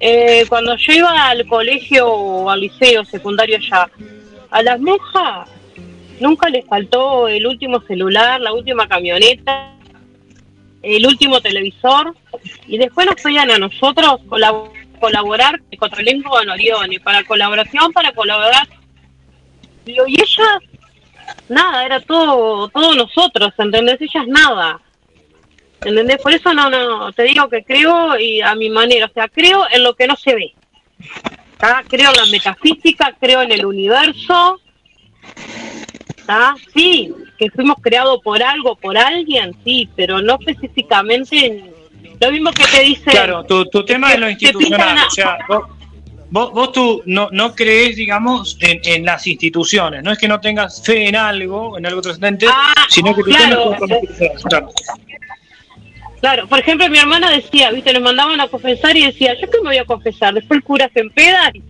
Eh, 0.00 0.44
cuando 0.48 0.76
yo 0.76 0.92
iba 0.92 1.28
al 1.28 1.46
colegio 1.46 2.06
o 2.08 2.50
al 2.50 2.60
liceo 2.60 3.04
secundario 3.04 3.58
ya, 3.58 3.88
a 4.50 4.62
las 4.62 4.80
monjas 4.80 5.48
nunca 6.20 6.48
les 6.48 6.66
faltó 6.66 7.28
el 7.28 7.46
último 7.46 7.80
celular, 7.82 8.40
la 8.40 8.52
última 8.52 8.86
camioneta, 8.86 9.72
el 10.82 11.06
último 11.06 11.40
televisor. 11.40 12.14
Y 12.66 12.78
después 12.78 13.06
nos 13.06 13.20
pedían 13.20 13.50
a 13.50 13.58
nosotros 13.58 14.20
colab- 14.28 14.70
colaborar 15.00 15.60
con 15.60 15.78
Contralengua 15.78 16.42
en 16.42 16.50
Orión 16.50 16.92
y 16.92 16.98
para 16.98 17.24
colaboración, 17.24 17.92
para 17.92 18.12
colaborar. 18.12 18.68
Y 19.86 19.92
ellas, 19.92 20.58
nada, 21.48 21.84
era 21.84 22.00
todo, 22.00 22.68
todo 22.68 22.94
nosotros, 22.94 23.52
¿entendés? 23.58 24.00
Ellas 24.00 24.26
nada. 24.26 24.80
¿Entendés? 25.84 26.18
Por 26.22 26.32
eso 26.32 26.52
no, 26.54 26.70
no, 26.70 27.12
te 27.12 27.24
digo 27.24 27.48
que 27.48 27.62
creo 27.62 28.18
y 28.18 28.40
a 28.40 28.54
mi 28.54 28.70
manera, 28.70 29.06
o 29.06 29.12
sea, 29.12 29.28
creo 29.28 29.64
en 29.70 29.82
lo 29.82 29.94
que 29.94 30.06
no 30.06 30.16
se 30.16 30.34
ve. 30.34 30.54
¿tá? 31.58 31.82
Creo 31.88 32.10
en 32.10 32.16
la 32.16 32.26
metafísica, 32.26 33.14
creo 33.20 33.42
en 33.42 33.52
el 33.52 33.64
universo. 33.66 34.60
¿tá? 36.26 36.54
Sí, 36.74 37.12
que 37.38 37.50
fuimos 37.50 37.76
creados 37.82 38.20
por 38.22 38.42
algo, 38.42 38.76
por 38.76 38.96
alguien, 38.96 39.54
sí, 39.64 39.88
pero 39.94 40.22
no 40.22 40.38
específicamente 40.40 41.46
en 41.46 41.74
lo 42.20 42.30
mismo 42.32 42.50
que 42.52 42.64
te 42.64 42.82
dice. 42.82 43.10
Claro, 43.10 43.44
tu, 43.44 43.66
tu 43.66 43.84
tema 43.84 44.12
es 44.12 44.20
lo 44.20 44.30
institucional. 44.30 44.96
a- 44.98 45.06
O 45.06 45.10
sea, 45.10 45.36
vos, 45.48 45.64
vos, 46.30 46.52
vos 46.52 46.72
tú 46.72 47.02
no, 47.06 47.28
no 47.32 47.54
crees, 47.54 47.96
digamos, 47.96 48.56
en, 48.60 48.80
en 48.84 49.04
las 49.04 49.26
instituciones. 49.26 50.02
No 50.02 50.12
es 50.12 50.18
que 50.18 50.28
no 50.28 50.40
tengas 50.40 50.82
fe 50.82 51.08
en 51.08 51.16
algo, 51.16 51.76
en 51.76 51.84
algo 51.86 52.00
trascendente, 52.00 52.46
sino 52.88 53.14
que 53.14 53.22
Ah, 53.34 53.76
claro. 54.48 54.70
Claro. 56.24 56.36
Claro, 56.36 56.48
por 56.48 56.58
ejemplo, 56.58 56.88
mi 56.88 56.96
hermana 56.98 57.30
decía, 57.30 57.70
viste, 57.70 57.92
nos 57.92 58.02
mandaban 58.02 58.40
a 58.40 58.48
confesar 58.48 58.96
y 58.96 59.04
decía, 59.06 59.34
¿yo 59.38 59.50
qué 59.50 59.58
me 59.58 59.68
voy 59.68 59.76
a 59.78 59.84
confesar? 59.84 60.32
Después 60.32 60.56
el 60.58 60.64
cura 60.64 60.90
se 60.94 61.00
empeda 61.00 61.50
y, 61.52 61.62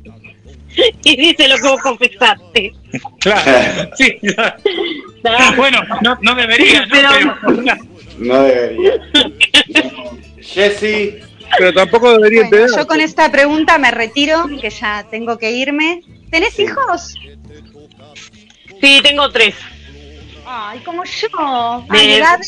y 1.11 1.17
dice 1.17 1.49
lo 1.49 1.57
que 1.57 1.63
vos 1.69 1.81
confesaste. 1.83 2.73
Claro, 3.19 3.91
sí. 3.97 4.17
Bueno, 5.57 5.81
no, 6.03 6.17
no 6.21 6.35
debería, 6.37 6.87
¿no? 6.87 6.93
Pero- 6.93 7.37
No 8.19 8.43
debería. 8.45 8.93
Jessy. 10.41 11.17
Pero 11.59 11.73
tampoco 11.73 12.13
debería 12.13 12.49
Bueno, 12.49 12.67
yo 12.77 12.87
con 12.87 13.01
esta 13.01 13.31
pregunta 13.33 13.79
me 13.79 13.91
retiro, 13.91 14.47
que 14.61 14.71
ya 14.71 15.05
tengo 15.11 15.37
que 15.39 15.51
irme. 15.51 16.03
¿Tenés 16.31 16.59
hijos? 16.61 17.15
Sí, 18.81 19.01
tengo 19.03 19.29
tres. 19.31 19.55
Ay, 20.47 20.79
como 20.81 21.03
yo. 21.05 21.85
De- 21.91 21.99
Ay, 21.99 22.13
edad. 22.15 22.39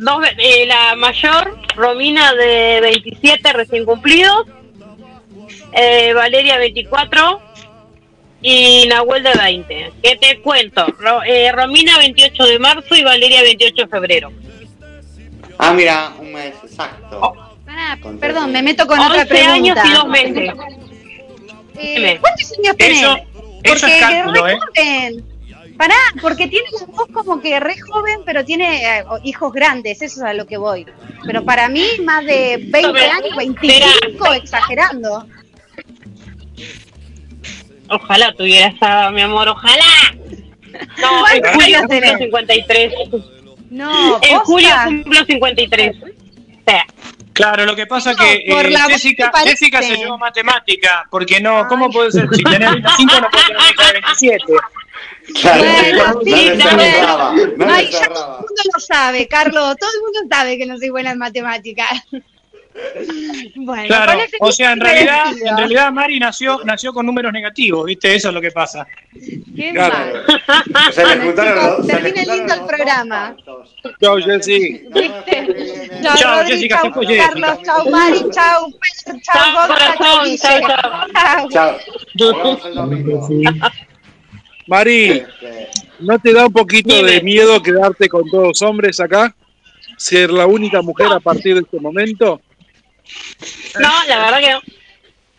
Dos, 0.00 0.18
ve- 0.20 0.34
eh, 0.38 0.66
la 0.66 0.96
mayor, 0.96 1.58
Romina 1.76 2.32
de 2.32 2.80
27 2.80 3.52
recién 3.52 3.84
cumplidos, 3.84 4.46
eh, 5.72 6.14
Valeria 6.14 6.56
24 6.56 7.42
y 8.40 8.86
Nahuel 8.88 9.22
de 9.22 9.32
20. 9.34 9.92
¿Qué 10.02 10.16
te 10.16 10.40
cuento? 10.40 10.86
Ro- 10.98 11.22
eh, 11.22 11.52
Romina 11.52 11.98
28 11.98 12.44
de 12.46 12.58
marzo 12.58 12.94
y 12.96 13.04
Valeria 13.04 13.42
28 13.42 13.82
de 13.82 13.88
febrero. 13.88 14.32
Ah, 15.58 15.74
mira, 15.74 16.12
un 16.18 16.32
mes 16.32 16.54
exacto. 16.64 17.34
Pará, 17.66 17.98
perdón, 18.18 18.52
me 18.52 18.62
meto 18.62 18.86
con 18.86 18.98
otra 18.98 19.20
11 19.22 19.26
pregunta. 19.26 19.52
años 19.52 19.78
y 19.84 19.92
dos 19.92 20.08
meses. 20.08 20.50
Eh, 21.76 21.94
Dime. 21.96 22.18
¿Cuántos 22.20 22.52
años 22.58 22.76
tenés? 22.78 22.98
Eso- 23.02 23.16
eso 23.16 23.26
es 23.64 23.80
Porque 23.82 23.98
cálculo, 24.00 24.46
re 24.46 24.52
¿eh? 24.54 25.22
Pará, 25.80 25.94
porque 26.20 26.46
tiene 26.46 26.66
la 26.78 26.84
voz 26.88 27.06
como 27.10 27.40
que 27.40 27.58
re 27.58 27.74
joven, 27.80 28.20
pero 28.26 28.44
tiene 28.44 28.98
eh, 28.98 29.04
hijos 29.24 29.50
grandes, 29.50 30.02
eso 30.02 30.20
es 30.20 30.22
a 30.22 30.34
lo 30.34 30.46
que 30.46 30.58
voy. 30.58 30.84
Pero 31.24 31.42
para 31.42 31.70
mí, 31.70 31.86
más 32.04 32.22
de 32.26 32.58
20 32.68 32.92
Pero- 32.92 33.12
años, 33.12 33.34
25, 33.34 34.32
exagerando. 34.34 35.26
Ojalá 37.88 38.34
tuviera 38.34 38.66
esa, 38.66 39.10
mi 39.10 39.22
amor, 39.22 39.48
ojalá. 39.48 39.84
No, 41.00 41.26
en 41.32 41.40
¿Cuántos 41.40 41.52
julio 41.54 41.78
cumplo 41.78 41.88
tenés? 42.00 42.18
53. 42.18 42.92
No, 43.70 44.14
En 44.16 44.20
posta. 44.20 44.38
julio 44.44 44.68
cumplo 44.84 45.24
53. 45.24 45.96
O 45.96 46.06
sea, 46.66 46.84
Claro, 47.32 47.64
lo 47.64 47.74
que 47.74 47.86
pasa 47.86 48.12
No, 48.12 48.18
que 48.18 48.44
por 48.50 48.66
eh, 48.66 48.76
Jessica. 48.88 49.32
Jessica 49.44 49.80
se 49.80 49.96
llevó 49.96 50.18
matemática, 50.18 51.06
porque 51.10 51.40
no, 51.40 51.66
¿cómo 51.68 51.88
puede 51.90 52.10
ser? 52.12 52.28
Si 52.34 52.42
tenés 52.42 52.70
25 52.72 53.14
no 53.18 53.30
puede 53.30 53.44
tener 53.46 53.62
hija 53.72 53.86
de 53.86 53.92
27. 53.92 54.44
Claro, 55.40 55.62
Bueno, 55.62 56.14
no 56.14 56.20
sí, 56.24 56.46
cerraba, 56.60 57.34
no 57.56 57.72
Ay, 57.72 57.88
ya 57.90 58.08
todo 58.08 58.24
el 58.24 58.46
mundo 58.46 58.62
lo 58.74 58.80
sabe, 58.80 59.28
Carlos. 59.28 59.76
Todo 59.78 59.90
el 59.94 60.00
mundo 60.02 60.20
sabe 60.34 60.58
que 60.58 60.66
no 60.66 60.76
soy 60.78 60.88
buena 60.90 61.12
en 61.12 61.18
matemáticas. 61.18 61.88
Bueno, 63.56 63.86
Claro, 63.88 64.20
o 64.40 64.52
sea, 64.52 64.72
en 64.72 64.80
realidad, 64.80 65.24
en 65.44 65.56
realidad 65.56 65.92
Mari 65.92 66.18
nació, 66.20 66.60
nació 66.64 66.92
con 66.92 67.04
números 67.04 67.32
negativos, 67.32 67.84
¿viste? 67.84 68.14
Eso 68.14 68.28
es 68.28 68.34
lo 68.34 68.40
que 68.40 68.52
pasa. 68.52 68.86
Qué 69.56 69.72
Claro. 69.72 69.94
mal. 70.46 70.92
Se 70.92 71.04
le 71.04 71.16
Bueno, 71.16 71.42
chicos, 71.42 71.76
juntaron 71.76 72.14
lindo 72.14 72.54
el 72.54 72.66
programa. 72.66 73.36
Chao, 74.00 74.16
Jessy. 74.18 74.82
Chao, 76.02 76.44
Jessica, 76.44 76.80
Jessica. 76.80 77.28
Carlos, 77.28 77.58
chao, 77.64 77.84
Mari, 77.90 78.24
chao, 78.30 78.68
Pedro, 79.04 79.20
chao, 79.24 79.44
Chao, 79.52 79.68
Gonza, 80.14 80.60
chao, 82.20 82.88
corazón, 82.88 83.60
Mari, 84.74 85.10
Este, 85.10 85.68
¿no 85.98 86.16
te 86.20 86.32
da 86.32 86.46
un 86.46 86.52
poquito 86.52 86.94
Dime. 86.94 87.10
de 87.10 87.22
miedo 87.22 87.60
quedarte 87.60 88.08
con 88.08 88.22
todos 88.30 88.44
los 88.48 88.62
hombres 88.62 89.00
acá? 89.00 89.34
¿Ser 89.96 90.30
la 90.30 90.46
única 90.46 90.80
mujer 90.80 91.08
a 91.08 91.18
partir 91.18 91.54
de 91.54 91.62
este 91.62 91.80
momento? 91.80 92.40
no, 93.80 93.90
la 94.06 94.18
verdad 94.18 94.38
que 94.38 94.50
no. 94.52 94.60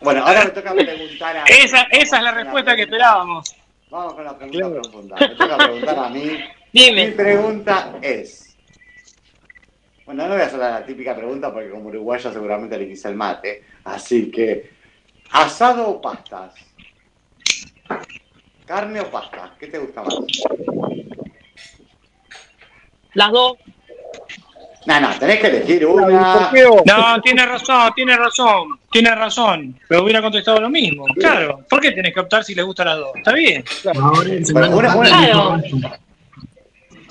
Bueno, 0.02 0.26
ahora 0.26 0.44
me 0.44 0.50
toca 0.50 0.74
preguntar 0.74 1.36
a 1.38 1.44
Esa, 1.44 1.82
esa 1.92 2.16
es 2.18 2.22
la 2.22 2.32
respuesta 2.32 2.76
que 2.76 2.82
esperábamos. 2.82 3.54
Vamos 3.88 4.12
con 4.14 4.24
la 4.24 4.36
pregunta 4.36 4.70
profunda. 4.82 5.16
Me 5.18 5.28
toca 5.30 5.56
preguntar 5.56 5.98
a 5.98 6.08
mí. 6.10 6.20
Mi 6.72 6.84
Dime. 6.90 7.08
pregunta 7.12 7.94
es. 8.02 8.54
Bueno, 10.04 10.26
no 10.28 10.34
voy 10.34 10.42
a 10.42 10.46
hacer 10.46 10.58
la 10.58 10.84
típica 10.84 11.16
pregunta 11.16 11.50
porque 11.50 11.70
como 11.70 11.88
uruguaya 11.88 12.30
seguramente 12.30 12.76
le 12.76 12.86
quise 12.86 13.08
el 13.08 13.14
mate. 13.14 13.64
Así 13.84 14.30
que, 14.30 14.70
¿asado 15.30 15.88
o 15.88 16.00
pastas? 16.02 16.52
¿Carne 18.66 19.00
o 19.00 19.10
pasta? 19.10 19.50
¿Qué 19.58 19.66
te 19.66 19.78
gusta 19.78 20.02
más? 20.02 20.14
Las 23.14 23.30
dos. 23.30 23.54
No, 24.84 25.00
no, 25.00 25.16
tenés 25.18 25.38
que 25.38 25.46
elegir 25.46 25.86
¿Por 25.86 26.02
una. 26.02 26.50
No, 26.84 27.20
tiene 27.22 27.46
razón, 27.46 27.92
tiene 27.94 28.16
razón, 28.16 28.80
tiene 28.90 29.14
razón. 29.14 29.78
Pero 29.88 30.02
hubiera 30.02 30.20
contestado 30.20 30.60
lo 30.60 30.70
mismo. 30.70 31.04
Claro, 31.14 31.64
¿por 31.68 31.80
qué 31.80 31.92
tenés 31.92 32.12
que 32.12 32.20
optar 32.20 32.42
si 32.42 32.54
les 32.54 32.64
gusta 32.64 32.84
las 32.84 32.96
dos? 32.98 33.12
Está 33.16 33.32
bien. 33.32 33.64
Semana 33.82 34.68
Bueno, 34.68 34.76
una- 34.98 35.08
Santa 35.08 35.38
una- 35.48 35.62
elige- 35.62 35.98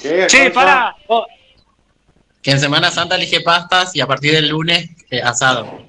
¿Qué, 0.02 0.28
Che, 0.28 0.40
Gonza? 0.49 0.53
pará. 0.53 0.95
Oh, 1.07 1.26
que 2.41 2.52
en 2.52 2.60
Semana 2.60 2.90
Santa 2.91 3.15
elige 3.15 3.40
pastas 3.41 3.95
y 3.95 4.02
a 4.02 4.07
partir 4.07 4.34
del 4.34 4.49
lunes 4.49 4.90
eh, 5.11 5.22
asado. 5.22 5.86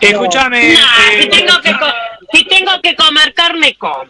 escúchame, 0.00 0.72
Nah, 0.74 0.78
eh, 1.12 1.22
si, 1.22 1.28
tengo 1.28 1.60
que 1.60 1.74
si 2.32 2.44
tengo 2.46 2.70
que 2.82 2.94
comer 2.96 3.34
carne, 3.34 3.74
como. 3.76 4.04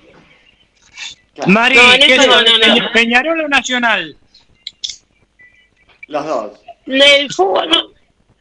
Mari, 1.47 1.77
No, 1.77 1.93
en 1.95 2.01
¿qué 2.01 2.17
no, 2.17 2.43
no, 2.43 2.93
Peñarol 2.93 3.41
o 3.41 3.49
Nacional. 3.49 4.17
Los 6.09 6.25
dos. 6.27 6.61
El 6.87 7.33
fútbol 7.33 7.69
no. 7.69 7.89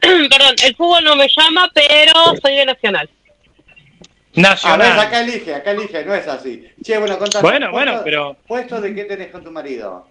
Perdón, 0.00 0.54
el 0.64 0.76
fútbol 0.76 1.04
no 1.04 1.16
me 1.16 1.26
llama, 1.28 1.70
pero 1.74 2.12
soy 2.40 2.56
de 2.56 2.64
Nacional. 2.66 3.08
A 3.08 4.38
ver, 4.38 4.42
Nacional. 4.42 5.00
acá 5.00 5.20
elige, 5.20 5.54
acá 5.54 5.70
elige, 5.72 6.04
no 6.04 6.14
es 6.14 6.28
así. 6.28 6.66
Che, 6.82 6.98
bueno, 6.98 7.18
contame. 7.18 7.42
Bueno, 7.42 7.70
¿puesto- 7.70 7.72
bueno, 7.72 8.00
pero- 8.04 8.36
¿Puesto 8.46 8.80
de 8.80 8.94
qué 8.94 9.04
tenés 9.04 9.30
con 9.30 9.42
tu 9.42 9.50
marido? 9.50 10.08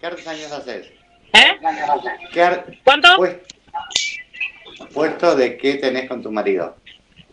¿Qué 0.00 0.06
años 0.06 0.52
haces? 0.52 0.88
¿Eh? 1.32 1.56
¿Qué 2.32 2.42
ar- 2.42 2.66
¿Cuánto? 2.84 3.16
pues- 3.16 3.36
¿Puesto 4.92 5.34
de 5.36 5.56
qué 5.56 5.74
tenés 5.74 6.08
con 6.08 6.22
tu 6.22 6.30
marido? 6.30 6.76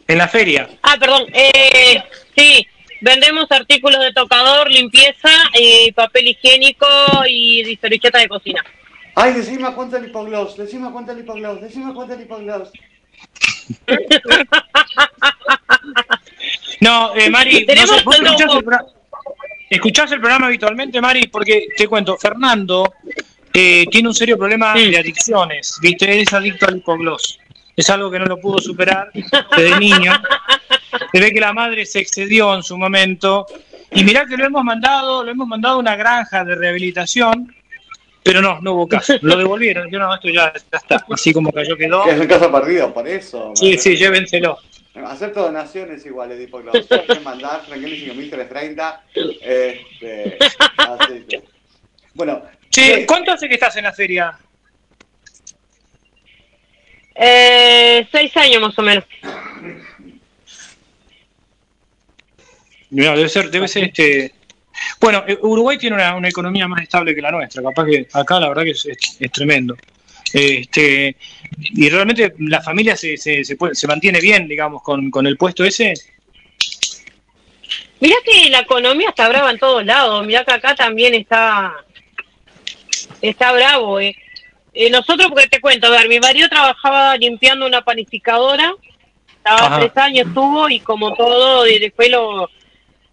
En 0.08 0.18
la 0.20 0.28
feria. 0.28 0.70
Ah, 0.84 0.96
perdón. 1.00 1.26
Eh, 1.34 2.04
sí, 2.38 2.68
vendemos 3.02 3.46
artículos 3.52 4.02
de 4.02 4.14
tocador, 4.14 4.70
limpieza, 4.72 5.30
y 5.60 5.92
papel 5.92 6.28
higiénico 6.30 6.88
y 7.30 7.78
servichetas 7.82 8.22
de 8.22 8.28
cocina. 8.30 8.64
Ay, 9.16 9.34
decime 9.34 9.74
cuánto 9.74 9.96
el 9.98 10.06
hipogloss, 10.08 10.58
decime 10.58 10.92
cuánto 10.92 11.12
el 11.14 11.20
hipogloss, 11.20 11.62
decime 11.62 11.94
cuánto 11.94 12.14
el 12.16 12.22
hipogloss. 12.22 12.70
No, 16.82 17.16
eh, 17.16 17.30
Mari, 17.30 17.62
no 17.62 17.66
Tenemos 17.66 17.90
sé, 17.98 18.04
¿vos 18.04 18.18
todo- 18.18 18.26
escuchás 18.28 18.56
el, 18.56 18.64
pro- 18.64 18.94
escuchás 19.70 20.12
el 20.12 20.20
programa 20.20 20.48
habitualmente, 20.48 21.00
Mari? 21.02 21.28
Porque 21.28 21.68
te 21.78 21.88
cuento, 21.88 22.18
Fernando 22.18 22.94
eh, 23.54 23.86
tiene 23.90 24.10
un 24.10 24.14
serio 24.14 24.38
problema 24.38 24.74
de 24.74 24.98
adicciones, 24.98 25.78
¿viste? 25.82 26.22
Es 26.22 26.34
adicto 26.34 26.68
al 26.68 26.78
hipogloss. 26.78 27.40
Es 27.76 27.90
algo 27.90 28.10
que 28.12 28.20
no 28.20 28.26
lo 28.26 28.38
pudo 28.40 28.60
superar 28.60 29.12
desde 29.56 29.80
niño. 29.80 30.12
Se 31.12 31.20
ve 31.20 31.32
que 31.32 31.40
la 31.40 31.54
madre 31.54 31.86
se 31.86 32.00
excedió 32.00 32.54
en 32.56 32.64
su 32.64 32.78
momento. 32.78 33.46
Y 33.92 34.04
mirá 34.04 34.26
que 34.26 34.38
lo 34.38 34.46
hemos 34.46 34.64
mandado, 34.64 35.24
lo 35.24 35.32
hemos 35.32 35.48
mandado 35.48 35.76
a 35.76 35.80
una 35.80 35.96
granja 35.96 36.44
de 36.44 36.56
rehabilitación, 36.56 37.56
pero 38.24 38.42
no, 38.42 38.60
no 38.62 38.74
hubo 38.74 38.88
caso. 38.88 39.14
Lo 39.22 39.38
devolvieron. 39.38 39.90
Yo 39.90 40.00
no, 40.00 40.14
esto 40.14 40.30
ya, 40.30 40.52
ya 40.54 40.78
está. 40.78 41.06
Así 41.12 41.34
como 41.34 41.52
cayó 41.52 41.78
quedó. 41.78 42.06
Es 42.06 42.20
un 42.20 42.28
caso 42.28 42.52
perdido, 42.52 42.94
por 42.94 43.08
eso. 43.08 43.52
Sí, 43.56 43.78
sí, 43.78 43.96
llévenselo. 43.96 44.58
Acepto 45.06 45.44
donaciones 45.44 46.06
iguales. 46.06 46.50
Hay 46.92 47.06
que 47.06 47.20
mandar, 47.20 47.66
tranquilo, 47.66 47.96
5330. 47.96 49.04
Este, 49.42 50.38
así 50.78 51.26
que. 51.28 51.44
Bueno, 52.14 52.42
Che, 52.76 53.06
¿cuánto 53.06 53.32
hace 53.32 53.48
que 53.48 53.54
estás 53.54 53.78
en 53.78 53.86
la 53.86 53.94
feria? 53.94 54.38
Eh, 57.16 58.06
seis 58.12 58.36
años 58.36 58.62
más 58.62 58.78
o 58.78 58.82
menos. 58.82 59.06
Mirá, 62.96 63.16
debe 63.16 63.30
ser, 63.30 63.50
debe 63.52 63.68
ser 63.68 63.84
este. 63.86 64.34
Bueno, 65.00 65.24
eh, 65.28 65.38
Uruguay 65.42 65.78
tiene 65.78 65.96
una, 65.96 66.16
una 66.16 66.30
economía 66.30 66.68
más 66.68 66.82
estable 66.82 67.14
que 67.16 67.22
la 67.22 67.32
nuestra, 67.32 67.62
capaz 67.64 67.86
que 67.86 68.08
acá 68.14 68.40
la 68.40 68.50
verdad 68.50 68.64
que 68.64 68.72
es, 68.72 68.86
es- 68.86 69.18
es 69.20 69.32
tremendo. 69.32 69.76
Este, 70.34 71.16
y 71.58 71.90
realmente 71.90 72.34
la 72.40 72.62
familia 72.62 72.96
se, 72.98 73.16
se, 73.18 73.44
se, 73.46 73.56
puede- 73.56 73.76
se 73.76 73.88
mantiene 73.88 74.20
bien, 74.20 74.48
digamos, 74.48 74.82
con, 74.82 75.10
con 75.12 75.28
el 75.28 75.38
puesto 75.38 75.64
ese. 75.64 75.94
Mirá 78.02 78.16
que 78.26 78.50
la 78.50 78.60
economía 78.60 79.10
está 79.10 79.30
brava 79.30 79.52
en 79.52 79.60
todos 79.60 79.86
lados. 79.86 80.26
Mirá 80.26 80.44
que 80.44 80.52
acá 80.54 80.76
también 80.76 81.14
está 81.14 81.74
está 83.22 83.52
bravo. 83.54 84.00
Eh. 84.00 84.16
Eh, 84.74 84.90
nosotros, 84.90 85.28
porque 85.30 85.48
te 85.48 85.62
cuento, 85.62 85.88
a 85.88 85.92
ver, 85.92 86.10
mi 86.10 86.20
marido 86.20 86.50
trabajaba 86.50 87.16
limpiando 87.16 87.66
una 87.66 87.82
panificadora, 87.82 88.74
estaba 89.38 89.68
Ajá. 89.68 89.80
tres 89.80 89.92
años 89.98 90.28
estuvo 90.28 90.68
y 90.70 90.80
como 90.82 91.14
todo, 91.16 91.66
y 91.66 91.80
después 91.80 92.10
lo, 92.10 92.50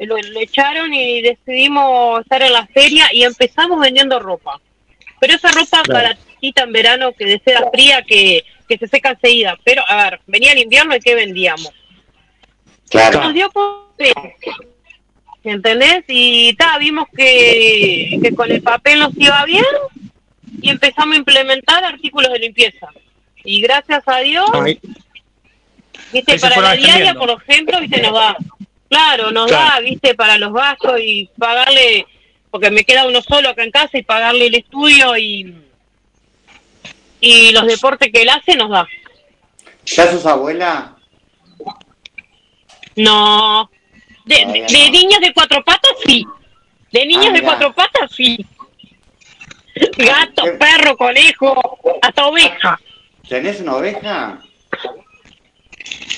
lo, 0.07 0.17
lo 0.17 0.41
echaron 0.41 0.93
y 0.95 1.23
decidimos 1.23 2.21
estar 2.21 2.43
en 2.43 2.53
la 2.53 2.67
feria 2.67 3.09
y 3.13 3.25
empezamos 3.25 3.81
vendiendo 3.81 4.19
ropa. 4.19 4.61
Pero 5.21 5.35
esa 5.35 5.51
ropa 5.53 5.83
Claro. 5.83 6.09
baratita 6.09 6.63
en 6.65 6.73
verano 6.73 7.13
que 7.13 7.25
de 7.27 7.41
seda 7.45 7.71
fría 7.73 8.03
que, 8.03 8.45
que 8.69 8.79
se 8.79 8.89
seca 8.89 9.11
enseguida. 9.11 9.59
Pero, 9.65 9.83
a 9.89 10.05
ver, 10.05 10.21
venía 10.27 10.53
el 10.53 10.59
invierno 10.59 10.97
y 10.97 11.01
¿qué 11.01 11.15
vendíamos? 11.15 11.73
Nos 12.93 13.35
dio 13.35 13.49
por 13.51 13.83
¿entendés? 15.45 16.05
Y 16.09 16.55
ta, 16.55 16.79
vimos 16.79 17.07
que, 17.17 18.19
que 18.23 18.35
con 18.35 18.51
el 18.51 18.63
papel 18.63 19.01
nos 19.01 19.17
iba 19.17 19.45
bien 19.45 19.65
y 20.61 20.71
empezamos 20.71 21.15
a 21.15 21.19
implementar 21.19 21.85
artículos 21.85 22.33
de 22.33 22.39
limpieza. 22.39 22.89
Y 23.45 23.61
gracias 23.61 24.03
a 24.07 24.19
Dios, 24.19 24.49
viste, 26.13 26.39
para 26.39 26.61
la 26.61 26.75
diaria, 26.75 27.15
por 27.15 27.31
ejemplo, 27.31 27.81
viste, 27.81 28.01
nos 28.03 28.13
da. 28.13 28.37
Claro, 28.93 29.31
nos 29.31 29.47
Claro. 29.47 29.71
da, 29.75 29.81
viste, 29.81 30.15
para 30.15 30.37
los 30.37 30.53
gastos 30.53 31.01
y 31.01 31.31
pagarle, 31.39 32.07
porque 32.51 32.71
me 32.71 32.85
queda 32.85 33.07
uno 33.07 33.23
solo 33.23 33.49
acá 33.49 33.65
en 33.65 33.71
casa 33.71 33.97
y 33.97 34.03
pagarle 34.03 34.49
el 34.49 34.55
estudio 34.55 35.17
y, 35.17 35.57
y 37.21 37.53
los 37.53 37.67
deportes 37.67 38.13
que 38.13 38.21
él 38.21 38.29
hace 38.29 38.55
nos 38.55 38.69
da. 38.69 38.87
¿ya 39.87 40.11
sos 40.13 40.27
abuela? 40.27 40.95
No. 42.97 43.71
De, 44.27 44.37
de, 44.37 44.91
niños 44.91 45.21
de 45.21 45.33
cuatro 45.33 45.65
patas, 45.65 45.93
sí. 46.05 46.27
De 46.93 47.07
niños 47.07 47.29
Ah, 47.31 47.33
de 47.33 47.43
cuatro 47.43 47.73
patas, 47.73 48.11
sí. 48.15 48.45
Gato, 49.97 50.45
¿Qué? 50.45 50.51
perro, 50.53 50.97
conejo, 50.99 51.79
hasta 52.03 52.27
oveja. 52.27 52.79
¿Tenés 53.27 53.59
una 53.61 53.77
oveja? 53.77 54.39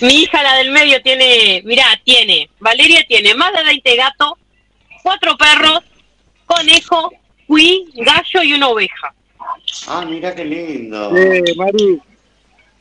Mi 0.00 0.22
hija, 0.22 0.42
la 0.42 0.56
del 0.56 0.70
medio, 0.70 1.00
tiene, 1.02 1.62
mirá, 1.64 1.84
tiene, 2.04 2.48
Valeria 2.58 3.04
tiene 3.06 3.34
más 3.34 3.52
de 3.52 3.62
20 3.64 3.96
gatos, 3.96 4.32
cuatro 5.02 5.36
perros, 5.36 5.80
conejo, 6.46 7.12
cuí, 7.46 7.86
gallo 7.94 8.42
y 8.42 8.54
una 8.54 8.68
oveja. 8.68 9.14
Ah, 9.86 10.04
mira 10.06 10.34
qué 10.34 10.44
lindo. 10.44 11.16
Eh, 11.16 11.42
Mari, 11.56 12.00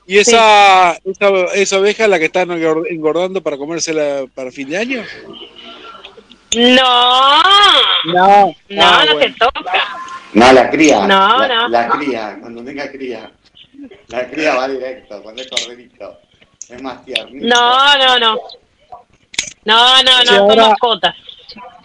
¿y 0.07 0.17
esa, 0.17 0.93
esa, 1.03 1.29
esa 1.53 1.79
oveja 1.79 2.07
la 2.07 2.17
que 2.19 2.25
están 2.25 2.49
engord- 2.49 2.87
engordando 2.89 3.41
para 3.43 3.57
comérsela 3.57 4.25
para 4.33 4.51
fin 4.51 4.69
de 4.69 4.77
año? 4.77 5.03
No, 6.55 7.41
No, 8.05 8.55
no, 8.69 8.83
Ah, 8.83 9.05
no 9.07 9.13
bueno. 9.13 9.19
se 9.19 9.39
toca. 9.39 9.97
No, 10.33 10.51
la 10.53 10.69
cría. 10.69 11.07
No, 11.07 11.37
la, 11.39 11.47
no. 11.47 11.67
La 11.69 11.89
cría, 11.89 12.37
cuando 12.41 12.63
tenga 12.63 12.91
cría. 12.91 13.31
La 14.07 14.29
cría 14.29 14.55
va 14.55 14.67
directo, 14.67 15.21
cuando 15.21 15.41
es 15.41 15.47
corderito. 15.47 16.19
Es 16.73 16.81
más 16.81 17.05
tiernito. 17.05 17.45
No, 17.45 17.97
no, 17.97 18.19
no. 18.19 18.39
No, 19.65 20.03
no, 20.03 20.19
no, 20.19 20.25
son 20.25 20.37
ahora- 20.37 20.69
mascotas. 20.69 21.15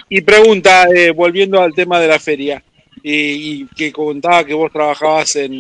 Y 0.09 0.21
pregunta, 0.23 0.87
eh, 0.95 1.11
volviendo 1.11 1.61
al 1.61 1.75
tema 1.75 2.01
de 2.01 2.09
la 2.09 2.19
feria, 2.19 2.63
y, 3.03 3.13
y 3.63 3.67
que 3.77 3.93
contaba 3.93 4.43
que 4.45 4.55
vos 4.55 4.73
trabajabas 4.73 5.37
en, 5.37 5.53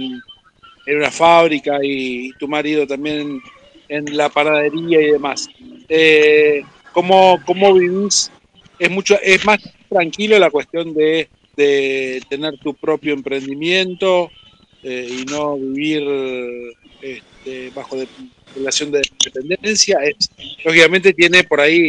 en 0.86 0.96
una 0.96 1.10
fábrica 1.10 1.78
y 1.82 2.32
tu 2.32 2.48
marido 2.48 2.86
también 2.86 3.40
en 3.88 4.16
la 4.16 4.28
panadería 4.30 5.00
y 5.00 5.10
demás. 5.12 5.48
Eh, 5.88 6.62
¿cómo, 6.92 7.38
¿Cómo 7.44 7.74
vivís? 7.74 8.32
Es, 8.78 8.90
mucho, 8.90 9.18
es 9.22 9.44
más 9.44 9.58
tranquilo 9.88 10.38
la 10.38 10.50
cuestión 10.50 10.94
de, 10.94 11.28
de 11.56 12.22
tener 12.28 12.58
tu 12.58 12.74
propio 12.74 13.12
emprendimiento 13.12 14.30
eh, 14.82 15.08
y 15.10 15.24
no 15.26 15.56
vivir 15.56 16.02
este, 17.38 17.70
bajo 17.70 17.96
de, 17.96 18.08
relación 18.54 18.90
de 18.90 19.02
dependencia. 19.24 19.98
Es, 20.02 20.30
lógicamente 20.64 21.12
tiene 21.12 21.44
por 21.44 21.60
ahí 21.60 21.86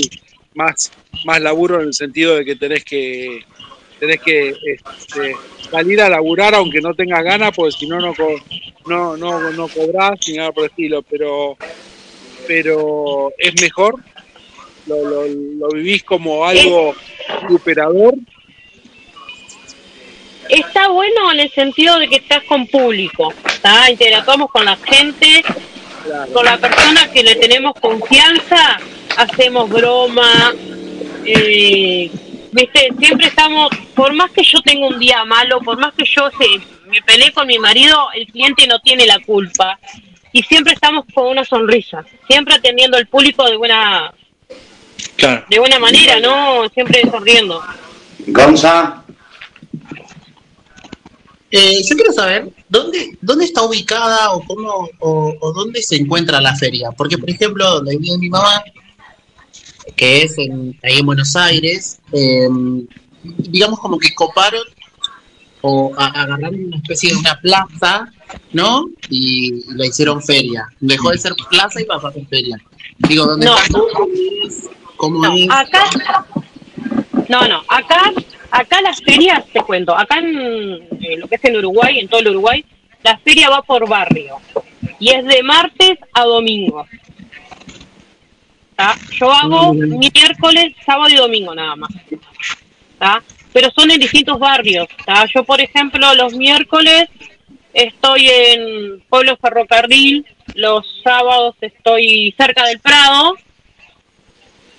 más, 0.54 0.92
más 1.26 1.42
laburo 1.42 1.82
en 1.82 1.88
el 1.88 1.94
sentido 1.94 2.36
de 2.36 2.46
que 2.46 2.56
tenés 2.56 2.84
que 2.84 3.42
tenés 4.00 4.22
que 4.22 4.56
este, 4.66 5.36
salir 5.70 6.02
a 6.02 6.10
laburar 6.10 6.56
aunque 6.56 6.80
no 6.80 6.94
tengas 6.94 7.24
ganas, 7.24 7.52
porque 7.54 7.76
si 7.78 7.88
no 7.88 8.00
no 8.00 8.14
no 8.86 9.18
no 9.18 9.52
no 9.52 9.68
cobrás 9.68 10.12
ni 10.28 10.38
nada 10.38 10.52
por 10.52 10.64
el 10.64 10.70
estilo, 10.70 11.02
pero 11.04 11.58
pero 12.48 13.34
es 13.38 13.62
mejor 13.62 13.96
lo, 14.88 15.04
lo, 15.04 15.28
lo 15.28 15.68
vivís 15.70 16.04
como 16.04 16.46
algo 16.46 16.96
superador. 17.48 18.16
Está 20.50 20.90
bueno 20.90 21.32
en 21.32 21.42
el 21.42 21.52
sentido 21.52 22.00
de 22.00 22.08
que 22.08 22.16
estás 22.18 22.44
con 22.46 22.66
público, 22.68 23.32
¿tá? 23.62 23.90
interactuamos 23.90 24.50
con 24.50 24.66
la 24.66 24.76
gente, 24.78 25.44
con 26.34 26.44
la 26.44 26.58
persona 26.58 27.10
que 27.12 27.24
le 27.24 27.36
tenemos 27.36 27.74
confianza, 27.80 28.80
hacemos 29.16 29.70
broma, 29.70 30.54
eh, 31.24 32.10
viste, 32.52 32.90
siempre 33.00 33.28
estamos, 33.28 33.70
por 33.94 34.14
más 34.14 34.32
que 34.32 34.44
yo 34.44 34.60
tenga 34.62 34.88
un 34.88 34.98
día 34.98 35.24
malo, 35.24 35.62
por 35.62 35.78
más 35.78 35.94
que 35.94 36.06
yo 36.06 36.30
se, 36.32 36.48
me 36.88 37.02
peleé 37.04 37.32
con 37.32 37.46
mi 37.48 37.60
marido, 37.60 38.08
el 38.16 38.26
cliente 38.28 38.66
no 38.66 38.80
tiene 38.80 39.06
la 39.06 39.20
culpa. 39.20 39.78
Y 40.32 40.44
siempre 40.44 40.74
estamos 40.74 41.06
con 41.14 41.28
una 41.28 41.44
sonrisa, 41.44 42.04
siempre 42.28 42.56
atendiendo 42.56 42.98
al 42.98 43.08
público 43.08 43.46
de 43.46 43.58
buena, 43.58 44.14
Claro. 45.16 45.44
de 45.50 45.60
buena 45.60 45.80
manera, 45.80 46.20
¿no? 46.20 46.70
Siempre 46.70 47.02
sonriendo. 47.10 47.62
Gonza, 48.28 49.04
Eh, 51.52 51.82
yo 51.84 51.96
quiero 51.96 52.14
saber 52.14 52.52
dónde 52.70 53.18
dónde 53.22 53.46
está 53.46 53.64
ubicada 53.64 54.32
o 54.34 54.44
cómo 54.46 54.90
o, 55.00 55.36
o 55.40 55.54
dónde 55.54 55.82
se 55.82 55.96
encuentra 55.96 56.40
la 56.42 56.56
feria. 56.56 56.92
Porque, 56.92 57.18
por 57.18 57.30
ejemplo, 57.30 57.66
donde 57.76 57.98
vive 57.98 58.18
mi 58.18 58.30
mamá, 58.30 58.64
que 59.96 60.24
es 60.24 60.38
en, 60.38 60.78
ahí 60.84 61.00
en 61.00 61.06
Buenos 61.06 61.36
Aires, 61.36 62.00
eh, 62.14 62.48
digamos 63.24 63.80
como 63.80 63.98
que 63.98 64.14
coparon 64.14 64.64
o 65.62 65.92
agarraron 65.98 66.66
una 66.66 66.78
especie 66.78 67.12
de 67.12 67.18
una 67.18 67.40
plaza, 67.42 68.12
¿no? 68.54 68.86
Y, 69.10 69.64
la 69.76 69.86
hicieron 69.88 70.22
feria. 70.22 70.68
Dejó 70.80 71.10
de 71.12 71.18
ser 71.18 71.34
plaza 71.50 71.82
y 71.82 71.86
pasó 71.86 72.08
a 72.08 72.14
ser 72.14 72.26
feria. 72.28 72.58
Digo, 73.00 73.26
donde 73.26 73.46
No. 73.46 73.56
todos 73.72 73.90
¿Cómo 74.98 75.22
No, 75.22 75.34
es? 75.34 75.48
acá. 75.50 76.26
No, 77.30 77.48
no, 77.48 77.62
acá, 77.68 78.12
acá 78.52 78.82
las 78.82 79.02
ferias, 79.02 79.46
te 79.48 79.62
cuento, 79.62 79.98
acá 79.98 80.20
en, 80.20 80.88
en 81.02 81.20
lo 81.20 81.28
que 81.28 81.36
es 81.36 81.46
en 81.46 81.58
Uruguay, 81.58 82.00
en 82.00 82.08
todo 82.08 82.20
el 82.22 82.30
Uruguay, 82.30 82.64
la 83.04 83.18
feria 83.20 83.50
va 83.50 83.62
por 83.62 83.88
barrio. 83.88 84.38
Y 85.00 85.10
es 85.10 85.26
de 85.26 85.44
martes 85.44 85.98
a 86.14 86.24
domingo. 86.24 86.86
¿Tá? 88.76 88.96
Yo 89.12 89.32
hago 89.32 89.74
miércoles, 89.74 90.74
sábado 90.86 91.10
y 91.10 91.16
domingo 91.16 91.54
nada 91.54 91.76
más. 91.76 91.92
¿Tá? 92.98 93.24
Pero 93.52 93.72
son 93.72 93.92
en 93.92 94.00
distintos 94.00 94.40
barrios. 94.40 94.88
¿tá? 95.06 95.26
Yo, 95.34 95.44
por 95.44 95.60
ejemplo, 95.60 96.14
los 96.16 96.34
miércoles 96.34 97.10
estoy 97.74 98.30
en 98.30 99.04
Pueblo 99.10 99.38
Ferrocarril, 99.38 100.26
los 100.56 100.86
sábados 101.04 101.56
estoy 101.62 102.34
cerca 102.38 102.66
del 102.66 102.80
Prado 102.80 103.36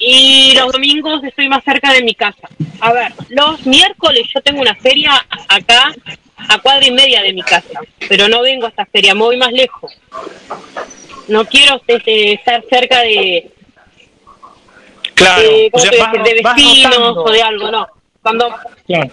y 0.01 0.55
los 0.57 0.73
domingos 0.73 1.23
estoy 1.23 1.49
más 1.49 1.63
cerca 1.63 1.93
de 1.93 2.03
mi 2.03 2.15
casa. 2.15 2.49
A 2.81 2.93
ver, 2.93 3.13
los 3.29 3.65
miércoles 3.67 4.27
yo 4.35 4.41
tengo 4.41 4.61
una 4.63 4.75
feria 4.75 5.13
acá 5.47 5.95
a 6.49 6.59
cuadra 6.59 6.87
y 6.87 6.91
media 6.91 7.21
de 7.23 7.33
mi 7.35 7.43
casa, 7.43 7.81
pero 8.09 8.27
no 8.29 8.41
vengo 8.41 8.65
a 8.67 8.71
esta 8.71 8.87
feria, 8.87 9.15
me 9.15 9.21
voy 9.21 9.37
más 9.37 9.53
lejos. 9.53 9.93
No 11.29 11.45
quiero 11.45 11.81
este, 11.87 12.33
estar 12.33 12.65
cerca 12.69 13.03
de, 13.03 13.51
Claro. 15.15 15.43
de, 15.43 15.67
o 15.67 15.71
¿cómo 15.73 15.83
sea, 15.83 15.91
te 15.93 15.99
vas- 15.99 16.13
decir? 16.13 16.35
de 16.37 16.43
vas 16.43 16.57
vecinos 16.57 17.17
o 17.19 17.31
de 17.31 17.43
algo, 17.43 17.71
no. 17.71 17.87
Cuando, 18.23 18.49
Claro. 18.87 19.11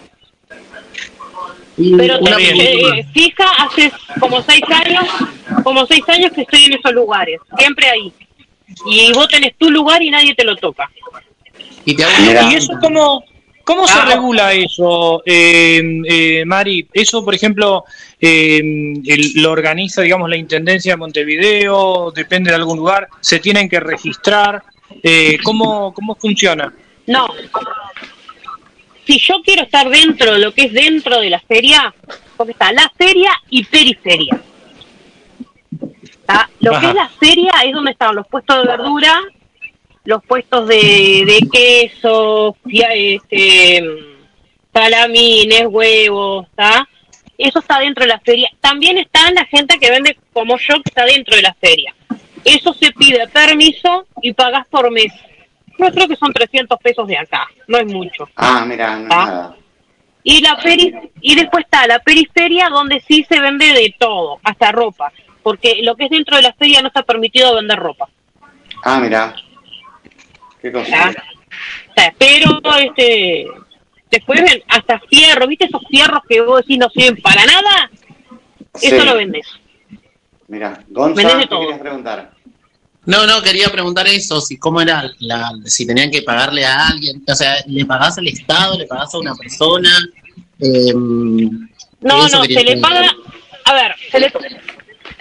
Pero 1.96 2.18
te- 2.18 2.98
eh, 2.98 3.06
fija, 3.12 3.44
hace 3.58 3.92
como 4.18 4.42
seis 4.42 4.62
años, 4.68 5.04
como 5.62 5.86
seis 5.86 6.02
años 6.08 6.32
que 6.32 6.40
estoy 6.40 6.64
en 6.64 6.72
esos 6.72 6.92
lugares, 6.92 7.40
siempre 7.56 7.88
ahí. 7.88 8.12
Y 8.86 9.12
vos 9.12 9.28
tenés 9.28 9.54
tu 9.56 9.70
lugar 9.70 10.02
y 10.02 10.10
nadie 10.10 10.34
te 10.34 10.44
lo 10.44 10.56
toca. 10.56 10.90
Y 11.84 11.94
te 11.96 12.04
¿Y 12.50 12.54
eso 12.54 12.74
cómo, 12.80 13.24
cómo 13.64 13.86
se 13.88 13.98
Ah. 13.98 14.04
regula 14.04 14.52
eso, 14.52 15.22
eh, 15.24 15.80
eh, 16.06 16.44
Mari? 16.44 16.86
Eso, 16.92 17.24
por 17.24 17.34
ejemplo, 17.34 17.84
eh, 18.20 18.58
el- 18.58 19.32
lo 19.36 19.52
organiza, 19.52 20.02
digamos, 20.02 20.28
la 20.28 20.36
Intendencia 20.36 20.92
de 20.92 20.96
Montevideo, 20.98 22.10
depende 22.14 22.50
de 22.50 22.56
algún 22.56 22.76
lugar, 22.78 23.08
se 23.20 23.38
tienen 23.38 23.68
que 23.68 23.80
registrar. 23.80 24.62
Eh, 25.02 25.38
¿cómo, 25.42 25.92
¿Cómo 25.94 26.14
funciona? 26.14 26.72
No. 27.06 27.26
Si 29.06 29.18
yo 29.18 29.36
quiero 29.42 29.62
estar 29.62 29.88
dentro 29.88 30.32
de 30.34 30.38
lo 30.38 30.52
que 30.52 30.64
es 30.64 30.72
dentro 30.72 31.18
de 31.20 31.30
la 31.30 31.40
feria, 31.40 31.94
porque 32.36 32.52
está 32.52 32.70
la 32.72 32.90
feria 32.96 33.30
y 33.48 33.64
periferia. 33.64 34.38
¿Tá? 36.28 36.50
Lo 36.60 36.78
que 36.78 36.86
es 36.88 36.94
la 36.94 37.08
feria 37.08 37.52
es 37.64 37.72
donde 37.72 37.92
están 37.92 38.14
los 38.14 38.26
puestos 38.26 38.60
de 38.62 38.68
verdura, 38.68 39.18
los 40.04 40.22
puestos 40.26 40.68
de, 40.68 41.24
de 41.26 41.48
queso, 41.50 42.54
este, 42.66 43.82
salamines, 44.74 45.64
huevos, 45.68 46.46
¿tá? 46.54 46.86
Eso 47.38 47.60
está 47.60 47.78
dentro 47.80 48.02
de 48.04 48.08
la 48.08 48.20
feria. 48.20 48.50
También 48.60 48.98
está 48.98 49.30
la 49.32 49.46
gente 49.46 49.78
que 49.78 49.90
vende 49.90 50.18
como 50.34 50.58
yo, 50.58 50.74
que 50.82 50.90
está 50.90 51.06
dentro 51.06 51.34
de 51.34 51.40
la 51.42 51.54
feria. 51.54 51.94
Eso 52.44 52.74
se 52.74 52.90
pide 52.92 53.26
permiso 53.28 54.06
y 54.20 54.34
pagas 54.34 54.66
por 54.68 54.90
mes. 54.90 55.10
Yo 55.78 55.86
creo 55.92 56.08
que 56.08 56.16
son 56.16 56.30
300 56.34 56.78
pesos 56.80 57.08
de 57.08 57.16
acá, 57.16 57.46
no 57.68 57.78
es 57.78 57.86
mucho. 57.86 58.28
Ah, 58.36 58.66
mira, 58.66 58.96
no 58.96 59.04
es 59.06 59.10
Ah. 59.12 59.24
nada. 59.26 59.56
Y 60.24 60.42
la 60.42 60.58
peri 60.58 60.92
y 61.22 61.34
después 61.36 61.64
está 61.64 61.86
la 61.86 62.00
periferia 62.00 62.68
donde 62.68 63.00
sí 63.00 63.24
se 63.26 63.40
vende 63.40 63.64
de 63.72 63.94
todo, 63.98 64.38
hasta 64.42 64.72
ropa, 64.72 65.10
porque 65.42 65.80
lo 65.82 65.96
que 65.96 66.04
es 66.04 66.10
dentro 66.10 66.36
de 66.36 66.42
la 66.42 66.52
feria 66.52 66.80
no 66.82 66.88
está 66.88 67.02
permitido 67.02 67.54
vender 67.54 67.78
ropa. 67.78 68.08
Ah, 68.84 68.98
mira. 69.00 69.34
Qué 70.60 70.72
cosa. 70.72 70.90
¿tá? 70.90 71.24
O 71.90 71.94
sea, 71.94 72.14
pero 72.18 72.60
este 72.78 73.46
después 74.10 74.40
ven 74.42 74.62
hasta 74.68 75.00
fierros, 75.00 75.48
¿viste 75.48 75.66
esos 75.66 75.82
fierros 75.88 76.20
que 76.28 76.40
vos 76.40 76.60
decís 76.62 76.78
no 76.78 76.88
sirven 76.90 77.20
para 77.22 77.44
nada? 77.44 77.90
Eso 78.80 79.04
lo 79.04 79.16
vendes. 79.16 79.46
Mira, 80.46 80.82
Gonza, 80.88 81.14
Vendés 81.16 81.36
de 81.36 81.42
¿qué 81.42 81.48
todo. 81.48 81.60
querías 81.60 81.80
preguntar? 81.80 82.30
No, 83.04 83.26
no, 83.26 83.42
quería 83.42 83.68
preguntar 83.70 84.06
eso, 84.06 84.40
si 84.40 84.58
cómo 84.58 84.80
era, 84.80 85.10
la, 85.20 85.50
si 85.64 85.86
tenían 85.86 86.10
que 86.10 86.22
pagarle 86.22 86.64
a 86.64 86.88
alguien, 86.88 87.22
o 87.26 87.34
sea, 87.34 87.56
¿le 87.66 87.84
pagás 87.86 88.18
al 88.18 88.28
Estado, 88.28 88.76
le 88.78 88.86
pagás 88.86 89.14
a 89.14 89.18
una 89.18 89.34
persona? 89.34 89.90
Eh, 90.60 90.92
No, 90.94 92.28
no, 92.28 92.44
se 92.44 92.64
le 92.64 92.76
paga, 92.78 93.10
a 93.64 93.74
ver, 93.74 93.94
se 94.10 94.20
le, 94.20 94.32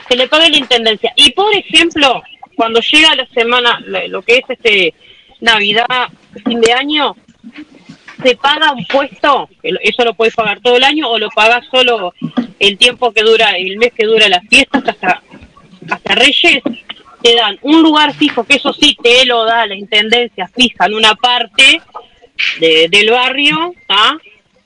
se 0.08 0.16
le 0.16 0.28
paga 0.28 0.50
la 0.50 0.58
intendencia. 0.58 1.12
Y 1.16 1.32
por 1.32 1.54
ejemplo, 1.56 2.22
cuando 2.56 2.80
llega 2.82 3.16
la 3.16 3.26
semana, 3.28 3.80
lo 4.08 4.22
que 4.22 4.38
es 4.38 4.44
este 4.50 4.94
Navidad, 5.40 5.86
fin 6.46 6.60
de 6.62 6.74
año, 6.74 7.16
se 8.24 8.36
paga 8.36 8.72
un 8.72 8.86
puesto, 8.86 9.48
eso 9.62 10.04
lo 10.04 10.14
puedes 10.16 10.34
pagar 10.34 10.60
todo 10.62 10.78
el 10.78 10.84
año 10.84 11.08
o 11.10 11.20
lo 11.20 11.30
pagas 11.30 11.66
solo 11.70 12.14
el 12.60 12.78
tiempo 12.78 13.12
que 13.14 13.22
dura, 13.22 13.52
el 13.52 13.78
mes 13.78 13.94
que 13.94 14.06
dura 14.08 14.28
la 14.28 14.42
fiesta 14.42 14.80
hasta, 14.80 15.22
hasta 15.92 16.16
Reyes, 16.16 16.64
te 17.22 17.36
dan 17.36 17.60
un 17.62 17.84
lugar 17.84 18.16
fijo, 18.16 18.44
que 18.44 18.56
eso 18.56 18.74
sí 18.74 18.98
te 19.02 19.26
lo 19.26 19.46
da 19.46 19.68
la 19.68 19.76
intendencia 19.76 20.48
fija 20.48 20.88
en 20.88 20.96
una 20.96 21.14
parte 21.14 21.82
de- 22.60 22.88
del 22.90 23.12
barrio, 23.12 23.74
¿tá? 23.88 24.18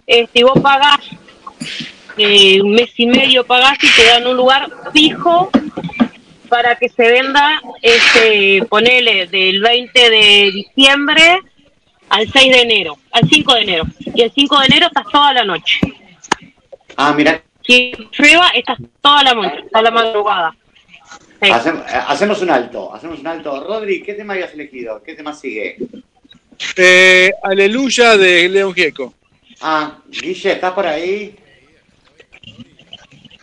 Este, 0.07 0.39
y 0.39 0.43
vos 0.43 0.59
pagás 0.61 0.99
eh, 2.17 2.61
un 2.61 2.73
mes 2.73 2.91
y 2.97 3.05
medio 3.07 3.45
pagás 3.45 3.77
y 3.83 3.87
te 3.95 4.05
dan 4.07 4.27
un 4.27 4.37
lugar 4.37 4.69
fijo 4.93 5.49
para 6.49 6.75
que 6.75 6.89
se 6.89 7.09
venda, 7.09 7.61
este, 7.81 8.63
ponele, 8.69 9.27
del 9.27 9.61
20 9.61 10.09
de 10.09 10.51
diciembre 10.53 11.39
al 12.09 12.29
6 12.29 12.51
de 12.53 12.61
enero, 12.61 12.97
al 13.11 13.27
5 13.29 13.53
de 13.55 13.61
enero. 13.61 13.83
Y 14.13 14.21
el 14.21 14.31
5 14.33 14.59
de 14.59 14.65
enero 14.65 14.87
estás 14.87 15.05
toda 15.11 15.31
la 15.33 15.45
noche. 15.45 15.79
Ah, 16.97 17.13
mira, 17.15 17.41
Si 17.65 17.93
llueva, 18.17 18.49
estás 18.49 18.77
toda 19.01 19.23
la 19.23 19.33
noche, 19.33 19.63
toda 19.71 19.81
la 19.83 19.91
madrugada. 19.91 20.55
Sí. 21.41 21.49
hacem- 21.49 21.81
eh, 21.87 22.01
hacemos 22.07 22.41
un 22.41 22.49
alto, 22.51 22.93
hacemos 22.93 23.19
un 23.19 23.27
alto. 23.27 23.63
Rodri, 23.65 24.03
¿qué 24.03 24.13
tema 24.13 24.33
habías 24.33 24.53
elegido? 24.53 25.01
¿Qué 25.03 25.15
tema 25.15 25.33
sigue? 25.33 25.77
Eh, 26.75 27.31
Aleluya 27.43 28.17
de 28.17 28.49
León 28.49 28.73
Gieco. 28.73 29.13
Ah, 29.61 29.97
Guille, 30.09 30.51
¿estás 30.51 30.73
por 30.73 30.85
ahí? 30.85 31.35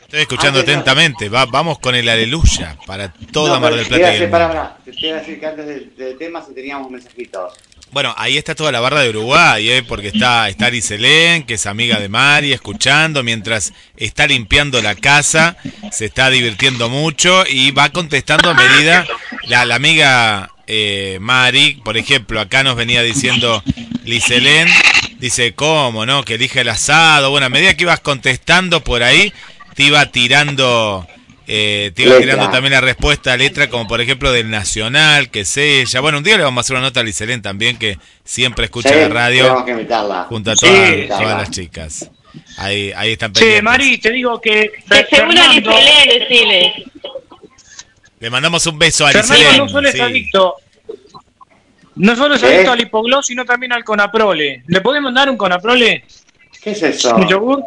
Estoy 0.09 0.21
escuchando 0.23 0.61
Antes 0.61 0.75
no. 0.75 0.81
atentamente. 0.81 1.29
Va- 1.29 1.45
vamos 1.45 1.79
con 1.81 1.95
el 1.95 2.09
aleluya 2.09 2.79
para 2.87 3.13
toda 3.31 3.57
No, 3.57 3.61
Mar 3.61 3.75
del 3.75 3.85
Plata. 3.87 3.95
te 3.99 5.07
iba 5.07 5.17
a 5.17 5.21
decir 5.21 5.39
que 5.39 5.47
antes 5.47 5.67
del, 5.67 5.93
del 5.99 6.17
tema 6.17 6.43
si 6.43 6.55
teníamos 6.55 6.91
mensajitos. 6.91 7.53
Bueno, 7.91 8.15
ahí 8.17 8.39
está 8.39 8.55
toda 8.55 8.73
la 8.73 8.81
barra 8.81 9.03
de 9.03 9.11
Uruguay, 9.11 9.69
¿eh? 9.71 9.83
porque 9.87 10.09
está, 10.09 10.49
está 10.49 10.67
Ariselén, 10.67 11.43
que 11.45 11.55
es 11.55 11.67
amiga 11.67 12.01
de 12.01 12.09
Mari, 12.09 12.55
escuchando 12.55 13.23
mientras 13.23 13.75
está 13.99 14.27
limpiando 14.27 14.81
la 14.81 14.95
casa, 14.95 15.59
se 15.93 16.07
está 16.07 16.31
divirtiendo 16.31 16.89
mucho 16.89 17.45
y 17.47 17.71
va 17.73 17.91
contestando 17.91 18.49
a 18.49 18.55
medida. 18.55 19.07
La, 19.45 19.67
la 19.67 19.75
amiga 19.75 20.51
eh, 20.67 21.19
Mari, 21.21 21.83
por 21.85 21.99
ejemplo, 21.99 22.41
acá 22.41 22.63
nos 22.63 22.77
venía 22.77 23.03
diciendo 23.03 23.63
Liselén, 24.05 24.69
dice, 25.19 25.55
¿cómo, 25.55 26.07
no? 26.07 26.25
Que 26.25 26.35
elige 26.37 26.63
el 26.63 26.69
asado. 26.71 27.29
Bueno, 27.31 27.47
a 27.47 27.51
medida 27.51 27.75
que 27.75 27.85
ibas 27.85 28.01
contestando 28.01 28.83
por 28.85 29.03
ahí, 29.03 29.33
te 29.79 29.85
iba 29.85 30.05
tirando... 30.07 31.07
eh, 31.47 31.93
te 31.95 32.03
iba 32.03 32.15
Letra. 32.19 32.33
tirando 32.33 32.51
también 32.51 32.73
la 32.73 32.81
respuesta 32.81 33.33
a 33.33 33.37
letra, 33.37 33.71
como 33.71 33.87
por 33.87 34.01
ejemplo 34.01 34.33
del 34.33 34.51
Nacional, 34.51 35.31
que 35.31 35.41
es 35.43 35.57
ella. 35.57 36.01
Bueno, 36.01 36.19
un 36.19 36.25
día 36.25 36.37
le 36.37 36.43
vamos 36.43 36.59
a 36.59 36.63
hacer 36.63 36.75
una 36.77 36.87
nota 36.87 36.99
a 36.99 37.05
Liselén 37.05 37.43
también, 37.43 37.77
que 37.79 37.97
siempre 38.25 38.65
escucha 38.65 38.89
Sí, 38.89 38.95
la 38.97 39.09
radio 39.09 39.43
Tenemos 39.45 39.65
que 39.65 39.71
invitarla. 39.71 40.25
junto 40.25 40.51
a 40.51 40.57
Sí, 40.57 40.67
todas, 40.67 40.91
sí. 40.91 41.07
todas 41.09 41.39
las 41.39 41.51
chicas. 41.53 42.11
Ahí, 42.57 42.93
ahí 42.97 43.13
están 43.13 43.29
Sí, 43.35 43.41
pendientes. 43.41 43.63
Mari, 43.63 43.99
te 43.99 44.11
digo 44.11 44.41
que 44.41 44.73
Que 44.91 45.07
seguro 45.17 45.33
Fernando, 45.33 45.71
le 45.71 46.19
decirle. 46.19 46.85
Le 48.19 48.31
mandamos 48.31 48.67
un 48.67 48.79
beso 48.81 49.07
a 49.07 49.13
Fernando 49.13 49.35
Liselén. 49.35 49.59
no 49.59 49.69
solo 49.69 49.89
es 49.89 49.95
sí. 49.95 50.01
adicto. 50.01 50.55
No 51.95 52.17
solo 52.17 52.35
es 52.35 52.41
¿Qué? 52.41 52.47
adicto 52.49 52.73
al 52.73 52.81
hipoglós, 52.81 53.27
sino 53.27 53.45
también 53.45 53.73
al 53.73 53.85
conaprole. 53.85 54.65
¿Le 54.67 54.81
podemos 54.81 55.15
dar 55.15 55.31
un 55.31 55.37
conaprole? 55.37 56.05
¿Qué 56.61 56.73
es 56.73 56.83
eso? 56.83 57.15
¿Un 57.15 57.29
yogur? 57.29 57.63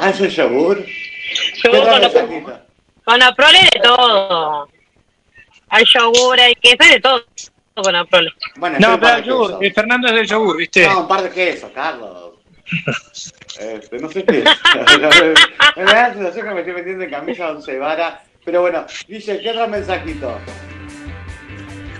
Ah, 0.00 0.10
es 0.10 0.20
un 0.20 0.28
yogur. 0.28 0.78
Yo 0.84 1.70
¿Qué 1.70 1.78
tal 1.80 1.90
con, 1.90 2.00
mensajito? 2.00 2.60
con 3.04 3.22
Aprole 3.22 3.58
de 3.72 3.80
todo. 3.82 4.68
Hay 5.68 5.84
yogur, 5.94 6.38
hay 6.40 6.54
queso, 6.56 6.76
hay 6.80 6.90
de 6.90 7.00
todo 7.00 7.24
con 7.74 7.96
Aprole. 7.96 8.30
Bueno, 8.56 8.76
No, 8.78 9.00
pero 9.00 9.16
el 9.16 9.24
yogur. 9.24 9.46
quesos. 9.48 9.62
eh, 9.62 9.72
Fernando 9.74 10.08
es 10.08 10.14
del 10.14 10.26
yogur, 10.26 10.56
¿viste? 10.58 10.86
No, 10.86 11.00
un 11.00 11.08
par 11.08 11.22
de 11.22 11.30
quesos, 11.30 11.70
Carlos. 11.74 12.32
Este, 13.58 13.98
no 13.98 14.10
sé 14.10 14.24
qué 14.24 14.38
es. 14.38 14.44
Me 15.76 15.84
da 15.84 16.08
la 16.08 16.14
sensación 16.14 16.48
que 16.48 16.54
me 16.54 16.60
estoy 16.60 16.74
metiendo 16.74 17.04
en 17.04 17.10
camisa 17.10 17.50
once 17.50 17.78
vara. 17.78 18.22
Pero 18.44 18.60
bueno, 18.62 18.86
dice, 19.08 19.40
¿qué 19.40 19.50
otro 19.50 19.68
mensajito? 19.68 20.38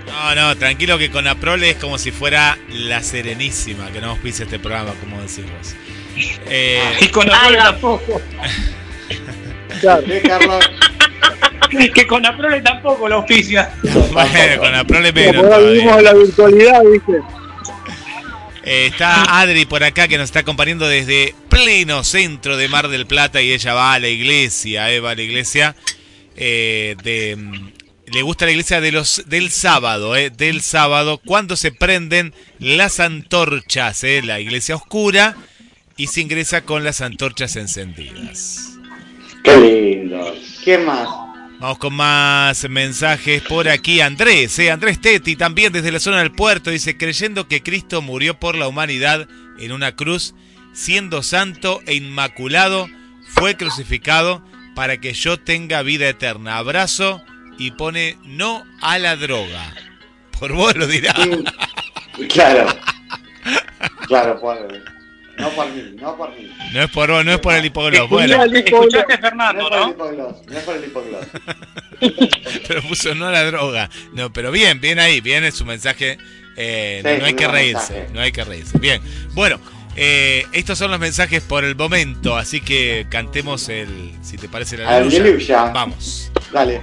No, 0.07 0.35
no, 0.35 0.57
tranquilo 0.57 0.99
que 0.99 1.11
con 1.11 1.27
Aprole 1.27 1.71
es 1.71 1.77
como 1.77 1.97
si 1.99 2.11
fuera 2.11 2.59
la 2.69 3.03
Serenísima, 3.03 3.91
que 3.93 4.01
no 4.01 4.11
auspicia 4.11 4.45
este 4.45 4.59
programa, 4.59 4.93
como 5.01 5.21
decimos. 5.23 5.75
Eh, 6.47 6.83
Y 7.01 7.09
con 7.09 7.27
tampoco. 7.29 8.21
Claro. 9.81 10.05
Que 11.95 12.07
con 12.07 12.23
la 12.23 12.37
prole 12.37 12.61
tampoco 12.61 13.09
lo 13.09 13.21
oficia. 13.21 13.73
Bueno, 13.83 14.61
con 14.61 14.73
la 14.73 14.85
prole 14.85 15.13
menos 15.13 15.45
vivimos 15.65 15.99
en 15.99 16.05
la 16.05 16.13
virtualidad, 16.15 16.83
¿viste? 16.85 17.13
Eh, 18.65 18.87
está 18.87 19.41
Adri 19.41 19.65
por 19.65 19.83
acá 19.83 20.07
que 20.07 20.19
nos 20.19 20.27
está 20.27 20.41
acompañando 20.41 20.87
desde 20.87 21.35
pleno 21.49 22.05
centro 22.05 22.57
de 22.57 22.69
Mar 22.69 22.89
del 22.89 23.07
Plata 23.07 23.43
y 23.43 23.53
ella 23.53 23.75
va 23.75 23.95
a 23.95 23.99
la 23.99 24.09
iglesia, 24.09 24.93
eh, 24.93 25.01
va 25.01 25.13
a 25.13 25.15
la 25.15 25.23
iglesia. 25.23 25.75
eh, 26.37 26.97
de, 27.03 27.37
mm, 27.37 27.73
le 28.13 28.23
gusta 28.23 28.45
la 28.47 28.53
iglesia 28.53 28.81
de 28.81 28.93
los 28.93 29.23
del 29.27 29.51
sábado, 29.51 30.17
eh, 30.17 30.31
del 30.31 30.61
sábado, 30.63 31.21
cuando 31.25 31.57
se 31.57 31.73
prenden 31.73 32.35
las 32.59 33.01
antorchas, 33.01 34.05
eh, 34.05 34.23
la 34.23 34.39
iglesia 34.41 34.77
oscura 34.77 35.37
y 35.97 36.07
se 36.09 36.21
ingresa 36.21 36.63
con 36.63 36.85
las 36.85 37.01
antorchas 37.01 37.57
encendidas. 37.57 38.79
Qué 39.43 39.57
lindo. 39.57 40.35
¿Quién 40.65 40.85
más? 40.85 41.09
Vamos 41.59 41.79
con 41.79 41.95
más 41.95 42.69
mensajes 42.69 43.43
por 43.43 43.69
aquí. 43.69 44.01
Andrés, 44.01 44.59
eh, 44.59 44.71
Andrés 44.71 45.01
Tetti, 45.01 45.37
también 45.37 45.73
desde 45.73 45.93
la 45.93 46.01
zona 46.01 46.19
del 46.19 46.33
puerto, 46.33 46.71
dice, 46.71 46.97
creyendo 46.97 47.47
que 47.47 47.63
Cristo 47.63 48.03
murió 48.03 48.39
por 48.39 48.57
la 48.57 48.67
humanidad 48.67 49.29
en 49.59 49.71
una 49.71 49.95
cruz, 49.95 50.35
siendo 50.73 51.23
santo 51.23 51.81
e 51.87 51.95
inmaculado, 51.95 52.89
fue 53.29 53.57
crucificado 53.57 54.43
para 54.75 54.99
que 54.99 55.13
yo 55.13 55.39
tenga 55.39 55.83
vida 55.83 56.09
eterna. 56.09 56.59
Abrazo 56.59 57.23
y 57.59 57.71
pone 57.71 58.19
no 58.25 58.65
a 58.81 58.99
la 58.99 59.15
droga. 59.17 59.73
Por 60.39 60.53
vos 60.53 60.77
lo 60.77 60.87
dirá. 60.87 61.15
Claro. 62.29 62.67
Claro, 64.07 64.39
por, 64.39 64.57
no 65.43 65.51
por 65.51 65.69
mí, 65.71 65.83
no 66.01 66.17
por 66.17 66.31
mí. 66.31 66.51
No 66.73 66.83
es 66.83 66.91
por 66.91 67.11
vos, 67.11 67.25
no 67.25 67.33
es 67.33 67.39
por 67.41 67.55
el 67.55 67.65
hipogloss. 67.67 68.09
Bueno, 68.09 68.43
Escuchaste 68.45 69.13
a 69.15 69.17
No 69.17 69.23
Fernando, 69.23 69.61
es 69.61 69.69
por 69.69 69.75
el 69.77 69.81
¿no? 69.81 69.91
hipogloss, 69.91 70.47
no 70.47 70.59
es 70.59 70.65
por 70.65 70.77
el 70.77 70.85
hipogloss. 70.85 71.27
pero 72.69 72.83
puso 72.83 73.15
no 73.15 73.27
a 73.27 73.31
la 73.33 73.45
droga. 73.45 73.91
No, 74.13 74.33
pero 74.33 74.51
bien, 74.51 74.81
bien 74.81 74.99
ahí, 74.99 75.21
bien 75.21 75.45
es 75.45 75.55
su 75.55 75.65
mensaje. 75.65 76.19
eh, 76.57 77.01
Sí, 77.05 77.09
no, 77.13 77.19
no 77.19 77.25
hay 77.27 77.35
que 77.35 77.49
reírse, 77.49 77.93
mensaje. 77.93 78.15
no 78.15 78.21
hay 78.21 78.33
que 78.33 78.45
reírse. 78.45 78.79
Bien, 78.79 79.03
bueno, 79.35 79.61
eh, 79.97 80.47
estos 80.53 80.79
son 80.79 80.91
los 80.91 81.01
mensajes 81.01 81.43
por 81.43 81.65
el 81.65 81.77
momento, 81.77 82.37
así 82.37 82.61
que 82.61 83.07
cantemos 83.11 83.69
el, 83.69 84.13
si 84.23 84.37
te 84.39 84.49
parece 84.49 84.77
la 84.79 84.89
aleluya. 84.97 85.21
Aleluya. 85.21 85.65
Vamos. 85.73 86.33
Dale. 86.53 86.81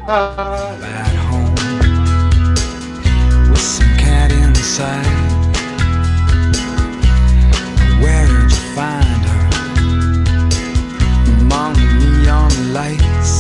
Find 8.80 9.26
her? 9.32 9.46
Among 11.42 11.74
the 11.74 11.88
neon 12.02 12.54
lights 12.72 13.34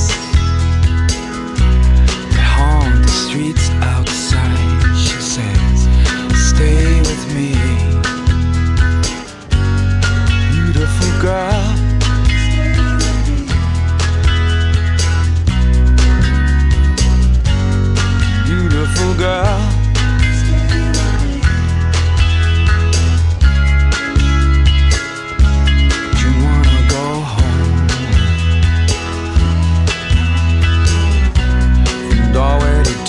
that 2.31 2.47
haunt 2.55 3.03
the 3.05 3.13
streets 3.23 3.69
outside. 3.93 4.59
She 5.05 5.17
says, 5.33 5.79
Stay 6.49 6.99
with 7.09 7.23
me, 7.35 7.51
beautiful 10.51 11.11
girl. 11.21 11.67
Beautiful 18.45 19.13
girl. 19.13 19.68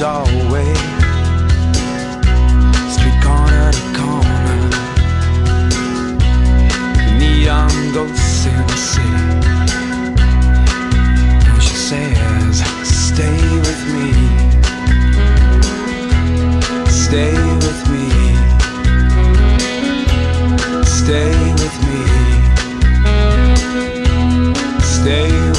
Doorway 0.01 0.73
street 2.89 3.21
corner 3.23 3.71
to 3.71 3.83
corner, 3.99 4.57
neon 7.19 7.93
ghosts 7.93 8.47
in 8.47 8.67
the 8.67 8.77
city. 8.77 9.09
And 11.51 11.63
she 11.63 11.75
says, 11.75 12.63
Stay 12.83 13.41
with 13.67 13.83
me. 13.93 14.11
Stay 16.89 17.35
with 17.65 17.81
me. 17.93 18.07
Stay 20.87 21.37
with 21.61 21.77
me. 21.89 22.01
Stay 24.81 25.50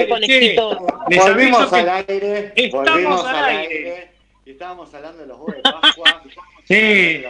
aire, 0.00 0.08
conejito. 0.08 0.86
Volvimos 1.16 1.72
al 1.72 1.88
aire, 1.88 2.52
estamos 2.56 2.90
volvimos 2.90 3.24
al 3.24 3.44
aire. 3.44 4.10
estábamos 4.46 4.94
hablando 4.94 5.18
de 5.18 5.26
los 5.26 5.38
huevos 5.38 5.56
de 5.56 5.62
Pascua. 5.62 6.22
Sí. 6.68 7.24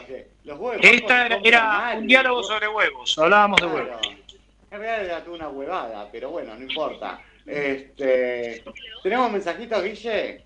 Los 0.45 0.59
huevos 0.59 0.83
de 0.83 1.01
Pascua 1.01 1.27
Esta 1.27 1.27
era, 1.43 1.95
un 1.99 2.07
diálogo 2.07 2.43
¿no? 2.43 2.47
sobre 2.47 2.69
huevos. 2.69 3.19
Hablábamos 3.19 3.61
de 3.61 3.67
huevos. 3.67 4.01
En 4.71 4.79
realidad 4.79 5.05
era 5.05 5.25
toda 5.25 5.37
una 5.37 5.49
huevada, 5.49 6.09
pero 6.13 6.31
bueno, 6.31 6.55
no 6.55 6.63
importa. 6.63 7.21
Este, 7.47 8.63
¿Tenemos 9.03 9.33
mensajitos, 9.33 9.83
Guille? 9.83 10.45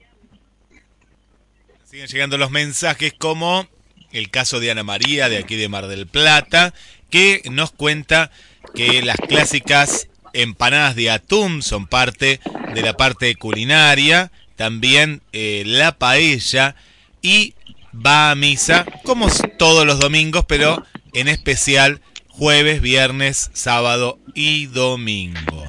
Siguen 1.84 2.06
llegando 2.06 2.38
los 2.38 2.50
mensajes 2.50 3.12
como 3.12 3.66
el 4.12 4.30
caso 4.30 4.60
de 4.60 4.70
Ana 4.70 4.84
María 4.84 5.28
de 5.28 5.38
aquí 5.38 5.56
de 5.56 5.68
Mar 5.68 5.88
del 5.88 6.06
Plata, 6.06 6.72
que 7.10 7.42
nos 7.50 7.72
cuenta 7.72 8.30
que 8.74 9.02
las 9.02 9.16
clásicas 9.16 10.03
empanadas 10.34 10.94
de 10.96 11.10
atún 11.10 11.62
son 11.62 11.86
parte 11.86 12.40
de 12.74 12.82
la 12.82 12.96
parte 12.96 13.34
culinaria, 13.36 14.30
también 14.56 15.22
eh, 15.32 15.62
la 15.66 15.92
paella 15.98 16.74
y 17.22 17.54
va 17.94 18.30
a 18.30 18.34
misa 18.34 18.84
como 19.04 19.28
todos 19.58 19.86
los 19.86 19.98
domingos, 20.00 20.44
pero 20.46 20.84
en 21.12 21.28
especial 21.28 22.00
jueves, 22.28 22.80
viernes, 22.80 23.50
sábado 23.54 24.18
y 24.34 24.66
domingo. 24.66 25.64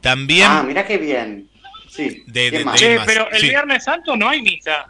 También 0.00 0.46
Ah, 0.50 0.62
mirá 0.62 0.86
qué 0.86 0.98
bien. 0.98 1.48
Sí. 1.90 2.22
de, 2.26 2.50
¿qué 2.76 2.88
de- 2.88 3.00
pero 3.06 3.30
el 3.30 3.40
Sí. 3.40 3.48
Viernes 3.48 3.84
Santo 3.84 4.16
no 4.16 4.28
hay 4.28 4.42
misa. 4.42 4.86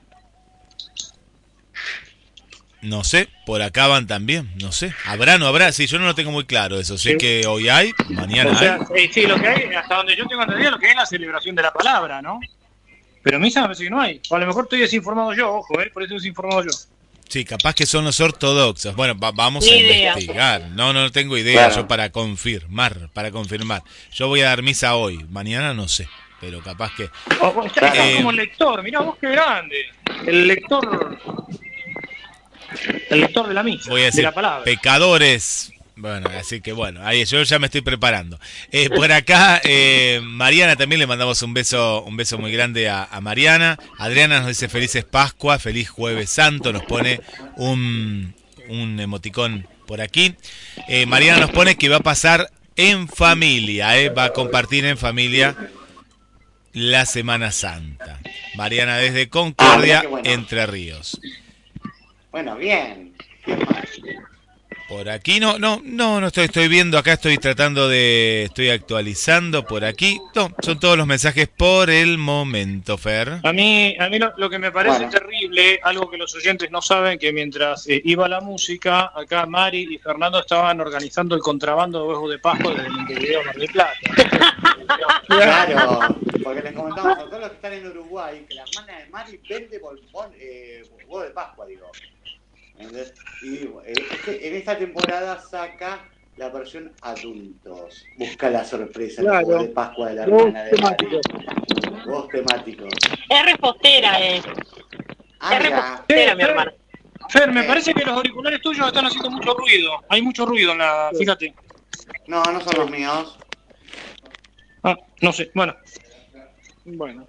No 2.85 3.03
sé, 3.03 3.29
por 3.47 3.63
acá 3.63 3.87
van 3.87 4.07
también, 4.07 4.51
no 4.61 4.71
sé. 4.73 4.93
¿Habrá, 5.07 5.39
no 5.39 5.47
habrá? 5.47 5.73
Sí, 5.73 5.87
yo 5.87 5.99
no 5.99 6.05
lo 6.05 6.15
tengo 6.15 6.31
muy 6.31 6.45
claro 6.45 6.79
eso. 6.79 6.99
Sé 6.99 7.13
Sí. 7.13 7.17
que 7.19 7.47
hoy 7.47 7.69
hay, 7.69 7.93
mañana 8.11 8.51
O 8.53 8.57
sea, 8.59 8.75
hay. 8.95 9.05
eh, 9.05 9.11
sí, 9.13 9.23
lo 9.27 9.41
que 9.41 9.49
hay, 9.49 9.75
hasta 9.75 9.97
donde 9.97 10.15
yo 10.17 10.27
tengo 10.27 10.43
entendido, 10.43 10.71
lo 10.71 10.79
que 10.79 10.87
hay 10.87 10.93
es 10.93 10.97
la 10.99 11.07
celebración 11.07 11.55
de 11.57 11.63
la 11.63 11.73
palabra, 11.73 12.21
¿no? 12.23 12.39
Pero 13.23 13.41
misa 13.41 13.61
me 13.63 13.69
parece 13.69 13.85
que 13.85 13.91
no 13.91 14.01
hay. 14.01 14.21
O 14.29 14.37
a 14.37 14.39
lo 14.39 14.47
mejor 14.47 14.65
estoy 14.65 14.81
desinformado 14.81 15.33
yo, 15.35 15.55
ojo, 15.55 15.81
¿eh? 15.81 15.91
Por 15.93 16.03
eso 16.03 16.15
estoy 16.15 16.19
desinformado 16.19 16.63
yo. 16.65 16.71
Sí, 17.27 17.43
capaz 17.47 17.75
que 17.75 17.87
son 17.87 18.05
los 18.05 18.21
ortodoxos. 18.21 18.95
Bueno, 18.95 19.19
va- 19.19 19.33
vamos 19.33 19.65
Ni 19.65 19.71
a 19.73 19.77
idea. 19.79 20.09
investigar. 20.13 20.61
No, 20.73 20.93
no 20.93 21.11
tengo 21.11 21.39
idea. 21.39 21.67
Claro. 21.69 21.77
Yo 21.77 21.89
para 21.89 22.11
confirmar, 22.11 23.09
para 23.15 23.31
confirmar. 23.31 23.83
Yo 24.13 24.29
voy 24.29 24.43
a 24.43 24.49
dar 24.51 24.63
misa 24.63 24.95
hoy. 24.95 25.25
Mañana 25.31 25.73
no 25.73 25.89
sé, 25.89 26.07
pero 26.39 26.63
capaz 26.63 26.93
que... 26.95 27.09
O- 27.41 27.51
vos 27.53 27.73
Eh, 27.81 28.17
como 28.19 28.31
lector, 28.31 28.83
mirá 28.83 29.01
vos 29.01 29.17
qué 29.19 29.31
grande. 29.31 29.87
El 30.27 30.47
lector. 30.47 31.19
El 33.11 33.21
lector 33.21 33.49
de 33.49 33.55
la 33.55 33.63
misa, 33.63 33.91
Voy 33.91 34.01
a 34.01 34.05
de 34.05 34.11
decir 34.11 34.25
la 34.25 34.33
palabra. 34.33 34.65
pecadores. 34.65 35.71
Bueno, 35.97 36.29
así 36.37 36.61
que 36.61 36.73
bueno, 36.73 37.07
ahí 37.07 37.25
yo 37.25 37.41
ya 37.45 37.61
me 37.61 37.67
estoy 37.67 37.81
preparando. 37.83 38.41
Eh, 38.73 38.91
por 38.91 39.13
acá, 39.13 39.61
eh, 39.63 40.21
Mariana 40.25 40.75
también 40.75 40.99
le 40.99 41.07
mandamos 41.07 41.41
un 41.43 41.55
beso, 41.55 42.03
un 42.03 42.17
beso 42.17 42.37
muy 42.37 42.51
grande 42.51 42.89
a, 42.89 43.05
a 43.05 43.21
Mariana. 43.21 43.79
Adriana 43.99 44.41
nos 44.41 44.49
dice 44.49 44.69
felices 44.69 45.05
Pascua, 45.05 45.61
feliz 45.61 45.89
Jueves 45.89 46.31
Santo, 46.31 46.73
nos 46.73 46.83
pone 46.83 47.21
un, 47.57 48.35
un 48.69 48.99
emoticón 48.99 49.69
por 49.87 50.01
aquí. 50.01 50.35
Eh, 50.89 51.07
Mariana 51.07 51.39
nos 51.39 51.51
pone 51.53 51.77
que 51.77 51.89
va 51.89 51.99
a 51.99 52.01
pasar 52.01 52.51
en 52.75 53.07
familia, 53.07 53.93
va 54.11 54.25
a 54.25 54.33
compartir 54.33 54.85
en 54.87 54.99
familia 54.99 55.55
la 56.73 57.07
Semana 57.07 57.53
Santa. 57.53 58.19
Mariana 58.57 58.97
desde 58.97 59.29
Concordia, 59.29 60.01
Ah, 60.05 60.09
bueno. 60.09 60.29
Entre 60.29 60.67
Ríos. 60.67 61.21
Bueno, 62.35 62.57
bien. 62.57 63.15
Por 64.89 65.09
aquí 65.09 65.39
no, 65.39 65.57
no, 65.57 65.81
no, 65.85 66.21
no 66.21 66.27
estoy, 66.27 66.47
estoy 66.47 66.67
viendo 66.67 66.99
acá, 66.99 67.13
estoy 67.13 67.39
tratando 67.39 67.89
de, 67.89 68.43
estoy 68.47 68.71
actualizando 68.71 69.65
por 69.65 69.85
aquí. 69.85 70.19
No, 70.35 70.51
son 70.61 70.81
todos 70.81 70.99
los 70.99 71.07
mensajes 71.07 71.47
por 71.47 71.91
el 71.91 72.19
momento, 72.19 72.99
Fer. 72.99 73.39
A 73.45 73.53
mí, 73.53 73.97
a 74.01 74.09
mí 74.09 74.19
lo, 74.19 74.33
lo 74.37 74.51
que 74.51 74.59
me 74.59 74.73
parece 74.73 74.97
Bueno. 74.97 75.13
terrible, 75.13 75.79
algo 75.85 76.11
que 76.11 76.17
los 76.17 76.35
oyentes 76.35 76.73
no 76.73 76.83
saben, 76.83 77.21
que 77.21 77.33
mientras 77.33 77.87
eh, 77.87 78.03
iba 78.05 78.29
la 78.29 78.41
música, 78.41 79.13
acá 79.15 79.47
Mari 79.47 79.95
y 79.95 79.99
Fernando 79.99 80.41
estaban 80.41 80.81
organizando 80.81 81.37
el 81.37 81.41
contrabando 81.41 82.03
de 82.03 82.09
huevos 82.09 82.31
de 82.33 82.41
Pascua 82.41 82.75
desde 82.75 82.91
Montevideo 82.91 83.45
Mar 83.45 83.55
del 83.55 83.69
Plata. 83.69 83.93
Claro, 85.27 86.17
porque 86.43 86.63
les 86.63 86.73
comentamos 86.73 87.19
a 87.19 87.25
todos 87.25 87.41
los 87.41 87.49
que 87.49 87.55
están 87.57 87.73
en 87.73 87.87
Uruguay 87.87 88.45
que 88.49 88.55
la 88.55 88.65
hermana 88.65 88.99
de 88.99 89.07
Mari 89.09 89.41
vende 89.49 89.79
bombón, 89.79 90.31
eh, 90.39 90.83
huevo 91.07 91.23
de 91.23 91.31
Pascua, 91.31 91.67
digo. 91.67 91.91
¿Entendés? 92.79 93.15
Y 93.43 93.57
eh, 93.87 93.95
en 94.27 94.55
esta 94.57 94.77
temporada 94.77 95.41
saca 95.41 96.09
la 96.37 96.49
versión 96.49 96.93
adultos. 97.03 98.05
Busca 98.19 98.51
la 98.51 98.65
sorpresa 98.65 99.21
el 99.23 99.29
Claro. 99.29 99.63
de 99.63 99.69
Pascua 99.69 100.09
de 100.09 100.15
la 100.17 100.23
hermana 100.25 100.65
de 100.65 100.71
Mari. 100.83 100.97
temáticos. 100.97 101.21
Huevos 102.07 102.29
temáticos. 102.29 102.93
Es 103.31 103.45
repostera, 103.47 104.21
eh. 104.21 104.43
Ah, 105.41 105.55
es 105.57 105.63
mira. 105.65 105.81
repostera, 105.93 106.35
mi 106.35 106.43
hermana. 106.43 106.75
Fer, 107.31 107.53
me 107.53 107.63
parece 107.65 107.95
que 107.95 108.05
los 108.05 108.17
auriculares 108.17 108.61
tuyos 108.61 108.87
están 108.87 109.07
haciendo 109.07 109.31
mucho 109.31 109.55
ruido. 109.55 109.93
Hay 110.09 110.21
mucho 110.23 110.45
ruido 110.45 110.73
en 110.73 110.79
la. 110.79 111.11
Fíjate. 111.19 111.55
No, 112.27 112.43
no 112.43 112.61
son 112.61 112.75
los 112.77 112.91
míos. 112.91 113.39
Ah, 114.83 114.97
no 115.23 115.33
sé. 115.33 115.51
Bueno. 115.55 115.75
Bueno. 116.85 117.27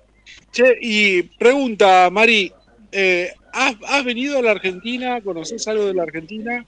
Che, 0.51 0.77
y 0.81 1.21
pregunta, 1.23 2.09
Mari, 2.11 2.51
eh, 2.91 3.33
¿has, 3.55 3.75
has 3.87 4.03
venido 4.03 4.37
a 4.37 4.41
la 4.41 4.51
Argentina? 4.51 5.21
¿Conoces 5.21 5.67
algo 5.67 5.85
de 5.85 5.93
la 5.93 6.03
Argentina? 6.03 6.65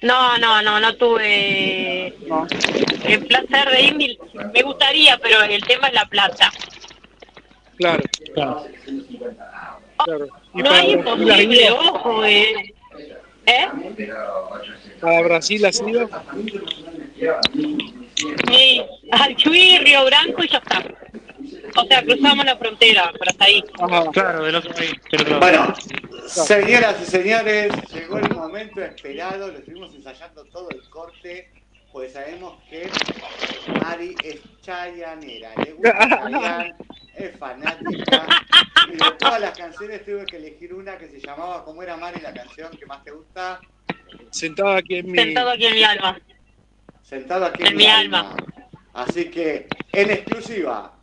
No, 0.00 0.38
no, 0.38 0.62
no, 0.62 0.80
no 0.80 0.94
tuve 0.96 2.14
el 3.04 3.26
placer 3.26 3.70
de 3.70 3.82
ir. 3.82 4.18
Me 4.54 4.62
gustaría, 4.62 5.18
pero 5.18 5.42
el 5.42 5.62
tema 5.64 5.88
es 5.88 5.94
la 5.94 6.06
plata. 6.06 6.50
Claro. 7.76 8.02
Claro. 8.34 8.64
claro. 10.04 10.26
¿Y 10.54 10.62
No 10.62 10.74
es 10.74 10.88
imposible, 10.88 11.70
ojo, 11.70 12.24
eh. 12.24 12.74
¿Eh? 13.46 13.66
¿Para 15.00 15.22
Brasil 15.22 15.64
has 15.64 15.80
ido? 15.80 16.08
Sí, 18.48 18.82
al 19.10 19.36
Chuy, 19.36 19.78
Río 19.78 20.04
Branco 20.04 20.44
y 20.44 20.48
ya 20.48 20.58
está. 20.58 20.84
O 21.76 21.86
sea, 21.86 22.02
cruzamos 22.02 22.44
la 22.44 22.56
frontera, 22.56 23.12
pero 23.18 23.30
hasta 23.30 23.44
ahí. 23.44 23.62
Claro, 24.12 24.44
del 24.44 24.54
otro 24.56 24.74
país. 24.74 24.92
Bueno, 25.38 25.74
señoras 26.26 26.96
y 27.02 27.04
señores, 27.04 27.72
llegó 27.92 28.18
el 28.18 28.30
momento 28.30 28.82
esperado, 28.82 29.48
lo 29.48 29.58
estuvimos 29.58 29.94
ensayando 29.94 30.44
todo 30.46 30.68
el 30.70 30.82
corte, 30.88 31.50
pues 31.92 32.12
sabemos 32.12 32.58
que 32.68 32.90
Mari 33.80 34.14
es 34.24 34.40
chayanera, 34.62 35.52
le 35.64 35.72
gusta 35.72 35.98
Chayanne, 36.08 36.74
es 37.14 37.36
fanática, 37.38 38.26
y 38.88 38.96
de 38.96 39.10
todas 39.18 39.40
las 39.40 39.56
canciones 39.56 40.04
tuve 40.04 40.26
que 40.26 40.36
elegir 40.36 40.74
una 40.74 40.96
que 40.98 41.08
se 41.08 41.20
llamaba, 41.20 41.64
¿cómo 41.64 41.82
era 41.82 41.96
Mari 41.96 42.20
la 42.20 42.32
canción 42.32 42.70
que 42.76 42.86
más 42.86 43.02
te 43.04 43.10
gusta? 43.10 43.60
Sentado 44.30 44.70
aquí 44.70 44.96
en 44.96 45.10
mi... 45.10 45.18
Sentado 45.18 45.50
aquí 45.50 45.66
en 45.66 45.74
mi 45.74 45.84
alma. 45.84 46.20
Sentado 47.02 47.46
aquí 47.46 47.62
en, 47.62 47.68
En 47.68 47.76
mi 47.76 47.86
alma. 47.86 48.36
Así 48.92 49.30
que, 49.30 49.68
en 49.92 50.10
exclusiva, 50.10 50.97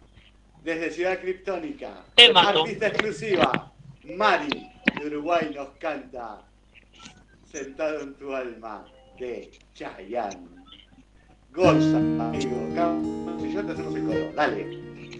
desde 0.66 0.90
Ciudad 0.92 1.20
Criptónica, 1.22 1.92
Te 2.16 2.32
artista 2.36 2.88
exclusiva, 2.88 3.72
Mari 4.18 4.68
de 5.00 5.06
Uruguay 5.08 5.52
nos 5.56 5.70
canta 5.80 6.42
Sentado 7.52 8.02
en 8.02 8.16
tu 8.16 8.34
alma 8.36 8.84
de 9.18 9.50
Chayanne. 9.74 10.48
Goza, 11.54 11.98
amigo. 11.98 13.38
Si 13.40 13.54
yo 13.54 13.64
te 13.64 13.72
hacemos 13.72 13.96
el 13.96 14.04
coro, 14.04 14.32
dale. 14.36 14.78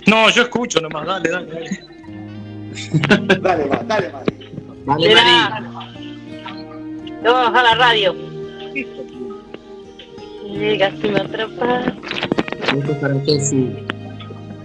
No, 0.08 0.30
yo 0.32 0.42
escucho 0.42 0.82
nomás. 0.82 1.06
Dale, 1.08 1.30
dale, 1.30 1.52
dale. 1.52 1.70
Dale, 3.40 3.66
ma- 3.68 3.84
dale, 3.88 4.10
Mari. 4.10 4.34
Dale, 4.86 5.16
Mari. 5.16 5.66
Vamos 7.24 7.58
a 7.58 7.64
la 7.64 7.76
radio. 7.76 8.14
Llegas 10.44 10.94
y 11.02 11.08
me 11.08 11.20
atrapas. 11.20 11.94
Esto 12.78 13.00
para 13.00 13.24
que 13.24 13.40
sí. 13.40 13.78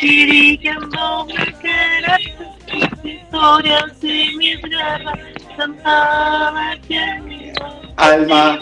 dirigiéndome 0.00 1.34
historias 3.04 3.92
Alma. 7.96 8.58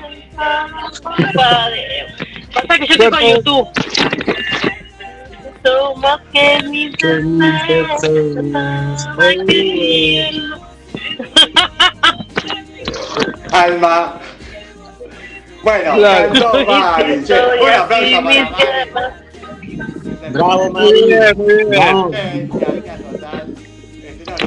Pasa 2.55 2.79
que 2.79 2.87
yo 2.87 3.11
con 3.11 3.21
YouTube. 3.21 3.69
Tú 5.63 5.97
más 6.01 6.21
que 6.33 6.63
mis 6.69 6.93
deseos. 6.97 8.03
Alma. 13.53 14.21
Bueno, 15.63 15.95
Claro. 15.97 16.33
cantó 16.33 16.53
che. 17.27 17.41
Un 17.43 17.75
aplauso 17.75 18.23
para. 18.93 19.28
Bravo, 20.33 20.71
Muy 20.71 21.05
bien, 21.05 21.37
muy 21.37 21.65
bien. 21.71 22.15
Eh. 22.15 22.49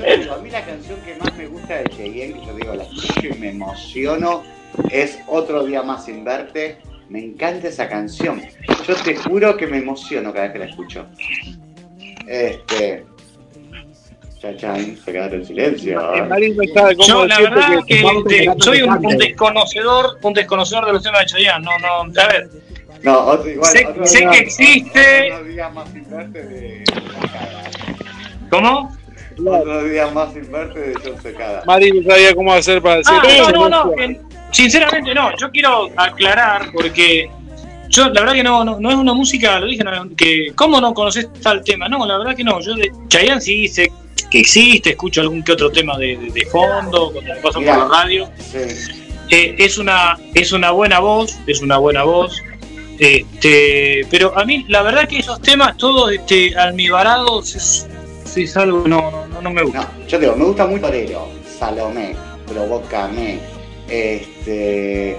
Este, 0.03 0.29
a 0.29 0.37
mí 0.37 0.49
la 0.49 0.65
canción 0.65 0.99
que 1.01 1.15
más 1.15 1.35
me 1.37 1.47
gusta 1.47 1.77
de 1.77 1.83
Cheyenne, 1.89 2.39
que 2.39 2.45
yo 2.45 2.55
digo, 2.55 2.75
la 2.75 2.83
escucho 2.83 3.27
y 3.27 3.33
me 3.39 3.49
emociono, 3.49 4.43
es 4.89 5.19
Otro 5.27 5.63
Día 5.63 5.83
Más 5.83 6.05
Sin 6.05 6.23
Verte. 6.23 6.77
Me 7.09 7.19
encanta 7.19 7.67
esa 7.67 7.89
canción. 7.89 8.41
Yo 8.87 8.95
te 8.95 9.15
juro 9.15 9.57
que 9.57 9.67
me 9.67 9.79
emociono 9.79 10.31
cada 10.31 10.45
vez 10.45 10.53
que 10.53 10.59
la 10.59 10.65
escucho. 10.65 11.05
Este. 12.25 13.05
Chachán, 14.39 14.97
se 14.97 15.11
quedaron 15.11 15.41
en 15.41 15.45
silencio. 15.45 16.15
Eh, 16.15 16.55
Yo, 17.05 17.27
la 17.27 17.41
verdad 17.41 17.83
que 17.85 17.95
dejar 17.95 18.55
soy 18.59 18.79
que 18.79 18.83
un, 18.85 19.05
un 19.05 19.17
desconocedor, 19.17 20.17
un 20.23 20.33
desconocedor 20.33 20.85
de 20.87 20.93
los 20.93 21.03
temas 21.03 21.19
de 21.19 21.25
Chayanne. 21.27 21.63
No, 21.63 21.77
no, 21.77 22.21
a 22.21 22.27
ver, 22.27 22.49
No, 23.03 23.19
otro, 23.19 23.49
igual, 23.49 23.71
sé, 23.71 23.85
otro 23.87 24.05
sé 24.05 24.19
día- 24.19 24.29
que 24.31 24.37
existe. 24.39 25.31
Otro 25.33 25.43
día 25.45 25.69
más 25.69 25.89
sin 25.91 26.09
verte 26.09 26.43
de. 26.43 26.83
¿Cómo? 28.49 28.95
Otro 29.45 29.83
día 29.85 30.07
más 30.07 30.33
sin 30.33 30.51
verte 30.51 30.79
de 30.79 30.93
John 31.03 31.21
Secada. 31.21 31.63
Mari 31.65 31.91
no 32.01 32.11
sabía 32.11 32.35
cómo 32.35 32.53
hacer 32.53 32.81
para 32.81 32.97
decir 32.97 33.13
Ah, 33.15 33.51
no, 33.53 33.69
no, 33.69 33.85
no. 33.85 33.95
que- 33.95 34.19
sinceramente 34.51 35.13
no. 35.15 35.31
Yo 35.37 35.49
quiero 35.51 35.89
aclarar 35.95 36.69
porque 36.73 37.29
yo 37.89 38.09
la 38.09 38.21
verdad 38.21 38.33
que 38.33 38.43
no, 38.43 38.63
no, 38.63 38.79
no 38.79 38.89
es 38.89 38.95
una 38.95 39.13
música, 39.13 39.59
lo 39.59 39.65
dije, 39.67 39.83
no, 39.83 40.09
que 40.15 40.51
¿cómo 40.55 40.79
no 40.81 40.93
conoces 40.93 41.31
tal 41.41 41.63
tema? 41.63 41.87
No, 41.87 42.05
la 42.05 42.17
verdad 42.17 42.35
que 42.35 42.43
no. 42.43 42.59
Yo 42.61 42.75
de 42.75 42.91
Chayanne 43.07 43.41
sí 43.41 43.67
sé 43.67 43.91
que 44.29 44.39
existe, 44.39 44.91
escucho 44.91 45.21
algún 45.21 45.43
que 45.43 45.53
otro 45.53 45.71
tema 45.71 45.97
de, 45.97 46.17
de- 46.17 46.31
de 46.31 46.45
fondo 46.47 47.11
cuando 47.11 47.33
me 47.33 47.39
paso 47.41 47.53
por 47.61 47.63
la 47.65 47.87
radio. 47.87 48.29
Sí. 48.37 48.59
Eh, 49.29 49.55
es 49.57 49.77
una 49.77 50.17
es 50.35 50.51
una 50.51 50.71
buena 50.71 50.99
voz, 50.99 51.37
es 51.47 51.61
una 51.61 51.77
buena 51.77 52.03
voz. 52.03 52.43
Este, 53.01 54.05
pero 54.11 54.37
a 54.37 54.45
mí 54.45 54.63
la 54.67 54.83
verdad 54.83 55.07
que 55.07 55.17
esos 55.17 55.41
temas 55.41 55.75
todos 55.75 56.11
este 56.11 56.55
almibarados 56.55 57.55
es, 57.55 57.87
es 58.35 58.55
algo 58.55 58.83
que 58.83 58.89
no, 58.89 59.25
no, 59.27 59.41
no, 59.41 59.49
me 59.49 59.63
gusta. 59.63 59.89
No, 59.99 60.05
yo 60.07 60.19
digo, 60.19 60.35
me 60.35 60.45
gusta 60.45 60.67
mucho 60.67 60.83
Torero, 60.83 61.27
Salomé, 61.57 62.15
Provócame, 62.47 63.39
este. 63.89 65.17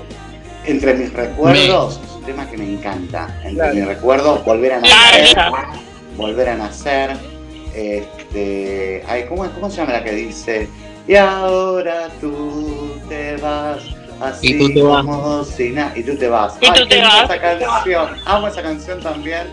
Entre 0.65 0.95
mis 0.95 1.13
recuerdos, 1.13 2.01
es 2.07 2.13
un 2.13 2.23
tema 2.23 2.49
que 2.49 2.57
me 2.57 2.73
encanta. 2.73 3.27
Entre 3.43 3.55
Claro. 3.55 3.75
mis 3.75 3.87
recuerdos, 3.87 4.45
volver 4.45 4.75
a 4.75 4.81
nacer, 4.81 5.37
Larga. 5.37 5.73
volver 6.17 6.49
a 6.51 6.57
nacer. 6.57 7.17
Este. 7.75 9.03
Ay, 9.09 9.25
¿cómo, 9.29 9.45
¿Cómo 9.55 9.69
se 9.69 9.79
llama 9.79 9.95
la 9.95 10.05
que 10.05 10.13
dice? 10.13 10.69
Y 11.09 11.17
ahora 11.17 12.09
tú 12.21 12.93
te 13.09 13.37
vas. 13.39 13.83
Así 14.23 14.55
Y 14.55 14.59
tú 14.59 14.73
te 14.75 14.83
vas. 14.83 15.05
como 15.05 15.45
si 15.45 15.71
na- 15.71 15.93
Y 15.97 16.03
tú 16.03 16.17
te 16.17 16.29
vas. 16.29 16.55
Y 16.61 16.67
Ay, 16.67 16.73
tú 16.83 16.89
te 16.89 17.01
vas. 17.03 17.25
esa 17.25 17.41
canción. 17.41 18.17
Amo 18.25 18.47
esa 18.49 18.63
canción 18.63 19.01
también. 19.03 19.49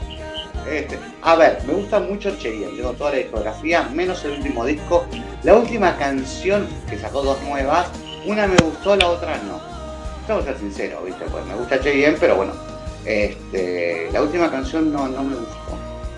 Este, 0.69 0.99
a 1.23 1.35
ver, 1.35 1.59
me 1.65 1.73
gusta 1.73 1.99
mucho 1.99 2.35
Cheyenne, 2.37 2.75
tengo 2.77 2.91
toda 2.93 3.11
la 3.11 3.17
discografía, 3.17 3.83
menos 3.93 4.23
el 4.25 4.31
último 4.33 4.65
disco. 4.65 5.05
La 5.43 5.55
última 5.55 5.95
canción, 5.97 6.67
que 6.89 6.97
sacó 6.99 7.23
dos 7.23 7.41
nuevas, 7.43 7.87
una 8.25 8.45
me 8.45 8.57
gustó, 8.57 8.95
la 8.95 9.07
otra 9.07 9.37
no. 9.37 9.59
Tengo 10.27 10.41
que 10.41 10.45
ser 10.47 10.59
sincero, 10.59 11.01
¿viste? 11.03 11.25
Pues 11.31 11.43
me 11.47 11.55
gusta 11.55 11.79
Cheyenne, 11.81 12.17
pero 12.19 12.35
bueno, 12.35 12.51
este, 13.05 14.09
la 14.11 14.21
última 14.21 14.51
canción 14.51 14.91
no, 14.93 15.07
no 15.07 15.23
me 15.23 15.35
gustó. 15.35 15.57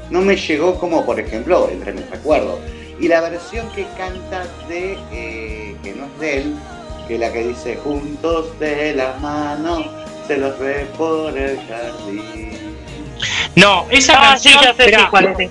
No 0.09 0.21
me 0.21 0.35
llegó 0.35 0.75
como, 0.77 1.05
por 1.05 1.19
ejemplo, 1.19 1.69
entre 1.71 1.93
mis 1.93 2.09
recuerdos. 2.09 2.59
Y 2.99 3.07
la 3.07 3.21
versión 3.21 3.69
que 3.69 3.85
canta 3.97 4.43
de, 4.67 4.97
eh, 5.13 5.75
que 5.81 5.93
no 5.93 6.05
es 6.05 6.19
de 6.19 6.37
él, 6.39 6.55
que 7.07 7.17
la 7.17 7.31
que 7.31 7.47
dice, 7.47 7.77
juntos 7.83 8.57
de 8.59 8.93
la 8.95 9.13
mano, 9.19 9.85
se 10.27 10.37
los 10.37 10.57
ve 10.59 10.85
por 10.97 11.37
el 11.37 11.57
jardín. 11.67 12.75
No, 13.55 13.85
esa 13.89 14.13
Ah, 14.33 14.37
sí, 14.37 14.51
canción. 14.53 14.63
ya 14.77 14.83
sé, 14.85 14.95
sí, 14.95 15.01
cuál 15.09 15.35
es. 15.37 15.49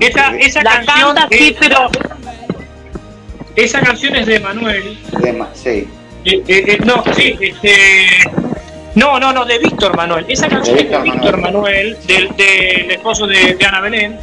esa, 0.00 0.36
esa 0.36 0.62
La 0.62 0.70
canción. 0.84 1.14
canta, 1.14 1.28
sí, 1.36 1.48
es- 1.48 1.56
pero 1.58 1.90
Esa 3.54 3.80
canción 3.80 4.16
es 4.16 4.26
de 4.26 4.40
Manuel. 4.40 4.98
De 5.20 5.32
ma- 5.34 5.50
sí. 5.52 5.86
Eh, 6.24 6.42
eh, 6.48 6.64
eh, 6.68 6.78
no, 6.84 7.04
sí, 7.14 7.36
este. 7.40 8.06
No, 8.94 9.18
no, 9.20 9.32
no, 9.32 9.44
de 9.44 9.58
Víctor 9.58 9.94
Manuel. 9.96 10.24
Esa 10.28 10.48
canción 10.48 10.76
De 10.76 10.82
es 10.84 10.90
de 10.90 10.98
Víctor 11.02 11.36
Manuel, 11.38 11.96
del, 12.06 12.28
del 12.36 12.90
esposo 12.92 13.26
de, 13.26 13.54
de 13.54 13.64
Ana 13.66 13.80
Belén. 13.80 14.18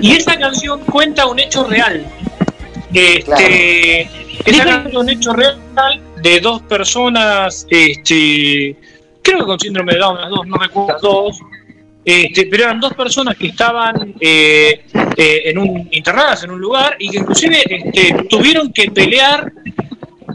Y 0.00 0.16
esa 0.16 0.36
canción 0.38 0.80
cuenta 0.86 1.26
un 1.26 1.38
hecho 1.38 1.64
real. 1.64 2.04
Este, 2.92 4.02
esa 4.02 4.10
canción 4.52 4.86
es 4.88 4.94
un 4.94 5.08
hecho 5.10 5.32
real 5.32 5.58
de 6.22 6.40
dos 6.40 6.62
personas, 6.62 7.66
este, 7.70 8.76
creo 9.22 9.38
que 9.40 9.44
con 9.44 9.58
síndrome 9.60 9.92
de 9.94 9.98
Down, 9.98 10.20
las 10.20 10.30
dos, 10.30 10.46
no 10.46 10.56
recuerdo 10.56 10.92
las 10.92 11.02
dos. 11.02 11.38
Este, 12.06 12.44
pero 12.46 12.64
eran 12.64 12.80
dos 12.80 12.92
personas 12.92 13.34
que 13.36 13.46
estaban 13.46 14.14
eh, 14.20 14.84
eh, 15.16 15.42
en 15.46 15.56
un, 15.56 15.88
internadas 15.90 16.44
en 16.44 16.50
un 16.50 16.60
lugar 16.60 16.96
y 16.98 17.08
que 17.08 17.16
inclusive 17.16 17.62
este, 17.66 18.24
tuvieron 18.28 18.70
que 18.74 18.90
pelear 18.90 19.50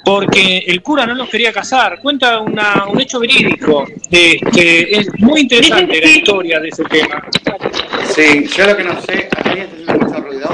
porque 0.03 0.64
el 0.65 0.81
cura 0.81 1.06
no 1.06 1.14
los 1.14 1.30
quería 1.30 1.53
casar. 1.53 1.99
Cuenta 2.02 2.40
una- 2.40 2.86
un 2.91 2.99
hecho 2.99 3.19
verídico. 3.19 3.86
Este, 4.10 4.98
es 4.99 5.10
muy 5.19 5.41
interesante 5.41 6.02
la 6.02 6.07
historia 6.10 6.60
de 6.60 6.69
ese 6.69 6.84
tema. 6.86 7.23
Sí, 8.15 8.48
yo 8.48 8.65
lo 8.65 8.76
que 8.77 8.84
no 8.84 9.02
sé, 9.02 9.30
alguien 9.44 9.68
está 9.80 9.91
haciendo 9.94 10.07
mucho 10.07 10.22
ruido. 10.22 10.49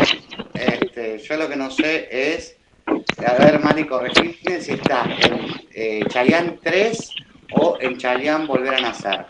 Este, 0.53 1.19
yo 1.26 1.38
lo 1.38 1.48
que 1.48 1.56
no 1.56 1.72
sé 1.72 2.10
es, 2.11 2.55
a 2.88 3.34
ver, 3.44 3.60
Mari, 3.60 3.86
corregime 3.86 4.62
si 4.62 4.74
está 4.74 5.06
en 5.20 5.40
eh, 5.74 6.02
Chayanne 6.07 6.60
3 6.64 7.12
o 7.53 7.78
en 7.80 7.98
Chayanne 7.98 8.45
Volver 8.45 8.76
a 8.76 8.80
Nacer. 8.82 9.26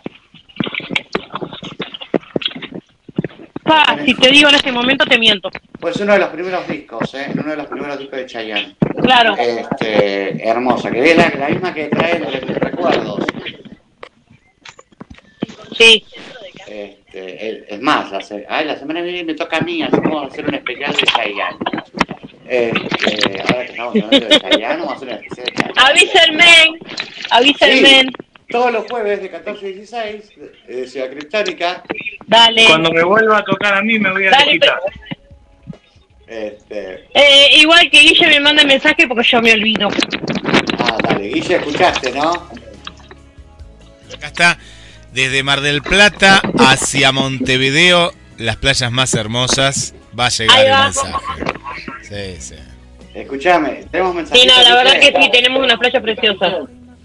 pa, 3.64 3.98
si 4.06 4.14
te 4.14 4.30
digo 4.30 4.50
en 4.50 4.56
este 4.56 4.72
momento 4.72 5.06
te 5.06 5.18
miento. 5.18 5.50
Pues 5.80 5.96
uno 5.98 6.14
de 6.14 6.20
los 6.20 6.30
primeros 6.30 6.68
discos, 6.68 7.14
¿eh? 7.16 7.32
Uno 7.34 7.50
de 7.52 7.58
los 7.58 7.68
primeros 7.68 7.98
discos 7.98 8.20
de 8.20 8.26
Chayanne. 8.26 8.76
Claro. 9.02 9.36
Este, 9.38 10.48
hermosa, 10.48 10.92
que 10.92 11.12
es 11.12 11.18
la, 11.18 11.30
la 11.30 11.50
misma 11.50 11.74
que 11.74 11.88
trae 11.88 12.20
los 12.20 12.32
recuerdos. 12.42 13.26
Sí. 15.76 16.06
Este, 16.68 17.74
es- 17.76 17.82
más, 17.82 18.12
la, 18.12 18.20
ay, 18.50 18.66
la 18.66 18.78
semana 18.78 19.02
que 19.02 19.08
viene 19.08 19.24
me 19.24 19.34
toca 19.34 19.58
a 19.58 19.62
mí, 19.62 19.82
así 19.84 19.98
vamos 19.98 20.24
a 20.24 20.28
hacer 20.28 20.48
un 20.48 20.56
especial 20.56 20.94
de 20.96 21.04
Chayanne. 21.04 21.58
Este, 22.48 23.42
ahora 23.42 23.66
que 23.66 23.72
estamos 23.72 23.96
hablando 23.96 24.20
de 24.28 24.40
Chayanne, 24.40 24.78
vamos 24.82 24.94
a 24.94 24.96
hacer 24.96 25.08
un 25.08 25.14
especial 25.16 25.48
de. 25.56 25.82
Avísenme, 25.82 26.80
avísenme. 27.32 28.02
Sí, 28.02 28.08
todos 28.50 28.72
los 28.72 28.86
jueves 28.90 29.22
de 29.22 29.30
14 29.32 29.66
a 29.66 29.70
16 29.70 30.24
de, 30.68 30.76
de 30.76 30.88
Ciudad 30.88 31.10
Criptónica. 31.10 31.84
Dale. 32.28 32.66
Cuando 32.68 32.92
me 32.92 33.04
vuelva 33.04 33.40
a 33.40 33.44
tocar 33.44 33.74
a 33.76 33.82
mí 33.82 33.98
me 34.00 34.12
voy 34.12 34.28
a 34.28 34.32
Dale, 34.32 34.52
quitar. 34.54 34.80
Este, 36.28 37.08
Eh, 37.14 37.58
igual 37.58 37.90
que 37.92 38.00
Guille 38.00 38.28
me 38.28 38.40
manda 38.40 38.64
mensaje 38.64 39.08
porque 39.08 39.24
yo 39.24 39.42
me 39.42 39.52
olvido. 39.54 39.90
ah, 40.80 40.98
dale, 41.04 41.28
Guille, 41.28 41.56
escuchaste, 41.58 42.12
¿no? 42.12 42.32
Acá 44.16 44.28
está, 44.28 44.58
desde 45.14 45.44
Mar 45.44 45.62
del 45.62 45.82
Plata 45.82 46.42
hacia 46.60 47.12
Montevideo, 47.12 48.12
las 48.38 48.56
playas 48.58 48.92
más 48.92 49.14
hermosas, 49.14 49.94
va 50.18 50.28
a 50.28 50.30
llegar 50.30 50.58
Ahí 50.58 50.66
el 50.68 50.84
mensaje. 50.84 51.14
Sí, 52.08 52.36
sí. 52.40 52.56
Escuchame, 53.14 53.86
tenemos 53.92 54.12
Sí, 54.14 54.18
mensajitos. 54.18 54.58
no, 54.58 54.64
la 54.64 54.76
verdad 54.76 55.00
que 55.00 55.14
sí, 55.22 55.32
tenemos 55.32 55.64
una 55.64 55.78
playa 55.78 56.02
preciosa. 56.02 56.60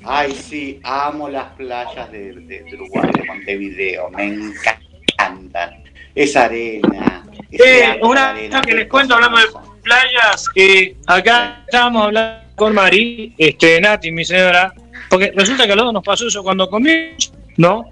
Ay, 0.04 0.32
sí, 0.32 0.80
amo 0.82 1.28
las 1.28 1.44
playas 1.54 2.10
de, 2.10 2.32
de- 2.32 2.62
de 2.64 2.74
Uruguay, 2.74 3.10
de 3.14 3.24
Montevideo, 3.24 4.10
me 4.10 4.24
encantan. 4.24 5.82
Esa 6.14 6.46
arena. 6.46 7.24
Eh, 7.52 7.98
una 8.02 8.30
arena, 8.30 8.60
que 8.62 8.74
les 8.74 8.88
cuento 8.88 9.14
hablando 9.14 9.38
de 9.38 9.44
playas, 9.82 10.46
eh, 10.56 10.96
acá 11.06 11.62
estábamos 11.66 12.04
hablando 12.06 12.40
con 12.56 12.74
Mari, 12.74 13.34
este, 13.38 13.80
Nati, 13.80 14.10
mi 14.10 14.24
señora, 14.24 14.74
porque 15.08 15.32
resulta 15.36 15.66
que 15.66 15.72
a 15.72 15.76
los 15.76 15.84
dos 15.86 15.94
nos 15.94 16.02
pasó 16.04 16.26
eso 16.26 16.42
cuando 16.42 16.68
comimos, 16.68 17.32
¿no? 17.56 17.84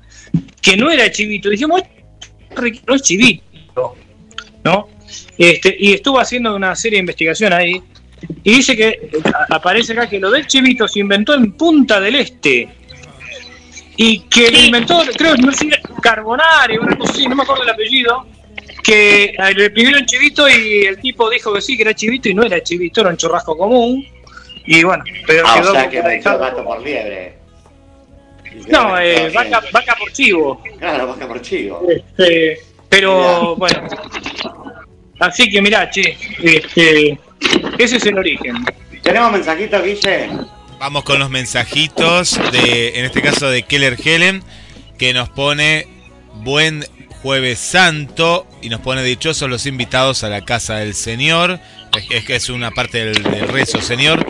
Que 0.60 0.76
no 0.76 0.90
era 0.90 1.10
chivito. 1.10 1.48
Dijimos, 1.48 1.82
"Ricky, 2.56 2.80
no 2.86 2.94
es 2.94 3.02
chivito, 3.02 3.96
¿no? 4.64 4.88
Este, 5.38 5.74
y 5.78 5.94
estuvo 5.94 6.18
haciendo 6.18 6.54
una 6.56 6.74
serie 6.74 6.96
de 6.96 7.00
investigación 7.00 7.52
ahí, 7.52 7.80
y 8.42 8.50
dice 8.56 8.76
que 8.76 9.08
a- 9.32 9.54
aparece 9.54 9.92
acá 9.92 10.08
que 10.08 10.18
lo 10.18 10.30
del 10.30 10.46
chivito 10.46 10.88
se 10.88 10.98
inventó 11.00 11.34
en 11.34 11.52
Punta 11.52 12.00
del 12.00 12.16
Este. 12.16 12.68
Y 13.96 14.20
que 14.20 14.46
el 14.46 14.56
inventor, 14.66 15.06
creo 15.16 15.34
que 15.34 15.42
no 15.42 15.52
sé, 15.52 15.68
Carbonari, 16.02 16.76
una 16.78 16.96
cosa 16.96 17.12
así, 17.12 17.26
no 17.26 17.34
me 17.36 17.42
acuerdo 17.42 17.64
el 17.64 17.70
apellido, 17.70 18.26
que 18.84 19.34
le 19.56 19.70
pidieron 19.70 20.06
chivito 20.06 20.48
y 20.48 20.84
el 20.86 20.98
tipo 21.00 21.28
dijo 21.30 21.52
que 21.52 21.60
sí, 21.60 21.76
que 21.76 21.82
era 21.82 21.94
chivito 21.94 22.28
y 22.28 22.34
no 22.34 22.42
era 22.44 22.62
chivito, 22.62 23.00
era 23.00 23.10
un 23.10 23.16
churrasco 23.16 23.56
común. 23.56 24.06
Y 24.66 24.82
bueno, 24.84 25.02
pero 25.26 25.44
Ah, 25.46 25.54
quedó 25.60 25.70
o 25.70 25.72
sea 25.74 25.88
que 25.90 26.00
gato 26.20 26.64
por 26.64 26.82
liebre. 26.82 27.34
No, 28.68 28.98
eh, 29.00 29.30
vaca 29.32 29.94
por 29.98 30.12
chivo. 30.12 30.62
Claro, 30.78 31.08
vaca 31.08 31.26
por 31.26 31.40
chivo. 31.42 31.86
Este, 31.88 32.58
pero 32.88 33.56
bueno. 33.56 33.88
Así 35.18 35.48
que 35.50 35.60
mirá, 35.62 35.90
che, 35.90 36.16
este, 36.42 37.18
ese 37.78 37.96
es 37.96 38.06
el 38.06 38.18
origen. 38.18 38.56
¿Tenemos 39.02 39.32
mensajitos, 39.32 39.82
Guille? 39.82 40.30
Vamos 40.78 41.02
con 41.04 41.18
los 41.18 41.28
mensajitos 41.30 42.38
de, 42.52 42.98
en 42.98 43.04
este 43.04 43.20
caso 43.22 43.48
de 43.50 43.62
Keller 43.64 43.96
Helen, 44.02 44.42
que 44.98 45.12
nos 45.12 45.28
pone 45.28 45.86
buen 46.34 46.84
jueves 47.22 47.58
santo 47.58 48.46
y 48.62 48.68
nos 48.68 48.80
pone 48.80 49.02
dichosos 49.02 49.48
los 49.50 49.66
invitados 49.66 50.22
a 50.22 50.28
la 50.28 50.44
casa 50.44 50.76
del 50.76 50.94
Señor. 50.94 51.58
Es, 52.10 52.24
que 52.24 52.36
es 52.36 52.48
una 52.48 52.70
parte 52.70 53.04
del, 53.04 53.22
del 53.24 53.48
rezo, 53.48 53.80
Señor. 53.80 54.24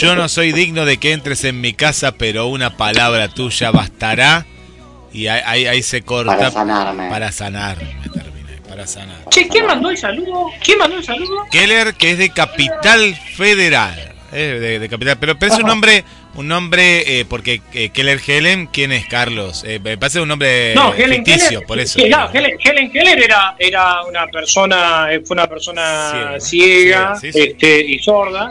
Yo 0.00 0.16
no 0.16 0.28
soy 0.28 0.50
digno 0.52 0.84
de 0.84 0.96
que 0.96 1.12
entres 1.12 1.44
en 1.44 1.60
mi 1.60 1.74
casa, 1.74 2.12
pero 2.12 2.46
una 2.46 2.76
palabra 2.76 3.28
tuya 3.28 3.70
bastará. 3.70 4.46
Y 5.12 5.28
ahí, 5.28 5.42
ahí- 5.46 5.66
ahí 5.66 5.82
se 5.84 6.02
corta. 6.02 6.36
Para 6.36 6.50
sanarme. 6.50 7.08
Para 7.08 7.30
sanarme, 7.30 7.94
para 8.74 8.86
sanar. 8.88 9.16
Che, 9.30 9.46
¿quién 9.48 9.66
mandó 9.66 9.90
el 9.90 9.96
saludo? 9.96 10.46
¿Quién 10.62 10.78
mandó 10.78 10.96
el 10.96 11.04
saludo? 11.04 11.44
Keller, 11.50 11.94
que 11.94 12.10
es 12.12 12.18
de 12.18 12.30
Capital 12.30 13.14
Federal. 13.36 14.12
eh, 14.32 14.58
de, 14.60 14.78
de 14.80 14.88
Capital, 14.88 15.16
pero 15.20 15.38
parece 15.38 15.60
un 15.62 15.68
nombre, 15.68 16.04
un 16.34 16.48
nombre, 16.48 17.20
eh, 17.20 17.24
porque 17.24 17.62
eh, 17.72 17.90
Keller 17.90 18.20
Helen, 18.26 18.66
¿quién 18.66 18.90
es 18.90 19.06
Carlos? 19.06 19.62
Eh, 19.64 19.78
me 19.78 19.96
parece 19.96 20.20
un 20.20 20.26
nombre 20.26 20.74
No, 20.74 20.92
Helen 20.92 21.24
ficticio, 21.24 21.60
Keller, 21.60 21.66
por 21.68 21.78
eso. 21.78 22.00
sí, 22.00 22.08
no, 22.08 22.28
Helen, 22.32 22.56
Helen 22.58 22.90
Keller 22.90 23.22
era, 23.22 23.54
era 23.60 24.02
una 24.02 24.26
persona, 24.26 25.06
fue 25.24 25.34
una 25.36 25.46
persona 25.46 26.34
ciega, 26.40 26.40
ciega, 26.40 27.16
sí, 27.20 27.32
sí. 27.32 27.38
Este, 27.40 27.80
y 27.80 27.98
sorda, 28.00 28.48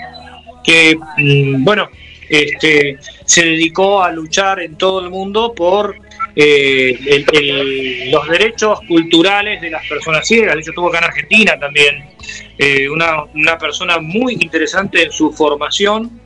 que 0.64 0.96
mm, 1.18 1.62
bueno, 1.66 1.90
este, 2.30 2.98
se 3.26 3.44
dedicó 3.44 4.02
a 4.02 4.10
luchar 4.10 4.62
en 4.62 4.78
todo 4.78 5.02
el 5.02 5.10
mundo 5.10 5.54
por 5.54 5.98
eh, 6.36 6.98
el- 7.32 8.12
los 8.12 8.28
derechos 8.28 8.80
culturales 8.88 9.62
de 9.62 9.70
las 9.70 9.86
personas 9.88 10.28
ciegas. 10.28 10.58
Hecho, 10.58 10.72
estuvo 10.72 10.90
acá 10.90 11.00
en 11.00 11.04
Argentina 11.06 11.60
también. 11.60 12.10
Eh, 12.58 12.90
una, 12.90 13.24
una 13.34 13.58
persona 13.58 14.00
muy 14.00 14.34
interesante 14.40 15.04
en 15.04 15.12
su 15.12 15.32
formación. 15.32 16.22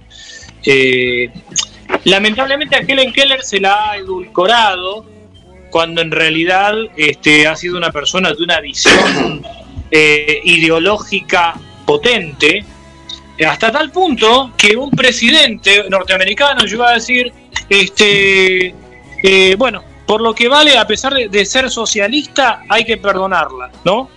Eh, 0.65 1.29
lamentablemente 2.05 2.75
a 2.75 2.79
Helen 2.79 3.13
Keller 3.13 3.41
se 3.41 3.59
la 3.59 3.91
ha 3.91 3.97
edulcorado 3.97 5.05
cuando 5.69 6.01
en 6.01 6.11
realidad 6.11 6.73
este, 6.95 7.47
ha 7.47 7.55
sido 7.55 7.77
una 7.77 7.91
persona 7.91 8.33
de 8.33 8.43
una 8.43 8.59
visión 8.61 9.45
eh, 9.91 10.39
ideológica 10.43 11.53
potente, 11.85 12.63
hasta 13.45 13.71
tal 13.71 13.91
punto 13.91 14.51
que 14.57 14.75
un 14.75 14.89
presidente 14.91 15.85
norteamericano 15.89 16.65
llegó 16.65 16.83
a 16.83 16.93
decir, 16.93 17.31
este, 17.69 18.73
eh, 19.23 19.55
bueno, 19.57 19.83
por 20.07 20.21
lo 20.21 20.33
que 20.33 20.47
vale, 20.47 20.77
a 20.77 20.87
pesar 20.87 21.13
de, 21.13 21.27
de 21.29 21.45
ser 21.45 21.69
socialista, 21.69 22.63
hay 22.69 22.83
que 22.85 22.97
perdonarla, 22.97 23.69
¿no? 23.85 24.09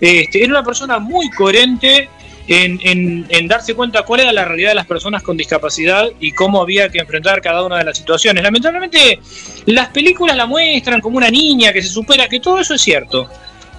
Este, 0.00 0.42
era 0.42 0.48
una 0.54 0.64
persona 0.64 0.98
muy 0.98 1.30
coherente 1.30 2.08
en, 2.48 2.78
en- 2.82 3.26
en 3.28 3.46
darse 3.48 3.74
cuenta 3.74 4.02
cuál 4.02 4.20
era 4.20 4.32
la 4.32 4.44
realidad 4.44 4.70
de 4.70 4.74
las 4.74 4.86
personas 4.86 5.22
con 5.22 5.36
discapacidad 5.36 6.08
y 6.20 6.32
cómo 6.32 6.60
había 6.60 6.88
que 6.88 6.98
enfrentar 6.98 7.40
cada 7.40 7.62
una 7.64 7.78
de 7.78 7.84
las 7.84 7.96
situaciones. 7.96 8.42
Lamentablemente, 8.42 9.20
las 9.66 9.88
películas 9.90 10.36
la 10.36 10.46
muestran 10.46 11.00
como 11.00 11.16
una 11.18 11.30
niña 11.30 11.72
que 11.72 11.80
se 11.80 11.88
supera, 11.88 12.28
que 12.28 12.40
todo 12.40 12.58
eso 12.60 12.74
es 12.74 12.82
cierto, 12.82 13.28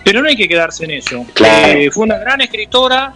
pero 0.04 0.22
no 0.22 0.30
hay 0.30 0.36
que 0.36 0.48
quedarse 0.48 0.86
en 0.86 0.92
eso. 0.92 1.26
Claro. 1.34 1.80
Eh, 1.80 1.92
fue 1.92 2.06
una 2.06 2.18
gran 2.18 2.42
escritora 2.42 3.14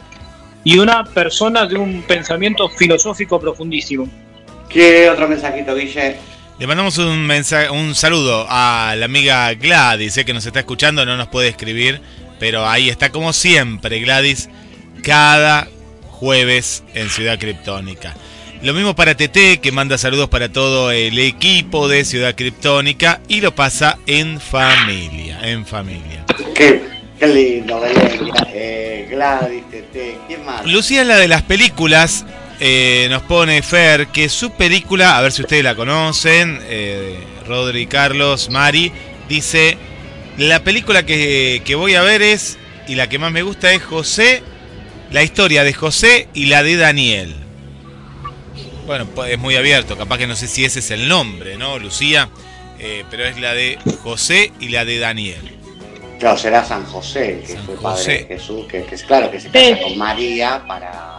y 0.64 0.78
una 0.78 1.04
persona 1.06 1.66
de 1.66 1.78
un 1.78 2.02
pensamiento 2.04 2.68
filosófico 2.70 3.40
profundísimo. 3.40 4.08
¿Qué 4.68 5.10
otro 5.10 5.28
mensajito, 5.28 5.74
Guille? 5.74 6.18
Le 6.60 6.68
mandamos 6.68 6.98
un 6.98 7.26
mensaje, 7.26 7.70
un 7.70 7.96
saludo 7.96 8.46
a 8.50 8.94
la 8.98 9.06
amiga 9.06 9.54
Gladys, 9.54 10.18
eh, 10.18 10.26
que 10.26 10.34
nos 10.34 10.46
está 10.46 10.60
escuchando, 10.60 11.06
no 11.06 11.16
nos 11.16 11.30
puede 11.30 11.48
escribir, 11.48 12.02
pero 12.38 12.68
ahí 12.68 12.90
está 12.90 13.12
como 13.12 13.32
siempre 13.32 14.02
Gladys, 14.02 14.50
cada 15.02 15.70
jueves 16.10 16.84
en 16.96 17.10
Ciudad 17.10 17.40
Criptónica. 17.40 18.14
Lo 18.62 18.74
mismo 18.74 18.94
para 18.94 19.16
TT, 19.16 19.62
que 19.62 19.72
manda 19.72 19.98
saludos 19.98 20.28
para 20.28 20.52
todo 20.52 20.92
el 20.92 21.18
equipo 21.18 21.88
de 21.88 22.04
Ciudad 22.04 22.36
Criptónica 22.36 23.22
y 23.30 23.40
lo 23.40 23.56
pasa 23.56 23.98
en 24.06 24.42
familia, 24.42 25.40
en 25.42 25.66
familia. 25.66 26.26
Qué, 26.54 26.82
qué 27.18 27.28
lindo, 27.28 27.80
Belén. 27.80 28.34
Eh, 28.48 29.08
Gladys, 29.10 29.64
Tete, 29.72 30.18
¿quién 30.28 30.44
más? 30.44 30.66
Lucía 30.66 31.04
es 31.04 31.08
la 31.08 31.16
de 31.16 31.30
las 31.30 31.44
películas, 31.44 32.26
eh, 32.60 33.08
nos 33.10 33.24
pone 33.24 33.62
Fer, 33.62 34.08
que 34.08 34.28
su 34.30 34.52
película, 34.52 35.18
a 35.18 35.22
ver 35.22 35.32
si 35.32 35.42
ustedes 35.42 35.64
la 35.64 35.76
conocen, 35.76 36.60
eh, 36.64 37.18
Rodri, 37.48 37.88
Carlos, 37.88 38.50
Mari, 38.50 38.92
dice, 39.28 39.78
la 40.38 40.64
película 40.64 41.06
que, 41.06 41.62
que 41.64 41.76
voy 41.76 41.96
a 41.96 42.02
ver 42.02 42.22
es, 42.22 42.58
y 42.88 42.96
la 42.96 43.08
que 43.08 43.20
más 43.20 43.32
me 43.32 43.44
gusta 43.44 43.72
es 43.72 43.84
José, 43.84 44.44
la 45.12 45.24
historia 45.24 45.64
de 45.64 45.74
José 45.74 46.28
y 46.34 46.46
la 46.46 46.64
de 46.64 46.76
Daniel. 46.76 47.36
Bueno, 48.86 49.08
es 49.28 49.38
muy 49.38 49.56
abierto, 49.56 49.98
capaz 49.98 50.18
que 50.18 50.28
no 50.28 50.36
sé 50.36 50.48
si 50.48 50.66
ese 50.66 50.80
es 50.80 50.92
el 50.92 51.08
nombre, 51.08 51.58
¿no, 51.58 51.78
Lucía? 51.80 52.30
Eh, 52.80 53.04
pero 53.10 53.26
es 53.26 53.40
la 53.40 53.54
de 53.54 53.78
José 54.04 54.52
y 54.60 54.70
la 54.70 54.86
de 54.86 55.00
Daniel. 55.00 55.58
Claro, 56.20 56.38
será 56.38 56.66
San 56.66 56.84
José, 56.86 57.44
que 57.46 57.56
fue 57.58 57.76
padre 57.76 58.20
de 58.20 58.26
Jesús, 58.26 58.66
que, 58.68 58.84
que 58.84 58.96
es 58.96 59.04
claro 59.04 59.32
que 59.32 59.40
se 59.40 59.50
casa 59.50 59.82
con 59.82 59.98
María 59.98 60.64
para, 60.68 61.19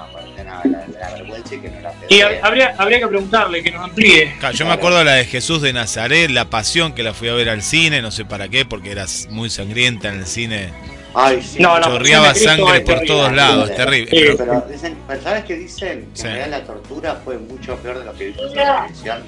la, 0.64 0.86
la 1.00 1.10
vergüenza 1.14 1.54
y 1.54 1.58
que 1.58 1.68
no 1.70 1.78
era 1.78 1.92
Y 2.08 2.18
pedófilo. 2.18 2.44
habría, 2.46 2.74
habría 2.78 2.98
que 3.00 3.06
preguntarle, 3.08 3.62
que 3.62 3.70
nos 3.70 3.84
amplíe. 3.84 4.34
Claro, 4.38 4.54
yo 4.54 4.66
me 4.66 4.72
acuerdo 4.72 4.98
de 4.98 5.04
la 5.04 5.14
de 5.14 5.24
Jesús 5.24 5.62
de 5.62 5.72
Nazaret, 5.72 6.30
La 6.30 6.46
Pasión, 6.50 6.92
que 6.94 7.02
la 7.02 7.14
fui 7.14 7.28
a 7.28 7.34
ver 7.34 7.48
al 7.48 7.62
cine, 7.62 8.02
no 8.02 8.10
sé 8.10 8.24
para 8.24 8.48
qué, 8.48 8.64
porque 8.64 8.90
era 8.92 9.06
muy 9.30 9.50
sangrienta 9.50 10.08
en 10.08 10.20
el 10.20 10.26
cine. 10.26 10.68
Ay, 11.14 11.42
sí. 11.42 11.60
No, 11.60 11.76
la 11.78 11.86
Chorreaba 11.86 12.34
sangre 12.34 12.80
por 12.80 12.94
terrible. 12.94 13.06
todos 13.06 13.32
lados, 13.32 13.70
es 13.70 13.76
terrible. 13.76 14.10
Sí, 14.10 14.16
Pero- 14.24 14.36
pero, 14.36 14.66
dicen, 14.70 14.96
pero 15.08 15.22
¿sabes 15.22 15.44
qué 15.44 15.54
dicen? 15.56 16.00
Que 16.14 16.20
Sí. 16.20 16.26
en 16.28 16.34
realidad 16.34 16.58
la 16.60 16.64
tortura 16.64 17.20
fue 17.24 17.36
mucho 17.38 17.76
peor 17.78 17.98
de 17.98 18.04
lo 18.04 18.14
que 18.14 18.26
vimos 18.26 18.42
en 18.52 18.56
la 18.56 18.76
televisión. 18.86 19.22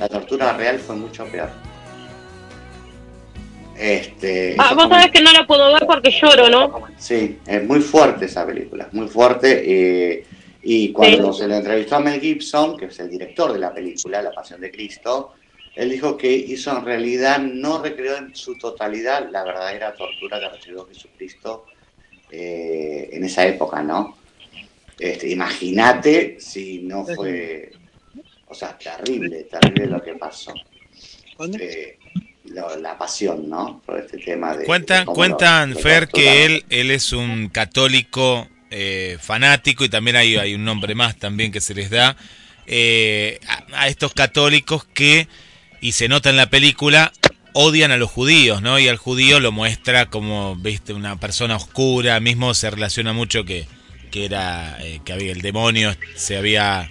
La 0.00 0.08
tortura 0.08 0.52
real 0.54 0.78
fue 0.80 0.96
mucho 0.96 1.24
peor. 1.26 1.50
Este, 3.78 4.56
Ah, 4.58 4.74
vos 4.74 4.88
sabés 4.90 5.10
que 5.10 5.22
no 5.22 5.32
la 5.32 5.46
puedo 5.46 5.72
ver 5.72 5.86
porque 5.86 6.10
lloro, 6.10 6.50
¿no? 6.50 6.82
Sí, 6.98 7.38
es 7.46 7.64
muy 7.64 7.80
fuerte 7.80 8.26
esa 8.26 8.44
película, 8.46 8.84
es 8.88 8.92
muy 8.92 9.08
fuerte. 9.08 9.62
eh, 9.64 10.24
y 10.62 10.92
cuando 10.92 11.32
se 11.32 11.48
le 11.48 11.56
entrevistó 11.56 11.96
a 11.96 12.00
Mel 12.00 12.20
Gibson, 12.20 12.76
que 12.76 12.86
es 12.86 12.98
el 13.00 13.10
director 13.10 13.52
de 13.52 13.58
la 13.58 13.72
película, 13.72 14.20
La 14.22 14.32
Pasión 14.32 14.60
de 14.60 14.70
Cristo, 14.70 15.34
él 15.74 15.88
dijo 15.90 16.16
que 16.16 16.30
hizo 16.32 16.76
en 16.76 16.84
realidad, 16.84 17.38
no 17.38 17.82
recreó 17.82 18.16
en 18.16 18.34
su 18.34 18.58
totalidad 18.58 19.28
la 19.30 19.44
verdadera 19.44 19.94
tortura 19.94 20.38
que 20.40 20.48
recibió 20.50 20.86
Jesucristo 20.86 21.66
eh, 22.30 23.08
en 23.12 23.24
esa 23.24 23.46
época, 23.46 23.82
¿no? 23.82 24.16
Este, 24.98 25.30
Imagínate 25.30 26.36
si 26.38 26.80
no 26.80 27.04
fue, 27.06 27.72
o 28.48 28.54
sea, 28.54 28.76
terrible, 28.76 29.44
terrible 29.44 29.86
lo 29.86 30.02
que 30.02 30.14
pasó. 30.14 30.52
Eh, 31.58 31.96
lo- 32.46 32.76
la 32.76 32.98
pasión, 32.98 33.48
¿no? 33.48 33.80
Por 33.86 33.98
este 34.00 34.18
tema 34.18 34.54
de... 34.56 34.64
Cuentan, 34.66 35.06
de 35.06 35.12
cuentan 35.14 35.70
lo- 35.70 35.78
Fer, 35.80 36.08
que 36.08 36.44
él, 36.44 36.64
él 36.68 36.90
es 36.90 37.12
un 37.14 37.48
católico 37.48 38.46
eh, 38.70 39.18
fanático 39.20 39.84
y 39.84 39.88
también 39.88 40.16
hay, 40.16 40.54
un 40.54 40.64
nombre 40.64 40.94
más 40.94 41.16
también 41.16 41.52
que 41.52 41.60
se 41.60 41.74
les 41.74 41.90
da 41.90 42.16
eh, 42.66 43.40
a, 43.48 43.82
a 43.82 43.88
estos 43.88 44.12
católicos 44.12 44.86
que, 44.94 45.28
y 45.80 45.92
se 45.92 46.08
nota 46.08 46.30
en 46.30 46.36
la 46.36 46.50
película, 46.50 47.12
odian 47.52 47.90
a 47.90 47.96
los 47.96 48.10
judíos, 48.10 48.62
¿no? 48.62 48.78
Y 48.78 48.88
al 48.88 48.96
judío 48.96 49.40
lo 49.40 49.52
muestra 49.52 50.06
como, 50.06 50.56
viste, 50.56 50.92
una 50.92 51.18
persona 51.18 51.56
oscura, 51.56 52.20
mismo 52.20 52.54
se 52.54 52.70
relaciona 52.70 53.12
mucho 53.12 53.44
que, 53.44 53.66
que 54.10 54.24
era, 54.24 54.76
eh, 54.80 55.00
que 55.04 55.12
había 55.12 55.32
el 55.32 55.42
demonio, 55.42 55.94
se 56.14 56.36
había 56.36 56.90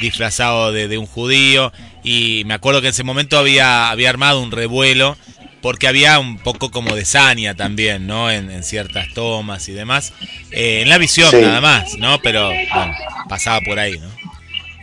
disfrazado 0.00 0.72
de, 0.72 0.88
de 0.88 0.98
un 0.98 1.06
judío 1.06 1.72
y 2.02 2.42
me 2.46 2.54
acuerdo 2.54 2.80
que 2.80 2.88
en 2.88 2.92
ese 2.92 3.04
momento 3.04 3.38
había, 3.38 3.90
había 3.90 4.10
armado 4.10 4.42
un 4.42 4.50
revuelo 4.50 5.16
porque 5.64 5.88
había 5.88 6.18
un 6.18 6.36
poco 6.36 6.70
como 6.70 6.94
de 6.94 7.06
saña 7.06 7.54
también, 7.54 8.06
¿no? 8.06 8.30
En, 8.30 8.50
en 8.50 8.62
ciertas 8.62 9.08
tomas 9.14 9.66
y 9.70 9.72
demás. 9.72 10.12
Eh, 10.50 10.82
en 10.82 10.90
la 10.90 10.98
visión 10.98 11.30
Sí. 11.30 11.40
nada 11.40 11.62
más, 11.62 11.96
¿no? 11.96 12.20
Pero 12.20 12.48
bueno, 12.48 12.94
pasaba 13.30 13.60
por 13.62 13.78
ahí, 13.78 13.98
¿no? 13.98 14.10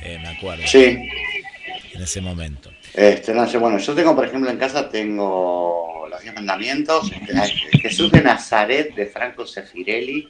Eh, 0.03 0.17
me 0.19 0.29
acuerdo. 0.29 0.63
Sí. 0.65 0.97
En 1.93 2.01
ese 2.01 2.19
momento. 2.19 2.71
Este, 2.95 3.31
no 3.31 3.47
sé, 3.47 3.59
bueno, 3.59 3.77
yo 3.77 3.93
tengo, 3.93 4.15
por 4.15 4.25
ejemplo, 4.25 4.49
en 4.49 4.57
casa 4.57 4.89
tengo 4.89 6.07
los 6.09 6.19
diez 6.19 6.33
mandamientos, 6.33 7.11
este, 7.11 7.77
Jesús 7.77 8.11
de 8.11 8.21
Nazaret 8.23 8.95
de 8.95 9.05
Franco 9.05 9.45
Sefirelli, 9.45 10.27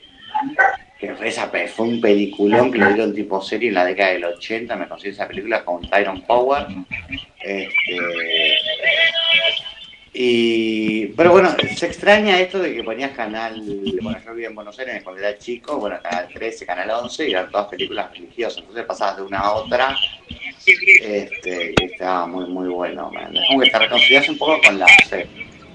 que 0.99 1.15
fue, 1.15 1.29
esa, 1.29 1.49
fue 1.73 1.87
un 1.87 2.01
peliculón 2.01 2.73
que 2.73 2.77
lo 2.77 2.87
dieron 2.89 3.15
tipo 3.15 3.41
serie 3.41 3.69
en 3.69 3.75
la 3.75 3.85
década 3.85 4.09
del 4.11 4.25
80, 4.25 4.75
me 4.75 4.89
conseguí 4.89 5.13
esa 5.13 5.29
película 5.29 5.63
con 5.63 5.89
Tyron 5.89 6.21
Power. 6.23 6.67
Este, 7.39 7.97
y, 10.13 11.05
pero 11.07 11.31
bueno, 11.31 11.49
se 11.75 11.85
extraña 11.85 12.39
esto 12.39 12.59
de 12.59 12.75
que 12.75 12.83
ponías 12.83 13.11
canal, 13.11 13.61
bueno, 14.01 14.19
yo 14.25 14.31
vivía 14.33 14.49
en 14.49 14.55
Buenos 14.55 14.77
Aires 14.77 15.01
cuando 15.03 15.21
era 15.21 15.38
chico, 15.38 15.77
bueno, 15.77 15.97
canal 16.03 16.27
13, 16.33 16.65
canal 16.65 16.89
11, 16.89 17.27
y 17.27 17.31
eran 17.31 17.49
todas 17.49 17.67
películas 17.67 18.11
religiosas, 18.11 18.59
entonces 18.59 18.85
pasabas 18.85 19.17
de 19.17 19.23
una 19.23 19.39
a 19.39 19.51
otra, 19.53 19.95
este, 20.65 21.73
y 21.79 21.83
estaba 21.85 22.27
muy, 22.27 22.45
muy 22.47 22.67
bueno, 22.69 23.09
man. 23.11 23.35
es 23.35 23.43
como 23.47 23.61
que 23.61 23.69
te 23.69 23.79
reconcilias 23.79 24.27
un 24.29 24.38
poco 24.38 24.59
con 24.65 24.79
la 24.79 24.88
fe, 25.09 25.27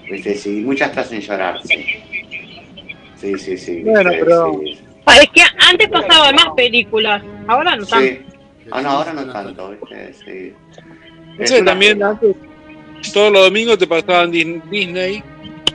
¿viste? 0.09 0.35
Sí, 0.35 0.49
muchas 0.63 0.91
te 0.91 0.99
hacen 0.99 1.19
llorar, 1.21 1.59
sí. 1.63 1.85
Sí, 3.15 3.37
sí, 3.39 3.57
sí. 3.57 3.81
Bueno, 3.83 4.09
¿viste? 4.11 4.25
pero- 4.25 4.61
Sí. 4.63 4.79
Ah, 5.09 5.15
Es 5.21 5.29
que 5.29 5.41
antes 5.67 5.87
pasaban 5.89 6.35
más 6.35 6.49
películas, 6.55 7.23
ahora 7.47 7.75
no 7.77 7.85
tanto. 7.85 8.05
Sí. 8.05 8.19
Ah, 8.69 8.81
no, 8.81 8.89
ahora 8.89 9.13
no 9.13 9.31
tanto, 9.31 9.69
¿viste? 9.71 10.13
Sí. 10.13 10.53
Es 11.39 11.63
también 11.63 12.03
antes, 12.03 12.35
todos 13.13 13.31
los 13.31 13.43
domingos 13.45 13.77
te 13.77 13.87
pasaban 13.87 14.31
Dis- 14.31 14.61
Disney 14.69 15.23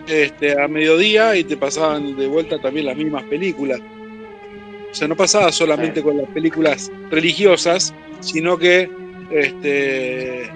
este, 0.06 0.60
a 0.60 0.68
mediodía 0.68 1.36
y 1.36 1.44
te 1.44 1.56
pasaban 1.56 2.16
de 2.16 2.26
vuelta 2.26 2.58
también 2.58 2.86
las 2.86 2.96
mismas 2.96 3.22
películas. 3.24 3.80
O 4.90 4.94
sea, 4.94 5.08
no 5.08 5.16
pasaba 5.16 5.50
solamente 5.52 6.02
con 6.02 6.18
las 6.18 6.28
películas 6.28 6.90
religiosas, 7.10 7.94
sino 8.20 8.58
que 8.58 8.90
este, 9.30 10.50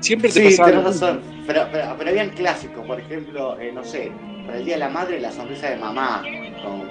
siempre 0.00 0.30
te 0.30 0.40
Sí, 0.50 0.56
pasaba. 0.56 0.68
tenés 0.70 0.84
razón. 0.84 1.20
Pero, 1.46 1.66
pero, 1.72 1.94
pero 1.98 2.10
habían 2.10 2.30
clásicos, 2.30 2.86
por 2.86 3.00
ejemplo, 3.00 3.58
eh, 3.60 3.70
no 3.74 3.84
sé, 3.84 4.12
para 4.46 4.58
el 4.58 4.64
Día 4.64 4.74
de 4.74 4.80
la 4.80 4.88
Madre, 4.88 5.20
la 5.20 5.32
sonrisa 5.32 5.70
de 5.70 5.76
mamá. 5.76 6.22
Con 6.62 6.88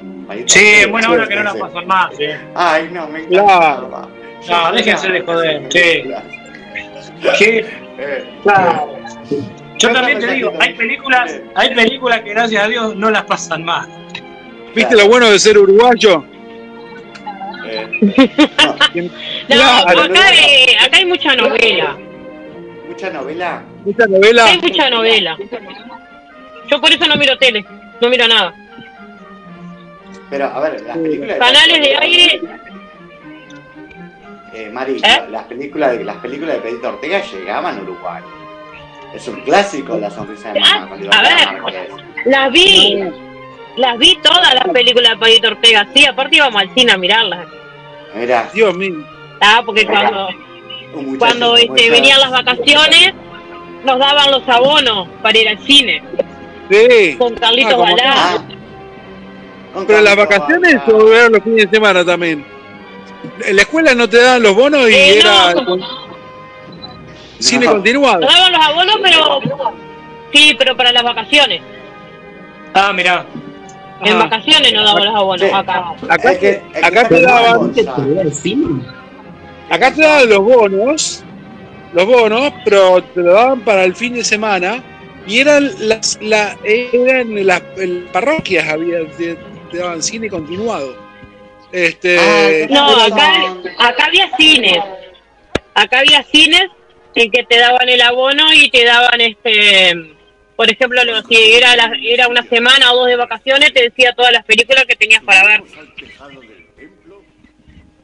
Sí, 0.47 0.59
Ortega. 0.59 0.81
es 0.81 0.89
buena 0.91 1.11
hora 1.11 1.27
que 1.27 1.35
no 1.35 1.43
la 1.43 1.53
Sí. 1.53 1.59
pasan 1.59 1.87
más. 1.87 2.15
sí. 2.17 2.25
Ay, 2.55 2.89
no, 2.91 3.07
me 3.07 3.19
encanta. 3.19 3.43
Claro. 3.45 4.09
No, 4.49 4.71
déjense 4.73 5.09
de 5.09 5.21
joder, 5.21 5.63
sí. 5.71 6.03
Sí, 7.37 7.61
Eh, 7.97 8.25
claro. 8.43 8.97
Yo 9.77 9.89
Otra 9.89 9.93
también 10.01 10.19
te 10.19 10.25
cosa 10.25 10.33
digo, 10.35 10.53
hay 10.59 10.73
películas, 10.73 11.39
hay 11.55 11.75
películas 11.75 12.21
que 12.21 12.29
gracias 12.29 12.63
a 12.63 12.67
Dios 12.67 12.95
no 12.95 13.11
las 13.11 13.23
pasan 13.23 13.63
más. 13.63 13.87
¿Viste 14.75 14.95
lo 14.95 15.07
bueno 15.07 15.29
de 15.29 15.37
ser 15.39 15.57
uruguayo? 15.57 16.25
eh, 17.67 17.87
No, 19.49 19.55
Claro, 19.55 20.01
acá, 20.01 20.21
eh, 20.33 20.75
acá 20.81 20.97
hay 20.97 21.05
mucha 21.05 21.35
novela. 21.35 21.97
mucha 22.87 23.09
novela. 23.09 23.63
Mucha 23.85 24.07
novela. 24.07 24.45
Hay 24.45 24.61
mucha 24.61 24.89
novela. 24.89 25.37
Yo 26.69 26.79
por 26.81 26.91
eso 26.91 27.05
no 27.07 27.15
miro 27.17 27.37
tele, 27.37 27.65
no 28.01 28.09
miro 28.09 28.27
nada. 28.27 28.53
Pero, 30.29 30.45
a 30.45 30.59
ver, 30.61 30.81
las 30.81 30.97
películas. 30.97 31.37
Canales 31.37 31.79
de 31.81 31.95
aire, 31.97 32.41
Eh, 34.53 34.69
Mari, 34.71 34.97
¿Eh? 34.97 35.23
las, 35.29 35.43
películas 35.45 35.97
de, 35.97 36.03
las 36.03 36.17
películas 36.17 36.55
de 36.55 36.61
Pedrito 36.61 36.89
Ortega 36.89 37.21
llegaban 37.21 37.79
a 37.79 37.81
Uruguay. 37.81 38.21
Es 39.13 39.27
un 39.27 39.41
clásico 39.41 39.97
la 39.97 40.09
sonrisa 40.09 40.53
de 40.53 40.59
mamá. 40.59 40.89
Ah, 41.11 41.19
a 41.19 41.21
ver. 41.71 41.87
Las 42.25 42.51
vi. 42.51 43.03
Las 43.77 43.97
vi 43.97 44.15
todas 44.21 44.53
las 44.53 44.67
películas 44.71 45.11
de 45.11 45.17
Payito 45.17 45.47
Ortega. 45.47 45.87
Sí, 45.93 46.05
aparte 46.05 46.35
íbamos 46.35 46.61
al 46.61 46.73
cine 46.75 46.91
a 46.91 46.97
mirarlas. 46.97 47.47
Mira, 48.15 48.49
Dios 48.53 48.75
mío. 48.75 49.03
Ah, 49.41 49.63
porque 49.65 49.85
cuando, 49.85 50.27
cuando 51.17 51.57
este, 51.57 51.89
venían 51.89 52.19
las 52.19 52.31
vacaciones, 52.31 53.13
nos 53.83 53.99
daban 53.99 54.31
los 54.31 54.47
abonos 54.47 55.07
para 55.23 55.37
ir 55.37 55.49
al 55.49 55.59
cine. 55.65 56.03
Sí. 56.69 57.15
Con 57.17 57.33
Carlitos 57.35 57.73
Ah, 57.73 57.77
Balá. 57.77 58.13
Ah, 59.75 59.83
Pero 59.87 60.01
las 60.01 60.15
vacaciones 60.15 60.75
o 60.87 61.29
los 61.29 61.43
fines 61.43 61.69
de 61.69 61.75
semana 61.75 62.05
también. 62.05 62.52
En 63.45 63.55
la 63.55 63.61
escuela 63.61 63.95
no 63.95 64.07
te 64.09 64.17
daban 64.21 64.43
los 64.43 64.55
bonos 64.55 64.89
y 64.89 64.93
Eh, 64.93 65.19
era 65.19 65.53
no. 65.53 65.77
cine 67.39 67.65
No. 67.65 67.71
continuado. 67.73 68.19
Nos 68.21 68.33
daban 68.33 68.51
los 68.51 68.65
abonos, 68.65 68.95
pero. 69.01 69.41
Sí, 70.33 70.55
pero 70.57 70.75
para 70.75 70.91
las 70.91 71.03
vacaciones. 71.03 71.61
Ah, 72.73 72.91
mirá. 72.93 73.25
En 74.03 74.13
Ah. 74.15 74.23
vacaciones 74.23 74.73
nos 74.73 74.85
daban 74.85 75.05
los 75.05 75.15
abonos 75.15 75.41
Sí. 75.49 75.55
acá. 75.55 75.93
Acá, 76.09 76.31
Es 76.33 76.37
que- 76.39 76.61
es 76.73 76.83
acá 76.83 77.07
te 77.07 77.21
daban, 77.21 77.71
acá 79.69 79.93
te 79.93 80.01
daban 80.01 80.29
los 80.29 80.39
bonos, 80.39 81.23
los 81.93 82.05
bonos, 82.05 82.53
pero 82.65 83.01
te 83.03 83.21
lo 83.21 83.33
daban 83.33 83.61
para 83.61 83.83
el 83.83 83.95
fin 83.95 84.13
de 84.13 84.23
semana 84.23 84.83
y 85.27 85.39
eran 85.39 85.69
las, 85.79 86.17
la, 86.21 86.57
eran 86.63 87.45
las 87.45 87.61
el- 87.77 88.07
parroquias 88.11 88.67
había, 88.67 89.05
te, 89.17 89.37
te 89.71 89.77
daban 89.77 90.01
cine 90.03 90.29
continuado. 90.29 90.95
Este, 91.73 92.67
No, 92.69 92.85
acá, 93.01 93.55
acá 93.79 94.05
había 94.05 94.29
cines. 94.37 94.77
Acá 95.73 95.99
había 95.99 96.23
cines 96.23 96.67
en 97.15 97.31
que 97.31 97.43
te 97.43 97.57
daban 97.57 97.89
el 97.89 97.99
abono 98.01 98.53
y 98.53 98.69
te 98.69 98.85
daban 98.85 99.19
este 99.21 99.93
por 100.55 100.69
ejemplo, 100.71 101.03
lo- 101.03 101.23
si 101.23 101.35
era, 101.55 101.75
la- 101.75 101.91
era 102.05 102.27
una 102.27 102.43
semana 102.43 102.93
o 102.93 102.97
dos 102.97 103.07
de 103.07 103.15
vacaciones, 103.15 103.73
te 103.73 103.81
decía 103.89 104.13
todas 104.13 104.31
las 104.31 104.45
películas 104.45 104.85
que 104.85 104.95
tenías 104.95 105.23
para 105.23 105.43
ver. 105.47 105.63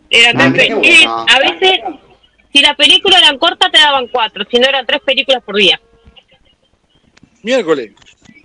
Eran 0.10 0.42
Ah, 0.42 0.52
tres 0.52 0.72
a 1.28 1.40
veces, 1.40 1.80
si 2.52 2.62
la 2.62 2.74
película 2.74 3.20
era 3.20 3.38
corta, 3.38 3.70
te 3.70 3.78
daban 3.78 4.08
cuatro, 4.08 4.44
si 4.50 4.58
no 4.58 4.68
eran 4.68 4.84
tres 4.88 5.00
películas 5.06 5.44
por 5.44 5.56
día. 5.58 5.80
Miércoles. 7.44 7.92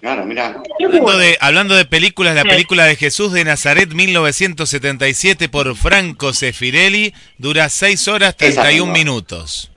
Claro, 0.04 0.26
mira. 0.26 0.62
Hablando 0.84 1.16
de, 1.16 1.38
hablando 1.40 1.74
de 1.74 1.86
películas, 1.86 2.34
la 2.34 2.42
Sí. 2.42 2.48
película 2.48 2.84
de 2.84 2.94
Jesús 2.94 3.32
de 3.32 3.42
Nazaret 3.42 3.88
1977 3.90 5.48
por 5.48 5.74
Franco 5.76 6.34
Sefirelli 6.34 7.14
dura 7.38 7.70
6 7.70 8.06
horas 8.08 8.36
31 8.36 8.68
tengo. 8.84 8.92
minutos. 8.92 9.70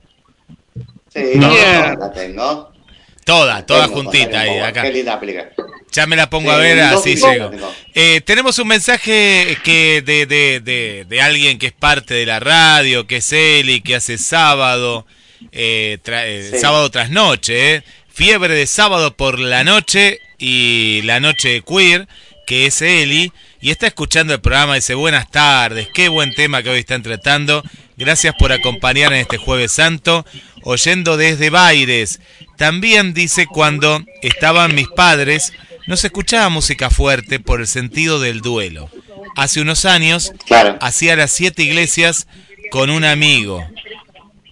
Sí, 1.13 1.21
No. 1.35 1.47
la 1.55 2.11
tengo. 2.13 2.73
Toda, 3.23 3.65
toda 3.65 3.85
Tengo, 3.87 4.01
juntita 4.03 4.41
ahí, 4.41 4.59
acá. 4.59 4.81
Qué 4.81 4.91
linda 4.91 5.17
película. 5.17 5.47
Ya 5.93 6.05
me 6.07 6.17
la 6.17 6.29
pongo 6.29 6.49
Sí, 6.49 6.55
a 6.55 6.59
ver, 6.59 6.79
así 6.81 7.15
llego. 7.15 7.51
Eh, 7.93 8.19
tenemos 8.25 8.59
un 8.59 8.67
mensaje 8.67 9.57
que 9.63 10.01
de, 10.05 10.25
de, 10.25 10.59
de, 10.59 11.05
de 11.07 11.21
alguien 11.21 11.57
que 11.57 11.67
es 11.67 11.73
parte 11.73 12.13
de 12.13 12.25
la 12.25 12.41
radio, 12.41 13.07
que 13.07 13.17
es 13.17 13.31
Eli, 13.31 13.79
que 13.79 13.95
hace 13.95 14.17
sábado, 14.17 15.05
eh, 15.53 15.99
tra- 16.03 16.23
eh, 16.25 16.49
Sí. 16.51 16.59
sábado 16.59 16.91
tras 16.91 17.11
noche, 17.11 17.75
eh. 17.75 17.83
Fiebre 18.17 18.55
de 18.55 18.65
sábado 18.65 19.15
por 19.15 19.37
la 19.37 19.63
noche 19.63 20.19
y 20.39 21.01
la 21.03 21.19
noche 21.19 21.61
queer, 21.61 22.07
que 22.47 22.65
es 22.65 22.81
Eli, 22.81 23.31
y 23.61 23.69
está 23.69 23.85
escuchando 23.85 24.33
el 24.33 24.41
programa, 24.41 24.73
dice 24.73 24.95
buenas 24.95 25.29
tardes, 25.29 25.87
qué 25.93 26.09
buen 26.09 26.33
tema 26.33 26.63
que 26.63 26.71
hoy 26.71 26.79
están 26.79 27.03
tratando, 27.03 27.61
gracias 27.95 28.33
por 28.39 28.51
acompañar 28.51 29.13
en 29.13 29.19
este 29.19 29.37
jueves 29.37 29.71
santo, 29.71 30.25
oyendo 30.63 31.15
desde 31.15 31.51
Baires. 31.51 32.19
También 32.57 33.13
dice 33.13 33.45
cuando 33.45 34.03
estaban 34.23 34.73
mis 34.73 34.87
padres, 34.87 35.53
no 35.85 35.95
se 35.95 36.07
escuchaba 36.07 36.49
música 36.49 36.89
fuerte 36.89 37.39
por 37.39 37.61
el 37.61 37.67
sentido 37.67 38.19
del 38.19 38.41
duelo. 38.41 38.89
Hace 39.35 39.61
unos 39.61 39.85
años 39.85 40.33
Claro. 40.47 40.75
hacía 40.81 41.15
las 41.15 41.31
siete 41.31 41.61
iglesias 41.61 42.25
con 42.71 42.89
un 42.89 43.03
amigo. 43.05 43.63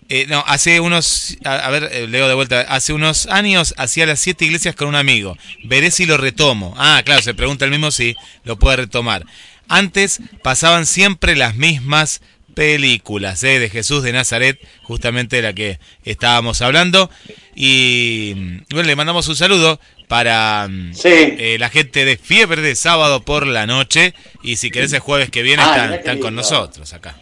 Eh, 0.08 0.26
no, 0.28 0.44
hace 0.46 0.80
unos, 0.80 1.36
a, 1.44 1.56
a 1.56 1.70
ver, 1.72 1.90
eh, 1.92 2.08
leo 2.08 2.28
de 2.28 2.36
vuelta, 2.36 2.62
hace 2.62 2.94
unos 2.94 3.26
años 3.26 3.74
hacía 3.78 4.06
las 4.06 4.20
siete 4.20 4.46
iglesias 4.46 4.76
con 4.76 4.88
un 4.88 4.96
amigo. 4.96 5.36
Veré 5.64 5.90
si 5.90 6.06
lo 6.06 6.18
retomo. 6.18 6.76
Ah, 6.78 7.02
claro, 7.04 7.22
se 7.24 7.34
pregunta 7.34 7.66
el 7.66 7.72
mismo 7.72 7.90
si 7.92 8.16
lo 8.44 8.58
puede 8.60 8.78
retomar. 8.78 9.26
Antes 9.68 10.20
pasaban 10.44 10.86
siempre 10.86 11.36
las 11.36 11.56
mismas 11.56 12.22
películas 12.54 13.44
eh, 13.44 13.60
de 13.60 13.70
Jesús 13.70 14.04
de 14.04 14.14
Nazaret, 14.14 14.60
justamente 14.84 15.38
de 15.38 15.42
la 15.42 15.54
que 15.54 15.80
estábamos 16.04 16.62
hablando. 16.62 17.10
Y 17.56 18.34
mm, 18.36 18.58
bueno, 18.70 18.88
le 18.88 18.96
mandamos 18.96 19.28
un 19.28 19.36
saludo 19.36 19.80
para 20.08 20.68
mm, 20.70 20.94
Sí. 20.94 21.10
eh, 21.10 21.58
la 21.60 21.70
gente 21.70 22.06
de 22.06 22.16
Fiebre 22.18 22.62
de 22.62 22.76
Sábado 22.76 23.24
por 23.24 23.48
la 23.48 23.66
Noche. 23.66 24.14
Y 24.44 24.58
si 24.58 24.70
querés 24.70 24.94
el 24.94 25.00
jueves 25.00 25.32
que 25.32 25.42
viene, 25.42 25.64
Ah, 25.66 25.72
están, 25.76 25.94
están 25.96 26.20
con 26.20 26.36
nosotros 26.36 26.94
acá. 26.94 27.18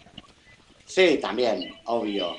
Sí, 0.86 1.18
también, 1.20 1.74
obvio. 1.86 2.36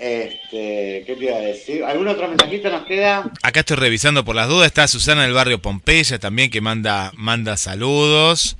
Este, 0.00 1.04
¿qué 1.06 1.14
te 1.18 1.24
iba 1.26 1.36
a 1.36 1.40
decir? 1.40 1.84
¿Algún 1.84 2.08
otro 2.08 2.26
mensajito 2.26 2.70
nos 2.70 2.86
queda? 2.86 3.30
Acá 3.42 3.60
estoy 3.60 3.76
revisando 3.76 4.24
por 4.24 4.34
las 4.34 4.48
dudas. 4.48 4.66
Está 4.66 4.88
Susana 4.88 5.24
del 5.24 5.34
barrio 5.34 5.60
Pompeya 5.60 6.18
también 6.18 6.50
que 6.50 6.62
manda, 6.62 7.12
manda 7.16 7.58
saludos 7.58 8.56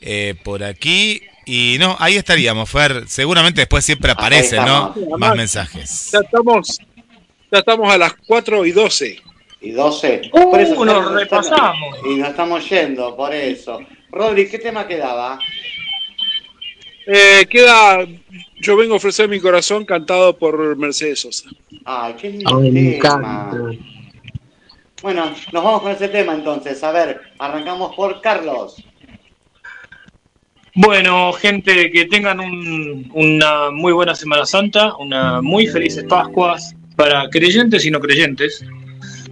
eh, 0.00 0.34
por 0.42 0.64
aquí. 0.64 1.22
Y 1.46 1.76
no, 1.78 1.96
ahí 2.00 2.16
estaríamos, 2.16 2.68
Fer. 2.68 3.04
Seguramente 3.06 3.60
después 3.60 3.84
siempre 3.84 4.10
aparecen, 4.10 4.64
¿no? 4.64 4.92
Más 5.16 5.36
mensajes. 5.36 6.10
Ya 6.12 6.18
estamos, 6.24 6.78
ya 7.52 7.58
estamos 7.60 7.92
a 7.92 7.96
las 7.96 8.12
4 8.26 8.66
y 8.66 8.72
12. 8.72 9.22
Y 9.60 9.70
12. 9.70 10.22
Uh, 10.32 10.50
Por 10.50 10.60
eso 10.60 10.84
nos 10.84 10.96
estamos- 10.96 11.14
repasamos. 11.20 11.98
Y 12.04 12.14
nos 12.16 12.30
estamos 12.30 12.68
yendo, 12.68 13.16
por 13.16 13.32
eso. 13.32 13.78
Rodri, 14.10 14.48
¿qué 14.48 14.58
tema 14.58 14.88
quedaba? 14.88 15.38
Eh, 17.06 17.46
queda 17.48 18.06
Yo 18.60 18.76
vengo 18.76 18.94
a 18.94 18.96
ofrecer 18.98 19.28
mi 19.28 19.40
corazón 19.40 19.84
cantado 19.84 20.36
por 20.36 20.76
Mercedes 20.76 21.20
Sosa. 21.20 21.48
Ay, 21.84 22.14
qué 22.20 22.30
lindo 22.30 22.58
Ay, 22.58 22.70
me 22.70 22.80
tema. 22.92 22.96
encanta. 22.96 23.56
Bueno, 25.02 25.24
nos 25.52 25.64
vamos 25.64 25.82
con 25.82 25.92
ese 25.92 26.08
tema 26.08 26.34
entonces. 26.34 26.82
A 26.84 26.92
ver, 26.92 27.20
arrancamos 27.38 27.94
por 27.96 28.20
Carlos. 28.20 28.76
Bueno, 30.74 31.32
gente, 31.32 31.90
que 31.90 32.04
tengan 32.04 32.38
un- 32.40 33.10
una 33.14 33.70
muy 33.70 33.92
buena 33.92 34.14
Semana 34.14 34.44
Santa, 34.46 34.94
una 34.96 35.40
muy 35.42 35.66
felices 35.66 36.04
Pascuas 36.08 36.74
para 36.96 37.28
creyentes 37.30 37.84
y 37.86 37.90
no 37.90 37.98
creyentes. 38.00 38.64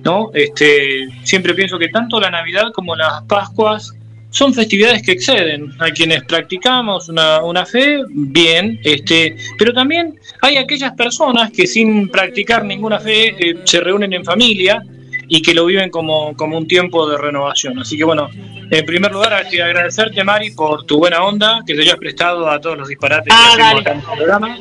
¿no? 0.04 0.30
Este, 0.32 1.08
siempre 1.24 1.54
pienso 1.54 1.76
que 1.78 1.88
tanto 1.88 2.20
la 2.20 2.30
Navidad 2.30 2.72
como 2.72 2.94
las 2.96 3.22
Pascuas 3.24 3.92
son 4.30 4.52
festividades 4.52 5.02
que 5.02 5.12
exceden 5.12 5.72
a 5.78 5.90
quienes 5.90 6.22
practicamos 6.24 7.08
una, 7.08 7.42
una 7.42 7.64
fe, 7.64 8.00
bien, 8.10 8.78
este, 8.84 9.36
pero 9.58 9.72
también 9.72 10.18
hay 10.42 10.56
aquellas 10.58 10.92
personas 10.92 11.50
que 11.50 11.66
sin 11.66 12.08
practicar 12.08 12.64
ninguna 12.64 12.98
fe 13.00 13.28
eh, 13.38 13.56
se 13.64 13.80
reúnen 13.80 14.12
en 14.12 14.24
familia 14.24 14.82
y 15.28 15.40
que 15.42 15.54
lo 15.54 15.64
viven 15.66 15.90
como, 15.90 16.34
como 16.36 16.56
un 16.58 16.66
tiempo 16.66 17.08
de 17.08 17.16
renovación. 17.18 17.78
Así 17.78 17.96
que 17.96 18.04
bueno, 18.04 18.28
en 18.70 18.84
primer 18.86 19.12
lugar, 19.12 19.46
que 19.48 19.62
agradecerte, 19.62 20.22
Mari, 20.24 20.50
por 20.52 20.84
tu 20.84 20.98
buena 20.98 21.22
onda, 21.24 21.60
que 21.66 21.74
te 21.74 21.82
hayas 21.82 21.96
prestado 21.96 22.48
a 22.50 22.60
todos 22.60 22.78
los 22.78 22.88
disparates 22.88 23.32
Ah, 23.34 23.52
que 23.56 23.62
hacemos 23.62 23.68
dale. 23.72 23.80
acá 23.80 23.92
en 23.92 23.98
el 23.98 24.16
programa. 24.18 24.58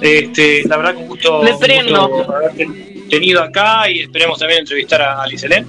Este, 0.00 0.62
la 0.66 0.76
verdad 0.76 0.94
que 0.94 1.02
un 1.02 1.08
gusto, 1.08 1.42
Me 1.42 1.52
un 1.52 1.58
prendo. 1.60 2.08
gusto 2.08 2.34
haberte 2.34 2.66
tenido 3.10 3.42
acá 3.42 3.88
y 3.90 4.00
esperemos 4.00 4.38
también 4.38 4.60
entrevistar 4.60 5.02
a 5.02 5.22
Alicelén. 5.22 5.66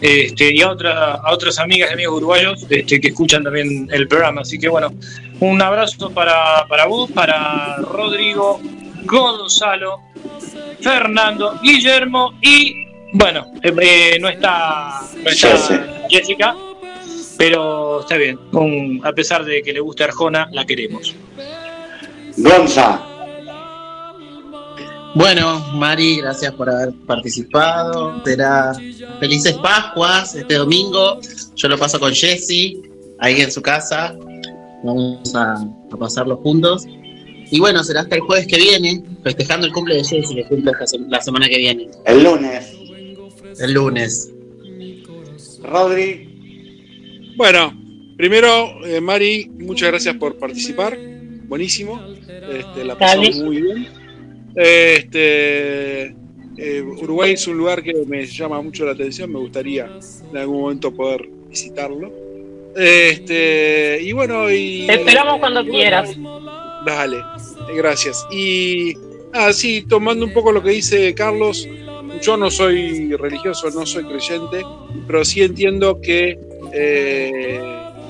Este, 0.00 0.52
y 0.54 0.60
a, 0.62 0.70
otra, 0.70 1.14
a 1.14 1.32
otras 1.32 1.58
amigas 1.58 1.90
y 1.90 1.94
amigos 1.94 2.16
uruguayos 2.18 2.66
este, 2.68 3.00
que 3.00 3.08
escuchan 3.08 3.42
también 3.44 3.88
el 3.92 4.06
programa. 4.08 4.42
Así 4.42 4.58
que 4.58 4.68
bueno, 4.68 4.92
un 5.40 5.60
abrazo 5.62 6.10
para, 6.10 6.66
para 6.68 6.86
vos, 6.86 7.10
para 7.10 7.76
Rodrigo, 7.78 8.60
Gonzalo, 9.04 10.00
Fernando, 10.80 11.58
Guillermo 11.62 12.34
y 12.42 12.84
bueno, 13.12 13.46
eh, 13.62 13.72
eh, 13.80 14.18
no 14.20 14.28
está, 14.28 15.00
no 15.22 15.30
está 15.30 15.56
Jessica, 16.08 16.54
pero 17.38 18.00
está 18.00 18.16
bien. 18.16 18.38
Un- 18.52 19.00
a 19.04 19.12
pesar 19.12 19.44
de 19.44 19.62
que 19.62 19.72
le 19.72 19.80
guste 19.80 20.04
Arjona, 20.04 20.48
la 20.52 20.64
queremos. 20.66 21.14
Gonza. 22.36 23.00
Bueno, 25.14 25.60
Mari, 25.74 26.16
gracias 26.16 26.52
por 26.54 26.68
haber 26.68 26.92
participado. 27.06 28.20
Será 28.24 28.72
felices 29.20 29.52
Pascuas 29.54 30.34
este 30.34 30.54
domingo. 30.54 31.20
Yo 31.54 31.68
lo 31.68 31.78
paso 31.78 32.00
con 32.00 32.12
Jessy, 32.12 32.82
ahí 33.20 33.40
en 33.40 33.52
su 33.52 33.62
casa. 33.62 34.16
Vamos 34.82 35.34
a, 35.34 35.54
a 35.54 35.96
pasarlo 35.96 36.36
juntos. 36.38 36.84
Y 37.50 37.60
bueno, 37.60 37.84
será 37.84 38.00
hasta 38.00 38.16
el 38.16 38.22
jueves 38.22 38.46
que 38.48 38.56
viene, 38.56 39.04
festejando 39.22 39.66
el 39.66 39.72
cumple 39.72 39.96
de 39.96 40.04
Jessy, 40.04 40.34
que 40.34 40.44
cumple 40.46 40.72
la 41.08 41.20
semana 41.20 41.48
que 41.48 41.58
viene. 41.58 41.88
El 42.06 42.24
lunes. 42.24 42.72
El 43.60 43.72
lunes. 43.72 44.32
Rodri. 45.62 47.34
Bueno, 47.36 47.72
primero, 48.16 48.84
eh, 48.84 49.00
Mari, 49.00 49.48
muchas 49.60 49.90
gracias 49.90 50.16
por 50.16 50.36
participar. 50.38 50.98
Buenísimo. 51.46 52.00
Este, 52.26 52.84
la 52.84 52.98
pasamos 52.98 53.36
muy 53.36 53.62
bien. 53.62 54.03
Este, 54.56 56.14
eh, 56.56 56.82
Uruguay 56.82 57.32
es 57.32 57.46
un 57.48 57.58
lugar 57.58 57.82
que 57.82 57.94
me 58.06 58.24
llama 58.26 58.60
mucho 58.62 58.84
la 58.84 58.92
atención. 58.92 59.32
Me 59.32 59.38
gustaría 59.38 59.90
en 60.30 60.36
algún 60.36 60.60
momento 60.60 60.92
poder 60.94 61.28
visitarlo. 61.48 62.12
Este, 62.76 64.00
y 64.02 64.12
bueno, 64.12 64.50
y. 64.50 64.86
Te 64.86 64.94
esperamos 64.94 65.38
cuando 65.38 65.64
quieras. 65.64 66.16
Dale, 66.86 67.16
gracias. 67.74 68.26
Y 68.30 68.94
así, 69.32 69.82
tomando 69.82 70.24
un 70.24 70.32
poco 70.32 70.52
lo 70.52 70.62
que 70.62 70.70
dice 70.70 71.14
Carlos, 71.14 71.68
yo 72.20 72.36
no 72.36 72.50
soy 72.50 73.14
religioso, 73.16 73.70
no 73.70 73.86
soy 73.86 74.04
creyente, 74.04 74.64
pero 75.06 75.24
sí 75.24 75.42
entiendo 75.42 76.00
que 76.00 76.38
eh, 76.72 77.60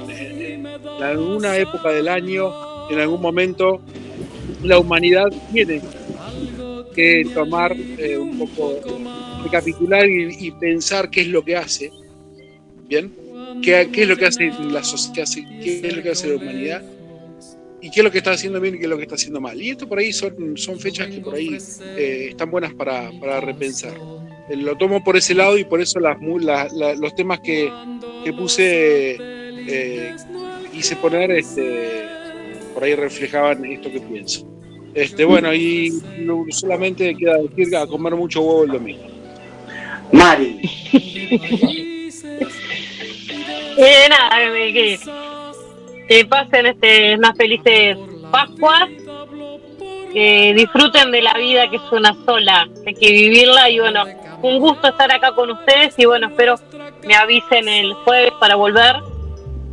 en 0.09 0.66
alguna 1.03 1.57
época 1.57 1.91
del 1.91 2.09
año, 2.09 2.53
en 2.91 3.01
algún 3.01 3.21
momento, 3.21 3.81
la 4.62 4.79
humanidad 4.79 5.27
tiene 5.53 5.81
que 6.95 7.25
tomar 7.35 7.77
eh, 7.99 8.16
un 8.16 8.39
poco, 8.39 8.81
recapitular 9.43 10.09
y, 10.09 10.51
pensar 10.53 11.11
qué 11.11 11.23
es 11.23 11.29
lo 11.29 11.45
que 11.45 11.57
hace, 11.57 11.91
¿bien? 12.89 13.12
¿Qué, 13.62 13.89
qué 13.93 14.03
es 14.03 14.09
lo 14.09 14.16
que 14.16 14.27
hace 14.27 14.51
la 14.71 14.83
sociedad, 14.83 15.27
qué 15.62 15.81
es 15.85 15.97
lo 15.97 16.03
que 16.03 16.11
hace 16.11 16.29
la 16.29 16.37
humanidad? 16.37 16.83
y 17.81 17.91
qué 17.91 18.01
es 18.01 18.05
lo 18.05 18.11
que 18.11 18.16
está 18.19 18.31
haciendo 18.31 18.59
bien 18.62 18.77
y 18.77 18.79
qué 18.79 18.85
es 18.85 18.89
lo 18.91 18.97
que 18.97 19.03
está 19.03 19.16
haciendo 19.16 19.43
mal. 19.43 19.61
Y 19.61 19.69
esto 19.69 19.87
por 19.87 19.99
ahí 19.99 20.11
son, 20.11 20.57
son 20.57 20.81
fechas 20.81 21.07
que 21.09 21.21
por 21.21 21.35
ahí 21.35 21.59
eh, 21.99 22.29
están 22.31 22.51
buenas 22.51 22.73
para, 22.73 23.11
para 23.21 23.43
repensar. 23.43 23.93
Eh, 24.49 24.57
lo 24.57 24.75
tomo 24.79 25.05
por 25.05 25.19
ese 25.19 25.35
lado 25.35 25.59
y 25.59 25.65
por 25.65 25.83
eso 25.83 26.01
las, 26.01 26.16
la- 26.41 26.66
la- 26.73 26.95
los 26.95 27.15
temas 27.15 27.41
que, 27.41 27.71
que 28.25 28.33
puse, 28.33 29.19
eh, 29.21 30.15
hice 30.73 30.97
poner, 30.97 31.31
este, 31.33 32.07
por 32.73 32.85
ahí 32.85 32.95
reflejaban 32.95 33.62
esto 33.66 33.93
que 33.93 34.01
pienso. 34.01 34.51
Este, 34.95 35.25
bueno, 35.25 35.53
y 35.53 35.93
solamente 36.51 37.16
queda 37.16 37.39
decir 37.39 37.77
a 37.77 37.87
comer 37.87 38.15
mucho 38.15 38.43
huevo 38.43 38.65
el 38.65 38.71
domingo. 38.71 39.05
Mari. 40.12 40.61
Eh, 43.77 44.07
nada, 44.09 44.41
eh, 44.41 44.73
que, 44.73 45.01
que 46.09 46.25
pasen 46.27 46.66
este, 46.66 47.16
unas 47.16 47.37
felices 47.37 47.97
Pascuas, 48.31 48.89
que 50.12 50.55
disfruten 50.57 51.11
de 51.11 51.21
la 51.23 51.35
vida 51.35 51.69
que 51.69 51.77
es 51.77 51.93
una 51.93 52.15
sola, 52.25 52.69
hay 52.87 52.95
que 52.95 53.11
vivirla 53.11 53.69
y 53.69 53.81
bueno, 53.81 54.05
un 54.43 54.61
gusto 54.61 54.89
estar 54.89 55.11
acá 55.11 55.33
con 55.33 55.51
ustedes 55.51 55.95
y 55.99 56.05
bueno, 56.05 56.29
espero 56.29 56.55
me 57.05 57.16
avisen 57.16 57.69
el 57.69 57.95
jueves 57.95 58.33
para 58.39 58.55
volver, 58.55 58.97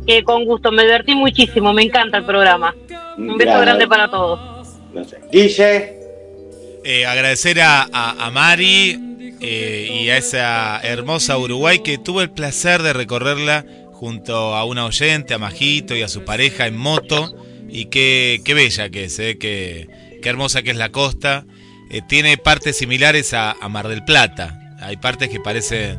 que 0.06 0.24
con 0.24 0.44
gusto, 0.44 0.72
me 0.72 0.82
divertí 0.82 1.14
muchísimo, 1.14 1.72
me 1.72 1.82
encanta 1.82 2.18
el 2.18 2.24
programa. 2.24 2.74
Un 3.16 3.36
beso 3.36 3.50
Gracias. 3.50 3.60
grande 3.60 3.86
para 3.86 4.10
todos. 4.10 4.51
Guille. 5.30 6.00
Eh, 6.84 7.06
agradecer 7.06 7.60
a, 7.60 7.82
a- 7.92 8.30
Mari 8.30 8.98
eh, 9.40 10.00
y 10.02 10.08
a 10.10 10.16
esa 10.16 10.80
hermosa 10.82 11.38
Uruguay 11.38 11.78
que 11.80 11.98
tuve 11.98 12.24
el 12.24 12.30
placer 12.30 12.82
de 12.82 12.92
recorrerla 12.92 13.64
junto 13.92 14.54
a 14.56 14.64
una 14.64 14.84
oyente, 14.84 15.34
a 15.34 15.38
Majito 15.38 15.94
y 15.94 16.02
a 16.02 16.08
su 16.08 16.24
pareja 16.24 16.66
en 16.66 16.76
moto. 16.76 17.32
Y 17.68 17.86
qué, 17.86 18.40
qué 18.44 18.54
bella 18.54 18.90
que 18.90 19.04
es, 19.04 19.18
eh, 19.18 19.38
qué, 19.38 19.88
qué 20.22 20.28
hermosa 20.28 20.62
que 20.62 20.70
es 20.72 20.76
la 20.76 20.90
costa. 20.90 21.44
Eh, 21.90 22.00
tiene 22.08 22.36
partes 22.36 22.76
similares 22.76 23.32
a, 23.32 23.52
a 23.52 23.68
Mar 23.68 23.88
del 23.88 24.04
Plata. 24.04 24.58
Hay 24.80 24.96
partes 24.96 25.28
que 25.28 25.38
parece, 25.38 25.96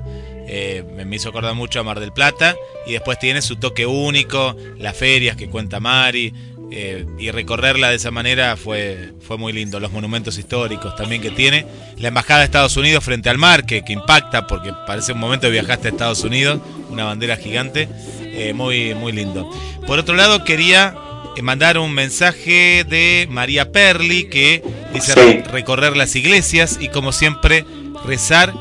me 1.05 1.15
hizo 1.15 1.29
acordar 1.29 1.55
mucho 1.55 1.79
a 1.79 1.83
Mar 1.83 1.99
del 2.01 2.11
Plata. 2.11 2.55
Y 2.85 2.91
después 2.91 3.17
tiene 3.17 3.41
su 3.41 3.55
toque 3.55 3.85
único, 3.85 4.55
las 4.77 4.97
ferias 4.97 5.37
que 5.37 5.49
cuenta 5.49 5.79
Mari. 5.79 6.33
Eh, 6.71 7.05
y 7.19 7.29
recorrerla 7.31 7.89
de 7.89 7.95
esa 7.97 8.11
manera 8.11 8.55
fue, 8.57 9.11
fue 9.21 9.37
muy 9.37 9.53
lindo. 9.53 9.79
Los 9.79 9.91
monumentos 9.91 10.37
históricos 10.37 10.95
también 10.95 11.21
que 11.21 11.29
tiene. 11.31 11.65
La 11.97 12.07
Embajada 12.09 12.39
de 12.39 12.45
Estados 12.45 12.75
Unidos 12.77 13.03
frente 13.03 13.29
al 13.29 13.37
mar, 13.37 13.65
que, 13.65 13.83
que 13.83 13.93
impacta 13.93 14.47
porque 14.47 14.71
parece 14.87 15.13
un 15.13 15.19
momento 15.19 15.47
que 15.47 15.51
viajaste 15.51 15.87
a 15.87 15.91
Estados 15.91 16.23
Unidos, 16.23 16.59
una 16.89 17.05
bandera 17.05 17.37
gigante. 17.37 17.87
eh, 18.35 18.53
muy, 18.53 18.95
muy 18.95 19.11
lindo. 19.11 19.47
Por 19.85 19.99
otro 19.99 20.15
lado, 20.15 20.43
quería 20.43 20.95
eh, 21.35 21.41
mandar 21.43 21.77
un 21.77 21.93
mensaje 21.93 22.83
de 22.83 23.27
María 23.29 23.71
Perli 23.71 24.23
que 24.29 24.63
dice 24.91 25.13
Sí. 25.13 25.41
recorrer 25.51 25.95
las 25.95 26.15
iglesias 26.15 26.79
y 26.81 26.87
como 26.89 27.11
siempre 27.11 27.63
rezar 28.05 28.53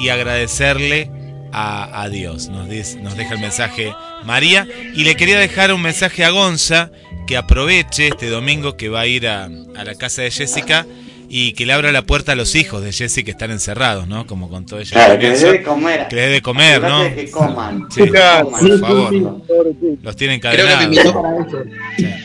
y 0.00 0.08
agradecerle 0.08 1.10
a, 1.52 2.02
a 2.02 2.08
Dios. 2.08 2.48
Nos, 2.48 2.68
dice- 2.68 2.98
nos 3.00 3.16
deja 3.16 3.34
el 3.34 3.40
mensaje 3.40 3.92
María 4.24 4.66
y 4.94 5.04
le 5.04 5.14
quería 5.16 5.38
dejar 5.38 5.72
un 5.72 5.82
mensaje 5.82 6.24
a 6.24 6.30
Gonza 6.30 6.90
que 7.28 7.36
aproveche 7.36 8.08
este 8.08 8.28
domingo 8.30 8.76
que 8.78 8.88
va 8.88 9.00
a 9.00 9.06
ir 9.06 9.28
a, 9.28 9.44
a 9.44 9.84
la 9.84 9.94
casa 9.96 10.22
de 10.22 10.30
Jessica 10.30 10.86
y 11.28 11.52
que 11.52 11.66
le 11.66 11.74
abra 11.74 11.92
la 11.92 12.00
puerta 12.00 12.32
a 12.32 12.34
los 12.34 12.54
hijos 12.54 12.82
de 12.82 12.90
Jessica 12.90 13.26
que 13.26 13.30
están 13.32 13.50
encerrados, 13.50 14.08
¿no? 14.08 14.26
Como 14.26 14.48
contó 14.48 14.78
ella. 14.78 14.92
Claro, 14.92 15.18
que 15.18 15.28
les 15.28 15.42
comienzo. 15.42 15.46
dé 15.52 15.58
de 15.58 15.62
comer. 15.62 16.08
Que 16.08 16.16
les 16.16 16.24
dé 16.24 16.30
de 16.32 16.42
comer, 16.42 16.80
¿no? 16.80 17.04
De 17.04 17.14
que 17.14 17.30
coman. 17.30 17.86
Sí, 17.90 18.00
Claro. 18.08 18.48
por 18.48 18.80
favor. 18.80 19.42
Los 20.02 20.16
tienen 20.16 20.40
Creo 20.40 20.66
que 20.66 20.76
me 20.76 20.84
invitó 20.84 21.20
para 21.20 21.46
eso. 21.46 21.58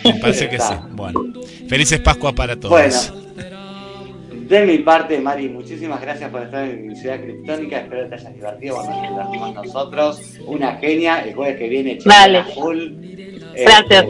Me 0.06 0.14
parece 0.22 0.50
que 0.50 0.58
sí. 0.58 0.74
Bueno, 0.92 1.22
felices 1.68 2.00
Pascua 2.00 2.34
para 2.34 2.56
todos. 2.56 2.72
Bueno, 2.72 3.24
de 4.48 4.66
mi 4.66 4.78
parte, 4.78 5.20
Mari, 5.20 5.50
muchísimas 5.50 6.00
gracias 6.00 6.30
por 6.30 6.44
estar 6.44 6.64
en 6.64 6.96
ciudad 6.96 7.20
criptónica. 7.20 7.80
Espero 7.80 8.04
que 8.04 8.10
te 8.10 8.16
hayas 8.16 8.34
divertido. 8.36 8.76
Bueno, 8.78 8.92
nos 8.94 9.32
divertimos 9.32 9.56
nosotros. 9.66 10.22
Una 10.46 10.78
genia. 10.78 11.26
El 11.26 11.34
jueves 11.34 11.58
que 11.58 11.68
viene, 11.68 12.00
full. 12.56 12.78
Gracias. 13.54 14.06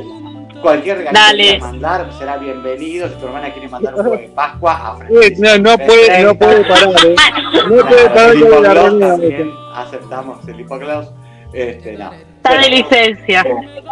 Cualquier 0.64 0.98
regalo 0.98 1.20
Dale. 1.20 1.44
que 1.44 1.50
quieras 1.50 1.72
mandar 1.72 2.14
será 2.18 2.38
bienvenido. 2.38 3.08
Si 3.10 3.16
tu 3.16 3.28
hermana 3.28 3.54
quiere 3.54 3.70
mandar 3.70 3.94
un 3.94 4.02
huevo 4.02 4.18
de 4.18 4.30
Pascua, 4.30 4.74
a 4.74 4.98
Eh, 5.10 5.36
no, 5.38 5.58
no 5.60 5.78
puede, 5.78 6.24
no 6.24 6.34
puede 6.36 6.64
parar, 6.66 7.06
¿eh? 7.06 7.16
No 7.70 7.88
puede 7.88 8.10
parar 8.10 8.32
el 8.32 8.64
la 8.64 9.00
también 9.00 9.64
aceptamos 9.74 10.48
el 10.48 10.60
Hipoclaus. 10.60 11.12
Este, 11.54 11.98
no. 11.98 12.12
Está 12.14 12.60
de 12.60 12.70
licencia. 12.70 13.46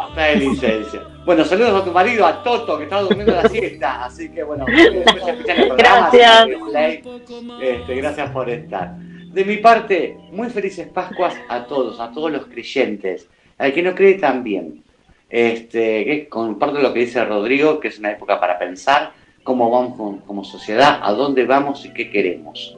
Está 0.10 0.24
de 0.24 0.36
licencia. 0.38 1.02
Bueno, 1.26 1.46
saludos 1.46 1.82
a 1.82 1.86
tu 1.86 1.92
marido, 1.92 2.26
a 2.26 2.42
Toto, 2.42 2.78
que 2.78 2.86
estaba 2.86 3.04
durmiendo 3.04 3.34
la 3.34 3.48
siesta. 3.48 4.06
Así 4.06 4.30
que 4.30 4.44
bueno, 4.44 4.66
después 4.66 5.28
escuchan 5.28 5.60
el 5.60 5.68
programa, 5.68 6.10
Gracias. 6.12 6.48
Este, 7.62 7.96
gracias 7.96 8.30
por 8.32 8.50
estar. 8.50 8.96
De 8.98 9.46
mi 9.46 9.58
parte, 9.58 10.18
muy 10.32 10.50
felices 10.50 10.88
Pascuas 10.88 11.36
a 11.48 11.66
todos, 11.66 12.00
a 12.00 12.12
todos 12.12 12.32
los 12.32 12.48
creyentes. 12.48 13.30
Al 13.58 13.74
que 13.74 13.84
no 13.84 13.94
cree 13.94 14.16
también. 14.16 14.84
Este, 15.32 16.04
que 16.04 16.28
comparto 16.28 16.80
lo 16.80 16.94
que 16.94 17.00
dice 17.00 17.24
Rodrigo, 17.24 17.80
que 17.80 17.88
es 17.88 18.00
una 18.00 18.12
época 18.12 18.38
para 18.40 18.60
pensar 18.60 19.14
cómo 19.44 19.72
vamos 19.72 20.22
como, 20.28 20.44
sociedad, 20.44 21.00
a 21.02 21.14
dónde 21.14 21.46
vamos 21.46 21.86
y 21.86 21.94
qué 21.94 22.10
queremos. 22.10 22.78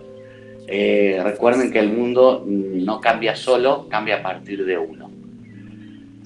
Eh, 0.67 1.19
recuerden 1.23 1.71
que 1.71 1.79
el 1.79 1.91
mundo 1.91 2.45
no 2.47 3.01
cambia 3.01 3.35
solo, 3.35 3.87
cambia 3.89 4.17
a 4.17 4.23
partir 4.23 4.63
de 4.65 4.77
uno. 4.77 5.09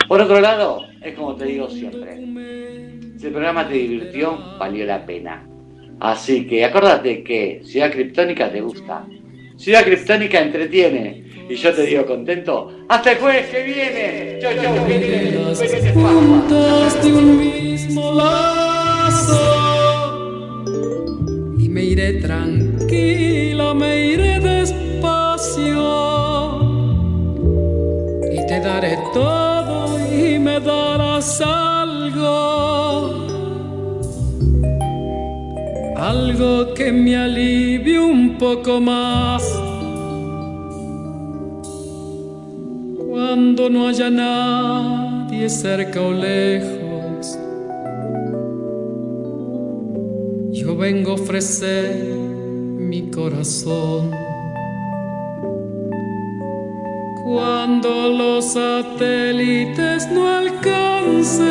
Por 0.07 0.21
otro 0.21 0.39
lado, 0.39 0.85
es 1.01 1.15
como 1.15 1.35
te 1.35 1.45
digo 1.45 1.69
siempre, 1.69 2.17
si 3.17 3.25
el 3.25 3.31
programa 3.31 3.67
te 3.67 3.75
divirtió, 3.75 4.37
valió 4.59 4.85
la 4.85 5.05
pena. 5.05 5.43
Así 5.99 6.45
que 6.45 6.63
acuérdate 6.65 7.23
que 7.23 7.61
Ciudad 7.63 7.91
Criptónica 7.91 8.51
te 8.51 8.61
gusta. 8.61 9.05
Ciudad 9.55 9.83
Criptónica 9.83 10.39
entretiene. 10.39 11.26
Y 11.49 11.55
yo 11.55 11.73
te 11.73 11.83
digo 11.83 12.05
contento. 12.05 12.71
¡Hasta 12.89 13.13
el 13.13 13.17
jueves 13.19 13.47
que 13.47 13.63
viene! 13.63 14.39
¡Chau, 14.41 14.51
chau! 14.61 14.85
¡Felices 14.85 15.71
felices 15.71 15.93
Pascuas! 15.93 16.13
puntas 16.13 17.03
de 17.03 17.13
un 17.13 17.39
mismo 17.39 18.11
lazo 18.13 19.57
y 21.57 21.69
me 21.69 21.83
iré 21.83 22.13
tranquila, 22.13 23.73
me 23.73 24.07
iré 24.07 24.39
despacio 24.39 25.77
y 28.31 28.45
te 28.45 28.59
daré 28.59 28.97
todo 29.13 29.97
y 30.13 30.37
me 30.39 30.59
darás 30.59 31.41
algo, 31.41 33.25
algo 35.95 36.73
que 36.73 36.91
me 36.91 37.15
alivie 37.15 37.99
un 37.99 38.37
poco 38.37 38.81
más. 38.81 39.66
Cuando 43.19 43.67
no 43.67 43.87
haya 43.87 44.11
nadie 44.11 45.49
cerca 45.49 45.99
o 45.99 46.11
lejos, 46.11 47.35
yo 50.51 50.77
vengo 50.77 51.09
a 51.09 51.13
ofrecer 51.15 51.95
mi 52.05 53.09
corazón. 53.09 54.11
Cuando 57.23 58.09
los 58.09 58.53
satélites 58.53 60.11
no 60.11 60.29
alcancen, 60.29 61.47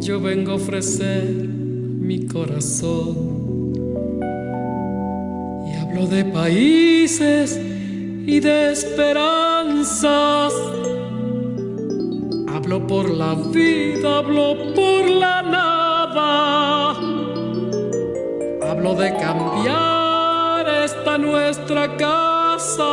yo 0.00 0.18
vengo 0.22 0.52
a 0.52 0.54
ofrecer 0.54 1.24
mi 1.34 2.24
corazón. 2.24 3.74
Y 5.70 5.76
hablo 5.76 6.06
de 6.06 6.24
países 6.24 7.71
y 8.26 8.40
de 8.40 8.72
esperanzas. 8.72 10.52
Hablo 12.48 12.86
por 12.86 13.10
la 13.10 13.34
vida, 13.34 14.18
hablo 14.18 14.56
por 14.74 15.10
la 15.10 15.42
nada. 15.42 16.90
Hablo 18.70 18.94
de 18.94 19.16
cambiar 19.16 20.68
esta 20.84 21.18
nuestra 21.18 21.96
casa. 21.96 22.92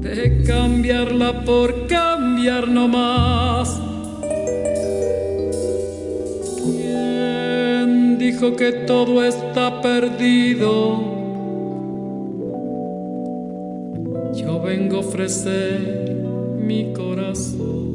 De 0.00 0.44
cambiarla 0.46 1.44
por 1.44 1.86
cambiar 1.86 2.68
no 2.68 2.86
más. 2.88 3.80
¿Quién 6.62 8.18
dijo 8.18 8.54
que 8.54 8.72
todo 8.86 9.24
está 9.24 9.80
perdido? 9.80 11.13
Ofrecer 15.14 16.12
mi 16.58 16.92
corazón. 16.92 17.93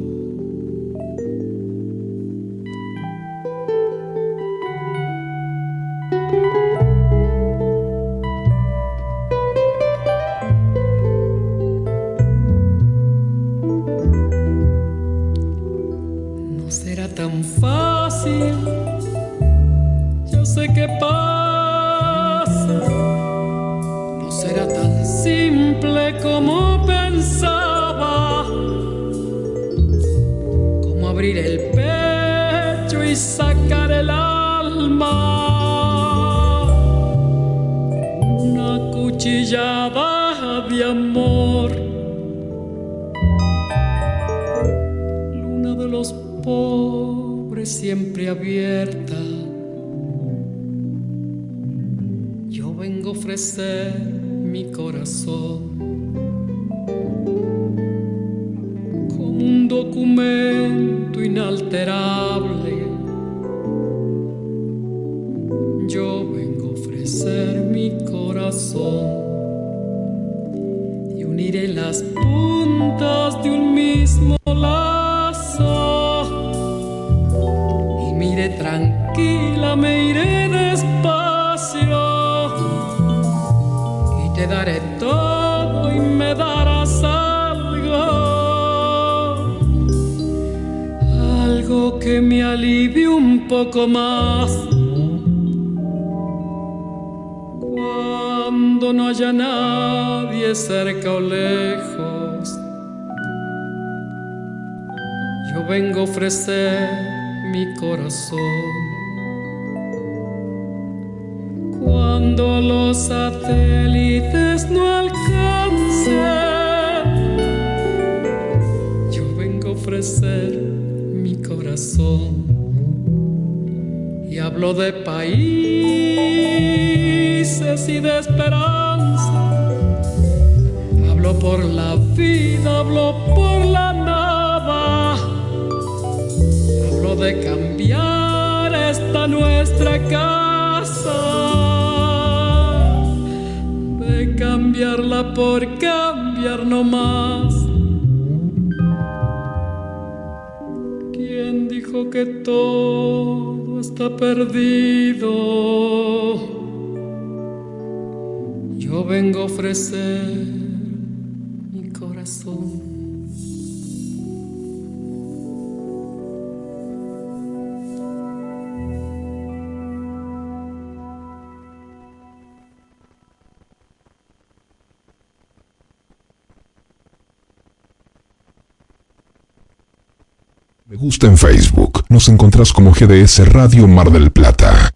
En 181.26 181.36
Facebook. 181.36 182.04
Nos 182.08 182.28
encontrás 182.28 182.72
como 182.72 182.92
GDS 182.92 183.52
Radio 183.52 183.86
Mar 183.86 184.10
del 184.10 184.30
Plata. 184.30 184.92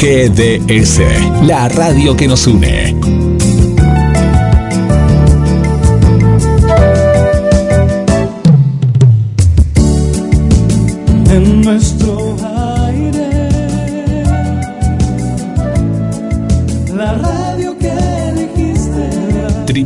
GDS, 0.00 1.00
la 1.44 1.68
radio 1.68 2.16
que 2.16 2.28
nos 2.28 2.46
une. 2.46 3.27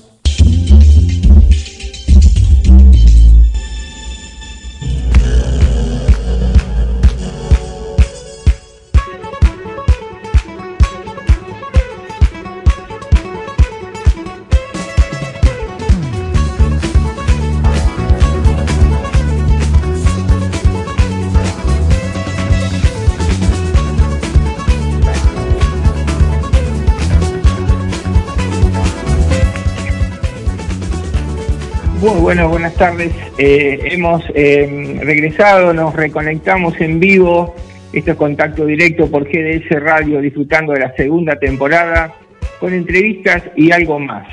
Bueno, 32.35 32.49
buenas 32.49 32.75
tardes. 32.77 33.13
Eh, 33.37 33.79
hemos 33.93 34.25
eh, 34.35 34.99
regresado, 35.03 35.75
nos 35.75 35.95
reconectamos 35.95 36.81
en 36.81 36.99
vivo. 36.99 37.55
Esto 37.93 38.13
es 38.13 38.17
contacto 38.17 38.65
directo 38.65 39.11
por 39.11 39.25
GDS 39.25 39.69
Radio, 39.79 40.19
disfrutando 40.19 40.73
de 40.73 40.81
la 40.81 40.97
segunda 40.97 41.39
temporada, 41.39 42.15
con 42.59 42.73
entrevistas 42.73 43.43
y 43.55 43.71
algo 43.71 43.99
más. 43.99 44.27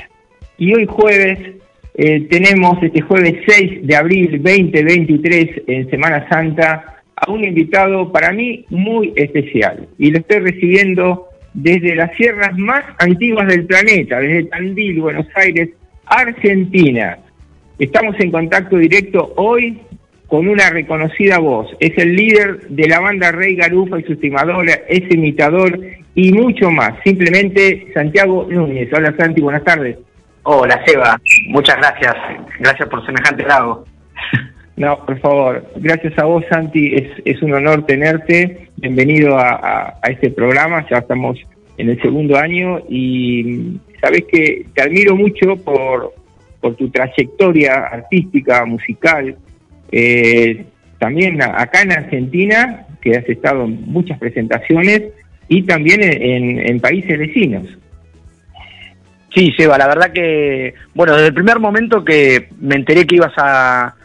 Y 0.58 0.74
hoy 0.74 0.86
jueves 0.86 1.40
eh, 1.96 2.22
tenemos, 2.30 2.82
este 2.82 3.02
jueves 3.02 3.36
6 3.46 3.86
de 3.86 3.96
abril 3.98 4.42
2023, 4.42 5.64
en 5.68 5.90
Semana 5.90 6.26
Santa, 6.30 7.02
a 7.18 7.30
un 7.30 7.44
invitado 7.44 8.14
para 8.14 8.32
mí 8.32 8.64
muy 8.70 9.12
especial. 9.18 9.90
Y 9.98 10.12
lo 10.12 10.20
estoy 10.20 10.40
recibiendo 10.40 11.28
desde 11.54 11.96
las 11.96 12.16
sierras 12.16 12.58
más 12.58 12.86
antiguas 12.98 13.50
del 13.50 13.66
planeta, 13.66 14.22
desde 14.22 14.46
Tandil, 14.46 15.02
Buenos 15.02 15.28
Aires, 15.36 15.72
Argentina. 16.06 17.20
Estamos 17.80 18.16
en 18.20 18.32
contacto 18.32 18.78
directo 18.78 19.34
hoy 19.38 19.80
con 20.28 20.48
una 20.48 20.70
reconocida 20.70 21.40
voz. 21.40 21.68
Es 21.80 21.98
el 21.98 22.16
líder 22.16 22.68
de 22.70 22.88
la 22.88 23.00
banda 23.00 23.32
Rey 23.32 23.56
Garufa 23.56 24.00
y 24.00 24.04
su 24.04 24.14
estimadora, 24.14 24.74
es 24.88 25.10
imitador 25.12 25.80
y 26.14 26.32
mucho 26.34 26.70
más. 26.70 26.94
Simplemente 27.04 27.88
Santiago 27.94 28.48
Núñez. 28.50 28.90
Hola 28.94 29.14
Santi, 29.18 29.42
buenas 29.42 29.64
tardes. 29.64 29.98
Hola 30.44 30.82
Seba, 30.86 31.20
muchas 31.48 31.78
gracias. 31.78 32.16
Gracias 32.60 32.90
por 32.90 33.06
semejante 33.06 33.44
lago. 33.44 33.86
No, 34.76 34.98
por 35.06 35.20
favor. 35.20 35.70
Gracias 35.76 36.18
a 36.18 36.24
vos, 36.24 36.42
Santi. 36.50 36.96
Es, 36.96 37.10
es 37.26 37.42
un 37.42 37.52
honor 37.54 37.86
tenerte. 37.86 38.70
Bienvenido 38.78 39.38
a, 39.38 39.50
a- 39.50 40.00
a 40.02 40.10
este 40.10 40.30
programa. 40.32 40.88
Ya 40.90 41.00
estamos 41.00 41.38
en 41.78 41.90
el 41.90 42.02
segundo 42.02 42.38
año 42.38 42.80
y 42.88 43.74
sabes 44.00 44.24
que 44.32 44.68
te 44.74 44.82
admiro 44.82 45.18
mucho 45.18 45.58
por, 45.58 46.14
por 46.60 46.76
tu 46.76 46.90
trayectoria 46.90 47.76
artística, 47.76 48.66
musical. 48.66 49.36
Eh, 49.92 50.66
también 50.98 51.42
acá 51.42 51.82
en 51.82 51.92
Argentina, 51.94 52.86
que 53.02 53.18
has 53.18 53.28
estado 53.28 53.66
en 53.66 53.82
muchas 53.86 54.20
presentaciones, 54.20 55.04
y 55.48 55.64
también 55.64 56.02
en, 56.04 56.80
países 56.80 57.18
vecinos. 57.18 57.66
Sí, 59.34 59.52
Seba, 59.58 59.78
la 59.78 59.88
verdad 59.88 60.12
que, 60.12 60.76
bueno, 60.94 61.14
desde 61.14 61.28
el 61.28 61.34
primer 61.34 61.60
momento 61.60 62.06
que 62.06 62.50
me 62.60 62.76
enteré 62.76 63.08
que 63.08 63.16
ibas 63.16 63.34
a, 63.38 63.96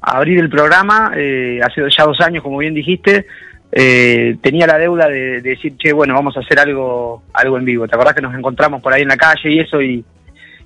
a 0.00 0.16
abrir 0.16 0.38
el 0.38 0.50
programa, 0.50 1.12
eh, 1.16 1.60
hace 1.62 1.82
ya 1.96 2.04
dos 2.04 2.20
años, 2.20 2.42
como 2.42 2.58
bien 2.58 2.74
dijiste, 2.74 3.26
eh, 3.72 4.36
tenía 4.42 4.66
la 4.66 4.78
deuda 4.78 5.08
de, 5.08 5.40
de 5.40 5.50
decir, 5.50 5.76
che, 5.76 5.92
bueno, 5.92 6.14
vamos 6.14 6.36
a 6.36 6.40
hacer 6.40 6.58
algo 6.58 7.22
algo 7.32 7.56
en 7.56 7.64
vivo. 7.64 7.86
¿Te 7.86 7.94
acordás 7.94 8.14
que 8.14 8.22
nos 8.22 8.34
encontramos 8.34 8.82
por 8.82 8.92
ahí 8.92 9.02
en 9.02 9.08
la 9.08 9.16
calle 9.16 9.50
y 9.50 9.60
eso? 9.60 9.80
Y, 9.80 10.04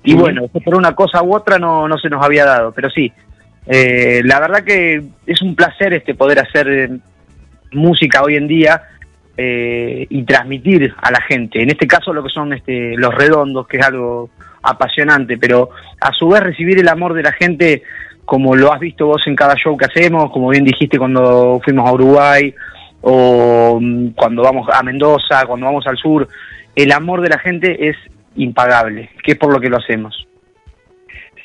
y 0.05 0.13
bueno, 0.13 0.47
por 0.47 0.75
una 0.75 0.93
cosa 0.93 1.21
u 1.23 1.35
otra 1.35 1.57
no, 1.59 1.87
no 1.87 1.97
se 1.97 2.09
nos 2.09 2.23
había 2.23 2.45
dado, 2.45 2.71
pero 2.71 2.89
sí. 2.89 3.11
eh, 3.65 4.21
la 4.23 4.39
verdad 4.39 4.63
que 4.63 5.03
es 5.25 5.41
un 5.41 5.55
placer 5.55 5.93
este 5.93 6.13
poder 6.13 6.39
hacer 6.39 6.67
eh, 6.69 6.89
música 7.71 8.21
hoy 8.23 8.35
en 8.35 8.47
día 8.47 8.83
eh, 9.35 10.05
y 10.09 10.23
transmitir 10.23 10.93
a 11.01 11.11
la 11.11 11.21
gente. 11.21 11.61
En 11.61 11.69
este 11.69 11.87
caso 11.87 12.13
lo 12.13 12.23
que 12.23 12.29
son 12.29 12.53
este, 12.53 12.95
los 12.95 13.13
redondos, 13.13 13.67
que 13.67 13.77
es 13.77 13.85
algo 13.85 14.29
apasionante, 14.61 15.37
pero 15.37 15.71
a 15.99 16.11
su 16.13 16.29
vez 16.29 16.41
recibir 16.41 16.79
el 16.79 16.87
amor 16.87 17.13
de 17.13 17.23
la 17.23 17.31
gente 17.31 17.83
como 18.25 18.55
lo 18.55 18.73
has 18.73 18.79
visto 18.79 19.05
vos 19.05 19.21
en 19.27 19.35
cada 19.35 19.55
show 19.55 19.77
que 19.77 19.85
hacemos, 19.85 20.31
como 20.31 20.49
bien 20.49 20.63
dijiste 20.63 20.97
cuando 20.97 21.59
fuimos 21.63 21.87
a 21.87 21.93
Uruguay 21.93 22.53
o 23.01 23.79
mm, 23.79 24.09
cuando 24.15 24.41
vamos 24.41 24.67
a 24.71 24.81
Mendoza, 24.83 25.45
cuando 25.45 25.67
vamos 25.67 25.85
al 25.87 25.97
sur, 25.97 26.27
el 26.75 26.91
amor 26.91 27.21
de 27.21 27.29
la 27.29 27.39
gente 27.39 27.89
es 27.89 27.95
impagable, 28.35 29.09
que 29.23 29.33
es 29.33 29.37
por 29.37 29.51
lo 29.51 29.59
que 29.59 29.69
lo 29.69 29.77
hacemos. 29.77 30.27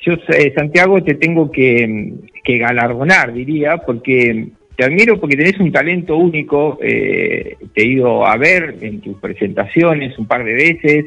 Yo, 0.02 0.14
eh, 0.28 0.52
Santiago, 0.54 1.02
te 1.02 1.14
tengo 1.14 1.50
que, 1.50 2.14
galardonar, 2.44 3.32
diría, 3.32 3.76
porque 3.78 4.48
te 4.76 4.84
admiro 4.84 5.20
porque 5.20 5.36
tenés 5.36 5.60
un 5.60 5.70
talento 5.70 6.16
único. 6.16 6.78
eh, 6.82 7.56
te 7.74 7.82
he 7.82 7.86
ido 7.86 8.26
a 8.26 8.36
ver 8.36 8.76
en 8.80 9.00
tus 9.00 9.18
presentaciones 9.18 10.18
un 10.18 10.26
par 10.26 10.42
de 10.42 10.52
veces, 10.52 11.04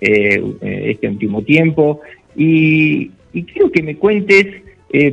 eh, 0.00 0.40
eh, 0.60 0.90
este 0.90 1.08
último 1.08 1.42
tiempo, 1.42 2.00
y, 2.36 3.10
y 3.32 3.42
quiero 3.44 3.72
que 3.72 3.82
me 3.82 3.96
cuentes, 3.96 4.46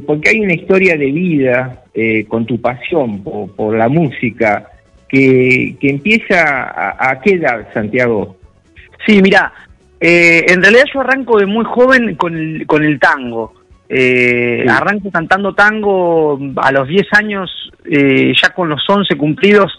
porque 0.05 0.29
hay 0.29 0.41
una 0.41 0.53
historia 0.53 0.95
de 0.95 1.11
vida 1.11 1.83
con 2.27 2.45
tu 2.45 2.61
pasión 2.61 3.23
por, 3.23 3.55
por 3.55 3.75
la 3.75 3.89
música, 3.89 4.69
que, 5.09 5.75
que 5.79 5.89
empieza 5.89 6.63
a, 6.69 7.09
a 7.09 7.19
qué 7.21 7.31
edad, 7.33 7.67
Santiago? 7.73 8.37
Sí, 9.07 9.19
mira, 9.23 9.51
eh, 10.01 10.45
en 10.47 10.63
realidad 10.63 10.85
yo 10.91 11.01
arranco 11.01 11.37
de 11.37 11.45
muy 11.45 11.63
joven 11.63 12.15
con 12.15 12.35
el, 12.35 12.65
con 12.65 12.83
el 12.83 12.99
tango. 12.99 13.53
Eh, 13.87 14.65
Arranco 14.67 15.11
cantando 15.11 15.53
tango 15.53 16.39
a 16.55 16.71
los 16.71 16.87
10 16.87 17.07
años, 17.11 17.71
eh, 17.85 18.33
ya 18.41 18.49
con 18.49 18.67
los 18.69 18.81
11 18.87 19.15
cumplidos, 19.15 19.77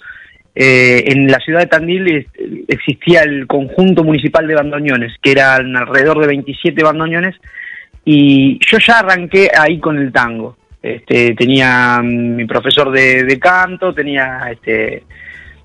eh, 0.55 1.05
en 1.07 1.27
la 1.27 1.39
ciudad 1.39 1.61
de 1.61 1.67
Tandil 1.67 2.29
existía 2.69 3.23
el 3.23 3.47
conjunto 3.47 4.05
municipal 4.05 4.47
de 4.47 4.55
bandoneones, 4.55 5.15
que 5.21 5.33
eran 5.33 5.75
alrededor 5.77 6.21
de 6.21 6.27
27 6.29 6.85
bandoneones, 6.85 7.35
y 8.05 8.61
yo 8.65 8.79
ya 8.79 9.01
arranqué 9.01 9.51
ahí 9.59 9.81
con 9.81 9.99
el 9.99 10.13
tango. 10.13 10.57
Este, 10.83 11.35
tenía 11.35 12.01
mm, 12.01 12.37
mi 12.37 12.45
profesor 12.45 12.93
de, 12.93 13.25
de 13.25 13.39
canto, 13.41 13.95
tenía 13.95 14.41
este, 14.53 15.05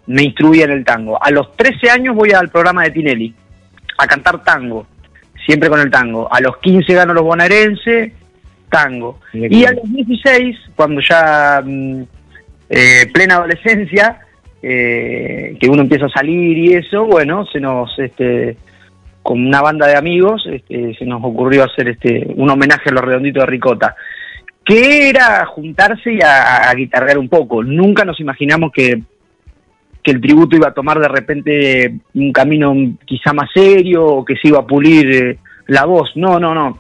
me 0.08 0.24
instruía 0.24 0.64
en 0.66 0.72
el 0.72 0.86
tango. 0.86 1.22
A 1.22 1.30
los 1.32 1.56
13 1.58 1.92
años 1.92 2.16
voy 2.16 2.32
al 2.32 2.50
programa 2.50 2.86
de 2.86 2.92
Tinelli 2.92 3.36
a 3.98 4.08
cantar 4.08 4.44
tango, 4.44 4.88
siempre 5.46 5.70
con 5.70 5.80
el 5.80 5.92
tango. 5.92 6.32
A 6.32 6.40
los 6.40 6.58
15 6.58 6.94
gano 6.94 7.14
los 7.14 7.24
bonaerenses, 7.24 8.14
tango. 8.70 9.20
Y 9.34 9.66
a 9.66 9.72
los 9.72 9.92
16, 9.92 10.58
cuando 10.76 11.02
ya 11.02 11.62
mm, 11.64 12.02
eh, 12.70 13.10
plena 13.14 13.36
adolescencia, 13.36 14.22
eh, 14.62 15.58
que 15.60 15.70
uno 15.70 15.82
empieza 15.82 16.06
a 16.06 16.10
salir 16.10 16.58
y 16.58 16.74
eso, 16.74 17.06
bueno, 17.06 17.46
se 17.46 17.60
nos, 17.60 17.98
este, 18.00 18.58
con 19.22 19.46
una 19.46 19.62
banda 19.62 19.88
de 19.88 19.96
amigos, 19.96 20.48
este, 20.52 20.96
se 20.96 21.06
nos 21.06 21.24
ocurrió 21.24 21.64
hacer 21.64 21.90
este, 21.90 22.28
un 22.36 22.50
homenaje 22.50 22.90
a 22.90 22.94
los 22.94 23.04
redonditos 23.04 23.44
de 23.44 23.48
Ricota, 23.48 23.96
que 24.66 25.10
era 25.10 25.46
juntarse 25.46 26.14
y 26.14 26.22
a, 26.22 26.70
a 26.70 26.74
guitarrear 26.74 27.18
un 27.18 27.30
poco. 27.30 27.64
Nunca 27.64 28.04
nos 28.04 28.20
imaginamos 28.20 28.72
que, 28.74 29.02
que 30.08 30.12
el 30.12 30.22
tributo 30.22 30.56
iba 30.56 30.70
a 30.70 30.74
tomar 30.74 31.02
de 31.02 31.10
repente 31.10 32.00
un 32.14 32.32
camino 32.32 32.74
quizá 33.04 33.34
más 33.34 33.50
serio 33.54 34.06
o 34.06 34.24
que 34.24 34.38
se 34.38 34.48
iba 34.48 34.60
a 34.60 34.66
pulir 34.66 35.14
eh, 35.14 35.38
la 35.66 35.84
voz. 35.84 36.14
No, 36.16 36.40
no, 36.40 36.56
no. 36.56 36.78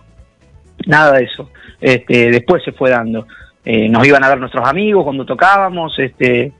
Nada 0.85 1.17
de 1.17 1.25
eso. 1.25 1.49
Este, 1.81 2.31
después 2.31 2.63
se 2.63 2.71
fue 2.71 2.89
dando. 2.89 3.27
Eh, 3.65 3.89
nos 3.89 4.07
iban 4.07 4.23
a 4.23 4.29
ver 4.29 4.39
nuestros 4.39 4.65
amigos 4.65 5.03
cuando 5.03 5.25
tocábamos, 5.25 5.99
este, 5.99 6.53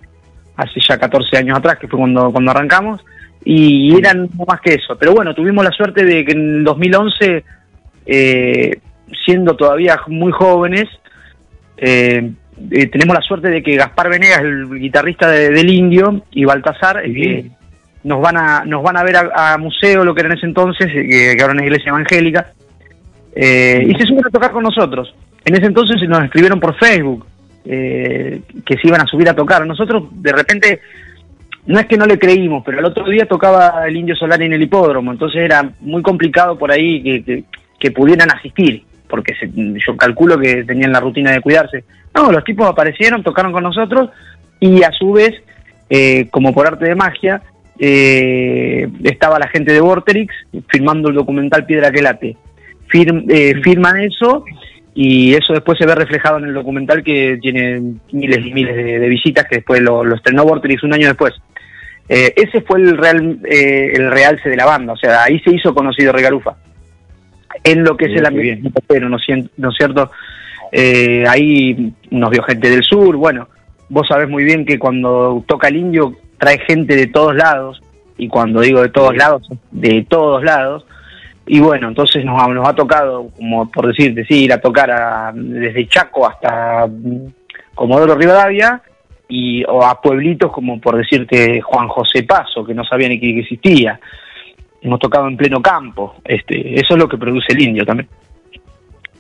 hace 0.58 0.82
ya 0.86 0.98
14 0.98 1.38
años 1.38 1.58
atrás, 1.58 1.78
que 1.80 1.88
fue 1.88 2.00
cuando, 2.00 2.34
cuando 2.34 2.52
arrancamos, 2.52 3.00
y 3.46 3.98
eran 3.98 4.30
más 4.46 4.60
que 4.60 4.74
eso. 4.74 4.98
Pero 4.98 5.14
bueno, 5.14 5.34
tuvimos 5.34 5.64
la 5.64 5.72
suerte 5.72 6.04
de 6.04 6.26
que 6.26 6.34
en 6.34 6.58
el 6.58 6.64
2011, 6.66 7.46
eh, 8.08 8.82
siendo 9.26 9.56
todavía 9.56 9.98
muy 10.08 10.34
jóvenes, 10.34 10.90
eh, 11.78 12.30
eh, 12.72 12.88
tenemos 12.88 13.16
la 13.16 13.22
suerte 13.22 13.50
de 13.50 13.62
que 13.64 13.76
Gaspar 13.76 14.10
Venegas, 14.10 14.42
el 14.42 14.68
guitarrista 14.80 15.30
de- 15.30 15.50
del 15.50 15.70
Indio, 15.70 16.24
y 16.32 16.46
Baltasar, 16.46 17.02
eh, 17.06 17.46
nos 18.04 18.22
van 18.22 18.38
a 18.38 18.64
nos 18.66 18.84
van 18.84 18.98
a 18.98 19.04
ver 19.04 19.18
a, 19.18 19.54
a 19.54 19.58
museo, 19.58 20.04
lo 20.06 20.14
que 20.16 20.22
era 20.22 20.30
en 20.32 20.38
ese 20.38 20.46
entonces, 20.46 20.88
eh, 20.94 21.36
que, 21.36 21.42
ahora 21.42 21.56
es 21.56 21.64
iglesia 21.64 21.90
evangélica, 21.90 22.48
eh, 23.36 23.86
y 23.88 23.96
se 23.96 24.06
suben 24.06 24.26
a 24.26 24.30
tocar 24.30 24.52
con 24.52 24.64
nosotros. 24.64 25.14
En 25.46 25.56
ese 25.56 25.66
entonces 25.66 25.98
nos 26.10 26.24
escribieron 26.24 26.60
por 26.60 26.76
Facebook 26.78 27.26
eh, 27.66 28.42
que 28.66 28.76
se 28.78 28.88
iban 28.88 29.02
a 29.02 29.06
subir 29.06 29.28
a 29.30 29.36
tocar. 29.36 29.66
Nosotros 29.66 30.04
de 30.12 30.32
repente 30.32 30.80
no 31.66 31.80
es 31.80 31.86
que 31.86 31.98
no 31.98 32.06
le 32.06 32.18
creímos, 32.18 32.64
pero 32.66 32.80
el 32.80 32.86
otro 32.86 33.08
día 33.10 33.26
tocaba 33.26 33.86
el 33.88 33.98
Indio 33.98 34.16
Solar 34.16 34.42
en 34.42 34.54
el 34.54 34.62
hipódromo, 34.62 35.12
entonces 35.12 35.42
era 35.42 35.70
muy 35.82 36.02
complicado 36.02 36.58
por 36.58 36.72
ahí 36.72 37.04
que, 37.04 37.24
que- 37.24 37.44
que 37.80 37.92
pudieran 37.92 38.32
asistir, 38.32 38.84
porque 39.10 39.34
se- 39.36 39.50
yo 39.54 39.96
calculo 39.98 40.40
que 40.40 40.64
tenían 40.64 40.92
la 40.94 41.00
rutina 41.02 41.32
de 41.32 41.42
cuidarse. 41.42 41.84
No, 42.18 42.32
los 42.32 42.44
tipos 42.44 42.68
aparecieron, 42.68 43.24
tocaron 43.24 43.52
con 43.52 43.64
nosotros 43.64 44.10
y 44.60 44.84
a 44.84 44.92
su 44.92 45.12
vez, 45.14 45.34
eh, 45.90 46.28
como 46.32 46.54
por 46.54 46.66
arte 46.68 46.86
de 46.86 46.96
magia, 46.96 47.42
eh, 47.80 48.88
estaba 49.04 49.38
la 49.38 49.48
gente 49.50 49.72
de 49.72 49.80
Vorterix 49.80 50.34
filmando 50.68 51.10
el 51.10 51.16
documental 51.16 51.66
Piedra 51.66 51.92
que 51.92 52.02
late. 52.02 52.36
Firm- 52.92 53.26
eh, 53.30 53.54
firman 53.64 54.02
eso 54.02 54.46
y 54.96 55.36
eso 55.36 55.54
después 55.54 55.78
se 55.78 55.86
ve 55.86 55.94
reflejado 55.94 56.40
en 56.40 56.46
el 56.46 56.54
documental 56.56 57.04
que 57.04 57.38
tiene 57.40 57.80
miles 58.12 58.46
y 58.46 58.52
miles 58.54 58.76
de, 58.76 58.98
de 59.00 59.10
visitas 59.10 59.46
que 59.48 59.58
después 59.58 59.80
lo, 59.82 60.04
lo 60.04 60.16
estrenó 60.16 60.44
Vorterix 60.44 60.84
un 60.84 60.94
año 60.94 61.08
después. 61.10 61.34
Eh, 62.10 62.34
ese 62.36 62.62
fue 62.62 62.80
el 62.80 62.98
real 62.98 63.40
eh, 63.46 63.92
el 63.94 64.10
realce 64.10 64.50
de 64.50 64.56
la 64.56 64.66
banda, 64.66 64.94
o 64.94 64.98
sea, 64.98 65.24
ahí 65.24 65.40
se 65.42 65.54
hizo 65.54 65.76
conocido 65.76 66.14
Regalufa. 66.14 66.56
En 67.64 67.84
lo 67.84 67.96
que 67.98 68.06
es 68.06 68.12
el 68.18 68.26
ambiente 68.26 68.70
pero 68.88 69.10
¿no, 69.10 69.18
¿no 69.58 69.70
es 69.70 69.78
cierto? 69.78 70.10
Eh, 70.72 71.24
ahí 71.28 71.94
nos 72.12 72.30
vio 72.30 72.44
gente 72.44 72.70
del 72.70 72.84
sur, 72.84 73.16
bueno, 73.16 73.48
vos 73.90 74.08
sabés 74.08 74.28
muy 74.30 74.44
bien 74.44 74.66
que 74.66 74.78
cuando 74.78 75.44
toca 75.48 75.68
el 75.70 75.78
indio 75.78 76.14
trae 76.38 76.60
gente 76.60 76.96
de 76.96 77.08
todos 77.08 77.36
lados, 77.36 77.82
y 78.18 78.28
cuando 78.28 78.62
digo 78.62 78.82
de 78.82 78.90
todos 78.90 79.16
lados, 79.16 79.48
de 79.72 80.06
todos 80.10 80.44
lados, 80.44 80.86
y 81.46 81.60
bueno, 81.60 81.88
entonces 81.88 82.26
nos, 82.26 82.42
ha- 82.42 82.48
nos 82.48 82.68
ha 82.68 82.74
tocado, 82.74 83.30
como 83.38 83.70
por 83.72 83.88
decirte, 83.88 84.26
sí, 84.26 84.46
ir 84.46 84.54
a 84.54 84.60
tocar 84.60 84.92
a- 84.92 85.32
desde 85.34 85.88
Chaco 85.88 86.28
hasta 86.28 86.88
mm, 86.88 87.28
Comodoro 87.76 88.16
Rivadavia, 88.16 88.82
y, 89.30 89.64
o 89.66 89.84
a 89.86 90.02
pueblitos 90.02 90.52
como 90.52 90.80
por 90.80 90.96
decirte 90.98 91.60
Juan 91.62 91.88
José 91.90 92.24
Paso, 92.24 92.64
que 92.66 92.74
no 92.74 92.84
sabía 92.86 93.10
ni 93.10 93.20
que 93.20 93.40
existía. 93.40 94.00
Hemos 94.82 95.00
tocado 95.00 95.28
en 95.28 95.36
pleno 95.38 95.62
campo, 95.62 96.16
este, 96.24 96.76
eso 96.80 96.94
es 96.94 96.98
lo 96.98 97.08
que 97.10 97.18
produce 97.18 97.52
el 97.54 97.62
indio 97.62 97.86
también. 97.86 98.08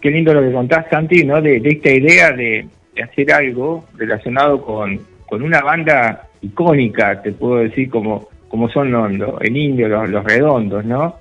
Qué 0.01 0.11
lindo 0.11 0.33
lo 0.33 0.41
que 0.41 0.51
contás, 0.51 0.85
Santi, 0.89 1.23
¿no? 1.23 1.41
De, 1.41 1.57
esta 1.57 1.91
idea 1.91 2.31
de, 2.31 2.67
hacer 3.03 3.31
algo 3.31 3.85
relacionado 3.95 4.61
con, 4.61 4.99
una 5.31 5.61
banda 5.61 6.27
icónica, 6.41 7.21
te 7.21 7.31
puedo 7.31 7.57
decir, 7.57 7.89
como, 7.89 8.27
son 8.73 8.91
los, 8.91 9.11
los- 9.13 9.41
el 9.41 9.57
indio, 9.57 9.87
los, 9.87 10.23
redondos, 10.23 10.85
¿no? 10.85 11.15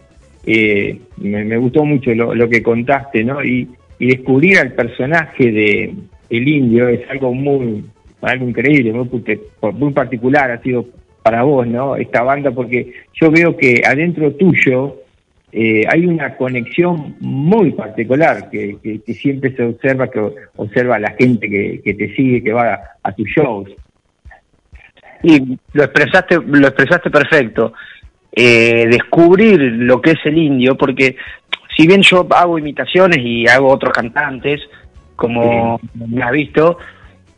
Eh, 0.47 0.99
me, 1.17 1.57
gustó 1.57 1.85
mucho 1.85 2.15
lo, 2.15 2.49
que 2.49 2.63
contaste, 2.63 3.25
¿no? 3.25 3.43
Y, 3.45 3.69
descubrir 3.99 4.59
al 4.59 4.73
personaje 4.73 5.51
de 5.51 5.95
el 6.29 6.49
indio 6.49 6.87
es 6.87 7.09
algo 7.09 7.33
muy, 7.33 7.83
algo 8.21 8.47
increíble, 8.47 8.93
muy, 8.93 9.09
muy 9.73 9.93
particular 9.93 10.51
ha 10.51 10.61
sido 10.61 10.85
para 11.23 11.43
vos, 11.45 11.67
¿no? 11.67 11.97
Esta 11.97 12.23
banda, 12.23 12.51
porque 12.51 12.93
yo 13.15 13.31
veo 13.31 13.57
que 13.57 13.83
adentro 13.85 14.33
tuyo 14.33 14.97
eh, 15.59 15.85
hay 15.89 16.05
una 16.05 16.37
conexión 16.37 17.17
muy 17.21 17.71
particular 17.73 18.51
que, 18.51 18.77
que- 18.83 19.01
que 19.01 19.15
siempre 19.15 19.57
se 19.57 19.63
observa, 19.63 20.11
que 20.11 20.21
observa 20.57 20.99
la 20.99 21.13
gente 21.19 21.49
que, 21.49 21.81
que 21.83 21.95
te 21.95 22.15
sigue, 22.15 22.43
que 22.43 22.53
va 22.53 22.75
a, 22.75 22.81
a 23.03 23.13
tus 23.13 23.27
shows. 23.29 23.71
Y 25.23 25.57
lo 25.73 25.85
expresaste, 25.85 26.39
lo 26.47 26.67
expresaste 26.69 27.11
perfecto. 27.11 27.73
Eh, 28.33 28.87
descubrir 28.91 29.59
lo 29.61 30.01
que 30.03 30.11
es 30.11 30.19
el 30.27 30.37
indio, 30.37 30.77
porque 30.77 31.17
si 31.75 31.87
bien 31.87 32.03
yo 32.03 32.27
hago 32.31 32.59
imitaciones 32.59 33.19
y 33.25 33.47
hago 33.49 33.69
otros 33.69 33.93
cantantes, 33.95 34.61
como 35.17 35.81
me 35.95 36.23
has 36.23 36.33
visto, 36.33 36.77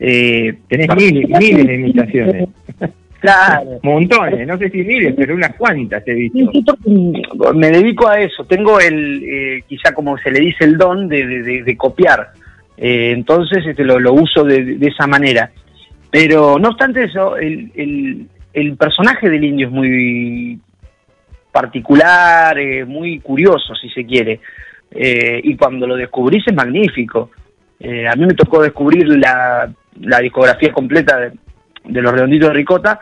eh, 0.01 0.55
Tenés 0.69 0.89
miles, 0.97 1.29
miles 1.29 1.67
de 1.67 1.75
imitaciones. 1.75 2.49
Claro. 3.21 3.81
Montones, 3.83 4.47
no 4.47 4.57
sé 4.59 4.71
si 4.71 4.79
miles, 4.85 5.15
pero 5.17 5.35
unas 5.35 5.55
cuantas 5.57 6.03
he 6.07 6.15
visto. 6.15 6.77
me 7.55 7.71
dedico 7.71 8.09
a 8.09 8.21
eso, 8.21 8.45
tengo 8.45 8.79
el, 8.81 9.23
eh, 9.25 9.63
quizá 9.69 9.93
como 9.93 10.17
se 10.19 10.31
le 10.31 10.41
dice 10.41 10.65
el 10.65 10.77
don 10.79 11.09
de, 11.09 11.27
de- 11.27 11.43
de- 11.43 11.63
de 11.65 11.77
copiar, 11.77 12.31
Eh, 12.81 13.11
entonces 13.13 13.67
este, 13.67 13.83
lo, 13.83 13.99
lo 13.99 14.13
uso 14.13 14.45
de, 14.45 14.63
de 14.79 14.87
esa 14.87 15.07
manera. 15.09 15.51
Pero 16.13 16.59
no 16.61 16.69
obstante 16.69 17.05
eso, 17.05 17.37
el, 17.37 17.73
el- 17.75 18.27
el 18.53 18.77
personaje 18.77 19.29
del 19.29 19.45
indio 19.45 19.67
es 19.67 19.73
muy 19.73 20.59
particular, 21.53 22.59
eh, 22.59 22.85
muy 22.85 23.19
curioso 23.21 23.75
si 23.75 23.89
se 23.91 24.05
quiere, 24.05 24.41
Eh, 24.91 25.41
y 25.45 25.55
cuando 25.57 25.87
lo 25.87 25.97
descubrís 25.97 26.43
es 26.47 26.55
magnífico. 26.55 27.31
A 28.11 28.17
mí 28.17 28.25
me 28.27 28.35
tocó 28.35 28.63
descubrir 28.63 29.07
la, 29.19 29.71
la 30.01 30.19
discografía 30.21 30.73
completa 30.73 31.19
de, 31.19 31.33
de 31.89 32.03
Los 32.03 32.13
Redonditos 32.13 32.49
de 32.51 32.55
Ricota, 32.55 33.01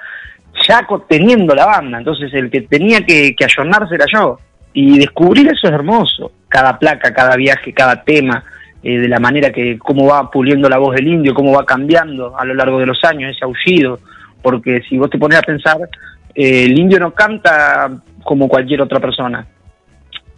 ya 0.66 0.86
teniendo 1.08 1.55
la 1.55 1.66
banda, 1.66 1.98
entonces 1.98 2.32
el 2.32 2.50
que 2.50 2.62
tenía 2.62 3.00
que, 3.02 3.34
que 3.36 3.44
ayornarse 3.44 3.94
era 3.94 4.06
yo. 4.12 4.39
Y 4.73 4.98
descubrir 4.98 5.47
eso 5.48 5.66
es 5.68 5.73
hermoso, 5.73 6.32
cada 6.48 6.78
placa, 6.78 7.12
cada 7.15 7.34
viaje, 7.36 7.73
cada 7.73 8.02
tema, 8.02 8.44
eh, 8.82 8.98
de 8.98 9.08
la 9.08 9.18
manera 9.18 9.50
que, 9.50 9.78
cómo 9.78 10.06
va 10.06 10.31
puliendo 10.31 10.68
la 10.68 10.78
voz 10.78 10.94
del 10.94 11.08
indio, 11.08 11.34
cómo 11.34 11.52
va 11.52 11.65
cambiando 11.65 12.39
a 12.39 12.44
lo 12.44 12.55
largo 12.55 12.78
de 12.78 12.86
los 12.86 13.02
años 13.05 13.34
ese 13.34 13.44
aullido, 13.44 13.98
porque 14.42 14.82
si 14.89 14.98
vos 14.98 15.08
te 15.10 15.18
pones 15.18 15.39
a 15.39 15.42
pensar, 15.42 15.78
eh, 16.34 16.65
el 16.65 16.78
indio 16.78 16.98
no 17.00 17.10
canta 17.12 17.90
como 18.23 18.48
cualquier 18.48 18.82
otra 18.82 19.00
persona. 19.00 19.47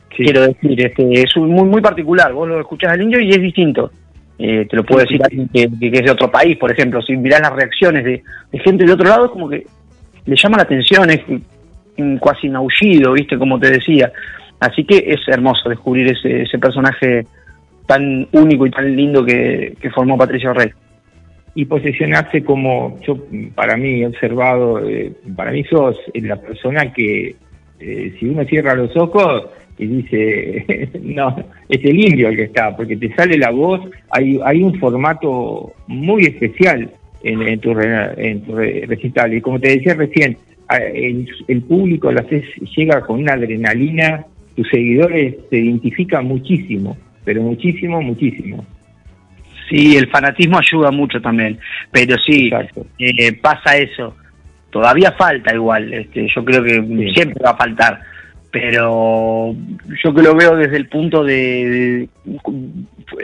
Quiero 0.09 0.43
decir, 0.43 0.85
este, 0.85 1.23
es 1.23 1.37
un- 1.37 1.51
muy 1.51 1.69
muy 1.69 1.81
particular, 1.81 2.33
vos 2.33 2.49
lo 2.49 2.61
escuchás 2.61 2.93
al 2.93 3.03
indio 3.03 3.21
y 3.21 3.31
es 3.31 3.41
distinto. 3.41 3.91
Eh, 4.39 4.67
te 4.71 4.77
lo 4.77 4.85
puedo 4.85 5.01
decir 5.01 5.21
alguien 5.23 5.49
que, 5.49 5.65
es 5.65 6.05
de 6.05 6.11
otro 6.11 6.31
país, 6.31 6.57
por 6.57 6.71
ejemplo, 6.71 7.03
si 7.03 7.17
mirás 7.17 7.41
las 7.41 7.53
reacciones 7.53 8.05
de, 8.05 8.23
de 8.53 8.59
gente 8.61 8.85
de 8.85 8.93
otro 8.93 9.09
lado, 9.09 9.27
es 9.27 9.31
como 9.33 9.49
que 9.49 9.67
le 10.27 10.37
llama 10.37 10.59
la 10.59 10.63
atención, 10.63 11.11
es 11.11 11.21
casi 12.23 12.49
un 12.49 12.57
aullido, 12.57 13.13
¿viste? 13.13 13.37
Como 13.37 13.59
te 13.59 13.71
decía. 13.71 14.13
Así 14.61 14.85
que 14.85 14.99
es 14.99 15.21
hermoso 15.27 15.69
descubrir 15.69 16.13
ese, 16.13 16.43
ese 16.43 16.59
personaje 16.59 17.27
tan 17.87 18.29
único 18.33 18.67
y 18.67 18.71
tan 18.71 18.95
lindo 18.95 19.25
que, 19.25 19.75
que 19.81 19.91
formó 19.91 20.19
Patricio 20.19 20.53
Rey. 20.53 20.71
y 21.55 21.65
posicionarse 21.65 22.45
como 22.45 23.01
yo 23.01 23.17
para 23.55 23.77
mí 23.77 24.03
he 24.03 24.07
observado 24.07 24.87
eh, 24.87 25.13
para 25.35 25.51
mí 25.51 25.65
sos 25.65 25.97
la 26.15 26.37
persona 26.37 26.93
que 26.93 27.35
eh, 27.81 28.15
si 28.19 28.27
uno 28.27 28.45
cierra 28.45 28.75
los 28.75 28.95
ojos 28.97 29.47
y 29.79 29.87
dice 29.87 30.89
no 31.03 31.37
es 31.69 31.85
el 31.85 31.99
indio 31.99 32.29
el 32.29 32.37
que 32.37 32.45
está 32.45 32.77
porque 32.77 32.97
te 32.97 33.15
sale 33.15 33.39
la 33.39 33.51
voz 33.51 33.81
hay 34.11 34.39
hay 34.45 34.63
un 34.63 34.79
formato 34.79 35.73
muy 35.87 36.25
especial 36.25 36.91
en, 37.23 37.43
en 37.43 37.61
tu 37.61 37.71
en 37.81 38.43
tu 38.43 38.55
re- 38.57 38.85
recital. 38.87 39.35
Y 39.35 39.41
como 39.41 39.59
te 39.61 39.71
decía 39.71 39.95
recién 39.95 40.37
el, 40.95 41.29
el 41.49 41.63
público 41.63 42.13
lo 42.13 42.21
haces 42.21 42.45
llega 42.77 43.01
con 43.03 43.21
una 43.21 43.35
adrenalina 43.35 44.25
tus 44.57 44.69
seguidores 44.69 45.37
te 45.51 45.59
identifican 45.59 46.27
muchísimo 46.27 46.97
pero 47.25 47.43
muchísimo 47.43 48.01
muchísimo. 48.03 48.65
Sí, 49.69 49.97
el 49.99 50.09
fanatismo 50.09 50.59
ayuda 50.59 50.91
mucho 50.91 51.21
también, 51.21 51.59
pero 51.93 52.17
sí, 52.27 52.51
eh, 52.99 53.33
pasa 53.35 53.77
eso. 53.77 54.17
Todavía 54.71 55.13
falta 55.13 55.55
igual, 55.55 55.93
este, 55.93 56.27
yo 56.35 56.43
creo 56.43 56.63
que 56.65 57.11
siempre 57.13 57.43
va 57.45 57.51
a 57.51 57.57
faltar, 57.57 58.01
pero 58.51 59.55
yo 60.03 60.15
que 60.15 60.23
lo 60.23 60.35
veo 60.35 60.57
desde 60.57 60.77
el 60.77 60.89
punto 60.89 61.23
de, 61.25 62.09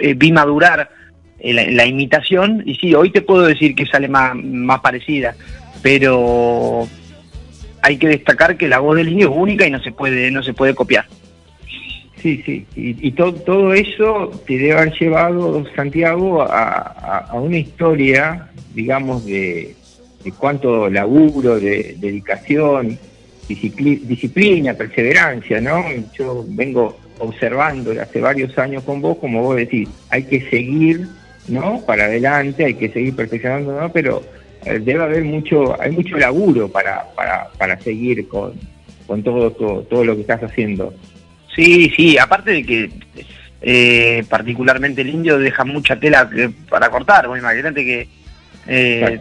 eh, 0.00 0.14
vi 0.14 0.32
madurar 0.32 0.90
eh, 1.38 1.72
la, 1.72 1.86
imitación 1.86 2.62
y 2.66 2.74
sí, 2.76 2.94
hoy 2.94 3.10
te 3.10 3.22
puedo 3.22 3.42
decir 3.42 3.74
que 3.74 3.86
sale 3.86 4.08
más, 4.08 4.34
más 4.34 4.80
parecida, 4.80 5.34
pero 5.82 6.86
hay 7.82 7.96
que 7.96 8.08
destacar 8.08 8.56
que 8.56 8.68
la 8.68 8.78
voz 8.80 8.96
del 8.96 9.08
indio 9.08 9.30
es 9.30 9.36
única 9.36 9.66
y 9.66 9.70
no 9.70 9.82
se 9.82 9.92
puede 9.92 10.30
no 10.30 10.42
se 10.42 10.54
puede 10.54 10.74
copiar. 10.74 11.06
Sí, 12.24 12.42
sí, 12.46 12.66
y, 12.74 13.08
y 13.08 13.10
to- 13.12 13.34
todo 13.34 13.74
eso 13.74 14.30
te 14.46 14.56
debe 14.56 14.72
haber 14.72 14.98
llevado, 14.98 15.62
Santiago, 15.76 16.40
a, 16.40 17.28
una 17.34 17.58
historia, 17.58 18.48
digamos, 18.72 19.26
de, 19.26 19.74
cuánto 20.38 20.88
laburo, 20.88 21.60
de 21.60 21.96
dedicación, 21.98 22.98
disciplina, 23.48 24.74
perseverancia, 24.74 25.60
¿no? 25.60 25.84
Yo 26.18 26.44
vengo 26.48 26.98
observando 27.18 27.92
hace 28.00 28.20
varios 28.20 28.56
años 28.58 28.82
con 28.84 29.00
vos, 29.00 29.18
como 29.18 29.42
vos 29.42 29.56
decís, 29.56 29.88
hay 30.10 30.24
que 30.24 30.48
seguir, 30.50 31.06
¿no? 31.48 31.80
Para 31.86 32.04
adelante, 32.04 32.64
hay 32.64 32.74
que 32.74 32.88
seguir 32.90 33.14
perfeccionando, 33.14 33.78
¿no? 33.80 33.92
Pero 33.92 34.22
eh, 34.64 34.78
debe 34.82 35.02
haber 35.04 35.24
mucho, 35.24 35.80
hay 35.80 35.92
mucho 35.92 36.16
laburo 36.16 36.68
para, 36.68 37.04
para, 37.14 37.48
para 37.58 37.78
seguir 37.80 38.26
con, 38.28 38.52
con 39.06 39.22
todo, 39.22 39.50
todo, 39.52 39.82
todo 39.82 40.04
lo 40.04 40.14
que 40.14 40.22
estás 40.22 40.42
haciendo. 40.42 40.92
Sí, 41.54 41.90
sí, 41.94 42.18
aparte 42.18 42.50
de 42.50 42.64
que 42.64 42.90
eh, 43.62 44.24
particularmente 44.28 45.02
el 45.02 45.10
indio 45.10 45.38
deja 45.38 45.64
mucha 45.64 45.98
tela 45.98 46.28
que- 46.28 46.50
para 46.68 46.90
cortar, 46.90 47.28
vos 47.28 47.38
imagínate 47.38 47.84
que 47.84 48.08
eh, 48.66 49.20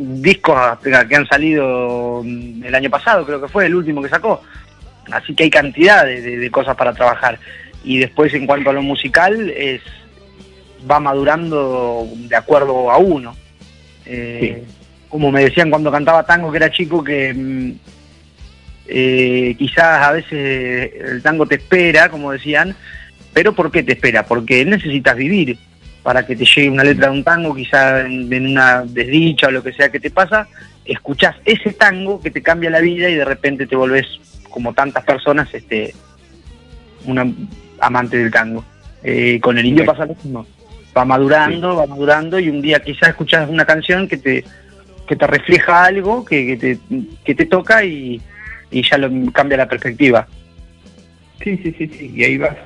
discos 0.00 0.78
que 0.82 1.14
han 1.16 1.26
salido 1.26 2.22
mm, 2.24 2.64
el 2.64 2.74
año 2.74 2.90
pasado, 2.90 3.24
creo 3.26 3.40
que 3.40 3.48
fue 3.48 3.66
el 3.66 3.74
último 3.74 4.02
que 4.02 4.08
sacó, 4.08 4.42
así 5.12 5.34
que 5.34 5.44
hay 5.44 5.50
cantidad 5.50 6.04
de, 6.04 6.20
de- 6.20 6.38
de 6.38 6.50
cosas 6.50 6.74
para 6.76 6.92
trabajar. 6.94 7.38
Y 7.84 7.98
después 7.98 8.32
en 8.34 8.46
cuanto 8.46 8.70
a 8.70 8.72
lo 8.72 8.82
musical, 8.82 9.50
es 9.50 9.80
va 10.90 10.98
madurando 11.00 12.08
de 12.14 12.36
acuerdo 12.36 12.90
a 12.90 12.96
uno. 12.98 13.36
Eh, 14.06 14.64
Como 15.08 15.30
me 15.30 15.44
decían 15.44 15.70
cuando 15.70 15.90
cantaba 15.92 16.24
tango 16.24 16.50
que 16.50 16.56
era 16.58 16.70
chico, 16.70 17.02
que 17.04 17.34
mm, 17.34 17.72
eh, 18.86 19.54
quizás 19.58 20.02
a 20.06 20.12
veces 20.12 20.92
el 21.00 21.22
tango 21.22 21.46
te 21.46 21.56
espera, 21.56 22.08
como 22.08 22.32
decían, 22.32 22.74
pero 23.32 23.52
¿por 23.54 23.70
qué 23.70 23.82
te 23.82 23.92
espera? 23.92 24.24
Porque 24.26 24.64
necesitas 24.64 25.16
vivir 25.16 25.58
para 26.02 26.26
que 26.26 26.36
te 26.36 26.44
llegue 26.44 26.70
una 26.70 26.84
letra 26.84 27.10
de 27.10 27.18
un 27.18 27.24
tango, 27.24 27.54
quizás 27.54 28.06
en, 28.06 28.32
en 28.32 28.46
una 28.46 28.82
desdicha 28.84 29.48
o 29.48 29.50
lo 29.50 29.62
que 29.62 29.72
sea 29.72 29.90
que 29.90 30.00
te 30.00 30.10
pasa, 30.10 30.48
escuchás 30.84 31.36
ese 31.44 31.72
tango 31.72 32.20
que 32.20 32.30
te 32.30 32.42
cambia 32.42 32.70
la 32.70 32.80
vida 32.80 33.08
y 33.08 33.14
de 33.14 33.24
repente 33.24 33.66
te 33.66 33.76
volvés, 33.76 34.06
como 34.48 34.72
tantas 34.74 35.04
personas, 35.04 35.52
este 35.54 35.94
una 37.04 37.30
amante 37.80 38.18
del 38.18 38.30
tango. 38.30 38.64
Eh, 39.02 39.40
con 39.40 39.58
el 39.58 39.66
indio 39.66 39.84
pasa 39.84 40.06
lo 40.06 40.14
mismo. 40.14 40.46
Va 40.96 41.04
madurando, 41.04 41.76
va 41.76 41.86
madurando 41.86 42.38
y 42.38 42.48
un 42.48 42.60
día 42.60 42.80
quizás 42.80 43.10
escuchás 43.10 43.48
una 43.48 43.64
canción 43.64 44.08
que 44.08 44.16
te, 44.16 44.44
que 45.06 45.16
te 45.16 45.26
refleja 45.26 45.84
algo, 45.84 46.24
que, 46.24 46.46
que 46.46 46.56
te, 46.56 46.78
que 47.24 47.34
te 47.34 47.46
toca 47.46 47.84
y, 47.84 48.20
y 48.70 48.88
ya 48.88 48.98
lo 48.98 49.10
cambia 49.32 49.58
la 49.58 49.68
perspectiva. 49.68 50.26
Sí, 51.42 51.56
sí, 51.62 51.74
sí, 51.78 51.86
sí, 51.86 52.12
y 52.14 52.24
ahí 52.24 52.36
vas, 52.36 52.56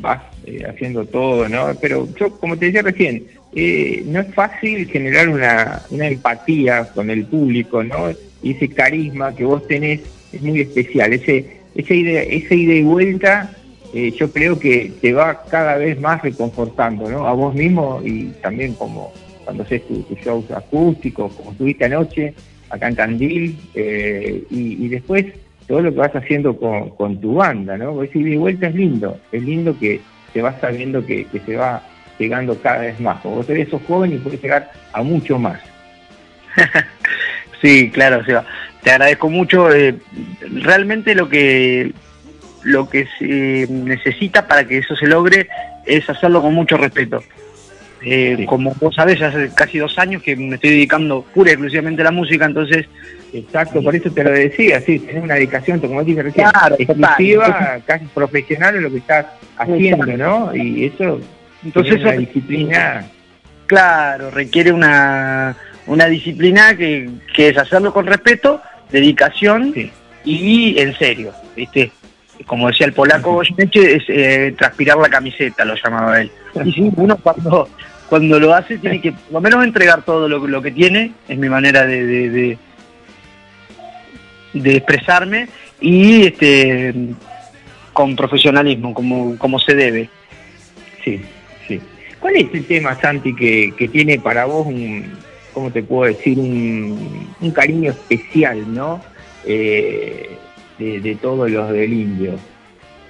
vas 0.00 0.22
eh, 0.46 0.62
haciendo 0.68 1.04
todo, 1.04 1.48
¿no? 1.48 1.74
Pero 1.80 2.08
yo, 2.14 2.30
como 2.38 2.56
te 2.56 2.66
decía 2.66 2.82
recién, 2.82 3.26
eh, 3.54 4.04
no 4.06 4.20
es 4.20 4.32
fácil 4.34 4.88
generar 4.88 5.28
una, 5.28 5.82
una 5.90 6.06
empatía 6.06 6.84
con 6.94 7.10
el 7.10 7.24
público, 7.26 7.82
¿no? 7.82 8.10
Y 8.42 8.52
ese 8.52 8.68
carisma 8.68 9.34
que 9.34 9.44
vos 9.44 9.66
tenés 9.66 10.00
es 10.32 10.40
muy 10.40 10.60
especial, 10.60 11.12
ese, 11.12 11.62
esa 11.74 11.94
idea, 11.94 12.22
esa 12.22 12.54
ida 12.54 12.74
y 12.74 12.82
vuelta, 12.82 13.56
eh, 13.92 14.12
yo 14.12 14.30
creo 14.30 14.58
que 14.58 14.92
te 15.00 15.12
va 15.12 15.42
cada 15.48 15.76
vez 15.76 16.00
más 16.00 16.22
reconfortando, 16.22 17.10
¿no? 17.10 17.26
A 17.26 17.32
vos 17.32 17.54
mismo 17.54 18.00
y 18.04 18.26
también 18.40 18.74
como 18.74 19.12
cuando 19.44 19.64
haces 19.64 19.86
tus 19.88 20.06
tu 20.06 20.14
shows 20.14 20.50
acústicos, 20.52 21.32
como 21.34 21.50
estuviste 21.50 21.86
anoche 21.86 22.34
acá 22.70 22.88
en 22.88 22.96
Tandil, 22.96 23.58
eh, 23.74 24.44
y 24.48 24.88
después 24.88 25.26
todo 25.72 25.80
lo 25.80 25.90
que 25.90 26.00
vas 26.00 26.14
haciendo 26.14 26.54
con, 26.54 26.90
con 26.90 27.18
tu 27.18 27.36
banda, 27.36 27.78
¿no? 27.78 27.94
Porque 27.94 28.18
ida 28.18 28.28
y 28.28 28.36
vuelta 28.36 28.66
es 28.66 28.74
lindo, 28.74 29.18
es 29.32 29.42
lindo 29.42 29.74
que 29.78 30.02
te 30.34 30.42
vas 30.42 30.60
sabiendo 30.60 31.02
que, 31.06 31.24
que 31.24 31.40
se 31.40 31.56
va 31.56 31.82
llegando 32.18 32.60
cada 32.60 32.80
vez 32.80 33.00
más. 33.00 33.22
Como 33.22 33.36
vos 33.36 33.48
eres 33.48 33.70
sos 33.70 33.80
joven 33.88 34.12
y 34.12 34.18
puedes 34.18 34.42
llegar 34.42 34.70
a 34.92 35.02
mucho 35.02 35.38
más. 35.38 35.58
Sí, 37.62 37.90
claro, 37.90 38.22
Seba. 38.24 38.44
Te 38.82 38.90
agradezco 38.90 39.30
mucho. 39.30 39.72
eh, 39.72 39.94
realmente 40.62 41.14
lo 41.14 41.28
que 41.28 41.92
lo 42.64 42.90
que 42.90 43.06
se 43.18 43.66
necesita 43.70 44.46
para 44.48 44.66
que 44.66 44.78
eso 44.78 44.94
se 44.96 45.06
logre 45.06 45.48
es 45.86 46.10
hacerlo 46.10 46.42
con 46.42 46.52
mucho 46.52 46.76
respeto. 46.76 47.22
Eh, 48.04 48.44
Como 48.46 48.74
vos 48.78 48.94
sabés, 48.96 49.22
hace 49.22 49.50
casi 49.54 49.78
dos 49.78 49.96
años 49.98 50.22
que 50.22 50.36
me 50.36 50.56
estoy 50.56 50.70
dedicando 50.70 51.24
pura 51.32 51.50
y 51.50 51.54
exclusivamente 51.54 52.02
a 52.02 52.06
la 52.06 52.10
música, 52.10 52.44
entonces... 52.44 52.86
Exacto, 53.32 53.82
por 53.82 53.94
eso 53.96 54.10
te 54.10 54.22
lo 54.24 54.30
decía, 54.30 54.80
sí, 54.80 54.98
tenés 54.98 55.22
una 55.24 55.34
dedicación, 55.34 55.80
como 55.80 56.02
dije 56.04 56.22
recién, 56.22 56.48
Claro, 56.50 56.76
total. 56.76 56.96
exclusiva, 56.96 57.78
casi 57.86 58.04
profesional 58.06 58.76
en 58.76 58.82
lo 58.82 58.90
que 58.90 58.98
estás 58.98 59.26
haciendo, 59.56 60.06
¿no? 60.18 60.54
Y 60.54 60.84
eso, 60.86 61.20
Entonces 61.64 61.94
eso- 62.00 62.10
disciplina 62.18 63.04
Claro, 63.66 64.30
requiere 64.30 64.70
una, 64.70 65.56
una 65.86 66.06
disciplina 66.06 66.76
que, 66.76 67.08
que 67.34 67.48
es 67.48 67.56
hacerlo 67.56 67.92
con 67.92 68.06
respeto, 68.06 68.60
dedicación 68.90 69.72
y 70.24 70.78
en 70.78 70.94
serio, 70.98 71.32
¿viste? 71.56 71.90
como 72.46 72.68
decía 72.68 72.86
el 72.86 72.92
polaco 72.92 73.32
Goyeneche, 73.34 73.96
es 73.96 74.02
eh, 74.08 74.54
transpirar 74.58 74.96
la 74.98 75.08
camiseta, 75.08 75.64
lo 75.64 75.74
llamaba 75.76 76.20
él. 76.20 76.30
Y 76.64 76.72
sí, 76.72 76.90
uno 76.96 77.16
cuando, 77.16 77.68
cuando 78.08 78.40
lo 78.40 78.52
hace 78.52 78.78
tiene 78.78 79.00
que 79.00 79.12
por 79.12 79.32
lo 79.34 79.40
menos 79.40 79.64
entregar 79.64 80.02
todo 80.02 80.28
lo, 80.28 80.44
lo 80.46 80.60
que 80.60 80.72
tiene, 80.72 81.12
es 81.28 81.38
mi 81.38 81.48
manera 81.48 81.86
de, 81.86 82.04
de, 82.04 82.30
de- 82.30 82.58
de 84.52 84.76
expresarme 84.76 85.48
y 85.80 86.26
este 86.26 86.94
con 87.92 88.16
profesionalismo, 88.16 88.94
como, 88.94 89.36
como 89.38 89.58
se 89.58 89.74
debe. 89.74 90.08
Sí, 91.04 91.20
sí. 91.68 91.80
¿Cuál 92.20 92.36
es 92.36 92.46
el 92.54 92.64
tema, 92.64 92.98
Santi, 93.00 93.34
que, 93.34 93.74
que 93.76 93.88
tiene 93.88 94.18
para 94.18 94.44
vos 94.46 94.66
un, 94.66 95.04
¿cómo 95.52 95.70
te 95.70 95.82
puedo 95.82 96.04
decir? 96.12 96.38
Un, 96.38 97.28
un 97.40 97.50
cariño 97.50 97.90
especial, 97.90 98.72
¿no? 98.72 99.02
Eh, 99.44 100.30
de, 100.78 101.00
de 101.00 101.14
todos 101.16 101.50
los 101.50 101.70
del 101.70 101.92
indio. 101.92 102.34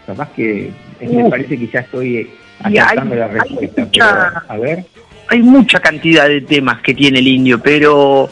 Capaz 0.06 0.30
que 0.32 0.70
eh, 1.00 1.08
me 1.08 1.30
parece 1.30 1.56
que 1.58 1.68
ya 1.68 1.80
estoy 1.80 2.28
hay- 2.64 2.78
acertando 2.78 3.14
la 3.14 3.28
respuesta. 3.28 3.82
mucha- 3.84 4.32
pero, 4.48 4.52
a 4.52 4.56
ver. 4.58 4.84
hay 5.28 5.42
mucha 5.42 5.78
cantidad 5.78 6.26
de 6.28 6.40
temas 6.40 6.80
que 6.82 6.92
tiene 6.94 7.20
el 7.20 7.28
indio, 7.28 7.60
pero 7.62 8.28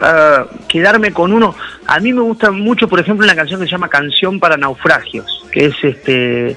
ah, 0.00 0.46
quedarme 0.68 1.10
con 1.12 1.32
uno, 1.32 1.54
a 1.86 2.00
mí 2.00 2.12
me 2.12 2.22
gusta 2.22 2.50
mucho, 2.50 2.88
por 2.88 3.00
ejemplo, 3.00 3.24
una 3.24 3.34
canción 3.34 3.60
que 3.60 3.66
se 3.66 3.72
llama 3.72 3.88
Canción 3.88 4.40
para 4.40 4.56
Naufragios, 4.56 5.44
que 5.52 5.66
es 5.66 5.74
este 5.82 6.56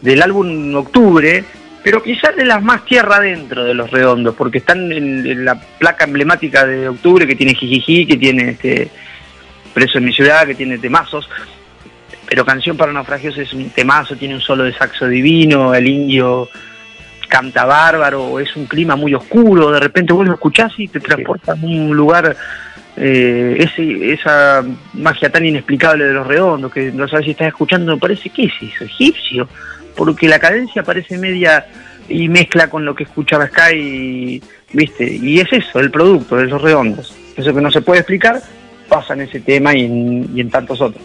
del 0.00 0.22
álbum 0.22 0.74
Octubre, 0.74 1.44
pero 1.82 2.02
quizás 2.02 2.34
de 2.36 2.44
las 2.44 2.62
más 2.62 2.84
tierra 2.84 3.16
adentro 3.16 3.64
de 3.64 3.74
los 3.74 3.90
redondos, 3.90 4.34
porque 4.34 4.58
están 4.58 4.90
en, 4.92 5.44
la 5.44 5.60
placa 5.78 6.04
emblemática 6.04 6.66
de 6.66 6.88
Octubre, 6.88 7.26
que 7.26 7.36
tiene 7.36 7.54
Jijiji, 7.54 8.06
que 8.06 8.16
tiene 8.16 8.50
este 8.50 8.90
Preso 9.72 9.98
en 9.98 10.06
mi 10.06 10.12
ciudad, 10.12 10.46
que 10.46 10.54
tiene 10.54 10.78
temazos, 10.78 11.28
pero 12.28 12.44
Canción 12.44 12.76
para 12.76 12.92
Naufragios 12.92 13.36
es 13.38 13.52
un 13.52 13.70
temazo, 13.70 14.16
tiene 14.16 14.34
un 14.34 14.40
solo 14.40 14.64
de 14.64 14.72
saxo 14.72 15.06
divino, 15.06 15.74
el 15.74 15.86
indio 15.86 16.48
canta 17.28 17.64
bárbaro, 17.64 18.40
es 18.40 18.54
un 18.56 18.66
clima 18.66 18.96
muy 18.96 19.14
oscuro, 19.14 19.70
de 19.70 19.80
repente 19.80 20.12
vos 20.12 20.26
lo 20.26 20.34
escuchás 20.34 20.72
y 20.78 20.88
te 20.88 21.00
transporta 21.00 21.52
a 21.52 21.56
un 21.56 21.94
lugar, 21.94 22.36
eh, 22.96 23.56
ese, 23.58 24.12
esa 24.12 24.64
magia 24.94 25.30
tan 25.30 25.44
inexplicable 25.44 26.04
de 26.04 26.12
los 26.12 26.26
redondos, 26.26 26.72
que 26.72 26.90
no 26.92 27.06
sabes 27.08 27.26
si 27.26 27.30
estás 27.32 27.48
escuchando, 27.48 27.98
parece 27.98 28.30
que 28.30 28.44
es 28.44 28.52
eso, 28.60 28.84
egipcio, 28.84 29.48
porque 29.94 30.28
la 30.28 30.38
cadencia 30.38 30.82
parece 30.82 31.18
media 31.18 31.66
y 32.08 32.28
mezcla 32.28 32.70
con 32.70 32.84
lo 32.84 32.94
que 32.94 33.04
escuchaba 33.04 33.48
Sky, 33.48 34.42
viste, 34.72 35.12
y 35.12 35.40
es 35.40 35.52
eso, 35.52 35.80
el 35.80 35.90
producto 35.90 36.36
de 36.36 36.46
los 36.46 36.62
redondos, 36.62 37.14
eso 37.36 37.54
que 37.54 37.60
no 37.60 37.70
se 37.70 37.82
puede 37.82 38.00
explicar, 38.00 38.40
pasa 38.88 39.14
en 39.14 39.22
ese 39.22 39.40
tema 39.40 39.74
y 39.74 39.84
en, 39.84 40.30
y 40.34 40.40
en 40.40 40.50
tantos 40.50 40.80
otros. 40.80 41.02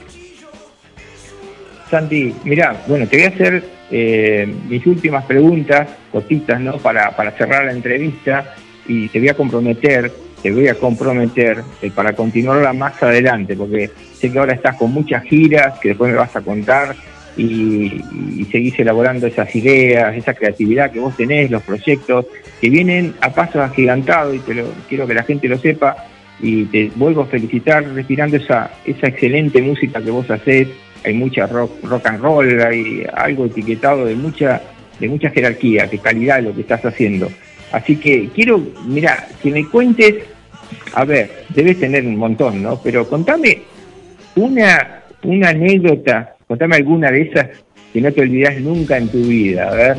Santi, 1.90 2.34
mira, 2.46 2.84
bueno, 2.88 3.06
te 3.06 3.18
voy 3.18 3.26
a 3.26 3.30
hacer 3.30 3.64
eh, 3.92 4.48
mis 4.70 4.86
últimas 4.86 5.26
preguntas, 5.26 5.90
cortitas, 6.10 6.60
¿no? 6.62 6.78
Para, 6.78 7.14
para 7.18 7.32
cerrar 7.32 7.66
la 7.66 7.74
entrevista 7.74 8.56
y 8.88 9.10
te 9.10 9.20
voy 9.20 9.28
a 9.28 9.34
comprometer, 9.34 10.10
te 10.42 10.52
voy 10.52 10.68
a 10.68 10.76
comprometer 10.76 11.64
eh, 11.82 11.92
para 11.94 12.14
continuarla 12.14 12.74
más 12.74 13.02
adelante, 13.02 13.56
porque 13.56 13.90
sé 14.14 14.32
que 14.32 14.40
ahora 14.40 14.54
estás 14.54 14.76
con 14.76 14.92
muchas 14.92 15.24
giras 15.24 15.80
que 15.80 15.90
después 15.90 16.12
me 16.12 16.18
vas 16.18 16.36
a 16.36 16.42
contar 16.42 16.96
y, 17.38 18.04
y 18.38 18.48
seguís 18.52 18.78
elaborando 18.80 19.28
esas 19.28 19.56
ideas, 19.56 20.16
esa 20.16 20.34
creatividad 20.34 20.92
que 20.92 21.00
vos 21.00 21.16
tenés, 21.16 21.50
los 21.50 21.64
proyectos 21.64 22.26
que 22.60 22.70
vienen 22.70 23.16
a 23.22 23.34
pasos 23.34 23.58
agigantados 23.58 24.36
y 24.36 24.40
te 24.40 24.54
lo, 24.54 24.66
quiero 24.88 25.08
que 25.08 25.14
la 25.14 25.24
gente 25.24 25.48
lo 25.48 25.58
sepa 25.58 25.96
y 26.42 26.66
te 26.66 26.92
vuelvo 26.96 27.22
a 27.22 27.26
felicitar 27.28 27.84
respirando 27.94 28.38
esa, 28.38 28.72
esa 28.86 29.08
excelente 29.08 29.62
música 29.62 30.02
que 30.02 30.12
vos 30.12 30.30
hacés, 30.30 30.68
hay 31.04 31.14
mucha 31.14 31.48
rock, 31.48 31.84
rock 31.84 32.06
and 32.08 32.22
roll, 32.22 32.62
hay 32.62 33.04
algo 33.14 33.46
etiquetado 33.46 34.06
de 34.06 34.16
mucha, 34.16 34.62
de 35.00 35.08
mucha 35.08 35.30
jerarquía, 35.30 35.88
de 35.88 35.98
calidad 36.00 36.42
lo 36.42 36.54
que 36.54 36.62
estás 36.62 36.84
haciendo. 36.86 37.30
Así 37.72 37.96
que 37.96 38.30
quiero, 38.34 38.62
mira, 38.86 39.28
que 39.42 39.50
me 39.50 39.66
cuentes, 39.68 40.16
a 40.94 41.06
ver, 41.06 41.46
debes 41.50 41.80
tener 41.80 42.06
un 42.06 42.18
montón, 42.18 42.62
¿no? 42.62 42.82
Pero 42.82 43.08
contame 43.08 43.62
una, 44.36 45.04
una 45.24 45.50
anécdota, 45.50 46.36
contame 46.48 46.76
alguna 46.78 47.12
de 47.12 47.22
esas 47.24 47.48
que 47.94 48.02
no 48.02 48.12
te 48.12 48.22
olvidás 48.22 48.60
nunca 48.60 48.98
en 48.98 49.08
tu 49.10 49.22
vida, 49.22 49.70
a 49.70 49.76
ver. 49.76 49.98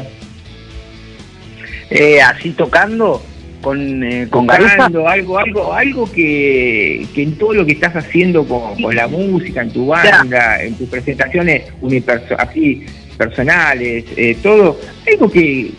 Eh, 1.90 2.20
así 2.22 2.50
tocando 2.50 3.22
con, 3.60 4.02
eh, 4.02 4.26
con. 4.30 4.46
Tocando, 4.78 5.08
algo, 5.08 5.38
algo, 5.38 5.72
algo 5.74 6.10
que, 6.10 7.06
que 7.14 7.22
en 7.22 7.36
todo 7.36 7.52
lo 7.52 7.66
que 7.66 7.72
estás 7.72 7.94
haciendo 7.96 8.44
con, 8.46 8.80
con 8.80 8.94
la 8.96 9.06
música, 9.08 9.60
en 9.62 9.70
tu 9.72 9.86
banda, 9.86 10.62
en 10.62 10.74
tus 10.74 10.88
presentaciones 10.88 11.64
uniperso- 11.82 12.36
así 12.38 12.86
personales, 13.18 14.04
eh, 14.16 14.36
todo, 14.42 14.80
algo 15.06 15.30
que, 15.30 15.70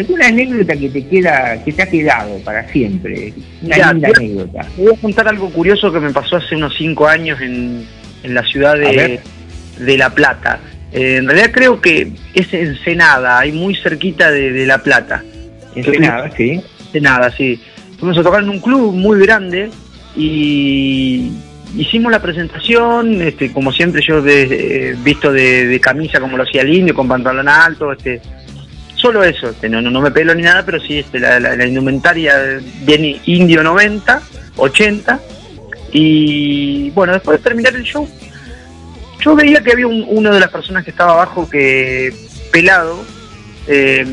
alguna 0.00 0.26
anécdota 0.26 0.76
que 0.76 0.88
te 0.88 1.06
queda, 1.06 1.62
que 1.64 1.72
te 1.72 1.82
ha 1.82 1.86
quedado 1.90 2.38
para 2.44 2.68
siempre, 2.68 3.32
una 3.62 3.76
Ya, 3.76 3.92
linda 3.92 4.08
te- 4.10 4.16
anécdota. 4.18 4.60
Te 4.76 4.82
voy 4.82 4.94
a 4.94 5.00
contar 5.00 5.28
algo 5.28 5.50
curioso 5.50 5.92
que 5.92 6.00
me 6.00 6.10
pasó 6.10 6.36
hace 6.36 6.56
unos 6.56 6.74
cinco 6.76 7.06
años 7.06 7.40
en, 7.40 7.84
en 8.22 8.34
la 8.34 8.42
ciudad 8.44 8.76
de, 8.76 9.20
de 9.78 9.96
La 9.98 10.10
Plata. 10.14 10.58
Eh, 10.92 11.16
en 11.18 11.26
realidad 11.28 11.50
creo 11.52 11.80
que 11.80 12.10
es 12.34 12.52
Ensenada, 12.52 13.38
ahí 13.38 13.52
muy 13.52 13.74
cerquita 13.76 14.30
de, 14.30 14.52
de 14.52 14.66
La 14.66 14.78
Plata. 14.82 15.22
Ensenada, 15.74 16.30
sí. 16.36 16.60
Ensenada, 16.86 17.30
sí. 17.36 17.60
Fuimos 17.98 18.18
a 18.18 18.22
tocar 18.22 18.42
en 18.42 18.48
un 18.48 18.60
club 18.60 18.92
muy 18.94 19.20
grande 19.20 19.70
y 20.16 21.30
hicimos 21.76 22.10
la 22.10 22.20
presentación, 22.20 23.20
este, 23.22 23.52
como 23.52 23.72
siempre 23.72 24.02
yo 24.06 24.20
de- 24.22 24.90
eh, 24.90 24.96
visto 25.04 25.32
de, 25.32 25.66
de 25.66 25.80
camisa 25.80 26.18
como 26.20 26.36
lo 26.36 26.42
hacía 26.42 26.62
el 26.62 26.74
indio, 26.74 26.94
con 26.94 27.06
pantalón 27.08 27.48
alto, 27.48 27.92
este, 27.92 28.20
solo 29.00 29.24
eso, 29.24 29.50
este, 29.50 29.68
no, 29.68 29.80
no, 29.82 30.00
me 30.00 30.10
pelo 30.10 30.34
ni 30.34 30.42
nada, 30.42 30.64
pero 30.64 30.80
sí 30.80 30.98
este, 30.98 31.18
la, 31.18 31.40
la- 31.40 31.56
la 31.56 31.66
indumentaria 31.66 32.34
bien 32.82 33.20
indio 33.26 33.62
90, 33.62 34.22
80, 34.56 35.20
y 35.92 36.90
bueno, 36.90 37.12
después 37.14 37.38
de 37.38 37.44
terminar 37.44 37.74
el 37.74 37.82
show, 37.82 38.08
yo 39.20 39.34
veía 39.34 39.62
que 39.62 39.72
había 39.72 39.86
un- 39.86 40.04
uno 40.08 40.32
de 40.32 40.40
las 40.40 40.50
personas 40.50 40.84
que 40.84 40.90
estaba 40.90 41.12
abajo 41.12 41.48
que 41.48 42.12
pelado, 42.52 43.04
eh, 43.66 44.04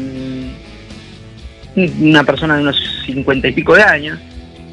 una 1.76 2.24
persona 2.24 2.56
de 2.56 2.62
unos 2.64 2.76
cincuenta 3.06 3.48
y 3.48 3.52
pico 3.52 3.76
de 3.76 3.84
años, 3.84 4.20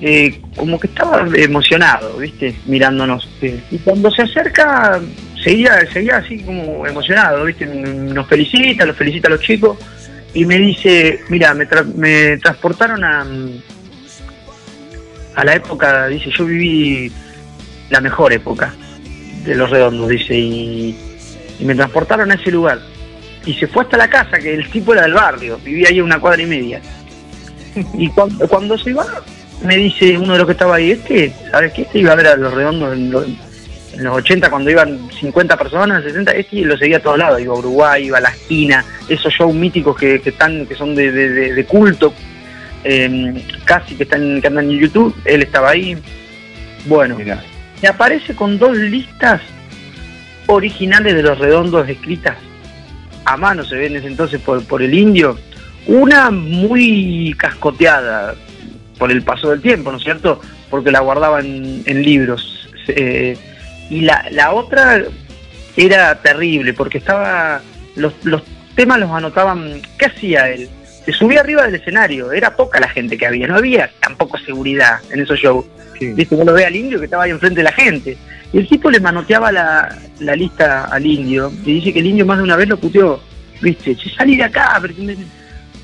eh, 0.01 0.41
como 0.57 0.79
que 0.81 0.87
estaba 0.87 1.27
emocionado, 1.37 2.17
¿viste? 2.19 2.55
Mirándonos. 2.67 3.29
Y 3.71 3.79
cuando 3.79 4.11
se 4.11 4.23
acerca, 4.23 5.01
seguía, 5.43 5.79
seguía 5.93 6.17
así 6.17 6.41
como 6.43 6.87
emocionado, 6.87 7.45
¿viste? 7.45 7.67
Nos 7.67 8.27
felicita, 8.27 8.87
los 8.87 8.97
felicita 8.97 9.29
a 9.29 9.33
los 9.33 9.41
chicos 9.41 9.77
y 10.35 10.45
me 10.45 10.59
dice, 10.59 11.21
mira, 11.29 11.55
me, 11.55 11.69
tra- 11.69 11.85
me 11.95 12.37
transportaron 12.39 13.05
a, 13.05 13.25
a 15.37 15.45
la 15.45 15.55
época, 15.55 16.09
dice, 16.09 16.31
yo 16.37 16.45
viví 16.45 17.13
la 17.91 18.01
mejor 18.01 18.33
época 18.33 18.75
de 19.45 19.55
los 19.55 19.71
redondos, 19.71 20.09
dice, 20.09 20.35
y, 20.35 20.99
me 21.61 21.75
transportaron 21.75 22.31
a 22.31 22.35
ese 22.35 22.51
lugar. 22.51 22.81
Y 23.47 23.55
se 23.55 23.67
fue 23.67 23.85
hasta 23.85 23.97
la 23.97 24.09
casa, 24.09 24.39
que 24.39 24.55
el 24.55 24.69
tipo 24.71 24.93
era 24.93 25.03
del 25.03 25.15
barrio, 25.15 25.59
vivía 25.65 25.89
ahí 25.89 26.01
una 26.01 26.19
cuadra 26.19 26.43
y 26.43 26.47
media. 26.47 26.81
Y 27.95 28.09
cuando, 28.09 28.49
cuando 28.49 28.79
se 28.79 28.93
va, 28.93 29.07
me 29.63 29.77
dice 29.77 30.19
uno 30.19 30.33
de 30.33 30.39
los 30.39 30.47
que 30.47 30.53
estaba 30.53 30.77
ahí, 30.77 30.93
este, 30.93 31.33
¿sabes 31.51 31.73
qué? 31.73 31.83
Este 31.83 31.99
iba 32.01 32.13
a 32.13 32.17
ver 32.17 32.27
a 32.29 32.37
los 32.37 32.53
redondos 32.53 32.93
en, 32.95 33.11
en 33.97 34.05
los 34.05 34.17
80 34.17 34.51
cuando 34.51 34.71
iban 34.71 35.11
50 35.21 35.57
personas, 35.57 36.03
60, 36.05 36.33
este 36.33 36.57
lo 36.63 36.77
seguía 36.77 36.99
a 36.99 37.01
todos 37.01 37.19
lados, 37.19 37.41
iba 37.41 37.55
a 37.55 37.59
Uruguay, 37.59 38.07
iba 38.07 38.19
a 38.19 38.21
la 38.21 38.29
esquina, 38.31 38.85
esos 39.09 39.33
shows 39.33 39.55
míticos 39.55 39.97
que, 39.97 40.21
que 40.21 40.31
están, 40.31 40.67
que 40.67 40.75
son 40.75 40.95
de, 40.95 41.11
de- 41.13 41.31
de- 41.31 41.55
de 41.55 41.65
culto, 41.65 42.13
eh, 42.85 43.43
casi 43.65 43.95
que 43.95 44.03
están, 44.05 44.41
que 44.41 44.47
andan 44.47 44.71
en 44.71 44.79
YouTube, 44.79 45.15
él 45.25 45.43
estaba 45.43 45.71
ahí. 45.71 45.97
Bueno, 46.87 47.17
me 47.83 47.89
aparece 47.89 48.35
con 48.35 48.59
dos 48.59 48.77
listas 48.77 49.41
originales 50.47 51.15
de 51.15 51.23
los 51.23 51.39
redondos 51.39 51.89
escritas 51.89 52.37
a 53.25 53.37
mano, 53.39 53.65
se 53.65 53.77
ve 53.77 53.87
en 53.87 53.97
ese 53.97 54.07
entonces 54.09 54.41
por, 54.41 54.63
por 54.67 54.83
el 54.83 54.93
indio. 54.93 55.39
Una 55.87 56.31
muy 56.31 57.35
cascoteada 57.39 58.35
por 58.99 59.11
el 59.11 59.23
paso 59.23 59.49
del 59.51 59.63
tiempo, 59.63 59.91
¿no 59.91 59.97
es 59.99 60.05
cierto? 60.05 60.41
Porque 60.69 60.91
la 60.91 61.01
guardaban 61.01 61.83
en 61.87 62.03
libros. 62.03 62.69
Eh, 62.89 63.37
y 63.91 64.01
la, 64.03 64.27
la 64.31 64.53
otra 64.53 65.03
era 65.77 66.21
terrible, 66.23 66.73
porque 66.73 66.99
estaba. 66.99 67.61
Los, 67.97 68.13
los 68.25 68.43
temas 68.75 68.99
los 68.99 69.11
anotaban. 69.11 69.83
¿Qué 69.99 70.07
hacía 70.07 70.49
él? 70.51 70.69
Se 71.05 71.13
subía 71.13 71.41
arriba 71.41 71.65
del 71.65 71.75
escenario, 71.75 72.33
era 72.33 72.57
poca 72.57 72.81
la 72.81 72.89
gente 72.89 73.19
que 73.19 73.27
había, 73.27 73.47
no 73.47 73.57
había 73.57 73.91
tampoco 74.01 74.39
seguridad 74.39 75.01
en 75.11 75.21
esos 75.21 75.39
shows. 75.39 75.67
Viste, 76.01 76.35
vos 76.35 76.47
lo 76.47 76.55
ve 76.55 76.65
al 76.65 76.75
indio 76.75 76.99
que 76.99 77.05
estaba 77.05 77.25
ahí 77.25 77.31
enfrente 77.31 77.61
de 77.61 77.65
la 77.65 77.73
gente. 77.73 78.17
Y 78.53 78.59
el 78.59 78.69
tipo 78.69 78.91
le 78.91 79.01
manoteaba 79.01 79.53
la, 79.53 79.97
la 80.21 80.35
lista 80.35 80.85
al 80.85 81.05
indio 81.05 81.53
y 81.65 81.75
dice 81.75 81.93
que 81.93 81.99
el 81.99 82.07
indio 82.07 82.25
más 82.25 82.39
de 82.39 82.45
una 82.45 82.57
vez 82.57 82.69
lo 82.69 82.79
puteó. 82.79 83.21
Viste, 83.61 83.97
"Che, 83.97 84.11
salí 84.11 84.37
de 84.37 84.45
acá, 84.45 84.79
pero 84.81 84.95
me, 84.99 85.17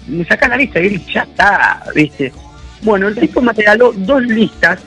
me 0.09 0.25
sacá 0.25 0.49
la 0.49 0.57
lista. 0.57 0.81
Y 0.81 0.87
él, 0.87 1.07
ya 1.07 1.23
está, 1.23 1.83
viste. 1.95 2.33
Bueno, 2.83 3.09
el 3.09 3.15
tipo 3.17 3.43
me 3.43 3.53
regaló 3.53 3.93
dos 3.93 4.23
listas 4.23 4.81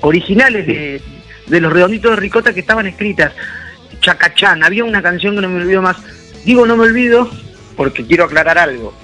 originales 0.00 0.66
de, 0.66 1.02
de 1.48 1.60
los 1.60 1.72
redonditos 1.72 2.10
de 2.12 2.16
ricota 2.16 2.52
que 2.52 2.60
estaban 2.60 2.86
escritas. 2.86 3.32
Chacachán. 4.00 4.62
Había 4.62 4.84
una 4.84 5.02
canción 5.02 5.34
que 5.34 5.40
no 5.42 5.48
me 5.48 5.62
olvido 5.62 5.82
más. 5.82 5.96
Digo 6.44 6.66
no 6.66 6.76
me 6.76 6.84
olvido 6.84 7.30
porque 7.76 8.04
quiero 8.04 8.24
aclarar 8.24 8.58
algo. 8.58 8.94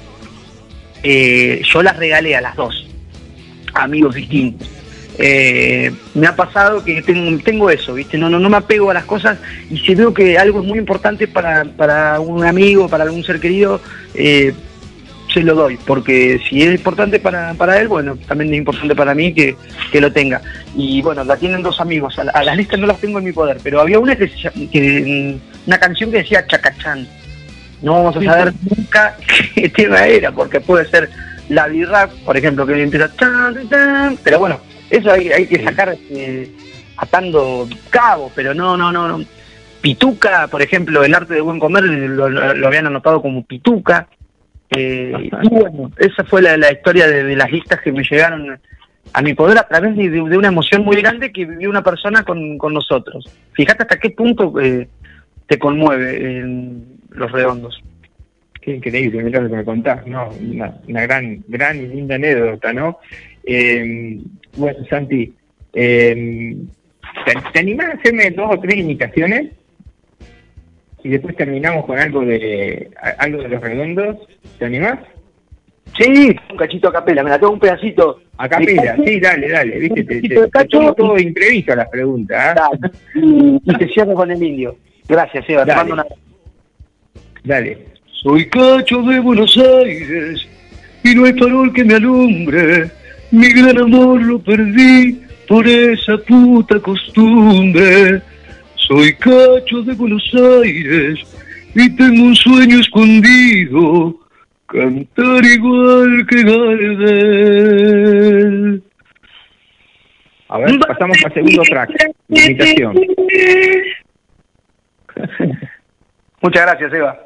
Eh, 1.02 1.62
yo 1.70 1.82
las 1.82 1.97
regalé 1.97 2.34
a 2.34 2.40
las 2.40 2.56
dos, 2.56 2.86
amigos 3.74 4.14
distintos. 4.14 4.68
Eh, 5.16 5.92
me 6.14 6.26
ha 6.26 6.34
pasado 6.34 6.84
que 6.84 7.00
tengo, 7.02 7.40
tengo 7.44 7.70
eso, 7.70 7.94
¿viste? 7.94 8.18
No, 8.18 8.28
no, 8.28 8.40
no 8.40 8.48
me 8.48 8.56
apego 8.56 8.90
a 8.90 8.94
las 8.94 9.05
cosas 9.05 9.39
y 9.70 9.78
si 9.78 9.94
veo 9.94 10.12
que 10.12 10.36
algo 10.39 10.60
es 10.60 10.66
muy 10.66 10.78
importante 10.78 11.28
para, 11.28 11.64
para 11.64 12.18
un 12.18 12.44
amigo, 12.44 12.89
para 12.89 13.05
algún 13.05 13.23
ser 13.23 13.39
querido, 13.39 13.81
eh, 14.14 14.52
se 15.32 15.40
lo 15.42 15.54
doy, 15.54 15.76
porque 15.86 16.40
si 16.48 16.62
es 16.62 16.74
importante 16.74 17.18
para, 17.18 17.54
para 17.54 17.80
él, 17.80 17.88
bueno, 17.88 18.16
también 18.28 18.52
es 18.52 18.58
importante 18.58 18.94
para 18.94 19.14
mí 19.14 19.32
que, 19.34 19.56
que 19.90 20.00
lo 20.00 20.12
tenga. 20.12 20.40
Y 20.76 21.02
bueno, 21.02 21.24
la 21.24 21.36
tienen 21.36 21.62
dos 21.62 21.80
amigos, 21.80 22.18
a, 22.18 22.24
la- 22.24 22.32
a 22.32 22.44
las 22.44 22.56
listas 22.56 22.78
no 22.78 22.86
las 22.86 23.00
tengo 23.00 23.18
en 23.18 23.24
mi 23.24 23.32
poder, 23.32 23.58
pero 23.62 23.80
había 23.80 23.98
una 23.98 24.14
que, 24.16 24.30
que 24.70 25.36
una 25.66 25.78
canción 25.78 26.10
que 26.12 26.18
decía 26.18 26.46
Chacachán. 26.46 27.08
No 27.82 27.94
vamos 27.94 28.16
a 28.16 28.22
saber 28.22 28.52
nunca 28.76 29.16
qué 29.54 29.68
tema 29.68 30.06
era, 30.06 30.30
porque 30.32 30.60
puede 30.60 30.86
ser 30.88 31.10
la 31.48 31.66
birra, 31.66 32.08
por 32.24 32.36
ejemplo, 32.36 32.64
que 32.66 32.80
empieza 32.82 33.08
tan, 33.08 33.54
tan, 33.54 33.68
tan, 33.68 34.16
pero 34.22 34.38
bueno, 34.38 34.60
eso 34.88 35.10
hay, 35.12 35.30
hay 35.32 35.46
que 35.46 35.62
sacar 35.64 35.96
eh, 36.10 36.50
atando 36.96 37.68
cabos, 37.90 38.30
pero 38.34 38.54
no, 38.54 38.76
no, 38.76 38.92
no, 38.92 39.08
no. 39.08 39.24
Pituca, 39.80 40.46
por 40.48 40.62
ejemplo, 40.62 41.04
el 41.04 41.14
arte 41.14 41.34
de 41.34 41.40
buen 41.42 41.58
comer 41.58 41.84
lo, 41.84 42.28
lo- 42.30 42.54
lo 42.54 42.66
habían 42.66 42.86
anotado 42.86 43.20
como 43.20 43.44
pituca. 43.44 44.06
Eh, 44.76 45.30
y 45.42 45.48
bueno, 45.48 45.90
esa 45.98 46.24
fue 46.24 46.42
la, 46.42 46.72
historia 46.72 47.06
de, 47.06 47.36
las 47.36 47.50
listas 47.50 47.80
que 47.80 47.92
me 47.92 48.02
llegaron 48.02 48.58
a 49.12 49.22
mi 49.22 49.34
poder 49.34 49.58
a 49.58 49.68
través 49.68 49.96
de, 49.96 50.20
una 50.20 50.48
emoción 50.48 50.84
muy 50.84 50.96
grande 50.96 51.32
que 51.32 51.44
vivió 51.44 51.70
una 51.70 51.82
persona 51.82 52.24
con, 52.24 52.58
con 52.58 52.74
nosotros. 52.74 53.24
Fíjate 53.52 53.82
hasta 53.82 53.98
qué 53.98 54.10
punto 54.10 54.60
eh, 54.60 54.88
te 55.46 55.58
conmueve 55.58 56.38
en 56.40 56.98
los 57.10 57.30
redondos. 57.30 57.82
Qué 58.60 58.76
increíble, 58.76 59.22
mirá 59.22 59.40
lo 59.40 59.50
que 59.50 59.56
me 59.56 59.64
contás, 59.64 60.06
¿no? 60.06 60.30
Una, 60.40 60.74
una 60.88 61.02
gran, 61.02 61.44
gran 61.48 61.76
y 61.76 61.86
linda 61.86 62.14
anécdota, 62.14 62.72
¿no? 62.72 62.98
Eh, 63.44 64.20
bueno, 64.56 64.78
Santi, 64.88 65.32
eh, 65.74 66.56
¿te, 67.26 67.32
te 67.52 67.58
animás 67.58 67.86
a 67.88 67.98
hacerme 67.98 68.30
dos 68.30 68.56
o 68.56 68.60
tres 68.60 68.78
imitaciones? 68.78 69.52
Y 71.05 71.10
después 71.10 71.36
terminamos 71.36 71.84
con 71.84 71.99
algo 71.99 72.23
de 72.23 72.91
algo 73.18 73.42
de 73.42 73.49
los 73.50 73.60
redondos. 73.60 74.16
¿Te 74.58 74.65
animás? 74.65 74.99
Sí, 75.99 76.34
un 76.50 76.57
cachito 76.57 76.89
a 76.89 76.92
capela, 76.92 77.23
me 77.23 77.31
la 77.31 77.39
tengo 77.39 77.52
un 77.52 77.60
pedacito. 77.60 78.20
A 78.36 78.49
capela, 78.49 78.97
sí, 78.97 79.20
dale, 79.20 79.49
dale, 79.49 79.78
viste, 79.78 80.02
te, 80.02 80.20
te, 80.23 80.49
te 80.49 80.65
tomo 80.65 80.92
todo 80.94 81.16
imprevisto 81.18 81.73
a 81.73 81.76
las 81.76 81.89
preguntas, 81.89 82.57
¿ah? 82.58 82.68
Dale. 82.81 82.94
Y, 83.15 83.60
y 83.62 83.74
te 83.76 83.89
cierro 83.89 84.15
con 84.15 84.31
el 84.31 84.42
indio. 84.42 84.76
Gracias, 85.07 85.44
Eva, 85.49 85.65
te 85.65 85.70
Dale. 85.70 85.78
mando 85.78 85.94
una... 85.94 86.07
Dale. 87.44 87.78
Soy 88.07 88.49
cacho 88.49 89.02
de 89.02 89.20
Buenos 89.20 89.57
Aires 89.58 90.49
y 91.05 91.15
no 91.15 91.26
hay 91.26 91.34
farol 91.34 91.73
que 91.73 91.84
me 91.84 91.94
alumbre. 91.94 92.91
Mi 93.31 93.50
gran 93.52 93.78
amor 93.78 94.23
lo 94.23 94.39
perdí 94.39 95.20
por 95.47 95.68
esa 95.68 96.16
puta 96.18 96.81
costumbre. 96.81 98.23
Soy 98.86 99.14
cacho 99.14 99.82
de 99.82 99.94
Buenos 99.94 100.30
Aires 100.34 101.18
y 101.74 101.96
tengo 101.96 102.24
un 102.24 102.36
sueño 102.36 102.80
escondido. 102.80 104.14
Cantar 104.66 105.42
igual 105.42 106.26
que 106.28 106.42
Gardel. 106.42 107.62
A 110.48 110.58
ver, 110.58 110.78
pasamos 110.80 111.16
al 111.24 111.32
segundo 111.32 111.62
track, 111.62 111.92
imitación. 112.28 112.94
Muchas 116.42 116.66
gracias, 116.66 116.92
Eva. 116.92 117.18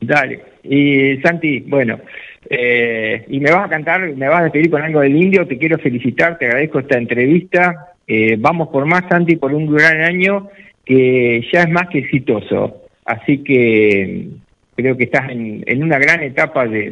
Dale. 0.00 0.42
Y 0.64 1.18
Santi, 1.18 1.60
bueno, 1.60 2.00
eh, 2.48 3.26
y 3.28 3.40
me 3.40 3.50
vas 3.50 3.66
a 3.66 3.68
cantar, 3.68 4.00
me 4.00 4.28
vas 4.28 4.40
a 4.40 4.44
despedir 4.44 4.70
con 4.70 4.80
algo 4.80 5.00
del 5.00 5.16
indio, 5.16 5.46
te 5.46 5.58
quiero 5.58 5.76
felicitar, 5.78 6.38
te 6.38 6.46
agradezco 6.46 6.78
esta 6.78 6.96
entrevista. 6.96 7.91
Eh, 8.06 8.36
vamos 8.38 8.68
por 8.68 8.84
más, 8.86 9.04
Santi, 9.08 9.36
por 9.36 9.54
un 9.54 9.72
gran 9.72 10.02
año 10.02 10.48
que 10.84 11.44
ya 11.52 11.62
es 11.62 11.70
más 11.70 11.88
que 11.88 11.98
exitoso. 11.98 12.82
Así 13.04 13.38
que 13.38 14.28
mm, 14.30 14.36
creo 14.76 14.96
que 14.96 15.04
estás 15.04 15.30
en, 15.30 15.82
una 15.82 15.98
gran 15.98 16.22
etapa 16.22 16.66
de, 16.66 16.90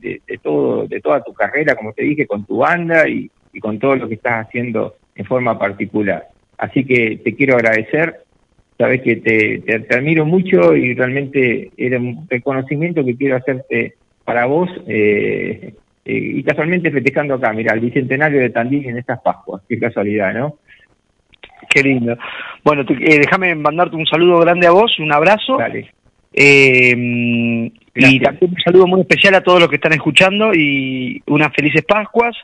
de- 0.00 0.38
todo, 0.42 0.86
de 0.86 1.00
toda 1.00 1.22
tu 1.22 1.32
carrera, 1.32 1.74
como 1.74 1.92
te 1.92 2.02
dije, 2.04 2.26
con 2.26 2.44
tu 2.44 2.58
banda 2.58 3.08
y, 3.08 3.30
con 3.60 3.78
todo 3.78 3.94
lo 3.96 4.08
que 4.08 4.14
estás 4.14 4.46
haciendo 4.46 4.96
en 5.14 5.24
forma 5.24 5.58
particular. 5.58 6.26
Así 6.58 6.84
que 6.84 7.20
te 7.22 7.34
quiero 7.34 7.54
agradecer 7.54 8.24
sabes 8.76 9.02
que 9.02 9.16
te, 9.16 9.60
te, 9.60 9.78
te 9.80 9.94
admiro 9.94 10.26
mucho 10.26 10.74
y 10.74 10.94
realmente 10.94 11.70
era 11.76 11.98
un 11.98 12.26
reconocimiento 12.28 13.04
que 13.04 13.16
quiero 13.16 13.36
hacerte 13.36 13.94
para 14.24 14.46
vos 14.46 14.68
eh, 14.88 15.74
y 16.04 16.42
casualmente 16.42 16.90
festejando 16.90 17.34
acá, 17.34 17.52
mira, 17.52 17.72
el 17.74 17.80
bicentenario 17.80 18.40
de 18.40 18.50
Tandil 18.50 18.86
en 18.86 18.98
estas 18.98 19.20
Pascuas, 19.20 19.62
qué 19.68 19.78
casualidad, 19.78 20.34
¿no? 20.34 20.58
Qué 21.70 21.82
lindo. 21.82 22.16
Bueno, 22.62 22.82
eh, 22.82 23.18
déjame 23.18 23.54
mandarte 23.54 23.96
un 23.96 24.06
saludo 24.06 24.38
grande 24.40 24.66
a 24.66 24.70
vos, 24.72 24.98
un 24.98 25.12
abrazo. 25.12 25.56
Dale. 25.56 25.92
Eh, 26.32 27.70
y 27.96 28.20
también 28.20 28.50
un 28.50 28.62
saludo 28.62 28.86
muy 28.86 29.00
especial 29.02 29.34
a 29.36 29.40
todos 29.40 29.60
los 29.60 29.68
que 29.68 29.76
están 29.76 29.92
escuchando 29.92 30.52
y 30.52 31.22
unas 31.26 31.52
felices 31.54 31.84
Pascuas 31.84 32.36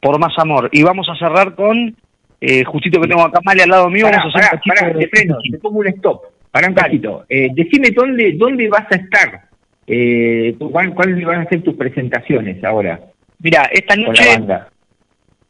por 0.00 0.18
más 0.18 0.32
amor. 0.38 0.68
Y 0.72 0.82
vamos 0.82 1.08
a 1.10 1.16
cerrar 1.16 1.54
con, 1.54 1.96
eh, 2.40 2.62
justito 2.64 3.00
que 3.00 3.08
tengo 3.08 3.22
acá 3.22 3.40
Male 3.42 3.62
al 3.62 3.70
lado 3.70 3.88
mío, 3.90 4.04
Pará, 4.04 4.18
vamos 4.18 4.34
a 4.34 4.38
hacer 4.38 4.50
pará, 4.50 4.62
un 4.64 4.90
pará, 4.92 4.98
de- 4.98 5.04
te 5.06 5.16
freno, 5.16 5.38
te 5.50 5.58
pongo 5.58 5.78
un 5.80 5.88
stop, 5.88 6.22
para 6.50 6.68
un 6.68 6.74
cachito. 6.74 7.24
Eh, 7.28 7.48
decime 7.54 7.88
dónde, 7.94 8.34
dónde 8.36 8.68
vas 8.68 8.86
a 8.90 8.96
estar, 8.96 9.40
eh, 9.86 10.54
cuáles 10.58 11.24
van 11.24 11.40
a 11.40 11.48
ser 11.48 11.62
tus 11.62 11.74
presentaciones 11.74 12.62
ahora 12.64 13.00
Mira, 13.40 13.64
esta 13.72 13.94
con 13.94 14.02
la 14.04 14.08
noche, 14.08 14.28
banda. 14.28 14.68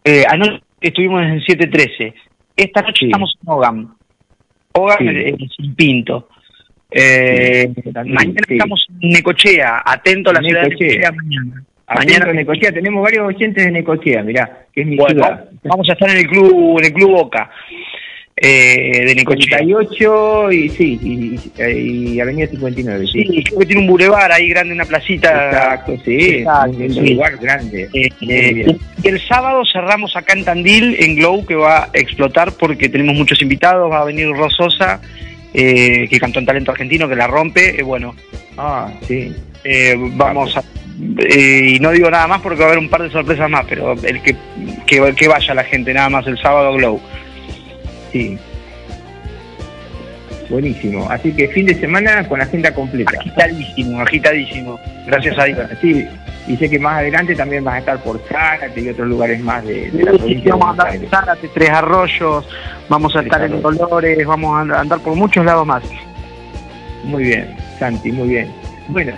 eh, 0.04 0.24
anoche 0.28 0.62
estuvimos 0.80 1.22
en 1.22 1.40
713. 1.42 2.14
Esta 2.56 2.80
noche 2.82 3.04
estamos 3.06 3.34
en 3.42 3.48
Ogam. 3.52 3.94
Ogam 4.72 4.98
Sí. 4.98 5.06
en 5.08 5.36
en 5.58 5.74
Pinto. 5.74 6.28
Eh, 6.90 7.70
mañana 8.06 8.34
estamos 8.48 8.86
en 9.00 9.08
Necochea, 9.10 9.82
atento 9.84 10.30
a 10.30 10.34
la 10.34 10.40
ciudad 10.40 10.62
de 10.62 10.68
Necochea. 10.70 10.88
Necochea 10.88 11.12
mañana. 11.12 11.64
Mañana 11.88 12.04
Mañana- 12.04 12.30
en 12.30 12.36
Necochea, 12.36 12.72
tenemos 12.72 13.02
varios 13.02 13.26
oyentes 13.26 13.64
de 13.66 13.70
Necochea, 13.70 14.22
mirá, 14.22 14.66
que 14.72 14.80
es 14.80 14.86
mi 14.86 14.96
Bueno, 14.96 15.22
ciudad. 15.24 15.44
vamos 15.64 15.88
a 15.88 15.92
estar 15.92 16.08
en 16.10 16.16
el 16.18 16.26
club, 16.26 16.78
en 16.78 16.84
el 16.86 16.92
club 16.94 17.10
Boca 17.10 17.50
eh, 18.44 19.04
de 19.06 19.14
Necochea. 19.14 19.58
58 19.58 20.52
y 20.52 20.68
sí, 20.70 20.98
y, 21.00 21.62
y- 21.62 22.14
y 22.16 22.20
Avenida 22.20 22.48
59, 22.48 23.06
sí. 23.06 23.24
Sí, 23.24 23.44
creo 23.44 23.58
que 23.60 23.66
tiene 23.66 23.82
un 23.82 23.86
bulevar 23.86 24.32
ahí 24.32 24.48
grande, 24.48 24.74
una 24.74 24.84
placita. 24.84 25.46
Exacto, 25.46 25.94
sí, 26.04 26.18
Exacto, 26.38 26.76
un, 26.78 26.92
sí. 26.92 27.14
lugar 27.14 27.36
grande. 27.38 27.88
Eh, 27.94 28.08
eh, 28.28 28.76
y 29.02 29.08
el 29.08 29.20
sábado 29.26 29.62
cerramos 29.72 30.16
acá 30.16 30.32
en 30.32 30.44
Tandil, 30.44 30.96
en 30.98 31.14
Glow, 31.16 31.46
que 31.46 31.54
va 31.54 31.84
a 31.84 31.90
explotar 31.94 32.52
porque 32.52 32.88
tenemos 32.88 33.14
muchos 33.14 33.40
invitados. 33.42 33.90
Va 33.90 34.00
a 34.00 34.04
venir 34.04 34.28
Rososa, 34.30 35.00
eh, 35.54 36.08
que 36.10 36.18
cantó 36.18 36.40
en 36.40 36.46
talento 36.46 36.72
argentino, 36.72 37.08
que 37.08 37.14
la 37.16 37.28
rompe. 37.28 37.78
eh, 37.78 37.82
bueno, 37.82 38.14
Ah, 38.58 38.92
sí. 39.06 39.32
eh, 39.64 39.94
vamos 39.96 40.56
a. 40.56 40.64
eh, 41.20 41.74
y 41.76 41.80
no 41.80 41.90
digo 41.92 42.10
nada 42.10 42.26
más 42.26 42.40
porque 42.40 42.58
va 42.60 42.64
a 42.66 42.68
haber 42.68 42.78
un 42.78 42.88
par 42.90 43.02
de 43.02 43.10
sorpresas 43.10 43.48
más, 43.48 43.64
pero 43.68 43.92
el 44.02 44.20
que, 44.22 44.34
que, 44.86 45.14
que 45.16 45.28
vaya 45.28 45.54
la 45.54 45.64
gente 45.64 45.94
nada 45.94 46.08
más 46.10 46.26
el 46.26 46.36
sábado 46.38 46.68
a 46.68 46.72
Glow. 46.76 47.00
Sí. 48.12 48.38
Buenísimo. 50.50 51.08
Así 51.10 51.32
que 51.32 51.48
fin 51.48 51.66
de 51.66 51.74
semana 51.74 52.26
con 52.28 52.40
agenda 52.40 52.72
completa. 52.74 53.12
Agitadísimo, 53.18 54.00
agitadísimo. 54.02 54.78
Gracias 55.06 55.38
a 55.38 55.44
Dios. 55.44 55.58
Sí, 55.80 56.06
y 56.46 56.56
sé 56.56 56.68
que 56.68 56.78
más 56.78 56.98
adelante 56.98 57.34
también 57.34 57.64
vas 57.64 57.76
a 57.76 57.78
estar 57.78 57.98
por 58.02 58.20
Zárate 58.28 58.80
y 58.80 58.88
otros 58.90 59.08
lugares 59.08 59.40
más 59.40 59.64
de, 59.64 59.90
de 59.90 60.02
la 60.04 60.10
Sí, 60.12 60.18
provincia 60.18 60.44
de 60.44 60.50
vamos 60.50 60.66
a 60.66 60.70
andar 60.82 60.94
en 60.96 61.08
Zárate, 61.08 61.48
Tres 61.54 61.70
Arroyos, 61.70 62.46
vamos 62.88 63.16
a 63.16 63.20
Tres 63.20 63.32
estar 63.32 63.44
en. 63.44 63.62
Dolores, 63.62 64.26
vamos 64.26 64.70
a 64.70 64.80
andar 64.80 64.98
por 65.00 65.14
muchos 65.16 65.44
lados 65.44 65.66
más. 65.66 65.82
Muy 67.04 67.22
bien, 67.24 67.56
Santi, 67.78 68.12
muy 68.12 68.28
bien. 68.28 68.52
Bueno, 68.88 69.12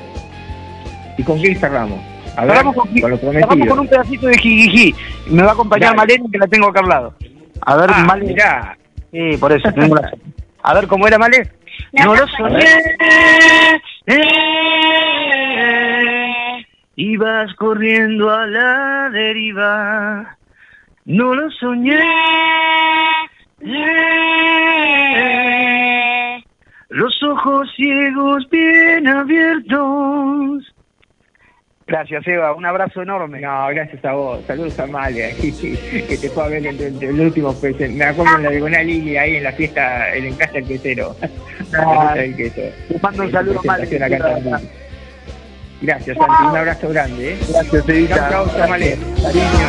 ¿y 1.18 1.22
con 1.24 1.40
qué 1.42 1.54
cerramos? 1.56 1.98
A 2.36 2.44
ver, 2.44 2.62
con, 2.62 2.74
con 2.74 3.10
lo 3.10 3.16
cerramos 3.16 3.66
con 3.68 3.78
un 3.80 3.88
pedacito 3.88 4.26
de 4.28 4.38
Jijiji. 4.38 4.94
Me 5.30 5.42
va 5.42 5.50
a 5.50 5.52
acompañar 5.54 5.96
Dale. 5.96 5.96
Malena, 5.96 6.24
que 6.30 6.38
la 6.38 6.46
tengo 6.46 6.68
acá 6.68 6.80
al 6.80 6.88
lado. 6.88 7.14
A 7.62 7.76
ver, 7.76 7.90
Ah, 7.92 8.16
mirá. 8.20 8.78
Sí, 9.14 9.36
por 9.38 9.52
eso. 9.52 9.70
tengo 9.72 9.94
la- 9.94 10.10
A 10.64 10.74
ver, 10.74 10.86
¿cómo 10.88 11.06
era, 11.06 11.18
Male? 11.18 11.52
No 11.92 12.14
lo 12.16 12.26
soñé. 12.28 12.64
Ibas 16.96 17.54
corriendo 17.54 18.30
a 18.30 18.46
la 18.46 19.10
deriva. 19.12 20.36
No 21.04 21.34
lo 21.34 21.50
soñé. 21.52 21.98
Los 26.88 27.22
ojos 27.22 27.68
ciegos 27.76 28.48
bien 28.50 29.06
abiertos. 29.06 30.73
Gracias, 31.86 32.26
Eva. 32.26 32.54
Un 32.54 32.64
abrazo 32.64 33.02
enorme. 33.02 33.40
No, 33.40 33.68
gracias 33.68 34.04
a 34.04 34.12
vos. 34.12 34.40
Saludos 34.46 34.78
a 34.78 34.84
Amalia, 34.84 35.28
que 35.40 36.18
te 36.20 36.30
fue 36.30 36.44
a 36.44 36.48
ver 36.48 36.66
en 36.66 36.80
el 36.80 37.20
último 37.20 37.52
pues, 37.54 37.78
Me 37.78 38.04
acuerdo 38.04 38.36
en 38.36 38.42
la 38.42 38.50
diagonal 38.50 38.88
y 38.88 39.16
ahí 39.16 39.36
en 39.36 39.44
la 39.44 39.52
fiesta, 39.52 40.14
en 40.14 40.26
el 40.26 40.36
casa 40.36 40.52
del 40.54 40.66
quesero. 40.66 41.14
Ah, 41.76 42.14
del 42.14 42.34
queso. 42.36 42.62
Te 42.88 42.98
mando 43.02 43.24
un 43.24 43.32
saludo, 43.32 43.60
Amalia. 43.60 44.18
Gracias, 45.82 46.16
Santi. 46.16 46.44
Un 46.44 46.56
abrazo 46.56 46.88
grande. 46.88 47.32
¿eh? 47.32 47.38
Gracias, 47.50 47.88
Evita. 47.88 48.30
Chao, 48.30 48.46
Amalia. 48.62 48.96
Cariño. 49.22 49.68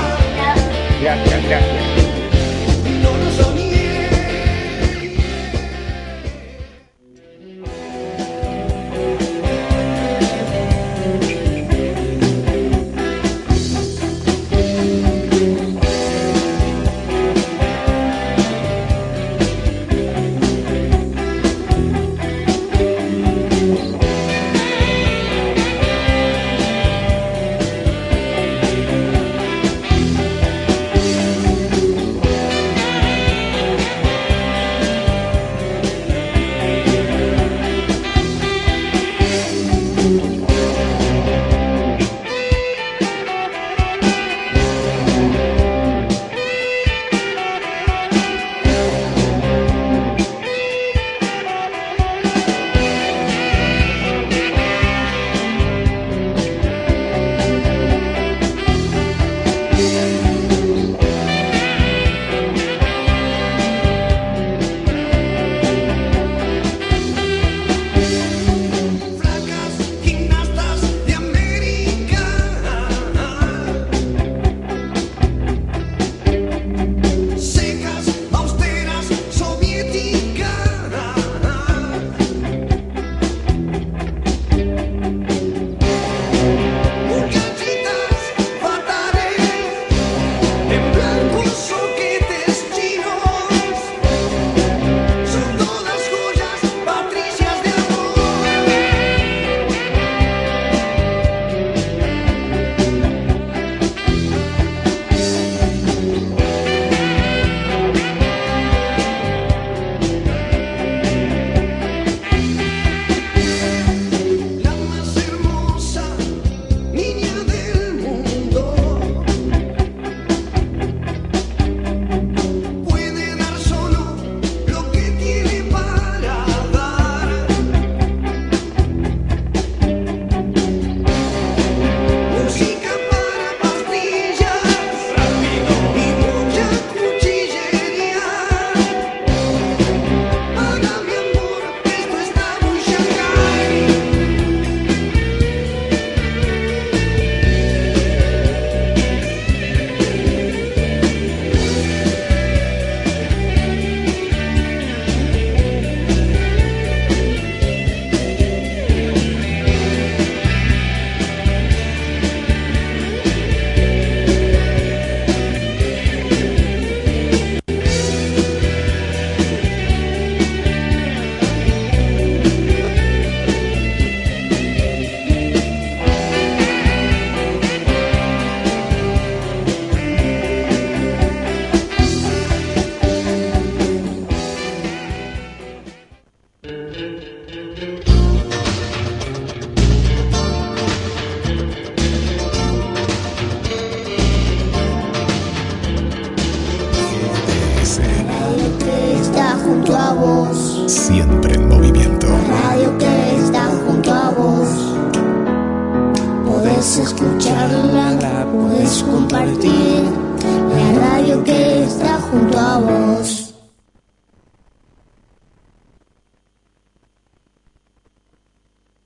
Gracias, 1.02 1.48
gracias. 1.48 2.05